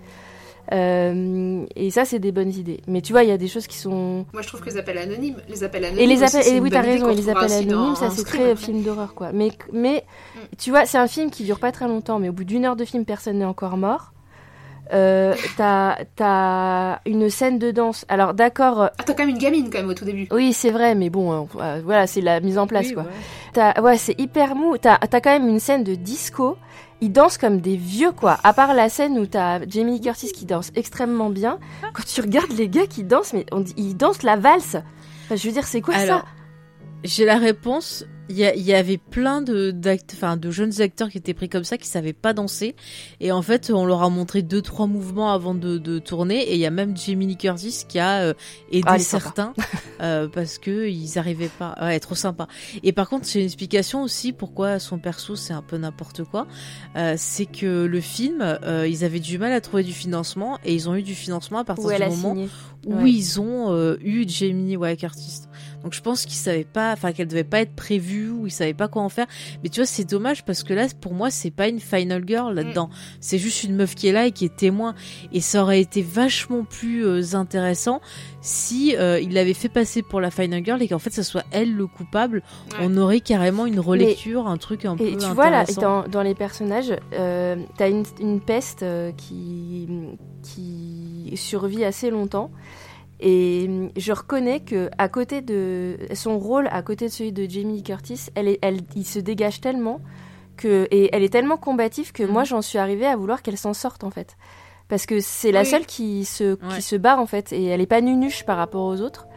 [0.72, 2.82] et ça, c'est des bonnes idées.
[2.86, 4.26] Mais tu vois, il y a des choses qui sont.
[4.32, 6.04] Moi, je trouve que les appels anonymes, les appels anonymes.
[6.04, 7.10] Et les appels, et oui, t'as raison.
[7.10, 9.32] Et les appels anonymes, ça, c'est très film d'horreur, quoi.
[9.34, 10.04] Mais, mais,
[10.36, 10.40] mm.
[10.60, 12.76] tu vois, c'est un film qui dure pas très longtemps, mais au bout d'une heure
[12.76, 14.11] de film, personne n'est encore mort.
[14.94, 18.06] Euh, t'as as une scène de danse.
[18.10, 18.82] Alors d'accord.
[18.82, 20.28] Euh, ah, t'as quand même une gamine quand même au tout début.
[20.32, 23.06] Oui, c'est vrai, mais bon, euh, voilà, c'est la mise en place quoi.
[23.56, 24.78] Ouais, ouais c'est hyper mou.
[24.78, 26.58] T'as as quand même une scène de disco.
[27.00, 28.38] Ils dansent comme des vieux quoi.
[28.44, 31.58] À part la scène où t'as Jamie Lee Curtis qui danse extrêmement bien.
[31.94, 34.78] Quand tu regardes les gars qui dansent, mais on, ils dansent la valse.
[35.26, 36.26] Enfin, je veux dire, c'est quoi ça
[37.04, 38.06] J'ai la réponse.
[38.30, 39.76] Il y, avait plein de
[40.14, 42.78] enfin de jeunes acteurs qui étaient pris comme ça qui savaient pas danser.
[43.20, 46.40] Et en fait on leur a montré deux trois mouvements avant de, tourner.
[46.40, 48.34] Et il y a même Jamie Lee Curtis qui a euh,
[48.72, 49.54] aidé ah, certains
[50.02, 51.76] euh, parce que ils arrivaient pas.
[51.82, 52.48] Ouais trop sympa.
[52.84, 56.48] Et par contre c'est une explication aussi pourquoi son perso c'est un peu n'importe quoi.
[56.96, 60.88] Euh, c'est que le film ils avaient du mal à trouver du financement et ils
[60.88, 62.48] ont eu du financement à partir du moment
[62.86, 65.42] où ils ont eu Jamie Curtis
[65.84, 68.74] Donc je pense qu'ils savaient pas, enfin qu'elle devait pas être prévue ou ils savaient
[68.74, 69.28] pas quoi en faire.
[69.64, 72.54] Mais tu vois, c'est dommage parce que là, pour moi, c'est pas une final girl
[72.54, 72.88] là-dedans.
[72.88, 72.96] Mm.
[73.20, 74.96] C'est juste une meuf qui est là et qui est témoin.
[75.32, 78.02] Et ça aurait été vachement plus euh, intéressant
[78.42, 81.44] si euh, il l'avait fait passer pour la final girl et qu'en fait ça soit
[81.52, 82.44] elle le coupable.
[82.72, 82.78] Ouais.
[82.82, 85.66] On aurait carrément une relecture, un truc un Et peu tu vois là,
[86.08, 89.88] dans les personnages, euh, t'as une, une peste euh, qui,
[90.44, 92.52] qui survit assez longtemps.
[93.22, 97.48] Et hum, je reconnais que à côté de son rôle, à côté de celui de
[97.50, 100.02] Jamie Curtis, elle est, elle, il se dégage tellement
[100.58, 103.74] que et elle est tellement combative que moi j'en suis arrivée à vouloir qu'elle s'en
[103.74, 104.38] sorte en fait,
[104.90, 106.76] parce que c'est la seule qui se Ouais.
[106.76, 109.28] qui se barre en fait et elle est pas nunuche par rapport aux autres.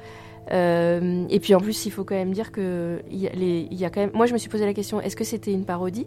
[0.52, 3.66] Euh, et puis en plus, il faut quand même dire que il y, a les-
[3.70, 4.10] il y a quand même.
[4.14, 6.06] Moi, je me suis posé la question est-ce que c'était une parodie?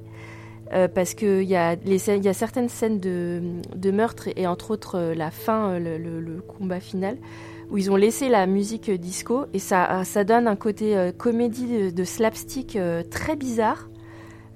[0.74, 3.42] Euh, Parce qu'il y, a les y a certaines scènes de,
[3.74, 7.18] de meurtre et, entre autres euh, la fin, euh, le, le- le combat final,
[7.70, 11.66] où ils ont laissé la musique disco et ça, ça donne un côté euh, comédie
[11.68, 13.90] de, de slapstick euh, très bizarre.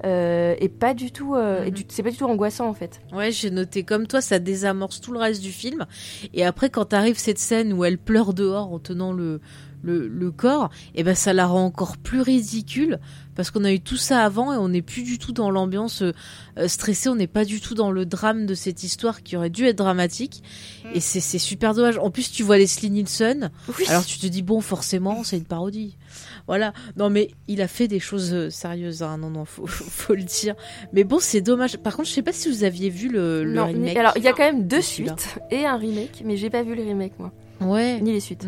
[0.04, 1.74] euh, et pas du tout, euh, Mhm.
[1.90, 3.02] c'est pas du tout angoissant en fait.
[3.14, 5.86] Ouais, j'ai noté comme toi, ça désamorce tout le reste du film.
[6.34, 9.42] Et après, quand arrive cette scène où elle pleure dehors en tenant le,
[9.84, 13.00] le, le corps, et ben ça la rend encore plus ridicule
[13.36, 16.02] parce qu'on a eu tout ça avant et on n'est plus du tout dans l'ambiance
[16.02, 16.12] euh,
[16.58, 19.50] euh, stressée, on n'est pas du tout dans le drame de cette histoire qui aurait
[19.50, 20.44] dû être dramatique.
[20.84, 20.90] Mm.
[20.96, 21.98] Et c'est super dommage.
[21.98, 23.50] En plus, tu vois Leslie Nielsen,
[23.80, 23.86] Oui.
[23.88, 25.98] alors tu te dis bon, forcément, c'est une parodie.
[26.46, 26.74] Voilà.
[26.98, 29.02] Non, mais il a fait des choses euh, sérieuses.
[29.02, 29.18] Hein.
[29.18, 30.56] Non, non, faut, faut le dire.
[30.92, 31.78] Mais bon, c'est dommage.
[31.78, 33.96] Par contre, je sais pas si vous aviez vu le, le Non, remake.
[33.98, 36.76] alors il y a quand même deux suites et un remake, mais j'ai pas vu
[36.76, 37.32] les remakes moi,
[37.62, 38.02] Ouais.
[38.02, 38.46] ni les suites.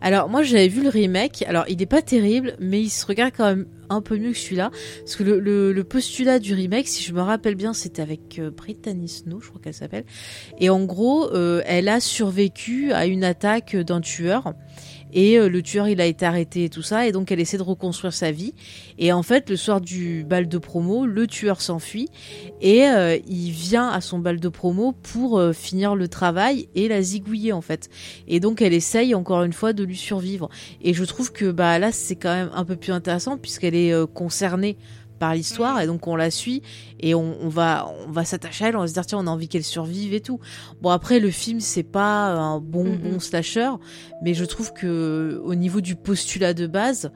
[0.00, 1.44] Alors moi j'avais vu le remake.
[1.46, 4.38] Alors il n'est pas terrible, mais il se regarde quand même un peu mieux que
[4.38, 8.50] celui-là, parce que le, postulat du remake, si je me rappelle bien, c'était avec euh,
[8.50, 10.04] Brittany Snow, je crois qu'elle s'appelle.
[10.58, 14.54] Et en gros, euh, elle a survécu à une attaque d'un tueur.
[15.12, 17.58] Et euh, le tueur, il a été arrêté et tout ça, et donc elle essaie
[17.58, 18.54] de reconstruire sa vie.
[18.98, 22.08] Et en fait, le soir du bal de promo, le tueur s'enfuit
[22.60, 26.88] et euh, il vient à son bal de promo pour euh, finir le travail et
[26.88, 27.88] la zigouiller en fait.
[28.28, 30.48] Et donc elle essaye encore une fois de lui survivre.
[30.82, 33.92] Et je trouve que bah là c'est quand même un peu plus intéressant puisqu'elle est
[34.12, 34.76] concernée
[35.20, 36.62] par l'histoire et donc on la suit
[36.98, 39.26] et on, on va on va s'attacher à elle on va se dire tiens on
[39.28, 40.40] a envie qu'elle survive et tout
[40.82, 42.96] bon après le film c'est pas un bon Mhm.
[43.12, 43.70] bon slasher
[44.22, 47.12] mais je trouve que au niveau du postulat de base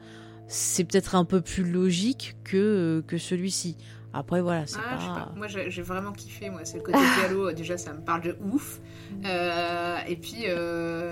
[0.47, 3.75] c'est peut-être un peu plus logique que que celui-ci
[4.13, 5.33] après voilà c'est Ah, pas pas.
[5.35, 6.49] Moi, j'ai vraiment kiffé.
[6.49, 7.53] Moi, c'est le côté dialogue.
[7.53, 8.79] Déjà, ça me parle de ouf.
[9.25, 11.11] Euh, et puis, euh,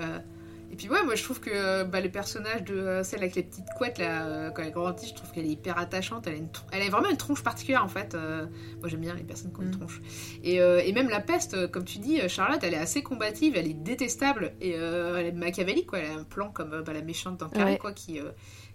[0.74, 3.44] et puis, ouais, moi, je trouve que bah, le personnage de euh, celle avec les
[3.44, 6.26] petites couettes là, euh, quand elle grandit, je trouve qu'elle est hyper attachante.
[6.26, 8.16] Elle a, une elle a vraiment une tronche particulière en fait.
[8.16, 8.46] Euh,
[8.80, 9.78] moi, j'aime bien les personnes qui ont une Mm.
[9.78, 10.00] tronche.
[10.42, 13.54] Et, et même la peste, comme tu dis, Charlotte, elle est assez combative.
[13.56, 15.86] Elle est détestable et elle est machiavélique.
[15.86, 16.00] Quoi.
[16.00, 17.78] Elle a un plan comme bah, la méchante dans Carrie, Ouais.
[17.78, 18.18] quoi, qui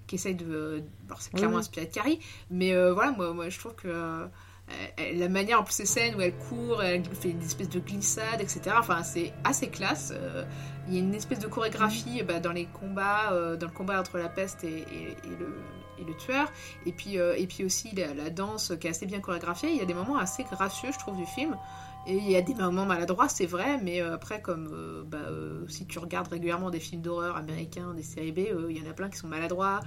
[0.08, 0.82] qui essaye de.
[1.08, 2.20] Alors, c'est clairement inspiré de Carrie,
[2.50, 4.24] mais voilà, moi, moi, je trouve que.
[4.70, 7.70] Euh, euh, la manière en plus ces scènes où elle court, elle fait une espèce
[7.70, 8.76] de glissade, etc.
[8.80, 10.12] Enfin, c'est assez classe.
[10.16, 10.44] Euh,
[10.88, 14.00] Il y a une espèce de chorégraphie bah, dans les combats, euh, dans le combat
[14.00, 15.56] entre la peste et, et- et le,
[16.00, 16.52] et le tueur.
[16.88, 19.70] Et puis, euh, et puis aussi la, la danse qui est assez bien chorégraphiée.
[19.72, 21.56] Il y a des moments assez gracieux, je trouve, du film.
[22.08, 25.18] Et il y a des moments maladroits, c'est vrai, mais après, comme euh, bah,
[25.68, 28.40] si tu regardes régulièrement des films d'horreur américains, des séries B,
[28.70, 29.82] il y en a plein qui sont maladroits.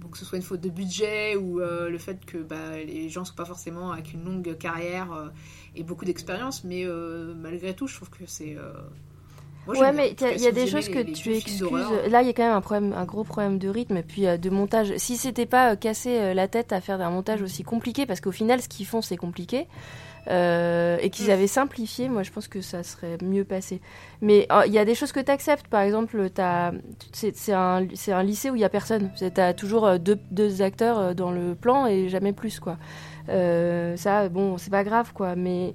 [0.00, 3.08] Donc que ce soit une faute de budget ou euh, le fait que bah, les
[3.08, 5.28] gens ne sont pas forcément avec une longue carrière euh,
[5.76, 8.56] et beaucoup d'expérience, mais euh, malgré tout, je trouve que c'est.
[9.66, 11.58] Moi, ouais, mais il y a des choses que les- tu excuses.
[11.60, 14.02] d'horreur, Là, il y a quand même un problème, un gros problème de rythme et
[14.02, 14.94] puis euh, de montage.
[14.96, 18.20] Si c'était pas euh, casser euh, la tête à faire un montage aussi compliqué, parce
[18.20, 19.66] qu'au final, ce qu'ils font, c'est compliqué.
[20.28, 21.30] euh, et qu'ils Mm.
[21.30, 23.80] avaient simplifié, moi je pense que ça serait mieux passé.
[24.20, 26.28] Mais euh, il y a des choses que tu acceptes, par exemple,
[27.12, 29.10] c'est un, un lycée où il y a personne.
[29.16, 32.76] Tu as toujours deux, deux acteurs dans le plan et jamais plus, quoi.
[33.30, 35.74] Euh, ça, bon, c'est pas grave, quoi, mais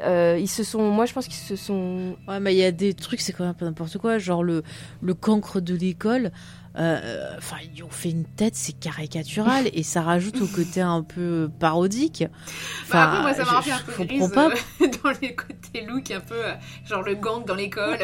[0.00, 0.90] euh, ils se sont.
[0.90, 2.16] Moi je pense qu'ils se sont.
[2.28, 4.18] Ouais, mais il y a des trucs, c'est quand même pas n'importe quoi.
[4.18, 4.62] Genre le,
[5.02, 6.30] le cancre de l'école.
[6.78, 11.02] euh, Enfin, ils ont fait une tête, c'est caricatural et ça rajoute au côté un
[11.02, 12.24] peu parodique.
[12.92, 14.48] Bah, après, moi, ça m'a rappelé un peu grise pas.
[14.50, 16.52] euh, dans les côtés look, un peu euh,
[16.86, 17.98] genre le gang dans l'école.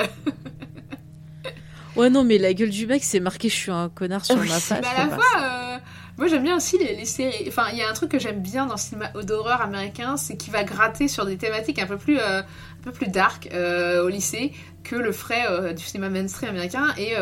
[1.97, 4.49] Ouais, non, mais la gueule du mec, c'est marqué je suis un connard sur Oui,
[4.49, 4.81] ma face.
[4.83, 5.79] Mais à la fois, euh,
[6.19, 7.45] moi j'aime bien aussi les, séries.
[7.49, 10.37] Enfin, il y a un truc que j'aime bien dans le cinéma d'horreur américain, c'est
[10.37, 14.05] qu'il va gratter sur des thématiques un peu plus, euh, un peu plus dark euh,
[14.05, 14.53] au lycée.
[14.85, 16.95] que le ferait du cinéma mainstream américain.
[16.99, 17.15] Et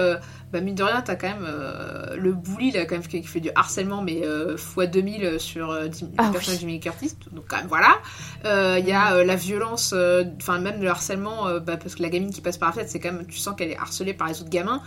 [0.52, 1.46] bah, mine de rien, t'as quand même
[2.16, 4.22] le bully là, quand même, qui fait du harcèlement, mais
[4.56, 7.16] fois 2000 sur le Ah personnage de Jimmy Curtis.
[7.32, 7.98] Donc, quand même, voilà.
[8.44, 9.94] Il y a la violence,
[10.40, 13.00] enfin, même le harcèlement, bah, parce que la gamine qui passe par la fenêtre, c'est
[13.00, 14.82] quand même, tu sens qu'elle est harcelée par les autres gamins,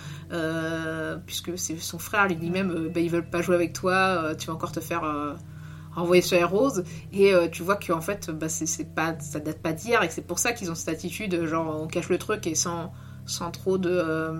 [1.26, 4.48] puisque c'est son frère lui dit même, bah, ils veulent pas jouer avec toi, tu
[4.48, 5.04] vas encore te faire
[5.96, 6.84] envoyé sur les roses
[7.14, 10.14] et euh, tu vois qu'en fait bah, c'est pas ça date pas d'hier et que
[10.14, 12.92] c'est pour ça qu'ils ont cette attitude genre on cache le truc et sans
[13.26, 14.34] sans trop de euh,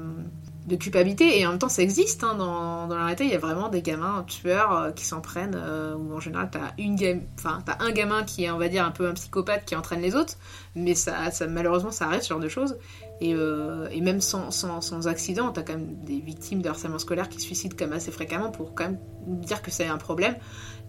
[0.66, 3.36] de culpabilité et en même temps ça existe hein, dans, dans la réalité il y
[3.36, 6.96] a vraiment des gamins tueurs euh, qui s'en prennent ou en général t'as une
[7.38, 10.02] enfin t'as un gamin qui est on va dire un peu un psychopathe qui entraîne
[10.02, 10.36] les autres
[10.76, 12.78] mais ça, ça malheureusement ça arrive ce genre de choses
[13.22, 17.30] et, et même sans, sans, sans accident t'as quand même des victimes de harcèlement scolaire
[17.30, 20.36] qui se suicident quand même assez fréquemment pour quand même dire que c'est un problème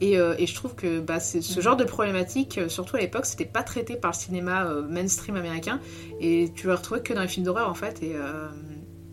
[0.03, 1.63] euh, et, je trouve que bah, ce mm.
[1.63, 5.37] genre de problématique, euh, surtout à l'époque, c'était pas traité par le cinéma euh, mainstream
[5.37, 5.81] américain.
[6.21, 8.03] Et tu le retrouvais que dans les films d'horreur en fait.
[8.03, 8.15] Et,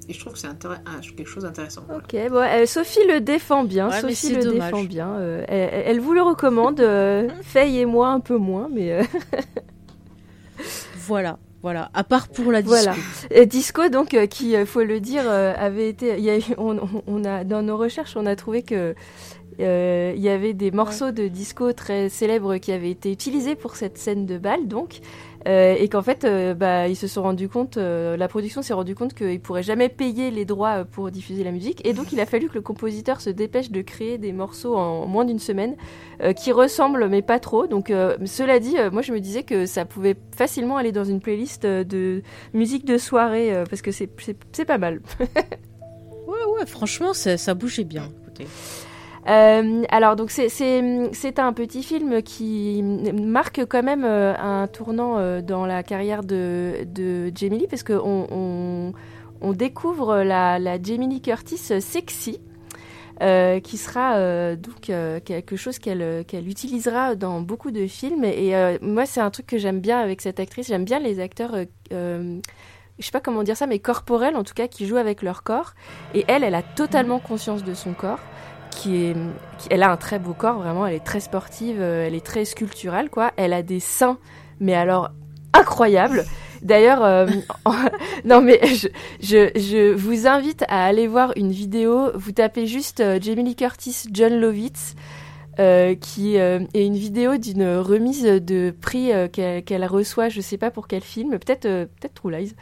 [0.10, 0.48] je trouve que c'est
[1.16, 1.86] quelque chose d'intéressant.
[1.96, 3.92] Ok, bon, Sophie le défend bien.
[3.92, 5.18] Sophie le défend bien.
[5.48, 6.82] Elle, vous le recommande.
[7.44, 9.02] Faye et moi un peu moins, mais.
[11.08, 11.38] voilà.
[11.62, 12.76] Voilà, à part pour la disco.
[12.76, 12.94] Voilà.
[13.32, 16.20] Et disco, donc, qui, il faut le dire, avait été.
[16.20, 18.94] Y a, on, on, a, dans nos recherches, on a trouvé que
[19.60, 23.76] euh, il y avait des morceaux de disco très célèbres qui avaient été utilisés pour
[23.76, 25.00] cette scène de bal, donc,
[25.48, 28.96] euh, et qu'en fait, euh, bah, ils se sont rendus compte, la production s'est rendu
[28.96, 32.26] compte qu'ils pourraient jamais payer les droits pour diffuser la musique, et donc il a
[32.26, 35.76] fallu que le compositeur se dépêche de créer des morceaux en moins d'une semaine
[36.36, 37.68] qui ressemblent mais pas trop.
[37.68, 37.92] Donc,
[38.26, 42.22] cela dit, moi je me disais que ça pouvait facilement aller dans une playlist de
[42.54, 45.02] musique de soirée parce que c'est pas mal.
[45.20, 48.10] ouais, ouais, franchement, ça bougeait bien.
[48.22, 48.48] Écoutez.
[49.30, 55.42] Euh, alors donc c'est un petit film qui marque quand même euh, un tournant euh,
[55.42, 58.94] dans la carrière de, de Jamie Lee parce qu'on on,
[59.40, 62.42] on, découvre la, la Jamie Lee Curtis sexy.
[63.22, 68.24] Euh, qui sera euh, donc euh, quelque chose qu'elle qu'elle utilisera dans beaucoup de films.
[68.24, 70.68] Et, moi c'est un truc que j'aime bien avec cette actrice.
[70.68, 71.56] J'aime bien les acteurs
[73.00, 75.44] je sais pas comment dire ça mais corporels en tout cas qui jouent avec leur
[75.44, 75.74] corps.
[76.16, 78.20] Et elle elle a totalement conscience de son corps
[79.70, 82.46] elle a un très beau corps, vraiment, elle est très sportive, euh, elle est très
[82.46, 83.32] sculpturale, quoi.
[83.38, 84.18] Elle a des seins,
[84.60, 85.10] mais alors
[85.54, 86.26] incroyables.
[86.62, 87.28] D'ailleurs, euh,
[88.26, 88.88] non mais je,
[89.22, 92.12] je, je, vous invite à aller voir une vidéo.
[92.16, 94.96] Vous tapez juste euh, Jamie Lee Curtis, John Lovitz.
[95.60, 100.58] Euh, qui euh, est une vidéo d'une remise de prix euh, qu'elle reçoit, je sais
[100.58, 102.56] pas pour quel film, peut-être peut-être True Lies,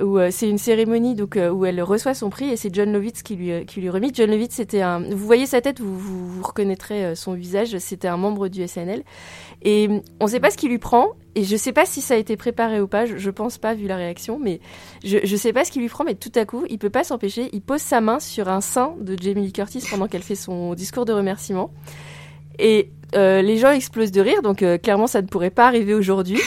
[0.00, 3.34] où c'est une cérémonie donc où elle reçoit son prix et c'est John Lovitz qui
[3.34, 4.10] lui qui lui remet.
[4.12, 8.08] John Lovitz c'était un, vous voyez sa tête, vous, vous, vous reconnaîtrez son visage, c'était
[8.08, 9.02] un membre du SNL
[9.66, 9.88] et
[10.20, 11.08] on ne sait pas ce qui lui prend.
[11.34, 13.04] Et je ne sais pas si ça a été préparé ou pas.
[13.04, 14.60] Je, ne pense pas vu la réaction, mais
[15.04, 16.04] je, ne sais pas ce qui lui prend.
[16.04, 17.50] Mais tout à coup, il peut pas s'empêcher.
[17.52, 20.74] Il pose sa main sur un sein de Jamie Lee Curtis pendant qu'elle fait son
[20.74, 21.72] discours de remerciement.
[22.60, 24.40] Et euh, les gens explosent de rire.
[24.40, 26.40] Donc euh, clairement, ça ne pourrait pas arriver aujourd'hui.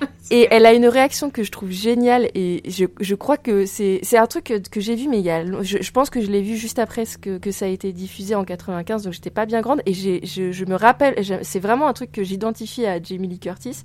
[0.30, 4.00] Et elle a une réaction que je trouve géniale et je, je crois que c'est
[4.16, 6.42] un truc que, j'ai vu, mais il y a, je, je pense que je l'ai
[6.42, 9.46] vu juste après ce que, que ça a été diffusé en 95, donc j'étais pas
[9.46, 13.28] bien grande et je, je me rappelle, c'est vraiment un truc que j'identifie à Jamie
[13.28, 13.84] Lee Curtis.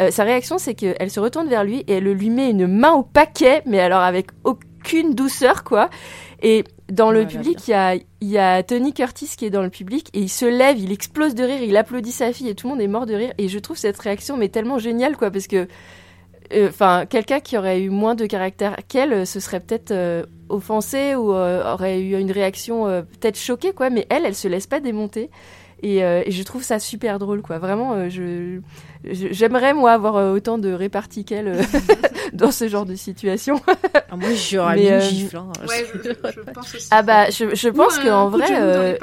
[0.00, 2.92] Euh, sa réaction, c'est qu'elle se retourne vers lui et elle lui met une main
[2.92, 5.90] au paquet, mais alors avec aucune douceur, quoi.
[6.42, 9.70] Et dans le public, il y a, y a Tony Curtis qui est dans le
[9.70, 12.66] public et il se lève, il explose de rire, il applaudit sa fille et tout
[12.66, 13.32] le monde est mort de rire.
[13.38, 15.68] Et je trouve cette réaction mais tellement géniale quoi parce que
[16.52, 20.24] euh, enfin quelqu'un qui aurait eu moins de caractère qu'elle euh, se serait peut-être euh,
[20.48, 23.88] offensé ou aurait eu une réaction peut-être choquée quoi.
[23.88, 25.30] Mais elle elle se laisse pas démonter
[25.82, 28.60] et, et je trouve ça super drôle quoi vraiment je
[29.04, 31.62] J'aimerais, moi, avoir euh, autant de réparties qu'elle euh,
[32.34, 33.60] dans ce genre de situation.
[34.10, 35.36] ah, moi, j'aurais mis une euh, gifle.
[35.38, 35.52] Hein.
[35.66, 36.88] Ouais, je, je, pense aussi.
[36.90, 38.98] Ah bah, je, je pense qu'en vrai...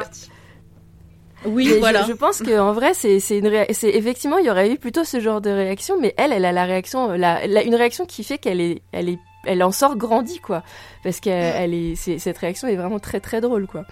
[1.46, 2.02] Oui, voilà.
[2.02, 5.04] Je, je pense qu'en vrai, c'est c'est une c'est effectivement, il y aurait eu plutôt
[5.04, 8.40] ce genre de réaction, mais elle, elle a la réaction, la, une réaction qui fait
[8.40, 10.64] qu'elle est, elle est, elle en sort grandie, quoi,
[11.04, 13.86] parce qu'elle est, cette réaction est vraiment très très drôle, quoi.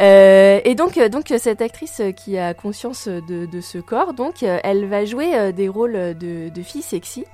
[0.00, 4.58] Euh, et donc, euh, donc cette actrice qui a conscience de, ce corps, donc euh,
[4.62, 7.24] elle va jouer des rôles de, de filles sexy.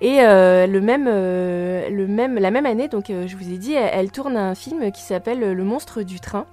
[0.00, 4.36] Et le même, le même, la même année, donc je vous ai dit, elle, tourne
[4.36, 6.46] un film qui s'appelle Le monstre du train.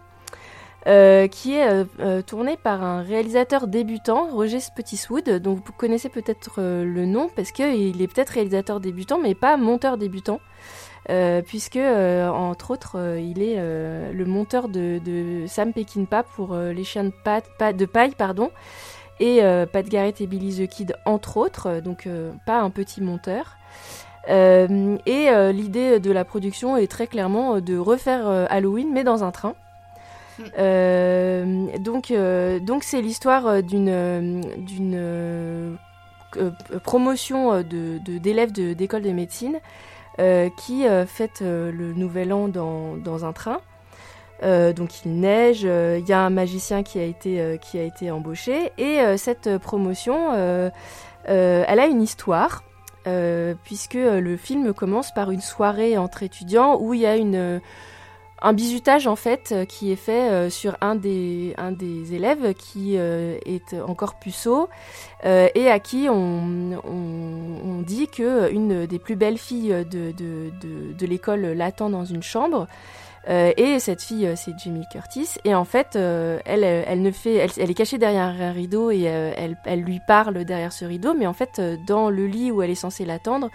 [0.86, 7.30] Qui est tourné par un réalisateur débutant, Roger Spottiswoode, dont vous connaissez peut-être le nom
[7.36, 10.40] parce qu'il est peut-être réalisateur débutant, mais pas monteur débutant.
[11.12, 16.84] Euh, puisque euh, entre autres euh, il est le monteur de, Sam Peckinpah pour Les
[16.84, 18.50] Chiens de, de paille pardon
[19.20, 19.42] et
[19.72, 22.10] Pat Garrett et Billy the Kid entre autres donc
[22.48, 23.58] pas un petit monteur
[24.30, 29.04] Euh, et euh, l'idée de la production est très clairement de refaire euh, Halloween, mais
[29.04, 29.54] dans un train.
[30.58, 35.74] Euh, donc, euh, donc c'est l'histoire d'une d'une euh,
[36.38, 36.52] euh,
[36.84, 39.60] promotion euh, d'élèves de, d'école de médecine
[40.20, 43.60] euh, qui euh, fête euh, le nouvel an dans, dans un train.
[44.44, 47.80] Euh, donc il neige, euh, il y a un magicien qui a été, euh, qui
[47.80, 50.70] a été embauché et euh, cette promotion, euh,
[51.30, 52.64] euh, elle a une histoire
[53.08, 57.16] euh, puisque euh, le film commence par une soirée entre étudiants où il y a
[57.16, 57.60] une, euh,
[58.42, 62.98] un bizutage en fait euh, qui est fait euh, sur un des, un élèves qui
[62.98, 64.70] euh, est encore puceau
[65.24, 72.06] et à qui on, dit que une des plus belles filles de, l'école l'attend dans
[72.06, 72.68] une chambre.
[73.28, 75.30] Et cette fille, c'est Lee Curtis.
[75.44, 80.86] Et en fait, elle, est cachée derrière un rideau et elle, lui parle derrière ce
[80.86, 81.16] rideau.
[81.16, 83.50] Mais en fait, dans le lit où elle est censée l'attendre,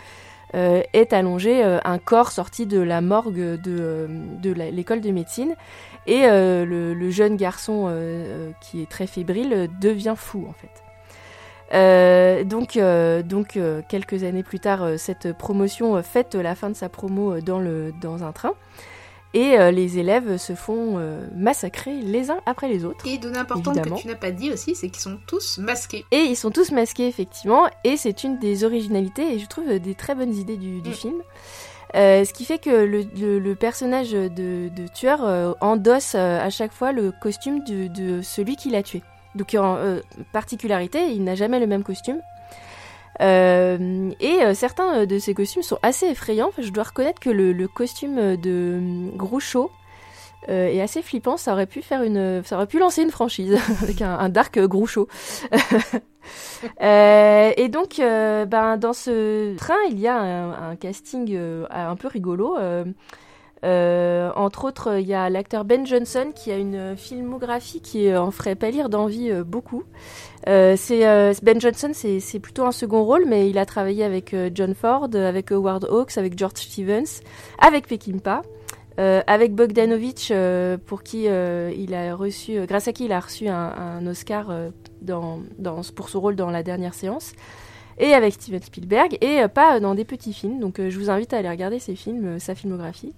[0.54, 4.08] euh, est allongé euh, un corps sorti de la morgue de, euh,
[4.42, 5.54] de l'école de médecine.
[6.06, 7.94] Et le, le jeune garçon
[8.60, 12.44] qui est très fébrile devient fou en fait.
[12.44, 12.78] Donc,
[13.28, 17.92] donc quelques années plus tard, cette promotion fête la fin de sa promo dans, le,
[18.00, 18.54] dans un train.
[19.32, 23.06] Et euh, les élèves se font euh, massacrer les uns après les autres.
[23.06, 26.04] Et donnée importante que tu n'as pas dit aussi, c'est qu'ils sont tous masqués.
[26.10, 29.94] Et ils sont tous masqués, effectivement, et c'est une des originalités et je trouve des
[29.94, 30.92] très bonnes idées du, du Mm.
[30.94, 31.22] film.
[31.96, 34.28] Euh, ce qui fait que le, le- le personnage de,
[34.68, 39.02] de tueur endosse à chaque fois le costume de, de celui qui l'a tué.
[39.36, 39.76] Donc, en
[40.32, 42.20] particularité, il n'a jamais le même costume.
[43.20, 46.48] Euh, et euh, certains euh, de ces costumes sont assez effrayants.
[46.48, 48.80] Enfin, je dois reconnaître que le, costume de
[49.14, 49.70] Groucho
[50.48, 51.36] euh, est assez flippant.
[51.36, 55.08] Ça aurait pu faire une, ça aurait pu lancer une franchise avec un, dark Groucho.
[56.80, 61.38] Et donc, ben, dans ce train, il y a un, casting
[61.70, 62.56] un peu rigolo.
[63.62, 68.20] Euh, entre autres, il y a l'acteur Ben Johnson qui a une filmographie qui euh,
[68.20, 69.84] en ferait pâlir d'envie euh, beaucoup.
[70.46, 75.52] Ben Johnson, c'est plutôt un second rôle, mais il a travaillé avec John Ford, avec
[75.52, 77.20] Howard Hawks, avec George Stevens,
[77.58, 78.40] avec Peckinpah,
[78.96, 80.32] avec Bogdanovich,
[80.86, 84.50] pour qui il a reçu, grâce à qui il a reçu un, Oscar
[85.94, 87.32] pour son rôle dans la dernière séance,
[88.00, 90.58] et avec Steven Spielberg, et euh, pas dans des petits films.
[90.58, 93.12] Donc euh, je vous invite à aller regarder ses films, euh, sa filmographie.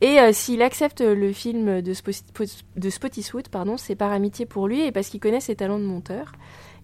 [0.00, 4.92] Et s'il accepte le film de, Spo- de pardon, c'est par amitié pour lui et
[4.92, 6.32] parce qu'il connaît ses talents de monteur.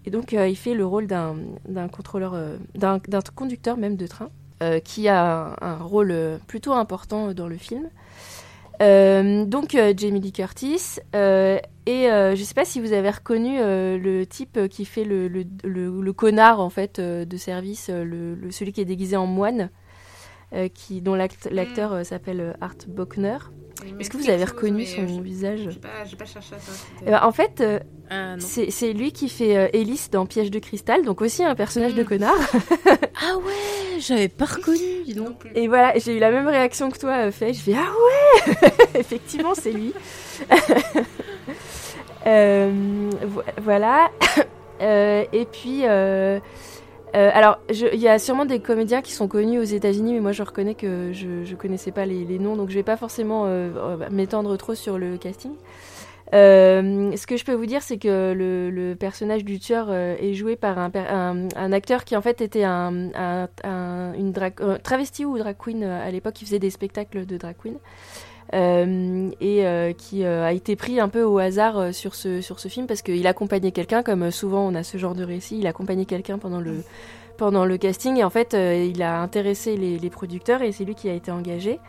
[0.05, 1.35] Et donc il fait le rôle d'un
[1.91, 2.35] contrôleur,
[2.73, 2.99] d'un
[3.35, 4.29] conducteur même de train,
[4.83, 7.89] qui a un, rôle plutôt important dans le film.
[8.79, 10.99] Donc Jamie Lee Curtis
[11.85, 15.27] et euh, je sais pas si vous avez reconnu euh, le type qui fait le,
[15.27, 18.85] le, le- le connard en fait euh, de service, euh, le, le- celui qui est
[18.85, 19.69] déguisé en moine,
[20.53, 23.37] euh, qui dont l'act- l'acteur euh, s'appelle euh, Art Bockner.
[23.95, 25.59] Me Est-ce que vous avez reconnu son euh, j'ai- visage?
[25.71, 27.05] J'ai pas, pas cherché à c'était.
[27.07, 27.79] Eh ben, En fait, euh,
[28.11, 31.95] Ah c'est lui qui fait euh, Alice dans Piège de cristal, donc aussi un personnage
[31.95, 32.05] de Mm.
[32.05, 32.35] connard.
[33.23, 35.47] Ah ouais, j'avais pas reconnu, dis donc.
[35.53, 37.53] Et voilà, j'ai eu la même réaction que toi, euh, Faye.
[37.53, 39.93] Je fais Ah ouais Effectivement, c'est lui.
[42.27, 44.09] Euh, vo- voilà.
[44.81, 45.81] Euh, et puis.
[45.85, 46.39] euh,
[47.13, 50.41] alors, il y a sûrement des comédiens qui sont connus aux États-Unis, mais moi je
[50.41, 53.45] reconnais que je, je connaissais pas les, noms, donc je vais pas forcément
[54.09, 55.51] m'étendre trop sur le casting.
[56.33, 60.79] Ce que je peux vous dire, c'est que le, personnage du tueur est joué par
[60.79, 60.91] un,
[61.73, 66.09] acteur qui en fait était un, un- un- une drag, travesti ou drag queen à
[66.09, 67.75] l'époque, qui faisait des spectacles de drag queen.
[68.53, 72.59] Euh, et euh, qui euh, a été pris un peu au hasard sur ce sur
[72.59, 75.67] ce film parce qu'il accompagnait quelqu'un comme souvent on a ce genre de récit il
[75.67, 76.83] accompagnait quelqu'un pendant le
[77.37, 80.95] pendant le casting et en fait il a intéressé les, les producteurs et c'est lui
[80.95, 81.79] qui a été engagé.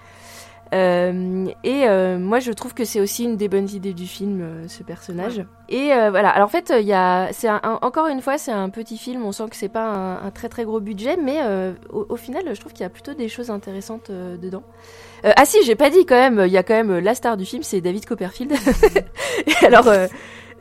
[0.73, 4.41] Euh, et euh, moi je trouve que c'est aussi une des bonnes idées du film
[4.41, 5.44] euh, ce personnage.
[5.68, 6.31] Et voilà.
[6.31, 8.97] Alors en fait il y a c'est un- un- encore une fois c'est un petit
[8.99, 11.41] film on sent que c'est pas un, un très très gros budget mais
[11.92, 14.62] au, au final je trouve qu'il y a plutôt des choses intéressantes dedans
[15.25, 17.15] euh, ah si, j'ai pas dit quand même, il y a quand même euh, la
[17.15, 18.52] star du film, c'est David Copperfield.
[19.47, 20.07] Et alors, euh,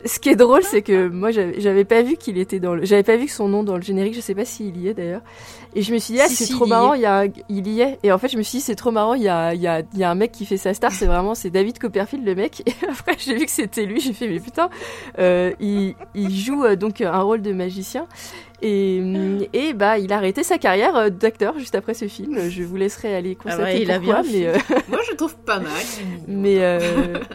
[0.06, 3.03] ce qui est drôle, c'est que moi, j'avais pas vu qu'il était dans le, j'avais
[3.03, 5.22] pas vu que son nom dans le générique, je sais pas s'il y est d'ailleurs.
[5.75, 7.19] Et je me suis dit, ah, Si, c'est si, trop il marrant, il y a,
[7.22, 7.98] un- il y est.
[8.03, 9.67] Et en fait, je me suis dit, c'est trop marrant, il y a, il y
[9.67, 12.25] a, il y a un mec qui fait sa star, c'est vraiment, c'est David Copperfield
[12.25, 12.61] le mec.
[12.67, 14.69] Et après, j'ai vu que c'était lui, j'ai fait, mais putain,
[15.19, 18.07] euh, il, il joue donc un rôle de magicien.
[18.64, 22.49] Et, hum, et bah, il a arrêté sa carrière euh, d'acteur juste après ce film.
[22.49, 24.57] Je vous laisserai aller constater ouais, il a pourquoi, bien mais, euh,
[24.88, 25.72] Moi, je trouve pas mal.
[26.27, 27.19] mais euh,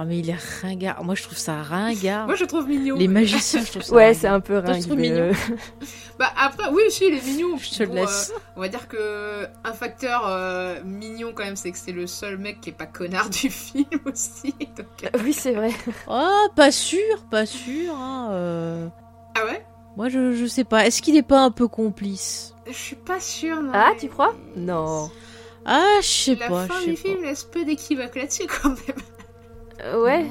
[0.00, 1.02] Oh, mais il est ringard.
[1.02, 2.26] Moi, je trouve ça ringard.
[2.26, 2.96] Moi, je le trouve mignon.
[2.96, 4.20] Les magiciens, je trouve ça Ouais, ringard.
[4.20, 5.24] c'est un peu Toi, je trouve mais, mignon.
[5.24, 5.32] euh,
[6.20, 7.56] Bah après, oui, si, il est mignon.
[7.56, 8.32] Je te le Bon, laisse.
[8.32, 12.06] euh, on va dire que un facteur euh, mignon quand même, c'est que c'est le
[12.06, 14.54] seul mec qui est pas connard du film aussi.
[14.76, 15.70] donc, Oui, c'est vrai.
[16.08, 17.92] Oh, pas sûr, pas sûr.
[17.96, 18.88] hein, euh.
[19.36, 19.64] Ah ouais?
[19.98, 20.86] Moi, je, je sais pas.
[20.86, 23.60] Est-ce qu'il est pas un peu complice Je suis pas sûre.
[23.60, 25.10] non, Ah, mais- tu crois Non.
[25.66, 26.66] Ah, je sais La pas.
[26.66, 27.02] fin je sais du pas.
[27.02, 28.96] film laisse peu d'équivoque là-dessus quand même.
[29.82, 30.26] Euh, ouais.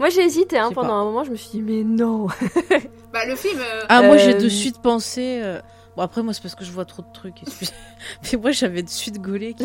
[0.00, 0.94] Moi, j'ai hésité hein, pendant pas.
[0.94, 1.22] un moment.
[1.24, 2.26] Je me suis dit, mais non.
[3.12, 3.58] Bah le film.
[3.60, 5.40] euh, Ah, moi, j'ai Euh, de suite pensé.
[5.42, 5.60] euh,
[5.96, 7.42] Bon, après, moi, c'est parce que je vois trop de trucs.
[7.42, 7.72] excusez.
[8.32, 9.54] Mais moi, j'avais de suite gaulé.
[9.54, 9.64] Qui...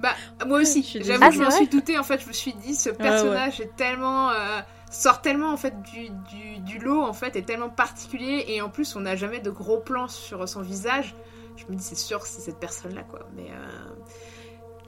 [0.00, 0.14] Bah,
[0.46, 0.82] moi aussi.
[0.82, 1.28] J'avoue désolée.
[1.28, 1.98] que je m'en Ah, suis douté.
[1.98, 4.30] En fait, je me suis dit, ce personnage est tellement.
[4.92, 8.68] Sort tellement en fait du, du, du lot en fait est tellement particulier et en
[8.70, 11.16] plus on n'a jamais de gros plans sur son visage
[11.56, 13.94] je me dis c'est sûr que c'est cette personne là quoi mais euh,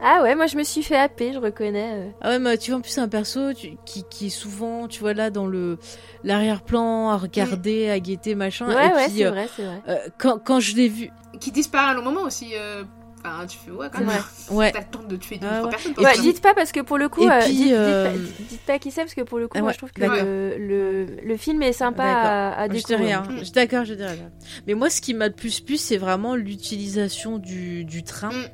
[0.01, 2.09] Ah ouais, moi, je me suis fait happer, je reconnais.
[2.09, 2.11] euh.
[2.21, 4.89] Ah ouais, mais tu vois, en plus, c'est un perso tu- qui, qui est souvent,
[4.89, 5.79] tu vois, là, dans le
[6.25, 8.67] l'arrière-plan, à regarder, à guetter, machin.
[8.67, 9.83] Ouais, Et ouais, c'est euh, vrai, c'est vrai.
[9.89, 11.11] euh, quand, quand je l'ai vu.
[11.41, 12.83] qui disparaît à un long moment aussi euh,
[13.25, 14.71] enfin tu fais ouais quand même Ouais.
[14.73, 15.71] t'as le temps de tuer deux Ah trois ouais.
[15.71, 16.21] personnes Et pour Ouais, ça.
[16.21, 18.19] puis- dites pas parce que pour le coup, Et euh, puis, dites, dites euh, pas,
[18.51, 20.03] dites pas qui c'est parce que pour le coup, Ah moi ouais, je trouve que
[20.03, 23.23] le, le, le film est sympa à, à Je dis découvrir.
[23.23, 23.23] rien.
[23.23, 23.39] Mm.
[23.39, 24.31] Je suis d'accord, je dis rien.
[24.67, 28.31] Mais moi, ce qui m'a le plus plu, c'est vraiment l'utilisation du, du train.
[28.33, 28.45] Mm.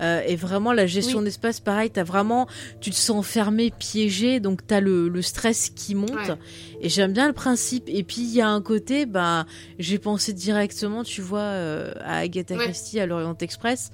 [0.00, 1.24] Euh, et vraiment la gestion Oui.
[1.24, 2.46] d'espace, pareil, t'as vraiment,
[2.80, 6.10] tu te sens fermé, piégé, donc t'as le, le stress qui monte.
[6.10, 6.36] Ouais.
[6.80, 7.84] Et j'aime bien le principe.
[7.88, 9.46] Et puis il y a un côté, bah,
[9.78, 12.64] j'ai pensé directement, tu vois, euh, à Agatha Ouais.
[12.64, 13.90] Christie, à l'Orient Express,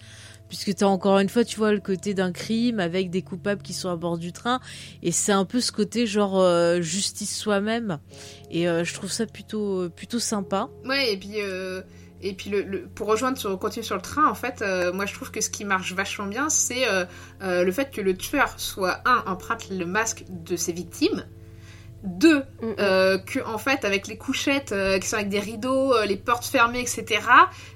[0.49, 3.73] puisque t'as encore une fois, tu vois, le côté d'un crime avec des coupables qui
[3.73, 4.61] sont à bord du train.
[5.03, 7.99] Et c'est un peu ce côté genre euh, justice soi-même.
[8.51, 10.69] Et euh, je trouve ça plutôt, plutôt sympa.
[10.85, 11.81] Ouais, et puis, euh,
[12.23, 15.07] et puis le, le- pour rejoindre, sur, continuer sur le train, en fait, euh, moi
[15.07, 17.05] je trouve que ce qui marche vachement bien, c'est euh,
[17.42, 21.26] euh, le fait que le tueur soit, un, emprunte le masque de ses victimes,
[22.05, 22.75] deux, Mm,
[23.26, 27.20] que en fait, avec les couchettes qui sont avec des rideaux, les portes fermées, etc.,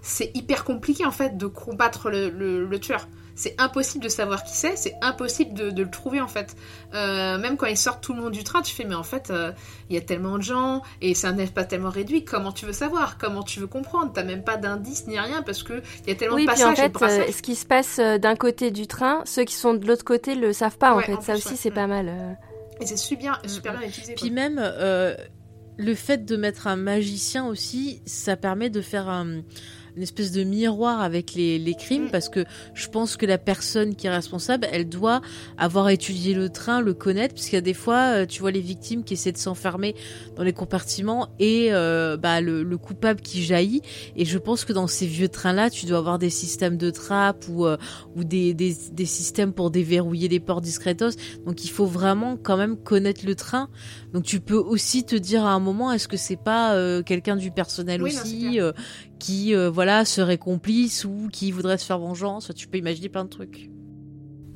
[0.02, 3.07] c'est hyper compliqué en fait de combattre le tueur.
[3.39, 6.56] C'est impossible de savoir qui c'est, c'est impossible de, de le trouver en fait.
[6.94, 9.31] Euh, même quand ils sortent tout le monde du train, tu fais mais en fait
[9.31, 9.52] euh,
[9.90, 12.24] il y a tellement de gens et c'est un espace tellement réduit.
[12.24, 13.18] Comment tu veux savoir?
[13.18, 14.10] Comment tu veux comprendre?
[14.15, 16.65] T'as même pas d'indice ni rien parce que il y a tellement Oui, de puis
[16.65, 19.44] en passages et de fait, euh, ce qui se passe d'un côté du train, ceux
[19.44, 21.15] qui sont de l'autre côté le savent pas en fait.
[21.15, 21.56] en Ça plus, aussi, ouais.
[21.56, 21.74] c'est Mm.
[21.74, 22.08] pas mal.
[22.08, 22.32] euh.
[22.81, 24.15] Et c'est super, super bien utilisé.
[24.15, 24.34] Puis quoi.
[24.34, 25.15] même euh,
[25.76, 29.42] le fait de mettre un magicien aussi, ça permet de faire un-
[29.97, 32.10] une espèce de miroir avec les, les crimes Mm.
[32.10, 32.44] parce que
[32.75, 35.20] je pense que la personne qui est responsable, elle doit
[35.58, 38.50] avoir étudié le train, le connaître, parce qu'il y a des fois, euh, tu vois
[38.50, 39.94] les victimes qui essaient de s'enfermer
[40.36, 43.83] dans les compartiments et euh, bah, le, le coupable qui jaillit.
[44.16, 47.47] Et je pense que dans ces vieux trains-là, tu dois avoir des systèmes de trappe
[47.49, 47.76] ou, euh,
[48.15, 51.10] ou des, des, des systèmes pour déverrouiller les portes discretos.
[51.44, 53.68] Donc il faut vraiment quand même connaître le train.
[54.12, 57.36] Donc tu peux aussi te dire à un moment, est-ce que c'est pas euh, quelqu'un
[57.36, 58.73] du personnel Oui, non, aussi clair.
[59.19, 63.25] Qui euh, voilà serait complice ou qui voudrait se faire vengeance Tu peux imaginer plein
[63.25, 63.70] de trucs.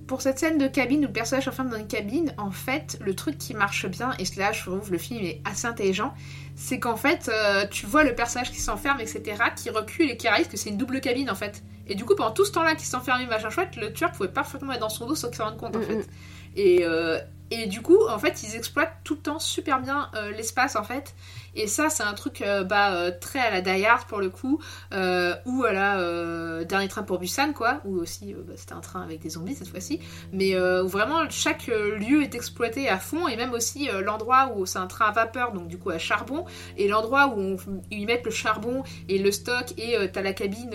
[0.07, 3.15] Pour cette scène de cabine où le personnage s'enferme dans une cabine, en fait, le
[3.15, 6.13] truc qui marche bien, et là je trouve le film est assez intelligent,
[6.57, 9.23] c'est qu'en fait, euh, tu vois le personnage qui s'enferme, etc.,
[9.55, 11.63] qui recule et qui réalise que c'est une double cabine en fait.
[11.87, 14.73] Et du coup, pendant tout ce temps-là qu'il s'enfermait, machin chouette, le tueur pouvait parfaitement
[14.73, 16.09] être dans son dos sans qu'il s'en rende compte en fait.
[16.57, 17.21] Et, euh,
[17.53, 20.85] et du coup, en fait, ils exploitent tout le temps super bien euh, l'espace en
[20.85, 21.15] fait.
[21.55, 24.31] Et ça, c'est un truc euh, bah, euh, très à la Die Hard pour le
[24.31, 24.61] coup,
[24.93, 29.03] euh, ou à la Dernier train pour Busan, quoi, ou aussi bah, c'était un train
[29.03, 30.01] avec des zombies cette fois-ci,
[30.33, 34.79] mais où vraiment chaque lieu est exploité à fond, et même aussi l'endroit où c'est
[34.79, 36.45] un train à vapeur, donc du coup à charbon,
[36.77, 37.57] et l'endroit où, on,
[37.91, 40.70] ils mettent le charbon et le stock, et t'as la cabine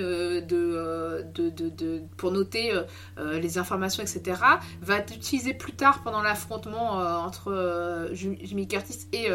[2.18, 2.74] pour noter
[3.18, 4.42] les informations, etc.,
[4.82, 9.30] va être utilisé plus tard pendant l'affrontement entre Jimmy Curtis et,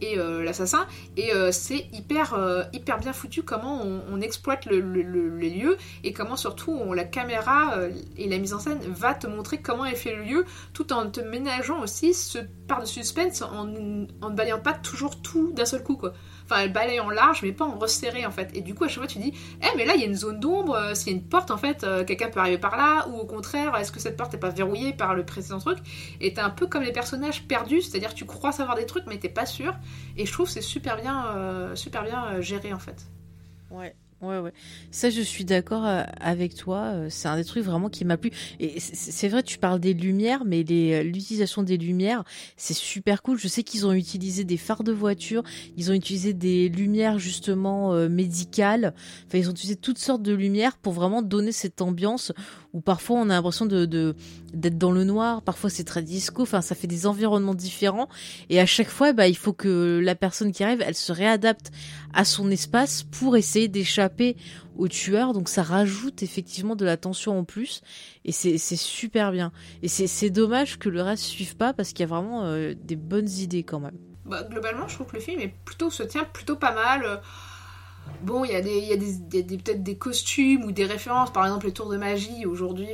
[0.00, 0.86] et euh, l'assassin.
[1.16, 5.50] Et euh, c'est hyper, euh, hyper bien foutu comment on, exploite le- le- le- les
[5.50, 7.74] lieux et comment surtout on- la caméra
[8.16, 11.08] et la mise en scène va te montrer comment est fait le lieu tout en
[11.08, 13.68] te ménageant aussi ce part de suspense en,
[14.20, 16.12] en ne balayant pas toujours tout d'un seul coup quoi.
[16.50, 18.50] Enfin, elle balaye en large mais pas en resserré en fait.
[18.56, 20.14] Et du coup à chaque fois tu dis, eh mais là il y a une
[20.14, 22.76] zone d'ombre, euh, s'il y a une porte en fait, euh, quelqu'un peut arriver par
[22.76, 25.78] là ou au contraire est-ce que cette porte n'est pas verrouillée par le précédent truc?
[26.22, 29.18] Et t'es un peu comme les personnages perdus, c'est-à-dire tu crois savoir des trucs mais
[29.18, 29.74] t'es pas sûr.
[30.16, 33.06] Et je trouve c'est super bien, euh, super bien géré en fait.
[33.70, 33.94] Ouais.
[34.20, 34.52] Ouais, ouais.
[34.90, 36.86] Ça, je suis d'accord euh, avec toi.
[36.86, 38.32] euh, C'est un des trucs vraiment qui m'a plu.
[38.58, 42.24] Et c'est- vrai, tu parles des lumières, mais euh, l'utilisation des lumières,
[42.56, 43.38] c'est super cool.
[43.38, 45.44] Je sais qu'ils ont utilisé des phares de voiture,
[45.76, 48.92] ils ont utilisé des lumières justement médicales.
[49.28, 52.32] Enfin, ils ont utilisé toutes sortes de lumières pour vraiment donner cette ambiance
[52.78, 56.76] où parfois on a l'impression d'être dans le noir, parfois c'est très disco, enfin ça
[56.76, 58.08] fait des environnements différents
[58.50, 61.72] et à chaque fois bah il faut que la personne qui arrive, elle se réadapte
[62.14, 64.36] à son espace pour essayer d'échapper
[64.76, 67.82] au tueur, donc ça rajoute effectivement de la tension en plus
[68.24, 69.50] et c'est super bien.
[69.82, 72.94] Et c'est dommage que le reste suive pas parce qu'il y a vraiment euh, des
[72.94, 73.98] bonnes idées quand même.
[74.24, 77.20] Bah, globalement, je trouve que le film est plutôt se tient plutôt pas mal.
[78.22, 81.72] Bon, il y a, des, y peut-être des costumes ou des références, par exemple les
[81.72, 82.88] tours de magie, aujourd'hui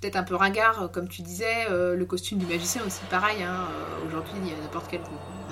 [0.00, 3.68] peut-être un peu ringard, comme tu disais, euh, le costume du magicien aussi pareil, hein.
[3.70, 5.00] euh, aujourd'hui il y a n'importe quel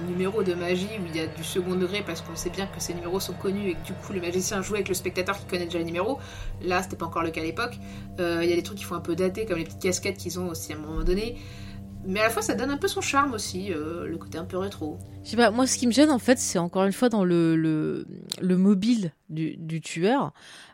[0.09, 2.81] numéro de magie où il y a du second degré parce qu'on sait bien que
[2.81, 5.45] ces numéros sont connus et que du coup le magicien joue avec le spectateur qui
[5.45, 6.19] connaît déjà les numéros,
[6.63, 7.79] là c'était pas encore le cas à l'époque,
[8.21, 10.17] euh, il y a des trucs qui font un peu dater comme les petites casquettes
[10.17, 11.37] qu'ils ont aussi à un moment donné,
[12.07, 14.45] mais à la fois ça donne un peu son charme aussi, euh, le côté un
[14.45, 14.99] peu rétro.
[15.25, 17.25] Je sais pas, moi ce qui me gêne en fait, c'est encore une fois dans
[17.25, 18.07] le, le,
[18.41, 20.33] le mobile du, du tueur,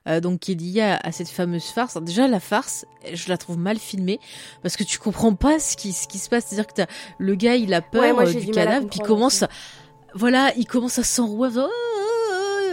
[0.08, 2.00] euh, donc qui est lié à, cette fameuse farce.
[2.02, 4.20] déjà la farce, je la trouve mal filmée
[4.62, 6.82] parce que tu comprends pas ce qui, ce qui se passe, c'est-à-dire que
[7.18, 9.44] le gars il a peur euh, du cadavre, puis il commence,
[10.14, 11.48] voilà, il commence à s'enrouer.
[11.56, 11.68] Oh,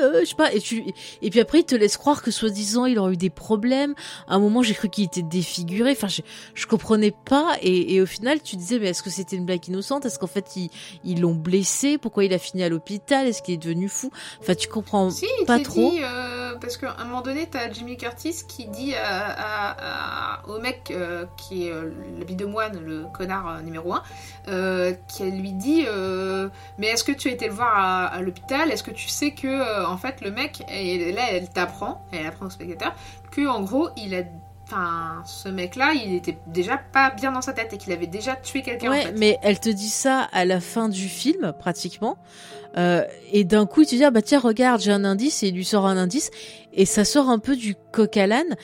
[0.03, 0.53] euh, je sais pas.
[0.53, 0.83] Et, tu,
[1.21, 3.95] et puis après, il te laisse croire que soi-disant, il aurait eu des problèmes.
[4.27, 5.91] À un moment, j'ai cru qu'il était défiguré.
[5.91, 6.21] Enfin, je,
[6.53, 7.57] je comprenais pas.
[7.61, 10.05] Et, et au final, tu disais, mais est-ce que c'était une blague innocente?
[10.05, 10.55] Est-ce qu'en fait,
[11.03, 11.97] ils l'ont blessé?
[11.97, 13.27] Pourquoi il a fini à l'hôpital?
[13.27, 14.11] Est-ce qu'il est devenu fou?
[14.41, 15.91] Enfin, tu comprends si, pas trop.
[15.91, 20.59] Dit, euh, parce qu'à un moment donné, t'as Jimmy Curtis qui dit à, à, au
[20.59, 21.73] mec euh, qui est
[22.17, 25.85] l'habit de moine, le connard numéro 1, qui lui dit,
[26.77, 28.71] mais est-ce que tu as été le voir à l'hôpital?
[28.71, 29.47] Est-ce que tu sais que
[29.93, 32.93] en fait, le mec, et là, elle t'apprend, elle apprend au spectateur,
[33.31, 34.23] que en gros, il a
[34.73, 38.35] Enfin, ce mec-là, il était déjà pas bien dans sa tête et qu'il avait déjà
[38.35, 38.89] tué quelqu'un.
[38.89, 42.17] Ouais, mais elle te dit ça à la fin du film, pratiquement.
[42.75, 45.49] Euh, et d'un coup, il te dit, ah bah tiens, regarde, j'ai un indice, et
[45.49, 46.31] il lui sort un indice,
[46.73, 48.55] et ça sort un peu du coq à l'âne,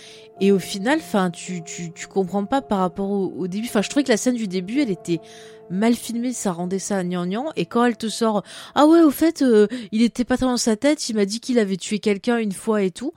[0.42, 3.68] et au final, enfin, tu, tu, tu comprends pas par rapport au, au début.
[3.68, 5.22] Enfin, je trouvais que la scène du début, elle était
[5.70, 7.52] mal filmé, ça rendait ça gnangnan.
[7.56, 10.76] Et quand elle te sort, ah ouais, au fait, euh, il était pas dans sa
[10.76, 13.14] tête, il m'a dit qu'il avait tué quelqu'un une fois et tout.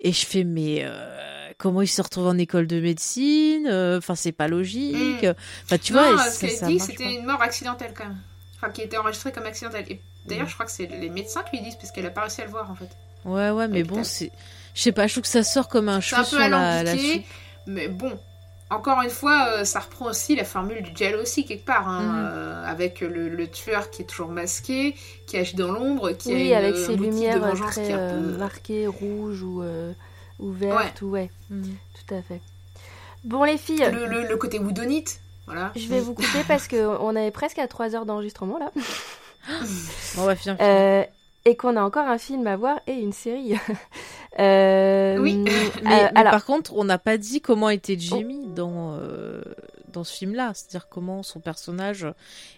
[0.00, 4.14] Et je fais, mais euh, comment il se retrouve en école de médecine euh, Enfin,
[4.14, 5.22] c'est pas logique.
[5.22, 5.34] Mm.
[5.64, 8.20] Enfin, tu vois, ce qu'elle dit, c'était une mort accidentelle quand même.
[8.56, 9.86] Enfin, qui était enregistrée comme accidentelle.
[9.88, 12.22] Et d'ailleurs, je crois que c'est les médecins qui lui disent, parce qu'elle a pas
[12.22, 12.90] réussi à le voir en fait.
[13.24, 14.32] Ouais, ouais, mais bon, c'est.
[14.74, 16.94] Je sais pas, je trouve que ça sort comme un cheveu sur la, la
[17.66, 18.18] Mais bon,
[18.72, 22.00] encore une fois, euh, ça reprend aussi la formule du gel aussi quelque part, hein,
[22.00, 22.30] mhm.
[22.32, 24.94] euh, avec le, tueur qui est toujours masqué,
[25.26, 29.62] qui agit dans l'ombre, qui oui, avec ses lumières très euh, marquées, rouge ou,
[30.42, 31.74] ou verte, ou ouais, mhm.
[31.94, 32.40] tout à fait.
[33.24, 35.72] Bon les filles, le, côté woodonite, voilà.
[35.76, 38.70] Je vais vous couper parce qu'on est presque à 3 heures d'enregistrement là.
[40.18, 40.56] on va finir.
[41.44, 43.54] et qu'on a encore un film à voir et une série.
[44.38, 45.44] Euh, oui.
[45.82, 46.32] mais, alors...
[46.32, 49.31] par contre, on n'a pas dit comment était Jamie dans euh,
[49.92, 52.06] dans ce film-là, c'est-à-dire comment son personnage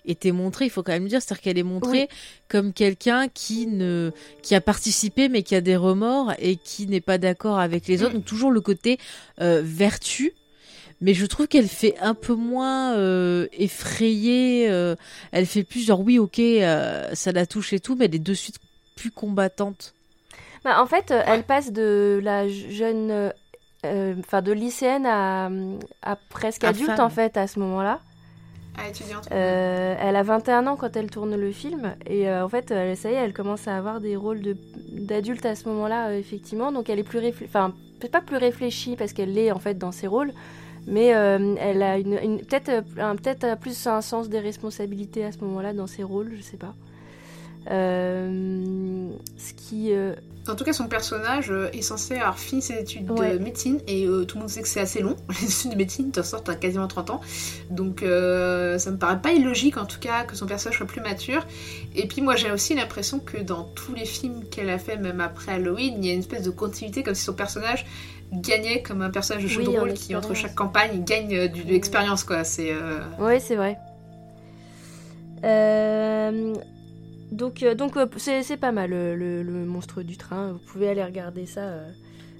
[0.04, 0.66] était montré.
[0.66, 2.08] Il faut quand même dire, c'est-à-dire qu'elle est montrée
[2.48, 4.10] comme quelqu'un qui ne
[4.42, 8.02] qui a participé mais qui a des remords et qui n'est pas d'accord avec les
[8.02, 8.14] autres.
[8.14, 8.98] Donc toujours le côté
[9.40, 10.32] euh, vertu.
[11.00, 14.70] Mais je trouve qu'elle fait un peu moins euh, effrayée.
[14.70, 14.94] Euh,
[15.32, 16.40] elle fait plus genre oui, ok,
[17.12, 18.56] ça la touche et tout, mais elle est de suite
[18.96, 19.94] plus combattante.
[20.64, 23.32] Bah, en fait, elle passe de la jeune,
[23.84, 25.50] euh, enfin de lycéenne à,
[26.02, 28.00] à presque adulte en fait à ce moment-là.
[28.76, 29.28] À étudiante.
[29.30, 33.10] Euh, elle a 21 ans quand elle tourne le film et euh, en fait, ça
[33.10, 34.40] y est, elle commence à avoir des rôles
[34.90, 36.72] d'adulte à ce moment-là, effectivement.
[36.72, 39.78] Donc elle est plus réfléchie, enfin peut-être pas plus réfléchie parce qu'elle l'est en fait
[39.78, 40.32] dans ses rôles,
[40.86, 42.84] mais elle a une, une peut-être
[43.22, 46.74] peut-être plus un sens des responsabilités à ce moment-là dans ses rôles, je sais pas.
[47.66, 49.92] Ce qui
[50.46, 54.06] en tout cas, son personnage euh, est censé avoir fini ses études de médecine et
[54.06, 55.16] euh, tout le monde sait que c'est assez long.
[55.40, 57.20] Les études de médecine, t'en sors, t'as quasiment 30 ans.
[57.70, 61.00] Donc euh, ça me paraît pas illogique en tout cas que son personnage soit plus
[61.00, 61.46] mature.
[61.94, 65.20] Et puis moi j'ai aussi l'impression que dans tous les films qu'elle a fait, même
[65.20, 67.86] après Halloween, il y a une espèce de continuité comme si son personnage
[68.32, 72.22] gagnait comme un personnage de jeu de rôle qui entre chaque campagne gagne de l'expérience
[72.22, 72.44] quoi.
[72.44, 72.74] C'est.
[73.18, 73.78] Oui, c'est vrai.
[75.42, 76.54] Euh,
[77.32, 80.52] donc, euh, donc euh, c'est pas mal le, monstre du train.
[80.52, 81.60] Vous pouvez aller regarder ça.
[81.60, 81.88] Euh.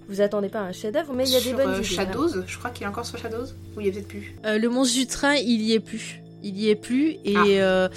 [0.08, 1.84] Vous attendez pas un chef-d'œuvre, mais il y a des bonnes idées.
[1.84, 4.36] Shadows, je crois qu'il est encore sur Shadows, ou il y a peut-être plus?
[4.44, 6.20] le monstre du train, il y est plus.
[6.42, 7.16] Il y est plus.
[7.24, 7.88] Et ah.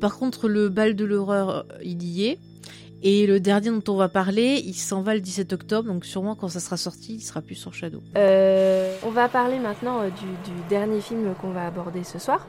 [0.00, 2.38] par contre, le bal de l'horreur, il y est.
[3.02, 6.34] Et le dernier dont on va parler, il s'en va le 17 octobre, donc sûrement
[6.34, 8.02] quand ça sera sorti, il sera plus sur Shadow.
[8.14, 12.46] on va parler maintenant du, dernier film qu'on va aborder ce soir.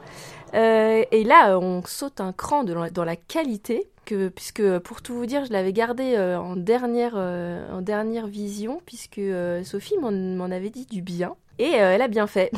[0.52, 3.90] Et là, on saute un cran dans la qualité
[4.34, 9.62] puisque pour tout vous dire, je l'avais gardé euh, en, dernière, euh, vision, puisque euh,
[9.64, 11.36] Sophie m'en avait dit du bien.
[11.58, 12.50] Et elle a bien fait.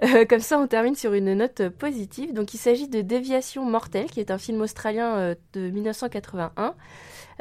[0.30, 2.32] comme ça, on termine sur une note positive.
[2.32, 6.74] Donc, il s'agit de Déviation mortelle, qui est un film australien de 1981.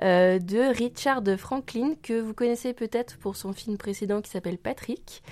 [0.01, 5.23] de Richard Franklin, que vous connaissez peut-être pour son film précédent qui s'appelle Patrick.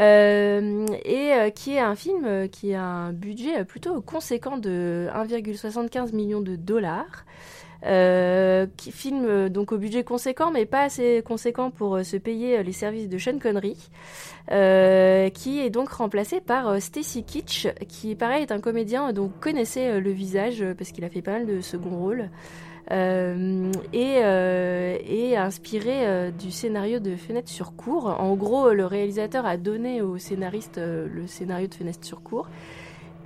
[0.00, 5.08] Euh, et euh, qui est un film euh, qui a un budget plutôt conséquent de
[5.14, 7.26] 1,75 million de dollars.
[8.78, 13.18] filme donc au budget conséquent, mais pas assez conséquent pour se payer les services de
[13.18, 13.76] Sean Connery,
[15.34, 20.00] qui est donc remplacé par Stacy Kitsch, qui pareil est un comédien dont vous connaissez
[20.00, 22.30] le visage parce qu'il a fait pas mal de second rôles.
[22.90, 28.06] Euh, et, euh, et, inspiré euh, du scénario de Fenêtre sur cour.
[28.06, 32.48] En gros, le réalisateur a donné au scénariste le scénario de Fenêtre sur cour.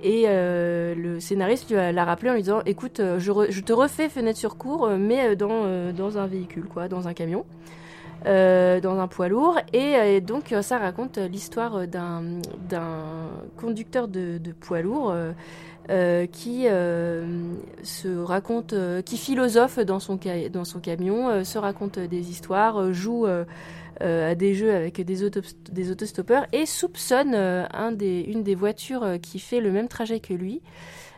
[0.03, 4.87] Et le scénariste l'a rappelé en lui disant Écoute, je, te refais Fenêtre sur cour,
[4.89, 7.43] mais dans, dans un véhicule, quoi, dans un camion.
[8.25, 9.57] dans un poids lourd.
[9.73, 12.21] Et, donc, ça raconte l'histoire d'un
[13.57, 15.15] conducteur de, de, poids lourd
[15.91, 22.91] euh, qui euh, se raconte, euh, qui philosophe dans son, camion, se raconte des histoires,
[22.91, 23.27] joue
[23.99, 25.41] à des jeux avec des, auto
[25.71, 30.61] des autostoppeurs et soupçonne une des voitures qui fait le même trajet que lui.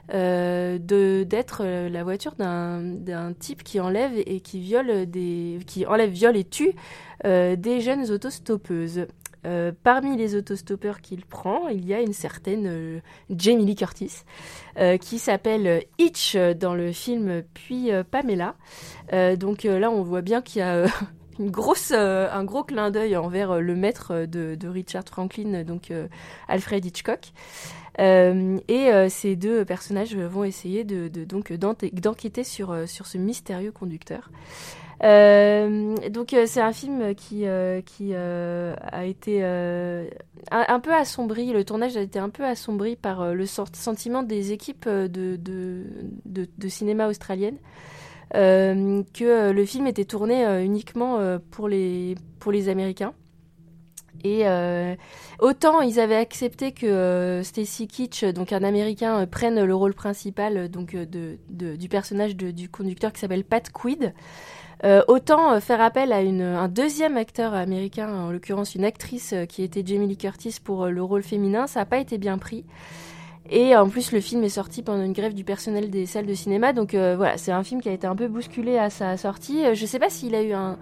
[0.10, 6.44] d'être la voiture d'un type qui enlève et qui viole des qui enlève viole et
[6.44, 6.74] tue
[7.24, 9.08] des jeunes autostoppeuses
[9.45, 12.99] euh, parmi les autostoppeurs qu'il prend, il y a une certaine euh,
[13.30, 14.24] Jamie Lee Curtis,
[14.77, 18.56] euh, qui s'appelle Hitch dans le film, puis Pamela.
[19.38, 20.85] donc là, on voit bien qu'il y a
[21.40, 25.93] une un gros clin d'œil envers le maître de, Richard Franklin, donc
[26.48, 27.32] Alfred Hitchcock.
[27.99, 34.32] et ces deux personnages vont essayer d'enquêter sur, sur ce mystérieux conducteur.
[35.03, 41.64] Euh, donc euh, c'est un film qui, euh, qui a été un, peu assombri, le
[41.64, 47.58] tournage a été un peu assombri par le sentiment des équipes de, de, cinéma australienne.
[48.34, 51.19] que le film était tourné uniquement
[51.51, 53.14] pour, les, pour les Américains.
[54.24, 54.45] Et
[55.40, 60.95] autant ils avaient accepté que Stacy Kitsch, donc un Américain, prenne le rôle principal donc
[60.95, 64.14] de, du personnage du conducteur qui s'appelle Pat Quid.
[64.84, 69.46] Euh, autant euh, faire appel à un deuxième acteur américain, en l'occurrence une actrice euh,
[69.46, 72.64] qui était Jamie Lee Curtis pour le rôle féminin, ça n'a pas été bien pris.
[73.50, 76.34] Et en plus, le film est sorti pendant une grève du personnel des salles de
[76.34, 79.64] cinéma, donc voilà, c'est un film qui a été un peu bousculé à sa sortie.
[79.74, 80.78] je ne sais pas s'il a eu un,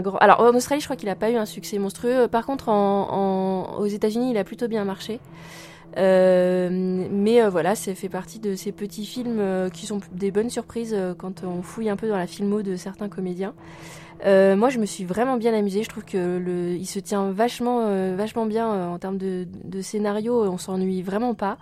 [0.00, 0.16] grand.
[0.16, 2.28] Alors en Australie, je crois qu'il n'a pas eu un succès monstrueux.
[2.28, 5.20] Par contre, aux États-Unis, il a plutôt bien marché.
[5.96, 6.68] Euh,
[7.10, 10.50] mais euh, voilà, ça fait partie de ces petits films euh, qui sont des bonnes
[10.50, 13.54] surprises quand on fouille un peu dans la filmo de certains comédiens.
[14.24, 15.82] moi, je me suis vraiment bien amusée.
[15.82, 20.42] Je trouve que le, il se tient vachement, vachement bien en termes de, de, scénario.
[20.44, 21.58] On s'ennuie vraiment pas.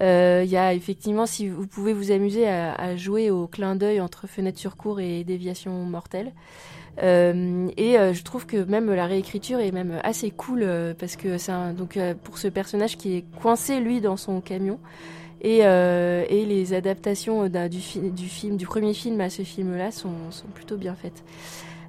[0.00, 4.00] Il y a effectivement, si vous pouvez vous amuser à, à jouer au clin d'œil
[4.00, 6.32] entre fenêtre sur cour et déviation mortelle.
[7.02, 11.16] Euh, et euh, je trouve que même la réécriture est même assez cool euh, parce
[11.16, 14.78] que c'est donc pour ce personnage qui est coincé lui dans son camion.
[15.44, 20.76] Et, et, les adaptations du, film, du premier film à ce film-là sont, sont, plutôt
[20.76, 21.24] bien faites.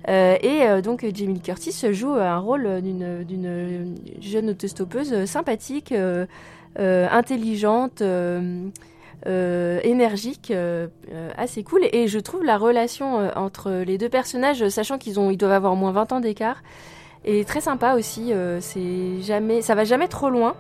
[0.08, 5.94] et donc Jamie Curtis joue un rôle d'une jeune autostoppeuse sympathique,
[6.80, 8.02] intelligente.
[9.26, 11.85] Euh, énergique, euh, euh, assez cool.
[11.93, 15.74] Et je trouve la relation entre les deux personnages, sachant qu'ils ont, ils doivent avoir
[15.74, 16.61] au moins 20 ans d'écart,
[17.24, 18.34] est très sympa aussi.
[18.60, 20.56] c'est jamais, ça va jamais trop loin.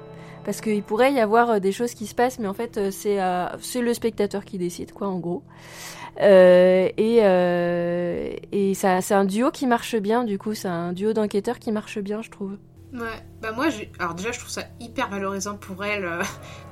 [0.45, 3.93] Parce qu'il pourrait y avoir des choses qui se passent, mais en fait, c'est le
[3.93, 5.43] spectateur qui décide, quoi, en gros.
[6.19, 7.17] et
[8.51, 11.71] et ça, c'est un duo qui marche bien, du coup, c'est un duo d'enquêteurs qui
[11.71, 12.57] marche bien, je trouve.
[12.93, 16.05] Ouais, bah moi, alors déjà, je trouve ça hyper valorisant pour elle.
[16.05, 16.23] Euh,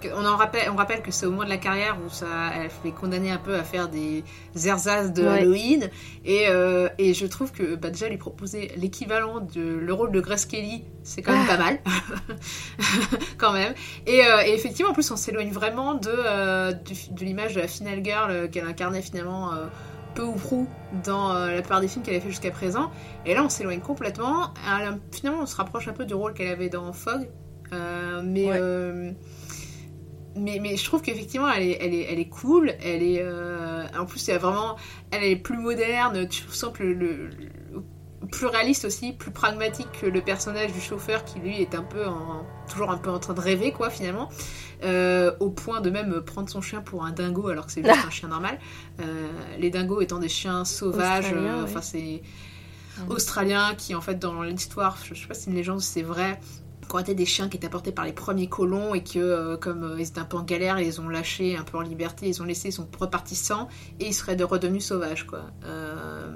[0.16, 2.70] on, en rappelle, on rappelle que c'est au moins de la carrière où ça, elle
[2.70, 4.24] fait condamner un peu à faire des
[4.64, 5.90] ersatz de Halloween.
[6.24, 10.22] Et, euh, et je trouve que bah, déjà, lui proposer l'équivalent de le rôle de
[10.22, 11.80] Grace Kelly, c'est quand même pas mal.
[13.40, 13.74] quand même.
[14.06, 17.68] Et, euh, et, effectivement, en plus, on s'éloigne vraiment de, de, de l'image de la
[17.68, 19.54] Final Girl qu'elle incarnait finalement
[20.14, 20.68] peu ou prou
[21.04, 22.92] dans euh, la plupart des films qu'elle avait fait jusqu'à présent.
[23.26, 24.54] Et là, on s'éloigne complètement.
[25.12, 27.30] finalement, on se rapproche un peu du rôle qu'elle avait dans Fog.
[27.74, 29.12] Euh, mais, euh,
[30.36, 32.74] mais, mais je trouve qu'effectivement, elle est, elle, est, elle est cool.
[32.84, 33.26] Elle est,
[33.98, 34.76] en plus, elle, vraiment,
[35.12, 36.28] elle est plus moderne.
[36.28, 37.30] Tu sens que le,
[38.30, 42.06] plus réaliste aussi, plus pragmatique que le personnage du chauffeur qui lui est un peu
[42.06, 44.30] en, toujours un peu en train de rêver quoi finalement.
[44.84, 48.06] Euh, au point de même prendre son chien pour un dingo alors que c'est juste
[48.08, 48.60] un chien normal.
[49.00, 49.28] Euh,
[49.60, 52.22] les dingos étant des chiens sauvages, euh, enfin c'est
[53.10, 56.02] australiens qui, en fait, dans l'histoire, je, je sais pas si c'est une légende, c'est
[56.02, 56.40] vrai,
[56.92, 59.58] qui ont été des chiens qui étaient apportés par les premiers colons et que, euh,
[59.58, 61.82] comme euh, ils étaient un peu en galère, ils les ont lâchés un peu en
[61.82, 63.68] liberté, ils ont laissé, ils sont repartis sans
[64.00, 65.44] et ils seraient de redevenus sauvages, quoi.
[65.66, 66.30] Euh,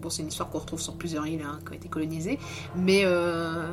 [0.00, 2.38] bon, c'est une histoire qu'on retrouve sur plusieurs îles hein, qui ont été colonisées,
[2.76, 3.68] mais, euh,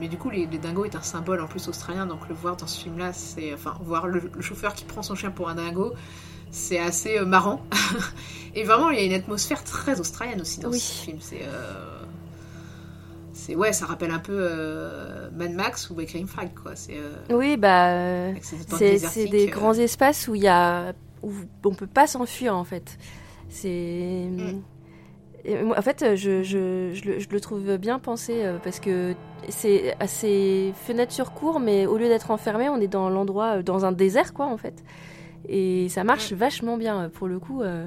[0.00, 2.56] mais du coup, les, les dingos est un symbole en plus australien, donc le voir
[2.56, 3.52] dans ce film-là, c'est.
[3.54, 5.92] Enfin, voir le, le chauffeur qui prend son chien pour un dingo,
[6.50, 7.60] c'est assez euh, marrant.
[8.54, 10.80] et vraiment, il y a une atmosphère très australienne aussi dans Oui.
[10.80, 11.18] ce film.
[11.20, 11.42] C'est.
[11.42, 12.02] euh,
[13.32, 14.48] c'est ouais, ça rappelle un peu
[15.36, 16.72] Mad Max ou Crime Flag, quoi.
[17.30, 21.32] Oui, bah, c'est des grands espaces où il y a où
[21.64, 22.98] on peut pas s'enfuir en fait.
[23.48, 24.60] C'est Mm.
[25.48, 28.80] Et moi, en fait, je, je, je, le, je le trouve bien pensé euh, parce
[28.80, 29.14] que
[29.48, 33.62] c'est assez fenêtre sur cour, mais au lieu d'être enfermé, on est dans l'endroit, euh,
[33.62, 34.82] dans un désert, quoi, en fait.
[35.48, 37.08] Et ça marche vachement bien.
[37.14, 37.86] Pour le coup, euh,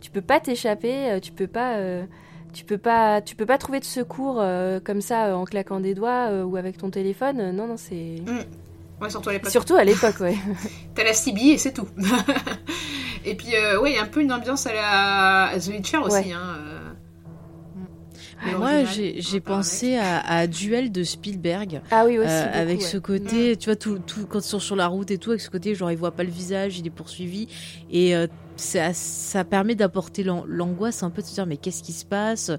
[0.00, 2.04] tu peux pas t'échapper, euh, tu peux pas, euh,
[2.52, 5.80] tu peux pas, tu peux pas trouver de secours euh, comme ça euh, en claquant
[5.80, 7.40] des doigts euh, ou avec ton téléphone.
[7.40, 8.16] Euh, Non, non, c'est
[9.00, 9.50] Ouais, surtout à l'époque.
[9.50, 10.34] surtout à l'époque, ouais.
[10.94, 11.86] T'as la CB et c'est tout.
[13.24, 15.68] et puis, euh, ouais, il y a un peu une ambiance à la à The
[15.68, 16.16] Witcher aussi.
[16.16, 16.32] Ouais.
[16.32, 16.78] Hein, euh.
[18.44, 21.80] Moi, original, j'ai en parle pensé à, à Duel de Spielberg.
[21.90, 22.28] Ah oui aussi.
[22.28, 22.84] Euh, beaucoup, avec ouais.
[22.84, 25.40] ce côté, tu vois, tout, tout, quand ils sont sur la route et tout, avec
[25.40, 27.48] ce côté, genre, il voit pas le visage, il est poursuivi.
[27.90, 28.26] Et euh,
[28.56, 32.04] ça, ça permet d'apporter l'an- l'angoisse un peu de se dire, mais qu'est-ce qui se
[32.04, 32.50] passe?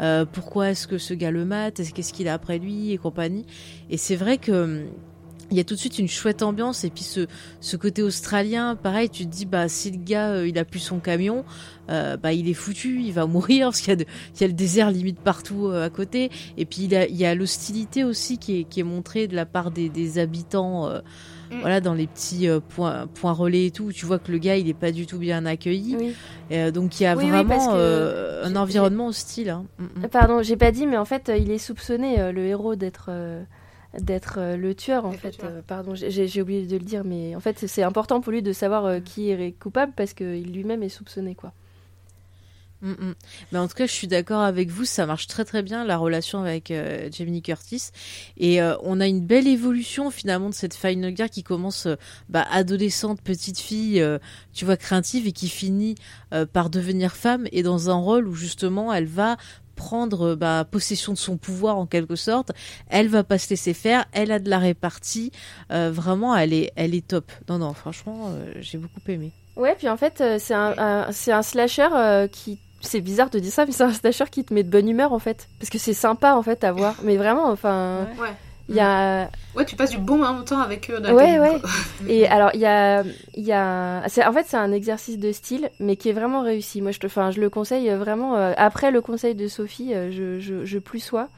[0.00, 1.80] Euh, Pourquoi est-ce que ce gars le mate?
[1.80, 2.92] Est-ce Qu'est-ce qu'il a après lui?
[2.92, 3.46] Et compagnie.
[3.90, 4.84] Et c'est vrai que.
[5.50, 7.26] Il y a tout de suite une chouette ambiance et puis ce,
[7.60, 10.80] ce côté australien, pareil, tu te dis bah si le gars euh, il a plus
[10.80, 11.44] son camion,
[11.88, 14.44] euh, bah il est foutu, il va mourir parce qu'il y a, de- il y
[14.44, 17.34] a le désert limite partout euh, à côté et puis il, a, il y a
[17.34, 21.00] l'hostilité aussi qui est, qui est montrée de la part des, des habitants, euh,
[21.48, 21.60] Mm.
[21.60, 23.84] voilà dans les petits euh, points, points relais et tout.
[23.84, 26.12] où Tu vois que le gars il est pas du tout bien accueilli, Oui.
[26.50, 29.50] Euh, donc il y a Oui, vraiment que euh, un environnement hostile.
[29.50, 29.64] Hein.
[29.78, 30.08] Mm, mm.
[30.08, 33.44] Pardon, j'ai pas dit, mais en fait, il est soupçonné, euh, le héros, d'être euh,
[34.00, 35.32] d'être euh, le tueur, en fait.
[35.32, 35.50] tueur.
[35.50, 38.52] Euh, pardon, j'ai- oublié de le dire, mais en fait, c'est- important pour lui de
[38.52, 41.52] savoir euh, qui est coupable parce qu'il lui-même est soupçonné, quoi.
[42.82, 43.14] Mm, mm.
[43.52, 45.96] Mais en tout cas, je suis d'accord avec vous, ça marche très très bien la
[45.96, 47.84] relation avec euh, Jamie Curtis
[48.36, 51.96] et euh, on a une belle évolution finalement de cette Final Girl qui commence euh,
[52.28, 54.18] bah, adolescente, petite fille, euh,
[54.52, 55.94] tu vois craintive et qui finit
[56.34, 59.38] euh, par devenir femme et dans un rôle où justement elle va
[59.76, 62.50] prendre euh, bah, possession de son pouvoir en quelque sorte.
[62.88, 65.30] Elle va pas se laisser faire, elle a de la répartie.
[65.70, 67.30] Euh, vraiment, elle est, elle est top.
[67.48, 69.30] Non, non, franchement, euh, j'ai beaucoup aimé.
[69.54, 72.58] Ouais, puis en fait, c'est un, un- c'est un slasher euh, qui.
[72.82, 75.12] C'est bizarre de dire ça, mais c'est un slasher qui te met de bonne humeur,
[75.12, 75.48] en fait.
[75.58, 76.94] Parce que c'est sympa, en fait, à voir.
[77.04, 78.06] Mais vraiment, enfin.
[78.20, 78.28] Ouais.
[78.68, 79.30] Il y a.
[79.56, 81.00] Ouais, tu passes du bon moment temps avec eux.
[81.00, 81.60] dans Ouais, ouais.
[82.08, 83.04] Et alors, il y a,
[83.36, 86.82] y a, en fait, c'est un exercice de style, mais qui est vraiment réussi.
[86.82, 88.36] Moi, je, te, enfin, je le conseille vraiment.
[88.36, 91.28] euh, après le conseil de Sophie, euh, je, je, je plus sois.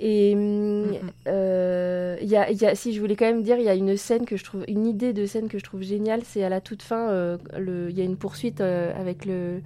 [0.00, 0.96] Et Mhm.
[1.28, 3.74] euh, y a, il y a, si je voulais quand même dire, il y a
[3.74, 6.22] une scène que je trouve, une idée de scène que je trouve géniale.
[6.24, 9.60] C'est à la toute fin, euh, le, il y a une poursuite euh, avec le,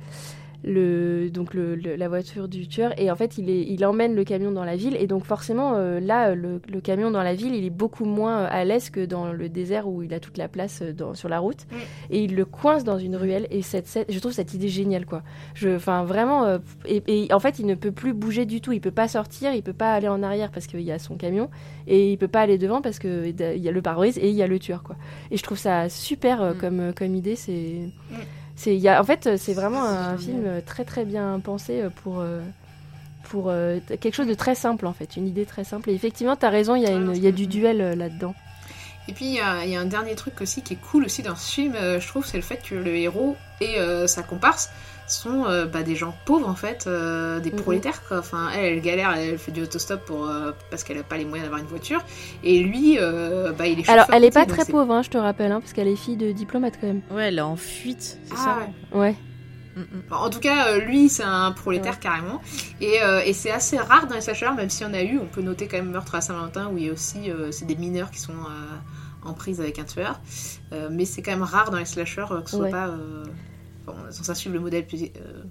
[0.66, 4.14] le, donc le, le- la voiture du tueur, et en fait, il, est, il emmène
[4.16, 7.34] le camion dans la ville, et donc forcément, euh, là, le, le camion dans la
[7.34, 10.18] ville, il est beaucoup moins euh, à l'aise que dans le désert où il a
[10.20, 11.76] toute la place euh, dans, sur la route, Mm.
[12.10, 15.22] et il le coince dans une ruelle, et cette, je trouve cette idée géniale, quoi.
[15.64, 18.80] Enfin, vraiment, euh, et, et en fait, il ne peut plus bouger du tout, il
[18.80, 21.48] peut pas sortir, il peut pas aller en arrière parce qu'il y a son camion,
[21.86, 24.34] et il peut pas aller devant parce que il y a le pare-brise et il
[24.34, 24.96] y a le tueur, quoi.
[25.30, 26.58] Et je trouve ça super euh, Mm.
[26.58, 27.82] comme, comme idée, c'est.
[28.56, 31.90] C'est, il y a, en fait, c'est vraiment un film très très bien pensé euh,
[31.90, 32.40] pour, euh,
[33.24, 35.90] pour euh, quelque chose de très simple en fait, une idée très simple.
[35.90, 38.34] Et effectivement, tu as raison, il y a, une, il y a du duel là-dedans.
[39.08, 41.04] Et puis il y, a il y a un dernier truc aussi qui est cool
[41.04, 44.22] aussi dans ce film, je trouve, c'est le fait que le héros et euh, sa
[44.22, 44.70] comparse
[45.08, 47.60] sont euh, bah, des gens pauvres en fait, euh, des Mhm.
[47.60, 48.18] prolétaires quoi.
[48.18, 51.24] Enfin, elle, elle galère, elle fait du autostop pour, euh, parce qu'elle a pas les
[51.24, 52.02] moyens d'avoir une voiture.
[52.42, 55.10] Et lui, euh, bah, il est Alors, elle est routier, pas très pauvre, hein, je
[55.10, 57.02] te rappelle, hein, parce qu'elle est fille de diplomate quand même.
[57.10, 58.58] Ouais, elle est en fuite, c'est Ah,
[58.92, 59.14] ça ouais.
[59.76, 60.12] Mm, mm.
[60.12, 62.40] En tout cas, lui, c'est un prolétaire carrément.
[62.80, 65.18] Et, euh, et c'est assez rare dans les slashers, même s'il y en a eu.
[65.18, 67.66] On peut noter quand même Meurtre à Saint-Valentin, où il y a aussi euh, c'est
[67.66, 70.18] des mineurs qui sont euh, en prise avec un tueur.
[70.72, 72.90] Euh, mais c'est quand même rare dans les slashers euh, que ce soit pas.
[73.88, 75.02] Euh, bon, sans ça suivre le modèle plus.
[75.16, 75.42] euh,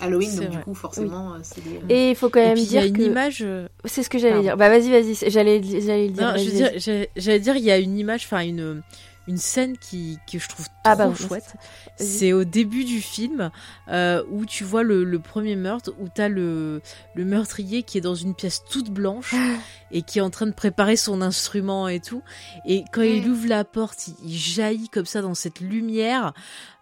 [0.00, 1.80] Halloween, donc du coup, forcément, euh, c'est des.
[1.94, 3.02] Et il faut quand même puis il y a dire une que.
[3.02, 3.38] image.
[3.42, 4.56] euh, C'est ce que j'allais dire.
[4.56, 6.20] Bah vas-y, vas-y, j'allais, le dire.
[6.20, 8.82] Non, je veux dire, j'allais dire, il y a une image, enfin une
[9.26, 11.54] une scène qui que je trouve trop Ah bah, chouette.
[11.96, 13.50] C'est au début du film
[13.88, 16.82] euh, où tu vois le, le premier meurtre où t'as le
[17.14, 19.34] le meurtrier qui est dans une pièce toute blanche
[19.92, 22.22] et qui est en train de préparer son instrument et tout.
[22.66, 26.34] Et quand il ouvre la porte, il, il jaillit comme ça dans cette lumière.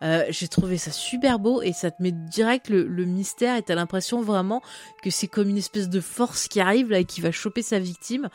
[0.03, 3.63] Euh, j'ai trouvé ça super beau et ça te met direct le, le mystère et
[3.63, 4.63] t'as l'impression vraiment
[5.03, 7.79] que c'est comme une espèce de force qui arrive là et qui va choper sa
[7.79, 8.29] victime.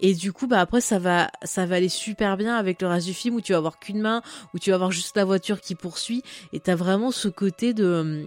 [0.00, 3.06] Et du coup, bah après ça va, ça va aller super bien avec le reste
[3.06, 4.22] du film où tu vas avoir qu'une main,
[4.54, 8.26] où tu vas avoir juste la voiture qui poursuit et t'as vraiment ce côté de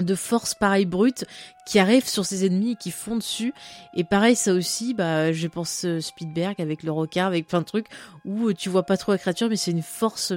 [0.00, 1.24] de force pareil brute
[1.66, 3.52] qui arrive sur ses ennemis et qui font dessus.
[3.94, 6.00] Et pareil, ça aussi, bah, je pense euh,
[6.58, 7.86] avec le requin, avec plein de trucs
[8.24, 10.32] où euh, tu vois pas trop la créature, mais c'est une force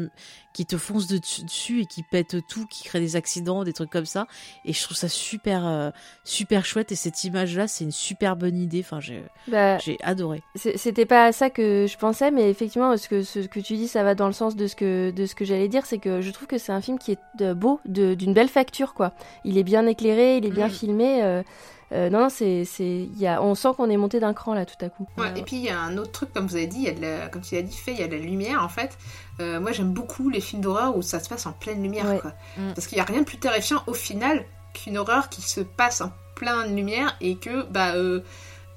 [0.55, 4.05] qui te fonce dessus et qui pète tout, qui crée des accidents, des trucs comme
[4.05, 4.25] ça.
[4.63, 5.91] Et je trouve ça super,
[6.23, 6.93] super chouette.
[6.93, 8.79] Et cette image-là, c'est une super bonne idée.
[8.79, 10.41] Enfin, j'ai, bah, j'ai adoré.
[10.55, 13.89] C'était pas à ça que je pensais, mais effectivement, ce que, ce que tu dis,
[13.89, 16.21] ça va dans le sens de ce que, de ce que j'allais dire, c'est que
[16.21, 19.11] je trouve que c'est un film qui est beau, d'une belle facture, quoi.
[19.43, 21.21] Il est bien éclairé, il est bien filmé.
[21.21, 21.43] Euh,
[21.91, 24.83] euh, non, c'est, c'est, y a, on sent qu'on est monté d'un cran là tout
[24.83, 25.07] à coup.
[25.35, 27.01] et puis il y a un autre truc, comme vous avez dit, y a de
[27.01, 28.97] la, comme tu l'as dit, fait, il y a de la lumière en fait.
[29.39, 32.33] Euh, moi j'aime beaucoup les films d'horreur où ça se passe en pleine lumière, quoi.
[32.57, 32.73] Mm.
[32.73, 36.01] Parce qu'il n'y a rien de plus terrifiant au final qu'une horreur qui se passe
[36.01, 37.93] en pleine lumière et que, bah,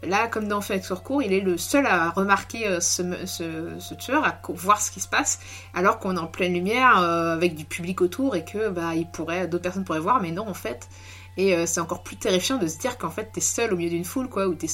[0.03, 4.39] là, comme dans Félix Surcourt, il est le seul à remarquer ce, ce, tueur, à
[4.49, 5.41] voir ce qui se passe,
[5.75, 9.49] alors qu'on est en pleine lumière avec du public autour et que, bah, il pourrait,
[9.49, 10.89] d'autres personnes pourraient voir, mais non, en fait
[11.39, 13.91] et euh, c'est encore plus terrifiant de se dire qu'en fait, t'es seul au milieu
[13.91, 14.67] d'une foule, quoi, ou tu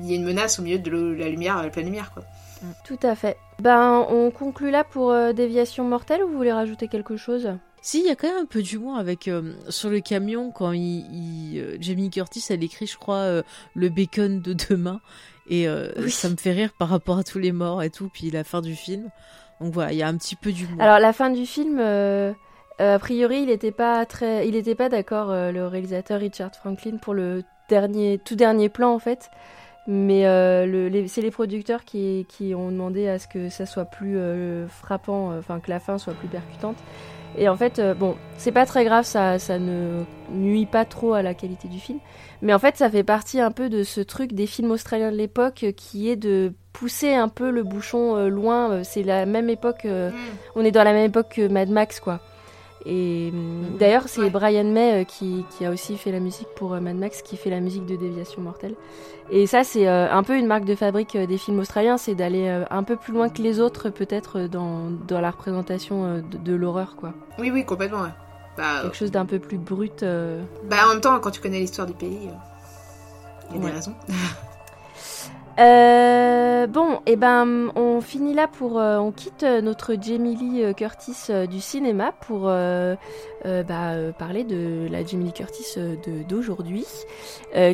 [0.00, 2.22] y a une menace au milieu de la lumière, la pleine lumière, quoi.
[2.62, 2.66] Mm.
[2.84, 3.36] Tout à fait.
[3.60, 7.50] Ben, on conclut là pour euh, Déviation mortelle ou vous voulez rajouter quelque chose?
[7.80, 10.72] Si, il y a quand même un peu d'humour avec euh, sur le camion quand
[10.72, 13.42] il, Jamie Curtis elle écrit, je crois,
[13.74, 15.00] le bacon de demain
[15.48, 15.68] et
[16.08, 18.60] ça me fait rire par rapport à tous les morts et tout, puis la fin
[18.60, 19.08] du film.
[19.60, 20.80] Donc voilà, il y a un petit peu d'humour.
[20.80, 22.32] Alors la fin du film, euh,
[22.78, 27.14] a priori, il n'était pas très, il pas d'accord, euh, le réalisateur Richard Franklin, pour
[27.14, 29.30] le dernier, tout dernier plan en fait.
[29.88, 34.18] Mais euh, c'est les producteurs qui, qui, ont demandé à ce que ça soit plus
[34.68, 36.76] frappant, enfin que la fin soit plus percutante.
[37.38, 41.22] Et en fait, bon, c'est pas très grave, ça, ça ne nuit pas trop à
[41.22, 42.00] la qualité du film.
[42.42, 45.16] Mais en fait, ça fait partie un peu de ce truc des films australiens de
[45.16, 48.82] l'époque qui est de pousser un peu le bouchon loin.
[48.82, 50.12] C'est la même époque, mm.
[50.56, 52.20] on est dans la même époque que Mad Max, quoi.
[52.86, 53.78] Et mhm.
[53.78, 57.20] d'ailleurs, c'est Brian May euh, qui, a aussi fait la musique pour euh, Mad Max,
[57.20, 58.76] qui fait la musique de Déviation Mortelle.
[59.30, 62.48] Et ça, c'est euh, un peu une marque de fabrique des films australiens, c'est d'aller
[62.70, 67.12] un peu plus loin que les autres, peut-être, dans, dans, la représentation de, l'horreur, quoi.
[67.38, 68.14] Oui, oui, complètement, ouais.
[68.56, 70.04] Bah, Quelque chose d'un peu plus brut.
[70.70, 72.30] Bah, en même temps, quand tu connais l'histoire du pays,
[73.50, 73.94] il y a des raisons.
[75.58, 80.62] Euh, bon, et eh ben, on finit là pour, euh, on quitte notre Jamie Lee
[80.62, 85.78] euh, Curtis du cinéma pour bah, parler de la Jamie Lee Curtis
[86.28, 86.84] d'aujourd'hui,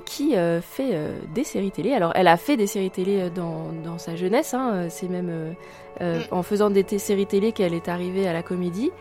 [0.05, 0.99] qui fait
[1.35, 1.95] des séries télé.
[1.95, 5.55] Alors, elle a fait des séries télé dans, dans sa jeunesse, hein, c'est même
[6.01, 6.05] mm.
[6.31, 8.93] en faisant des séries télé qu'elle est arrivée à la comédie.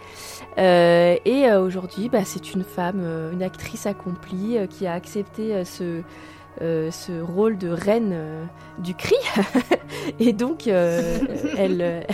[0.57, 3.03] et aujourd'hui, bah, c'est une femme,
[3.33, 6.01] une actrice accomplie qui a accepté ce
[6.61, 8.45] euh, ce rôle de reine euh,
[8.77, 9.15] du cri.
[10.19, 11.19] et donc, euh,
[11.57, 12.05] elle,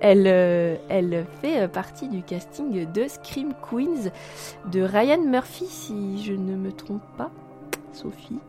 [0.00, 4.10] elle, elle fait partie du casting de Scream Queens
[4.70, 7.30] de Ryan Murphy, si je ne me trompe pas.
[7.92, 8.40] Sophie?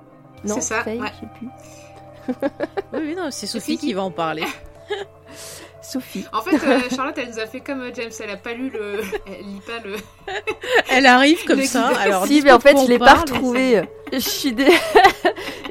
[0.46, 1.48] Non, c'est ça, Faye, je sais plus.
[2.94, 4.46] oui, non, c'est Sophie qui va en parler.
[5.84, 6.26] Sophie.
[6.32, 8.70] En fait, euh, Charlotte, elle nous a fait comme euh, James, elle a pas lu
[8.70, 9.02] le.
[9.28, 9.96] Elle lit pas le.
[10.90, 11.88] elle arrive comme ça.
[12.00, 13.84] Alors, si, mais en fait, je l'ai pas retrouvé.
[14.12, 14.68] je suis dé...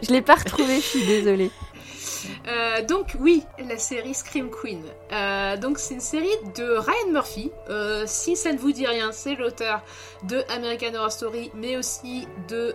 [0.03, 1.51] je l'ai pas retrouvé, je suis désolée.
[2.49, 4.83] Euh, donc oui, la série Scream Queen.
[5.61, 6.27] donc c'est une série
[6.57, 7.51] de Ryan Murphy.
[8.07, 9.83] si ça ne vous dit rien, c'est l'auteur
[10.25, 12.75] de American Horror Story, mais aussi de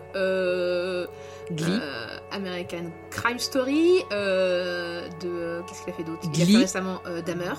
[1.52, 1.66] Glee.
[1.70, 6.22] Euh, American Crime Story, euh, de qu'est-ce qu'il a fait d'autre?
[6.34, 7.54] Il a fait récemment euh, Dahmer.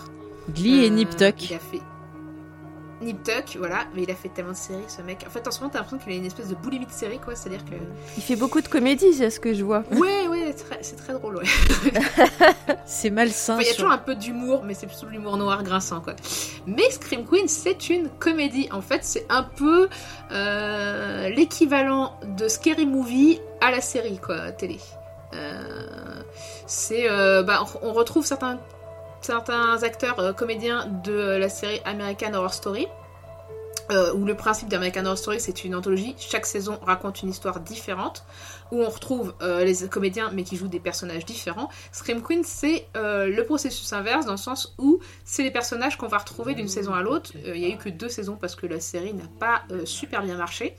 [0.50, 1.50] Glee et Nip Tuck.
[1.50, 1.80] Il a fait
[3.00, 5.24] Nip Tuck, voilà, mais il a fait tellement de séries ce mec.
[5.26, 7.18] En fait, en ce moment, t'as l'impression qu'il a une espèce de boulimie de série,
[7.18, 7.36] quoi.
[7.36, 7.74] C'est-à-dire que.
[8.16, 9.84] Il fait beaucoup de comédies, c'est ce que je vois.
[9.92, 11.44] Ouais, ouais, c'est très, drôle, ouais.
[12.86, 13.58] c'est malsain.
[13.60, 16.14] Il y a toujours un peu d'humour, mais c'est plutôt de l'humour noir grinçant, quoi.
[16.66, 18.68] Mais Scream Queen, c'est une comédie.
[18.72, 19.88] En fait, c'est un peu
[20.32, 24.78] euh, l'équivalent de Scary Movie à la série, quoi, télé.
[25.34, 26.22] Euh,
[26.66, 27.08] c'est.
[27.08, 28.58] Euh, bah, on retrouve certains
[29.20, 32.86] certains acteurs euh, comédiens de la série American Horror Story.
[33.90, 37.58] Euh, où le principe d'American Horror Story c'est une anthologie, chaque saison raconte une histoire
[37.60, 38.22] différente,
[38.70, 41.70] où on retrouve euh, les comédiens mais qui jouent des personnages différents.
[41.90, 46.18] Scream Queen c'est le processus inverse dans le sens où c'est les personnages qu'on va
[46.18, 47.30] retrouver d'une saison à l'autre.
[47.46, 50.36] Il n'y a eu que deux saisons parce que la série n'a pas super bien
[50.36, 50.76] marché.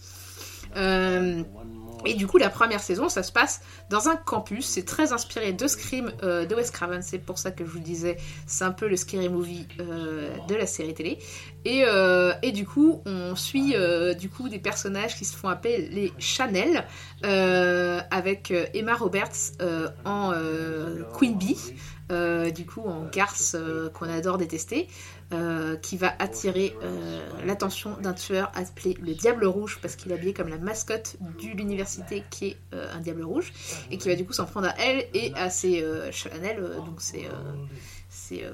[2.06, 4.66] Et du coup, la première saison, ça se passe dans un campus.
[4.66, 7.02] C'est très inspiré de Scream euh, de Wes Craven.
[7.02, 10.56] C'est pour ça que je vous disais, c'est un peu le scary movie euh, de
[10.56, 11.20] la série télé.
[11.66, 13.76] Et, euh, et du coup, on suit
[14.18, 16.86] du coup des personnages qui se font appeler les Chanel,
[17.22, 19.54] avec Emma Roberts
[20.06, 20.32] en
[21.18, 21.58] Queen Bee.
[22.54, 23.58] du coup en garce
[23.94, 24.88] qu'on adore détester,
[25.32, 30.16] euh, qui va attirer euh, l'attention d'un tueur appelé le Diable Rouge parce qu'il est
[30.16, 33.54] habillé comme la mascotte de l'université qui est euh, un Diable Rouge
[33.92, 36.78] et qui va du coup s'en prendre à elle et à ses euh, Chanel, euh,
[36.78, 37.54] donc c'est euh,
[38.10, 38.52] c'est euh,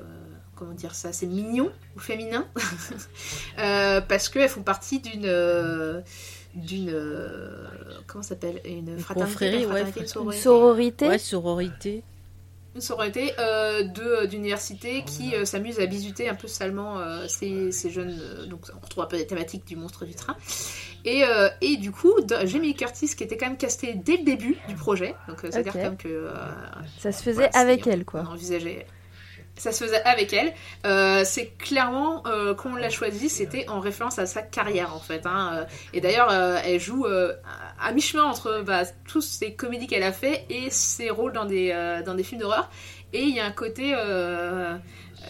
[0.55, 2.45] comment dire ça, c'est mignon ou féminin
[3.59, 6.01] Euh, parce qu'elles font partie d'une euh,
[6.55, 7.67] d'une euh,
[8.07, 11.07] comment s'appelle une fraternité, confrérie, une ouais, fraternité, une Une sororité sororité.
[11.07, 12.03] Ouais, sororité.
[12.75, 17.71] Une sororité euh, de d'université qui euh, s'amuse à bisuter un peu salement euh, ces,
[17.71, 18.19] ces jeunes.
[18.21, 20.35] euh, donc on retrouve un peu les thématiques du monstre du train.
[21.05, 22.13] Et, euh, et du coup,
[22.45, 25.15] Jamie Curtis qui était quand même castée dès le début du projet.
[25.27, 26.33] Donc euh, c'est-à-dire même que euh,
[26.99, 28.23] Ça se faisait voilà, avec elle, quoi.
[28.27, 28.85] On envisageait.
[29.57, 30.53] Ça se faisait avec elle.
[30.85, 34.99] Euh, c'est clairement, euh, quand on l'a choisi, c'était en référence à sa carrière en
[34.99, 35.25] fait.
[35.25, 35.65] hein.
[35.93, 37.33] Et d'ailleurs, euh, elle joue euh,
[37.81, 41.73] à mi-chemin entre bah, tous ces comédies qu'elle a fait et ses rôles dans des,
[42.23, 42.69] films d'horreur.
[43.13, 43.95] Et il y a un côté.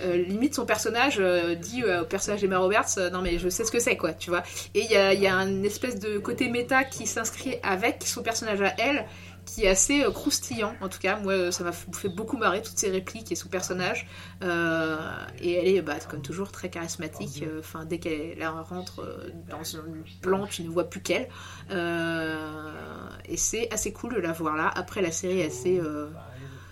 [0.03, 1.21] limite son personnage
[1.61, 4.43] dit au personnage d'Emma Roberts non mais je sais ce que c'est quoi tu vois
[4.73, 8.21] et il y a, y a un espèce de côté méta qui s'inscrit avec son
[8.21, 9.05] personnage à elle
[9.45, 11.17] qui est assez euh, croustillant en tout cas.
[11.17, 14.07] Moi euh, ça m'a fait beaucoup marrer toutes ses répliques et son personnage.
[14.43, 14.97] Euh,
[15.39, 17.43] et elle est bah, comme toujours très charismatique.
[17.43, 19.85] Euh, enfin dès qu'elle elle rentre euh, dans un
[20.21, 21.29] plan tu ne vois plus qu'elle.
[21.71, 24.71] Euh, et c'est assez cool de la voir là.
[24.75, 26.07] Après la série est assez euh,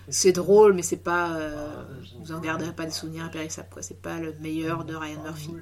[0.08, 1.82] c'est drôle mais c'est pas euh,
[2.20, 3.82] vous en garderez pas des souvenirs impérissables quoi.
[3.82, 5.54] C'est pas le meilleur de Ryan Murphy.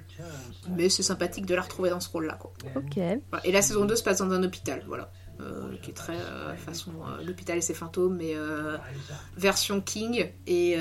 [0.70, 2.52] Mais c'est sympathique de la retrouver dans ce rôle là quoi.
[2.74, 2.96] Ok.
[3.44, 5.12] Et la saison 2 se passe dans un hôpital, voilà.
[5.42, 8.34] Euh, qui est très euh, façon euh, l'hôpital et ses fantômes, mais
[9.36, 10.76] version King et,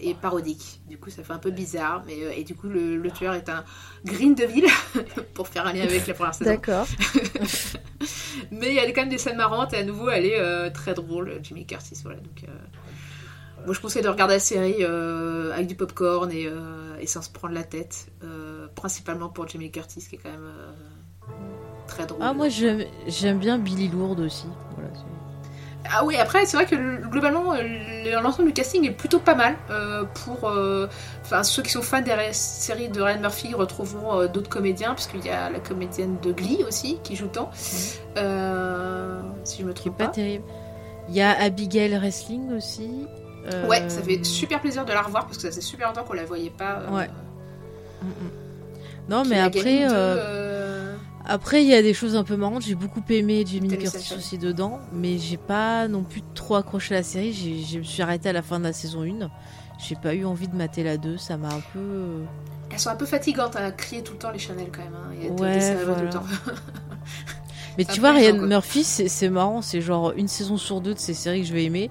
[0.00, 0.80] et parodique.
[0.88, 3.34] Du coup, ça fait un peu bizarre, mais euh, et du coup, le, le tueur
[3.34, 3.64] est un
[4.04, 4.66] Green de ville
[5.34, 6.50] pour faire un lien avec la première saison.
[6.50, 6.86] D'accord.
[8.50, 10.70] Mais il y a quand même des scènes marrantes et à nouveau, elle est euh,
[10.70, 12.00] très drôle, Jimmy Curtis.
[12.02, 12.44] Voilà, donc.
[12.44, 12.52] euh,
[13.66, 16.48] moi, je conseille de regarder la série avec du popcorn et,
[16.98, 18.10] et sans se prendre la tête,
[18.74, 20.50] principalement pour Jimmy Curtis, qui est quand même
[22.00, 22.22] très drôle.
[22.22, 24.46] Ah, moi j'aime bien Billy Lourdes aussi.
[24.76, 24.90] Voilà,
[25.92, 29.18] Ah oui, après, c'est vrai que le- globalement, euh, le- l'ensemble du casting est plutôt
[29.18, 29.56] pas mal.
[29.70, 30.86] euh, pour euh,
[31.22, 35.24] enfin, ceux qui sont fans des séries de Ryan Murphy retrouveront euh, d'autres comédiens, puisqu'il
[35.24, 37.50] y a la comédienne de Glee aussi qui joue tant.
[38.16, 40.10] Euh, si je me trompe pas pas.
[40.12, 40.44] terrible.
[41.08, 43.06] Il y a Abigail Wrestling aussi.
[43.68, 46.12] Ouais, ça fait super plaisir de la revoir parce que ça faisait super longtemps qu'on
[46.12, 46.82] la voyait pas.
[46.90, 47.08] Ouais.
[48.02, 48.12] mm, mm.
[49.08, 49.88] Non, qui mais après,
[51.30, 52.62] après il y a des choses un peu marrantes.
[52.62, 56.98] J'ai beaucoup aimé Tammy Curtis aussi dedans, mais j'ai pas non plus trop accroché à
[56.98, 57.32] la série.
[57.32, 59.30] J'ai- Je me suis arrêtée à la fin de la saison 1.
[59.78, 61.78] J'ai pas eu envie de mater la 2, ça m'a un peu.
[61.78, 62.24] euh,
[62.70, 64.92] Elles sont un peu fatigantes à crier tout le temps les Chanel quand même.
[64.94, 66.02] hein, à te Ouais, tout voilà.
[66.02, 66.22] le temps.
[67.78, 68.36] Mais tu vois, Ryan.
[68.36, 71.52] Murphy, c'est c'est marrant, c'est genre une saison sur deux de ces séries que je
[71.54, 71.88] vais aimer.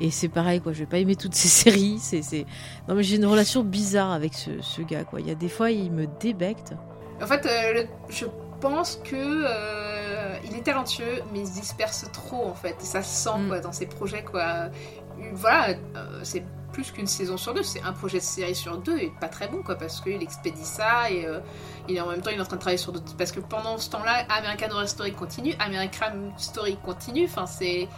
[0.00, 1.98] Et c'est pareil, quoi, je vais pas aimer toutes ces séries.
[2.00, 2.46] c'est c'est
[2.88, 5.20] Non, mais j'ai une relation bizarre avec ce, ce gars, quoi.
[5.20, 6.74] Il y a des fois, il me débecte.
[7.22, 8.24] En fait, euh, le- je
[8.60, 12.76] pense que euh, il est talentueux, mais il se disperse trop en fait.
[12.80, 13.48] Et ça se sent Mm.
[13.48, 14.42] quoi dans ses projets quoi.
[14.42, 14.68] Euh,
[15.32, 18.98] Voilà, euh, c'est plus qu'une saison sur deux, c'est un projet de série sur deux
[18.98, 21.40] et pas très bon quoi parce qu'il expédie ça et euh,
[21.88, 23.40] il est en même temps il est en train de travailler sur d'autres parce que
[23.40, 27.24] pendant ce temps-là, American Horror Story continue, American Story continue.
[27.24, 27.88] Enfin c'est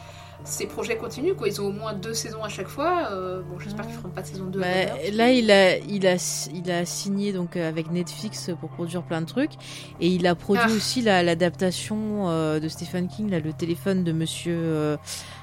[0.45, 1.49] ces projets continuent quoi.
[1.49, 3.09] Ils ont au moins deux saisons à chaque fois.
[3.13, 4.67] Euh, bon, j'espère qu'ils feront pas de saison 2 Bah,
[5.13, 6.17] là, il a, il, a,
[6.55, 9.53] il a signé donc euh, avec Netflix pour produire plein de trucs.
[10.01, 10.77] Et il a produit Ah.
[10.77, 14.97] aussi la- l'adaptation euh, de Stephen King, là, le téléphone de monsieur euh,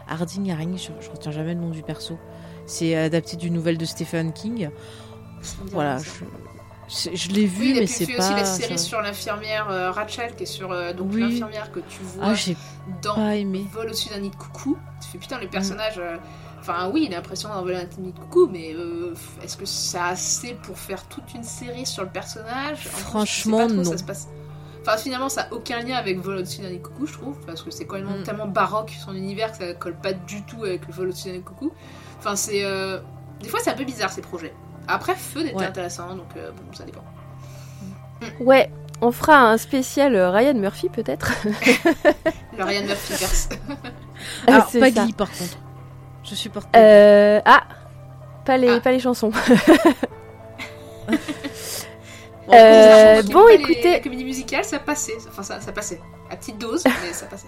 [0.07, 0.51] Harding.
[0.51, 2.17] Haring, je, je retiens jamais le nom du perso.
[2.65, 4.69] C'est adapté d'une nouvelle de Stephen King.
[5.71, 6.09] Voilà, je,
[6.87, 8.23] je l'ai vu, Oui, mais c'est il fait pas.
[8.23, 11.21] aussi la série sur l'infirmière euh, Rachel, qui est sur euh, donc Oui.
[11.21, 12.33] l'infirmière que tu vois Ah,
[13.01, 13.65] dans pas aimé.
[13.71, 14.77] Vol au-dessus d'un nid de coucou.
[15.01, 15.21] Tu fais Mm.
[15.21, 15.95] putain, le personnage.
[15.99, 16.17] euh,
[16.59, 18.75] Enfin, oui, il a l'impression d'envoler un nid de coucou, mais
[19.41, 22.79] est-ce que a assez pour faire toute une série sur le personnage?
[22.79, 23.83] En plus, je sais Franchement, pas trop, non.
[23.91, 24.27] ça se passe-
[24.81, 27.37] Enfin, finalement, ça n'a aucun lien avec Vol au-dessus d'un nid de coucou, je trouve,
[27.45, 28.23] parce que c'est quand même Mm.
[28.23, 31.33] tellement baroque son univers que ça colle pas du tout avec le Vol au-dessus d'un
[31.35, 31.71] nid de coucou.
[32.19, 32.63] Enfin, c'est.
[33.41, 34.53] Des fois, c'est un peu bizarre ces projets.
[34.87, 35.65] Après, Feu était Ouais.
[35.65, 37.03] intéressant, donc euh, bon, ça dépend.
[38.39, 41.31] Ouais, on fera un spécial euh, Ryan Murphy peut-être.
[42.57, 43.49] Le Ryan Murphy verse.
[44.47, 44.89] Alors, C'est pas.
[44.91, 45.57] Glee, par contre.
[46.23, 46.79] Je supporte pas.
[46.79, 47.63] Euh, ah,
[48.45, 48.79] pas les, Ah.
[48.79, 49.31] pas les chansons.
[52.53, 55.11] Euh, bon, pas les- écoutez- La comédie musicale, ça passait.
[55.27, 55.99] Enfin, ça, ça passait.
[56.29, 57.47] À petite dose, mais ça passait.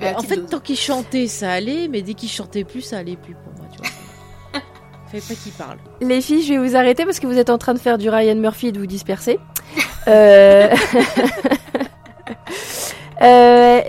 [0.00, 0.48] Mais en fait, dose.
[0.50, 3.66] tant qu'il chantait, ça allait, mais dès qu'il chantait plus, ça allait plus pour moi,
[3.72, 3.88] tu vois.
[5.12, 5.76] Pas qu'il parle.
[6.00, 8.08] Les filles, je vais vous arrêter parce que vous êtes en train de faire du
[8.08, 9.38] Ryan Murphy et de vous disperser.
[10.08, 10.68] euh...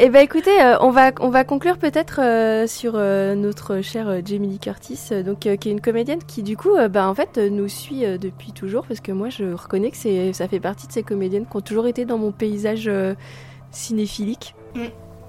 [0.04, 4.08] et ben écoutez, euh, on va on va conclure peut-être euh, sur euh, notre chère
[4.10, 6.88] euh, Jamie Lee Curtis, euh, donc euh, qui est une comédienne qui du coup, euh,
[6.88, 9.98] bah, en fait, euh, nous suit euh, depuis toujours parce que moi je reconnais que
[9.98, 13.16] c'est ça fait partie de ces comédiennes qui ont toujours été dans mon paysage euh,
[13.72, 14.56] cinéphilique.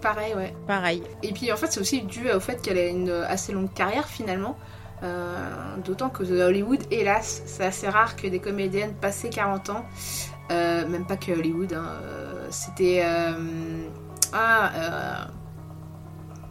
[0.00, 0.52] Pareil, ouais.
[0.66, 1.02] Pareil.
[1.23, 4.06] Et puis en fait, c'est aussi dû au fait qu'elle a une assez longue carrière
[4.06, 4.56] finalement.
[5.02, 9.84] Euh, D'autant que Hollywood, hélas, c'est assez rare que des comédiennes passées 40 ans,
[10.50, 13.05] euh, même pas que Hollywood, hein, euh, c'était
[14.32, 15.28] ah,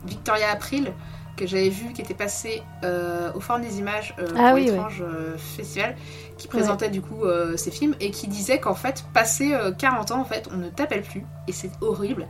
[0.06, 0.94] Victoria April
[1.36, 4.66] que j'avais vu qui était passée euh, au Forum des Images euh, Ah pour oui,
[4.66, 5.96] l'étrange euh, festival
[6.38, 10.12] qui présentait du coup euh, ses films et qui disait qu'en fait passé euh, 40
[10.12, 12.28] ans en fait on ne t'appelle plus et c'est horrible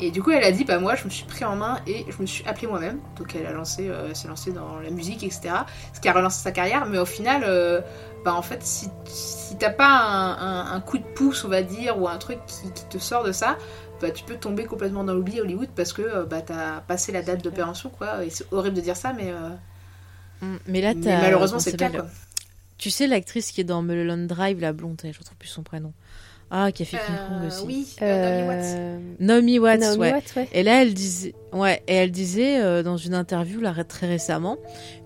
[0.00, 2.06] et du coup, elle a dit, bah moi, je me suis pris en main et
[2.08, 2.98] je me suis appelée moi-même.
[3.16, 5.54] Donc, elle a lancé, s'est lancée dans la musique, etc.
[5.92, 6.86] Ce qui a relancé sa carrière.
[6.86, 7.44] Mais au final,
[8.24, 11.62] bah en fait, si, si t'as pas un, un- un coup de pouce, on va
[11.62, 13.58] dire, ou un truc qui, qui te sort de ça,
[14.02, 17.12] bah tu peux tomber complètement dans l'oubli à Hollywood parce que euh, bah t'as passé
[17.12, 18.24] la date de péremption, quoi.
[18.24, 19.48] Et c'est horrible de dire ça, mais, euh,
[20.42, 20.56] Mm.
[20.66, 22.06] Mais là, mais malheureusement, c'est le cas, quoi.
[22.76, 25.92] Tu sais, l'actrice qui est dans Mulholland Drive, la blonde, je retrouve plus son prénom.
[26.50, 27.64] Ah, qui a fait King Kong Euh, aussi.
[27.64, 28.76] oui, euh, Naomi Watts.
[28.76, 30.12] Euh, Naomi Watts, Naomi ouais.
[30.12, 30.48] Watts, ouais.
[30.52, 34.58] Et là, elle disait, ouais, et elle disait euh, dans une interview là très récemment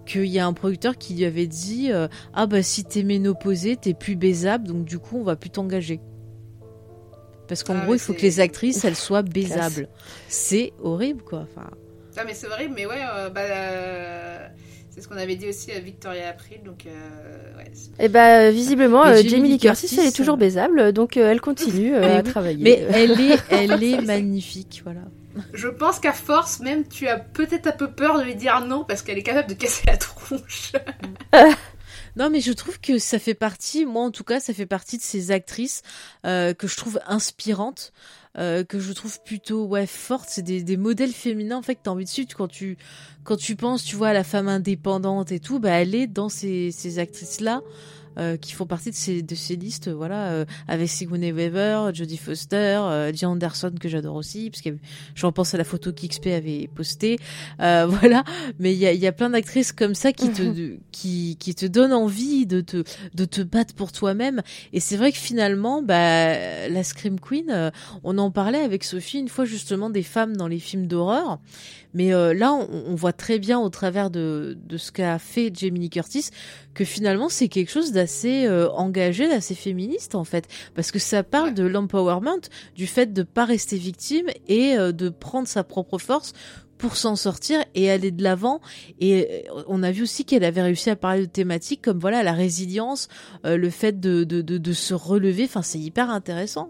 [0.07, 3.77] qu'il y a un producteur qui lui avait dit euh, ah bah si t'es ménopausée,
[3.77, 6.01] t'es plus baisable, donc du coup on va plus t'engager.
[7.49, 9.89] Parce qu'en Ah, gros, il faut que les actrices elles soient baisables.
[10.29, 11.47] C'est horrible quoi.
[11.51, 11.69] Enfin,
[12.17, 14.47] Ah, mais c'est horrible, mais ouais, euh, bah, euh,
[14.91, 17.71] c'est ce qu'on avait dit aussi à Victoria April, donc euh, ouais.
[17.99, 21.41] Et bah visiblement, euh, Jamie Lee Curtis, Curtis, elle est toujours baisable, donc euh, elle
[21.43, 22.65] continue euh, à travailler.
[22.65, 25.03] mais elle est, elle est magnifique, voilà.
[25.53, 28.85] Je pense qu'à force, même, tu as peut-être un peu peur de lui dire non
[28.89, 30.73] parce qu'elle est capable de casser la tronche.
[32.17, 34.97] Non, mais je trouve que ça fait partie, moi en tout cas, ça fait partie
[34.97, 35.83] de ces actrices
[36.25, 37.93] euh, que je trouve inspirantes,
[38.39, 40.29] euh, que je trouve plutôt ouais fortes.
[40.31, 42.79] C'est des, des modèles féminins en fait que t'as envie de suivre quand tu
[43.25, 45.59] quand tu penses, tu vois, à la femme indépendante et tout.
[45.59, 47.61] Bah, elle est dans ces ces actrices là.
[48.41, 52.57] Qui font partie de ces de ces listes voilà euh, avec Sigourney Weaver, Jodie Foster,
[52.57, 54.71] euh, Jan Anderson que j'adore aussi parce que
[55.15, 57.19] je repense à la photo qu'XP avait postée.
[57.61, 58.25] Euh, voilà.
[58.59, 61.55] Mais il y a, y a plein d'actrices comme ça qui te de- qui qui
[61.55, 64.43] te donnent envie de te de te battre pour toi-même.
[64.73, 67.71] Et c'est vrai que finalement bah la scream queen euh,
[68.05, 71.39] on en parlait avec Sophie une fois justement des femmes dans les films d'horreur
[71.97, 75.51] mais euh, là on, on voit très bien au travers de de ce qu'a fait
[75.53, 76.29] Jamie Curtis
[76.75, 81.25] que finalement c'est quelque chose d'assez euh, engagé d'assez féministe en fait parce que ça
[81.25, 81.55] parle Ouais.
[81.55, 82.41] de l'empowerment
[82.75, 86.33] du fait de pas rester victime et euh, de prendre sa propre force
[86.79, 88.61] pour s'en sortir et aller de l'avant.
[89.01, 92.35] Et on a vu aussi qu'elle avait réussi à parler de thématiques comme voilà la
[92.35, 93.09] résilience,
[93.47, 95.45] euh, le fait de, de, de, de se relever.
[95.45, 96.69] Enfin, c'est hyper intéressant.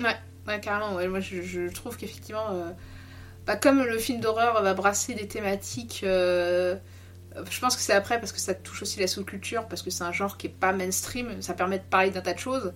[0.00, 0.14] hein.
[0.46, 1.08] Ouais, carrément, ouais.
[1.08, 2.70] Moi, je, je trouve qu'effectivement, euh,
[3.50, 6.02] bah, comme le film d'horreur va brasser des thématiques.
[6.04, 6.76] euh,
[7.50, 10.04] je pense que c'est après parce que ça touche aussi la sous-culture, parce que c'est
[10.04, 12.72] un genre qui est pas mainstream, ça permet de parler d'un tas de choses.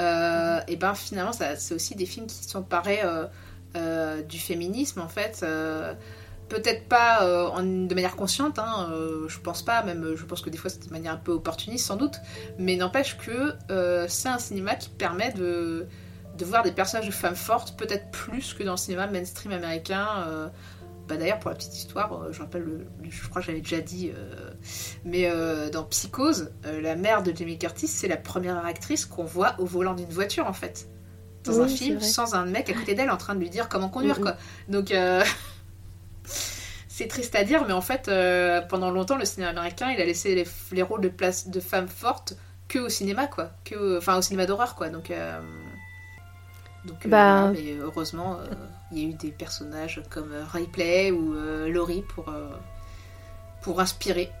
[0.00, 3.02] Euh, et ben finalement, c'est aussi des films qui sont parés
[3.76, 5.44] euh, du féminisme en fait.
[6.48, 7.20] Peut-être pas
[7.60, 8.90] de manière consciente, hein,
[9.28, 11.84] je pense pas, même je pense que des fois c'est de manière un peu opportuniste
[11.84, 12.16] sans doute,
[12.58, 13.52] mais n'empêche que
[14.08, 15.86] c'est un cinéma qui permet de,
[16.36, 20.06] de voir des personnages de femmes fortes, peut-être plus que dans le cinéma mainstream américain.
[20.26, 20.48] euh,
[21.08, 23.60] bah D'ailleurs, pour la petite histoire, euh, je rappelle, le, le- je crois que j'avais
[23.60, 24.50] déjà dit, euh,
[25.04, 29.54] mais euh, dans Psychose, la mère de Jamie Curtis, c'est la première actrice qu'on voit
[29.58, 30.88] au volant d'une voiture, en fait.
[31.44, 33.68] Dans un Oui, film, sans un mec à côté d'elle en train de lui dire
[33.68, 34.36] comment conduire, quoi.
[34.68, 34.92] Donc,
[36.88, 40.04] c'est triste à dire, mais en fait, euh, pendant longtemps, le cinéma américain, il a
[40.06, 42.34] laissé les, les rôles de place de femmes fortes
[42.68, 43.50] que au cinéma, quoi.
[43.64, 44.88] Que, enfin, au cinéma d'horreur, quoi.
[44.88, 45.38] Donc, euh,
[46.86, 48.44] donc euh, Bah- mais heureusement, euh,
[48.92, 52.50] il y a eu des personnages comme euh, Ripley ou euh, Laurie pour, euh,
[53.62, 54.30] pour inspirer.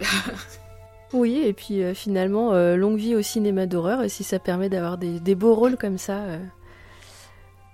[1.12, 4.68] Oui, et puis euh, finalement, euh, longue vie au cinéma d'horreur, et si ça permet
[4.68, 6.38] d'avoir des, des beaux rôles comme ça, euh,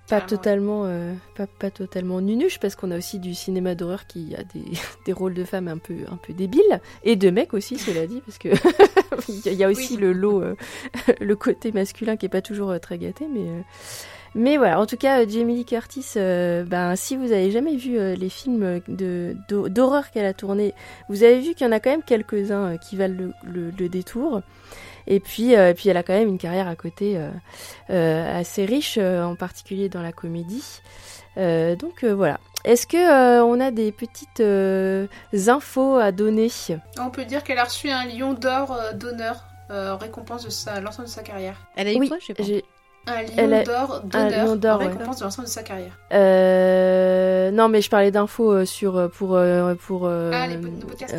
[0.09, 4.35] pas totalement, euh, pas, pas totalement nunuche, parce qu'on a aussi du cinéma d'horreur qui
[4.35, 4.65] a des,
[5.07, 8.21] des rôles de femmes un peu, un peu débiles, et de mecs aussi, cela dit,
[8.27, 8.49] parce que
[9.49, 10.01] il y a- aussi Oui.
[10.01, 10.55] le lot, euh,
[11.21, 13.49] le côté masculin qui est pas toujours euh, très gâté, mais.
[13.49, 13.61] euh,
[14.35, 17.77] mais voilà, en tout cas, euh, Jamie Lee Curtis, euh, ben, si vous avez jamais
[17.77, 18.81] vu euh, les films
[19.49, 20.75] d'horreur qu'elle a tournés,
[21.09, 23.71] vous avez vu qu'il y en a quand même quelques-uns euh, qui valent le, le-
[23.77, 24.43] le détour.
[25.07, 27.19] Et puis, et puis elle a quand même une carrière à côté
[27.89, 30.83] assez riche, en particulier dans la comédie.
[31.37, 32.39] donc voilà.
[32.65, 34.41] Est-ce que on a des petites
[35.49, 36.49] infos à donner?
[37.01, 41.13] On peut dire qu'elle a reçu un lion d'or d'honneur en récompense de l'ensemble de
[41.13, 41.57] sa carrière.
[41.77, 42.19] Elle a eu oui, quoi
[43.07, 45.93] un lion d'or d'honneur en récompense de l'ensemble de sa carrière.
[46.13, 47.51] Euh...
[47.51, 49.39] Non, mais je parlais d'infos euh, sur euh, pour
[49.87, 51.17] pour ah, les, podcasts.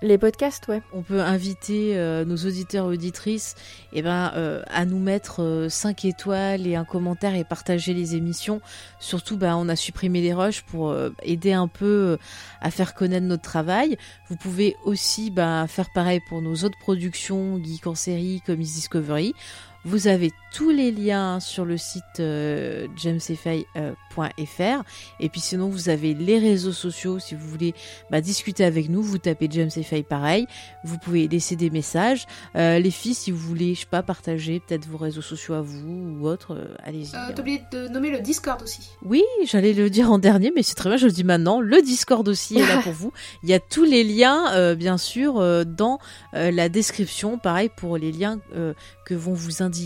[0.00, 0.80] Les podcasts, ouais.
[0.92, 3.56] On peut inviter nos auditeurs et auditrices
[3.92, 8.60] eh ben, à nous mettre 5 étoiles et un commentaire et partager les émissions.
[9.00, 12.16] Surtout, bah, on a supprimé les rushs pour aider un peu
[12.60, 13.98] à faire connaître notre travail.
[14.28, 19.34] Vous pouvez aussi bah, faire pareil pour nos autres productions, Geek en série, comme Discovery.
[19.88, 22.86] Vous avez tous les liens sur le site euh,
[25.20, 27.18] et puis sinon vous avez les réseaux sociaux.
[27.18, 27.74] Si vous voulez
[28.10, 30.46] bah, discuter avec nous vous tapez James et pareil.
[30.84, 32.26] Vous pouvez laisser des messages.
[32.56, 35.60] Euh, les filles si vous voulez je sais pas partager peut-être vos réseaux sociaux à
[35.60, 37.14] vous ou autre euh, allez-y.
[37.14, 38.90] Euh, t'as oublié de nommer le Discord aussi.
[39.04, 41.60] Oui j'allais le dire en dernier mais c'est très bien je le dis maintenant.
[41.60, 43.12] Le Discord aussi est là pour vous.
[43.42, 45.98] Il y a tous les liens euh, bien sûr dans
[46.32, 47.38] la description.
[47.38, 48.40] Pareil pour les liens
[49.04, 49.77] que vont vous indiquer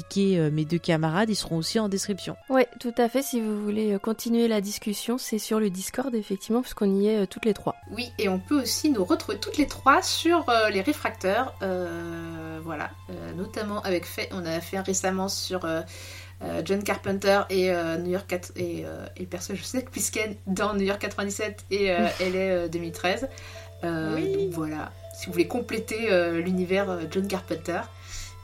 [0.52, 3.98] mes deux camarades ils seront aussi en description oui tout à fait si vous voulez
[4.00, 7.54] continuer la discussion, c'est sur le Discord, effectivement, parce qu'on y est euh, toutes les
[7.54, 7.76] trois.
[7.90, 11.54] Oui, et on peut aussi nous retrouver toutes les trois sur euh, les réfracteurs.
[11.62, 12.90] Euh, voilà,
[13.36, 15.66] notamment avec fait, on a fait récemment sur
[16.64, 18.84] John Carpenter et New York 4, et,
[19.16, 21.88] et perso, je sais puisqu'elle dans New York 97 et
[22.20, 23.28] LA 2013.
[23.82, 24.20] Donc
[24.52, 26.08] voilà, si vous voulez compléter
[26.40, 27.80] l'univers John Carpenter.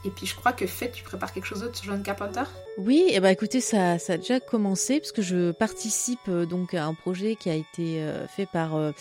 [0.09, 2.45] Et puis je crois que fait, tu prépares quelque chose d'autre sur John Carpenter?
[2.79, 6.47] Oui, et eh ben écoutez, ça, ça a déjà commencé parce que je participe euh,
[6.47, 8.93] donc à un projet qui a été euh, fait par euh,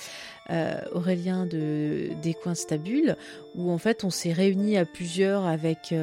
[0.91, 3.15] Aurélien de des coins stabules
[3.55, 5.93] où en fait on s'est réunis à plusieurs avec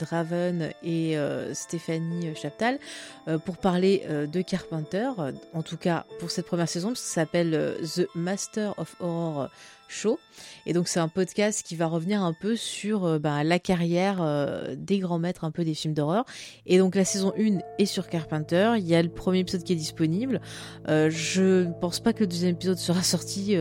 [0.00, 1.16] Draven et
[1.52, 2.80] Stéphanie Chaptal
[3.44, 5.08] pour parler de Carpenter.
[5.54, 9.50] En tout cas pour cette première saison, ça s'appelle The Master of Horror
[9.92, 10.18] Show.
[10.66, 14.18] Et donc c'est un podcast qui va revenir un peu sur euh, bah, la carrière
[14.20, 16.24] euh, des grands maîtres un peu des films d'horreur.
[16.66, 18.74] Et donc la saison 1 est sur Carpenter.
[18.78, 20.40] Il y a le premier épisode qui est disponible.
[20.88, 23.56] Euh, je ne pense pas que le deuxième épisode sera sorti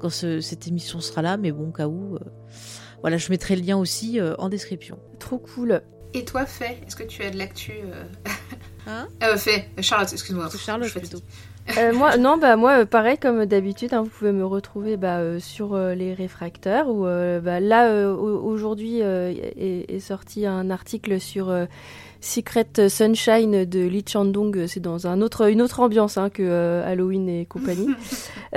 [0.00, 2.18] quand cette émission sera là, mais bon, au cas où.
[3.00, 4.98] voilà, je mettrai le lien aussi en description.
[5.18, 5.82] Trop cool.
[6.14, 7.72] Et toi, Faye, est-ce que tu as de l'actu
[8.86, 9.08] Hein?
[9.36, 10.48] Faye, Charlotte, excuse-moi.
[10.56, 11.20] Charlotte plutôt.
[11.78, 15.18] Euh, moi, non, bah moi, euh, pareil comme d'habitude, hein, vous pouvez me retrouver bah,
[15.18, 16.88] euh, sur les réfracteurs.
[16.88, 21.52] Ou bah, là, aujourd'hui est, sorti un article sur
[22.20, 24.66] Secret Sunshine de Lee Chandong.
[24.66, 27.88] C'est dans un autre, une autre ambiance hein, que Halloween et compagnie.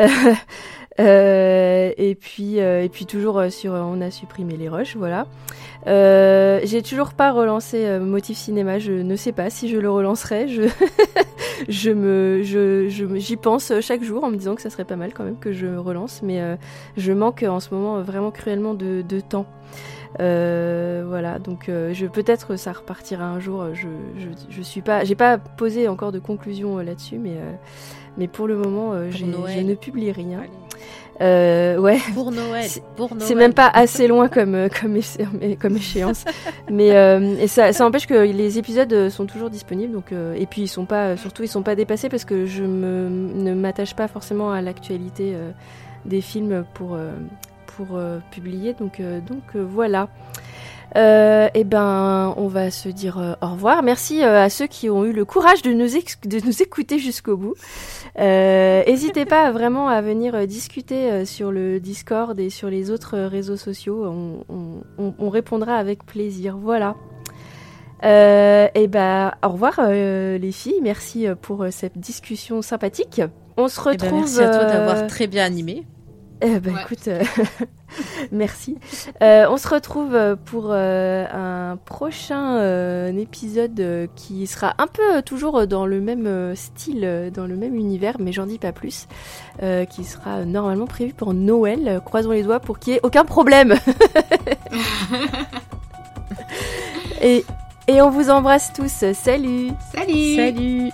[0.99, 5.25] et puis, et puis toujours sur, on a supprimé les rushs, voilà.
[5.87, 8.79] Euh, j'ai toujours pas relancé euh, Motif Cinéma.
[8.79, 10.47] Je ne sais pas si je le relancerai.
[10.47, 10.63] Je,
[11.69, 15.13] je me, je, j'y pense chaque jour en me disant que ça serait pas mal
[15.13, 16.55] quand même que je relance, mais euh,
[16.97, 19.45] je manque en ce moment vraiment cruellement de, de temps.
[20.17, 23.67] voilà, donc je peut-être ça repartira un jour.
[23.73, 23.87] Je,
[24.17, 27.37] je, je suis pas, j'ai pas posé encore de conclusion là-dessus, mais
[28.17, 30.41] mais pour le moment, je ne publie rien.
[31.21, 31.99] Euh, ouais.
[32.13, 32.69] Pour Noël.
[33.19, 34.97] C'est même pas assez loin comme euh, comme,
[35.59, 36.23] comme échéance.
[36.71, 39.93] Mais euh, et ça, ça empêche que les épisodes sont toujours disponibles.
[39.93, 43.09] Donc et puis ils sont pas surtout ils sont pas dépassés parce que je me,
[43.09, 45.35] ne m'attache pas forcément à l'actualité
[46.05, 46.97] des films pour
[47.65, 47.99] pour
[48.31, 48.73] publier.
[48.73, 50.07] Donc donc voilà.
[50.95, 53.83] Euh, eh ben, on va se dire euh, au revoir.
[53.83, 57.37] Merci euh, à ceux qui ont eu le courage de nous, de nous écouter jusqu'au
[57.37, 57.55] bout.
[58.17, 64.05] N'hésitez pas vraiment à venir discuter sur le Discord et sur les autres réseaux sociaux.
[64.49, 66.57] On, répondra avec plaisir.
[66.57, 66.95] Voilà.
[68.03, 70.79] et eh ben, au revoir les filles.
[70.81, 73.21] Merci pour cette discussion sympathique.
[73.57, 73.99] On se retrouve.
[74.03, 75.85] Eh ben, merci à toi d'avoir très bien animé.
[76.41, 77.21] Eh ben, écoute, euh,
[78.31, 78.77] merci.
[79.21, 85.85] Euh, on se retrouve euh, pour un prochain épisode qui sera un peu toujours dans
[85.85, 89.07] le même style, dans le même univers, mais j'en dis pas plus,
[89.89, 92.01] qui sera normalement prévu pour Noël.
[92.05, 93.73] Croisons les doigts pour qu'il n'y ait aucun problème.
[97.21, 97.43] et,
[97.87, 99.05] et on vous embrasse tous.
[99.13, 100.89] Salut Salut Salut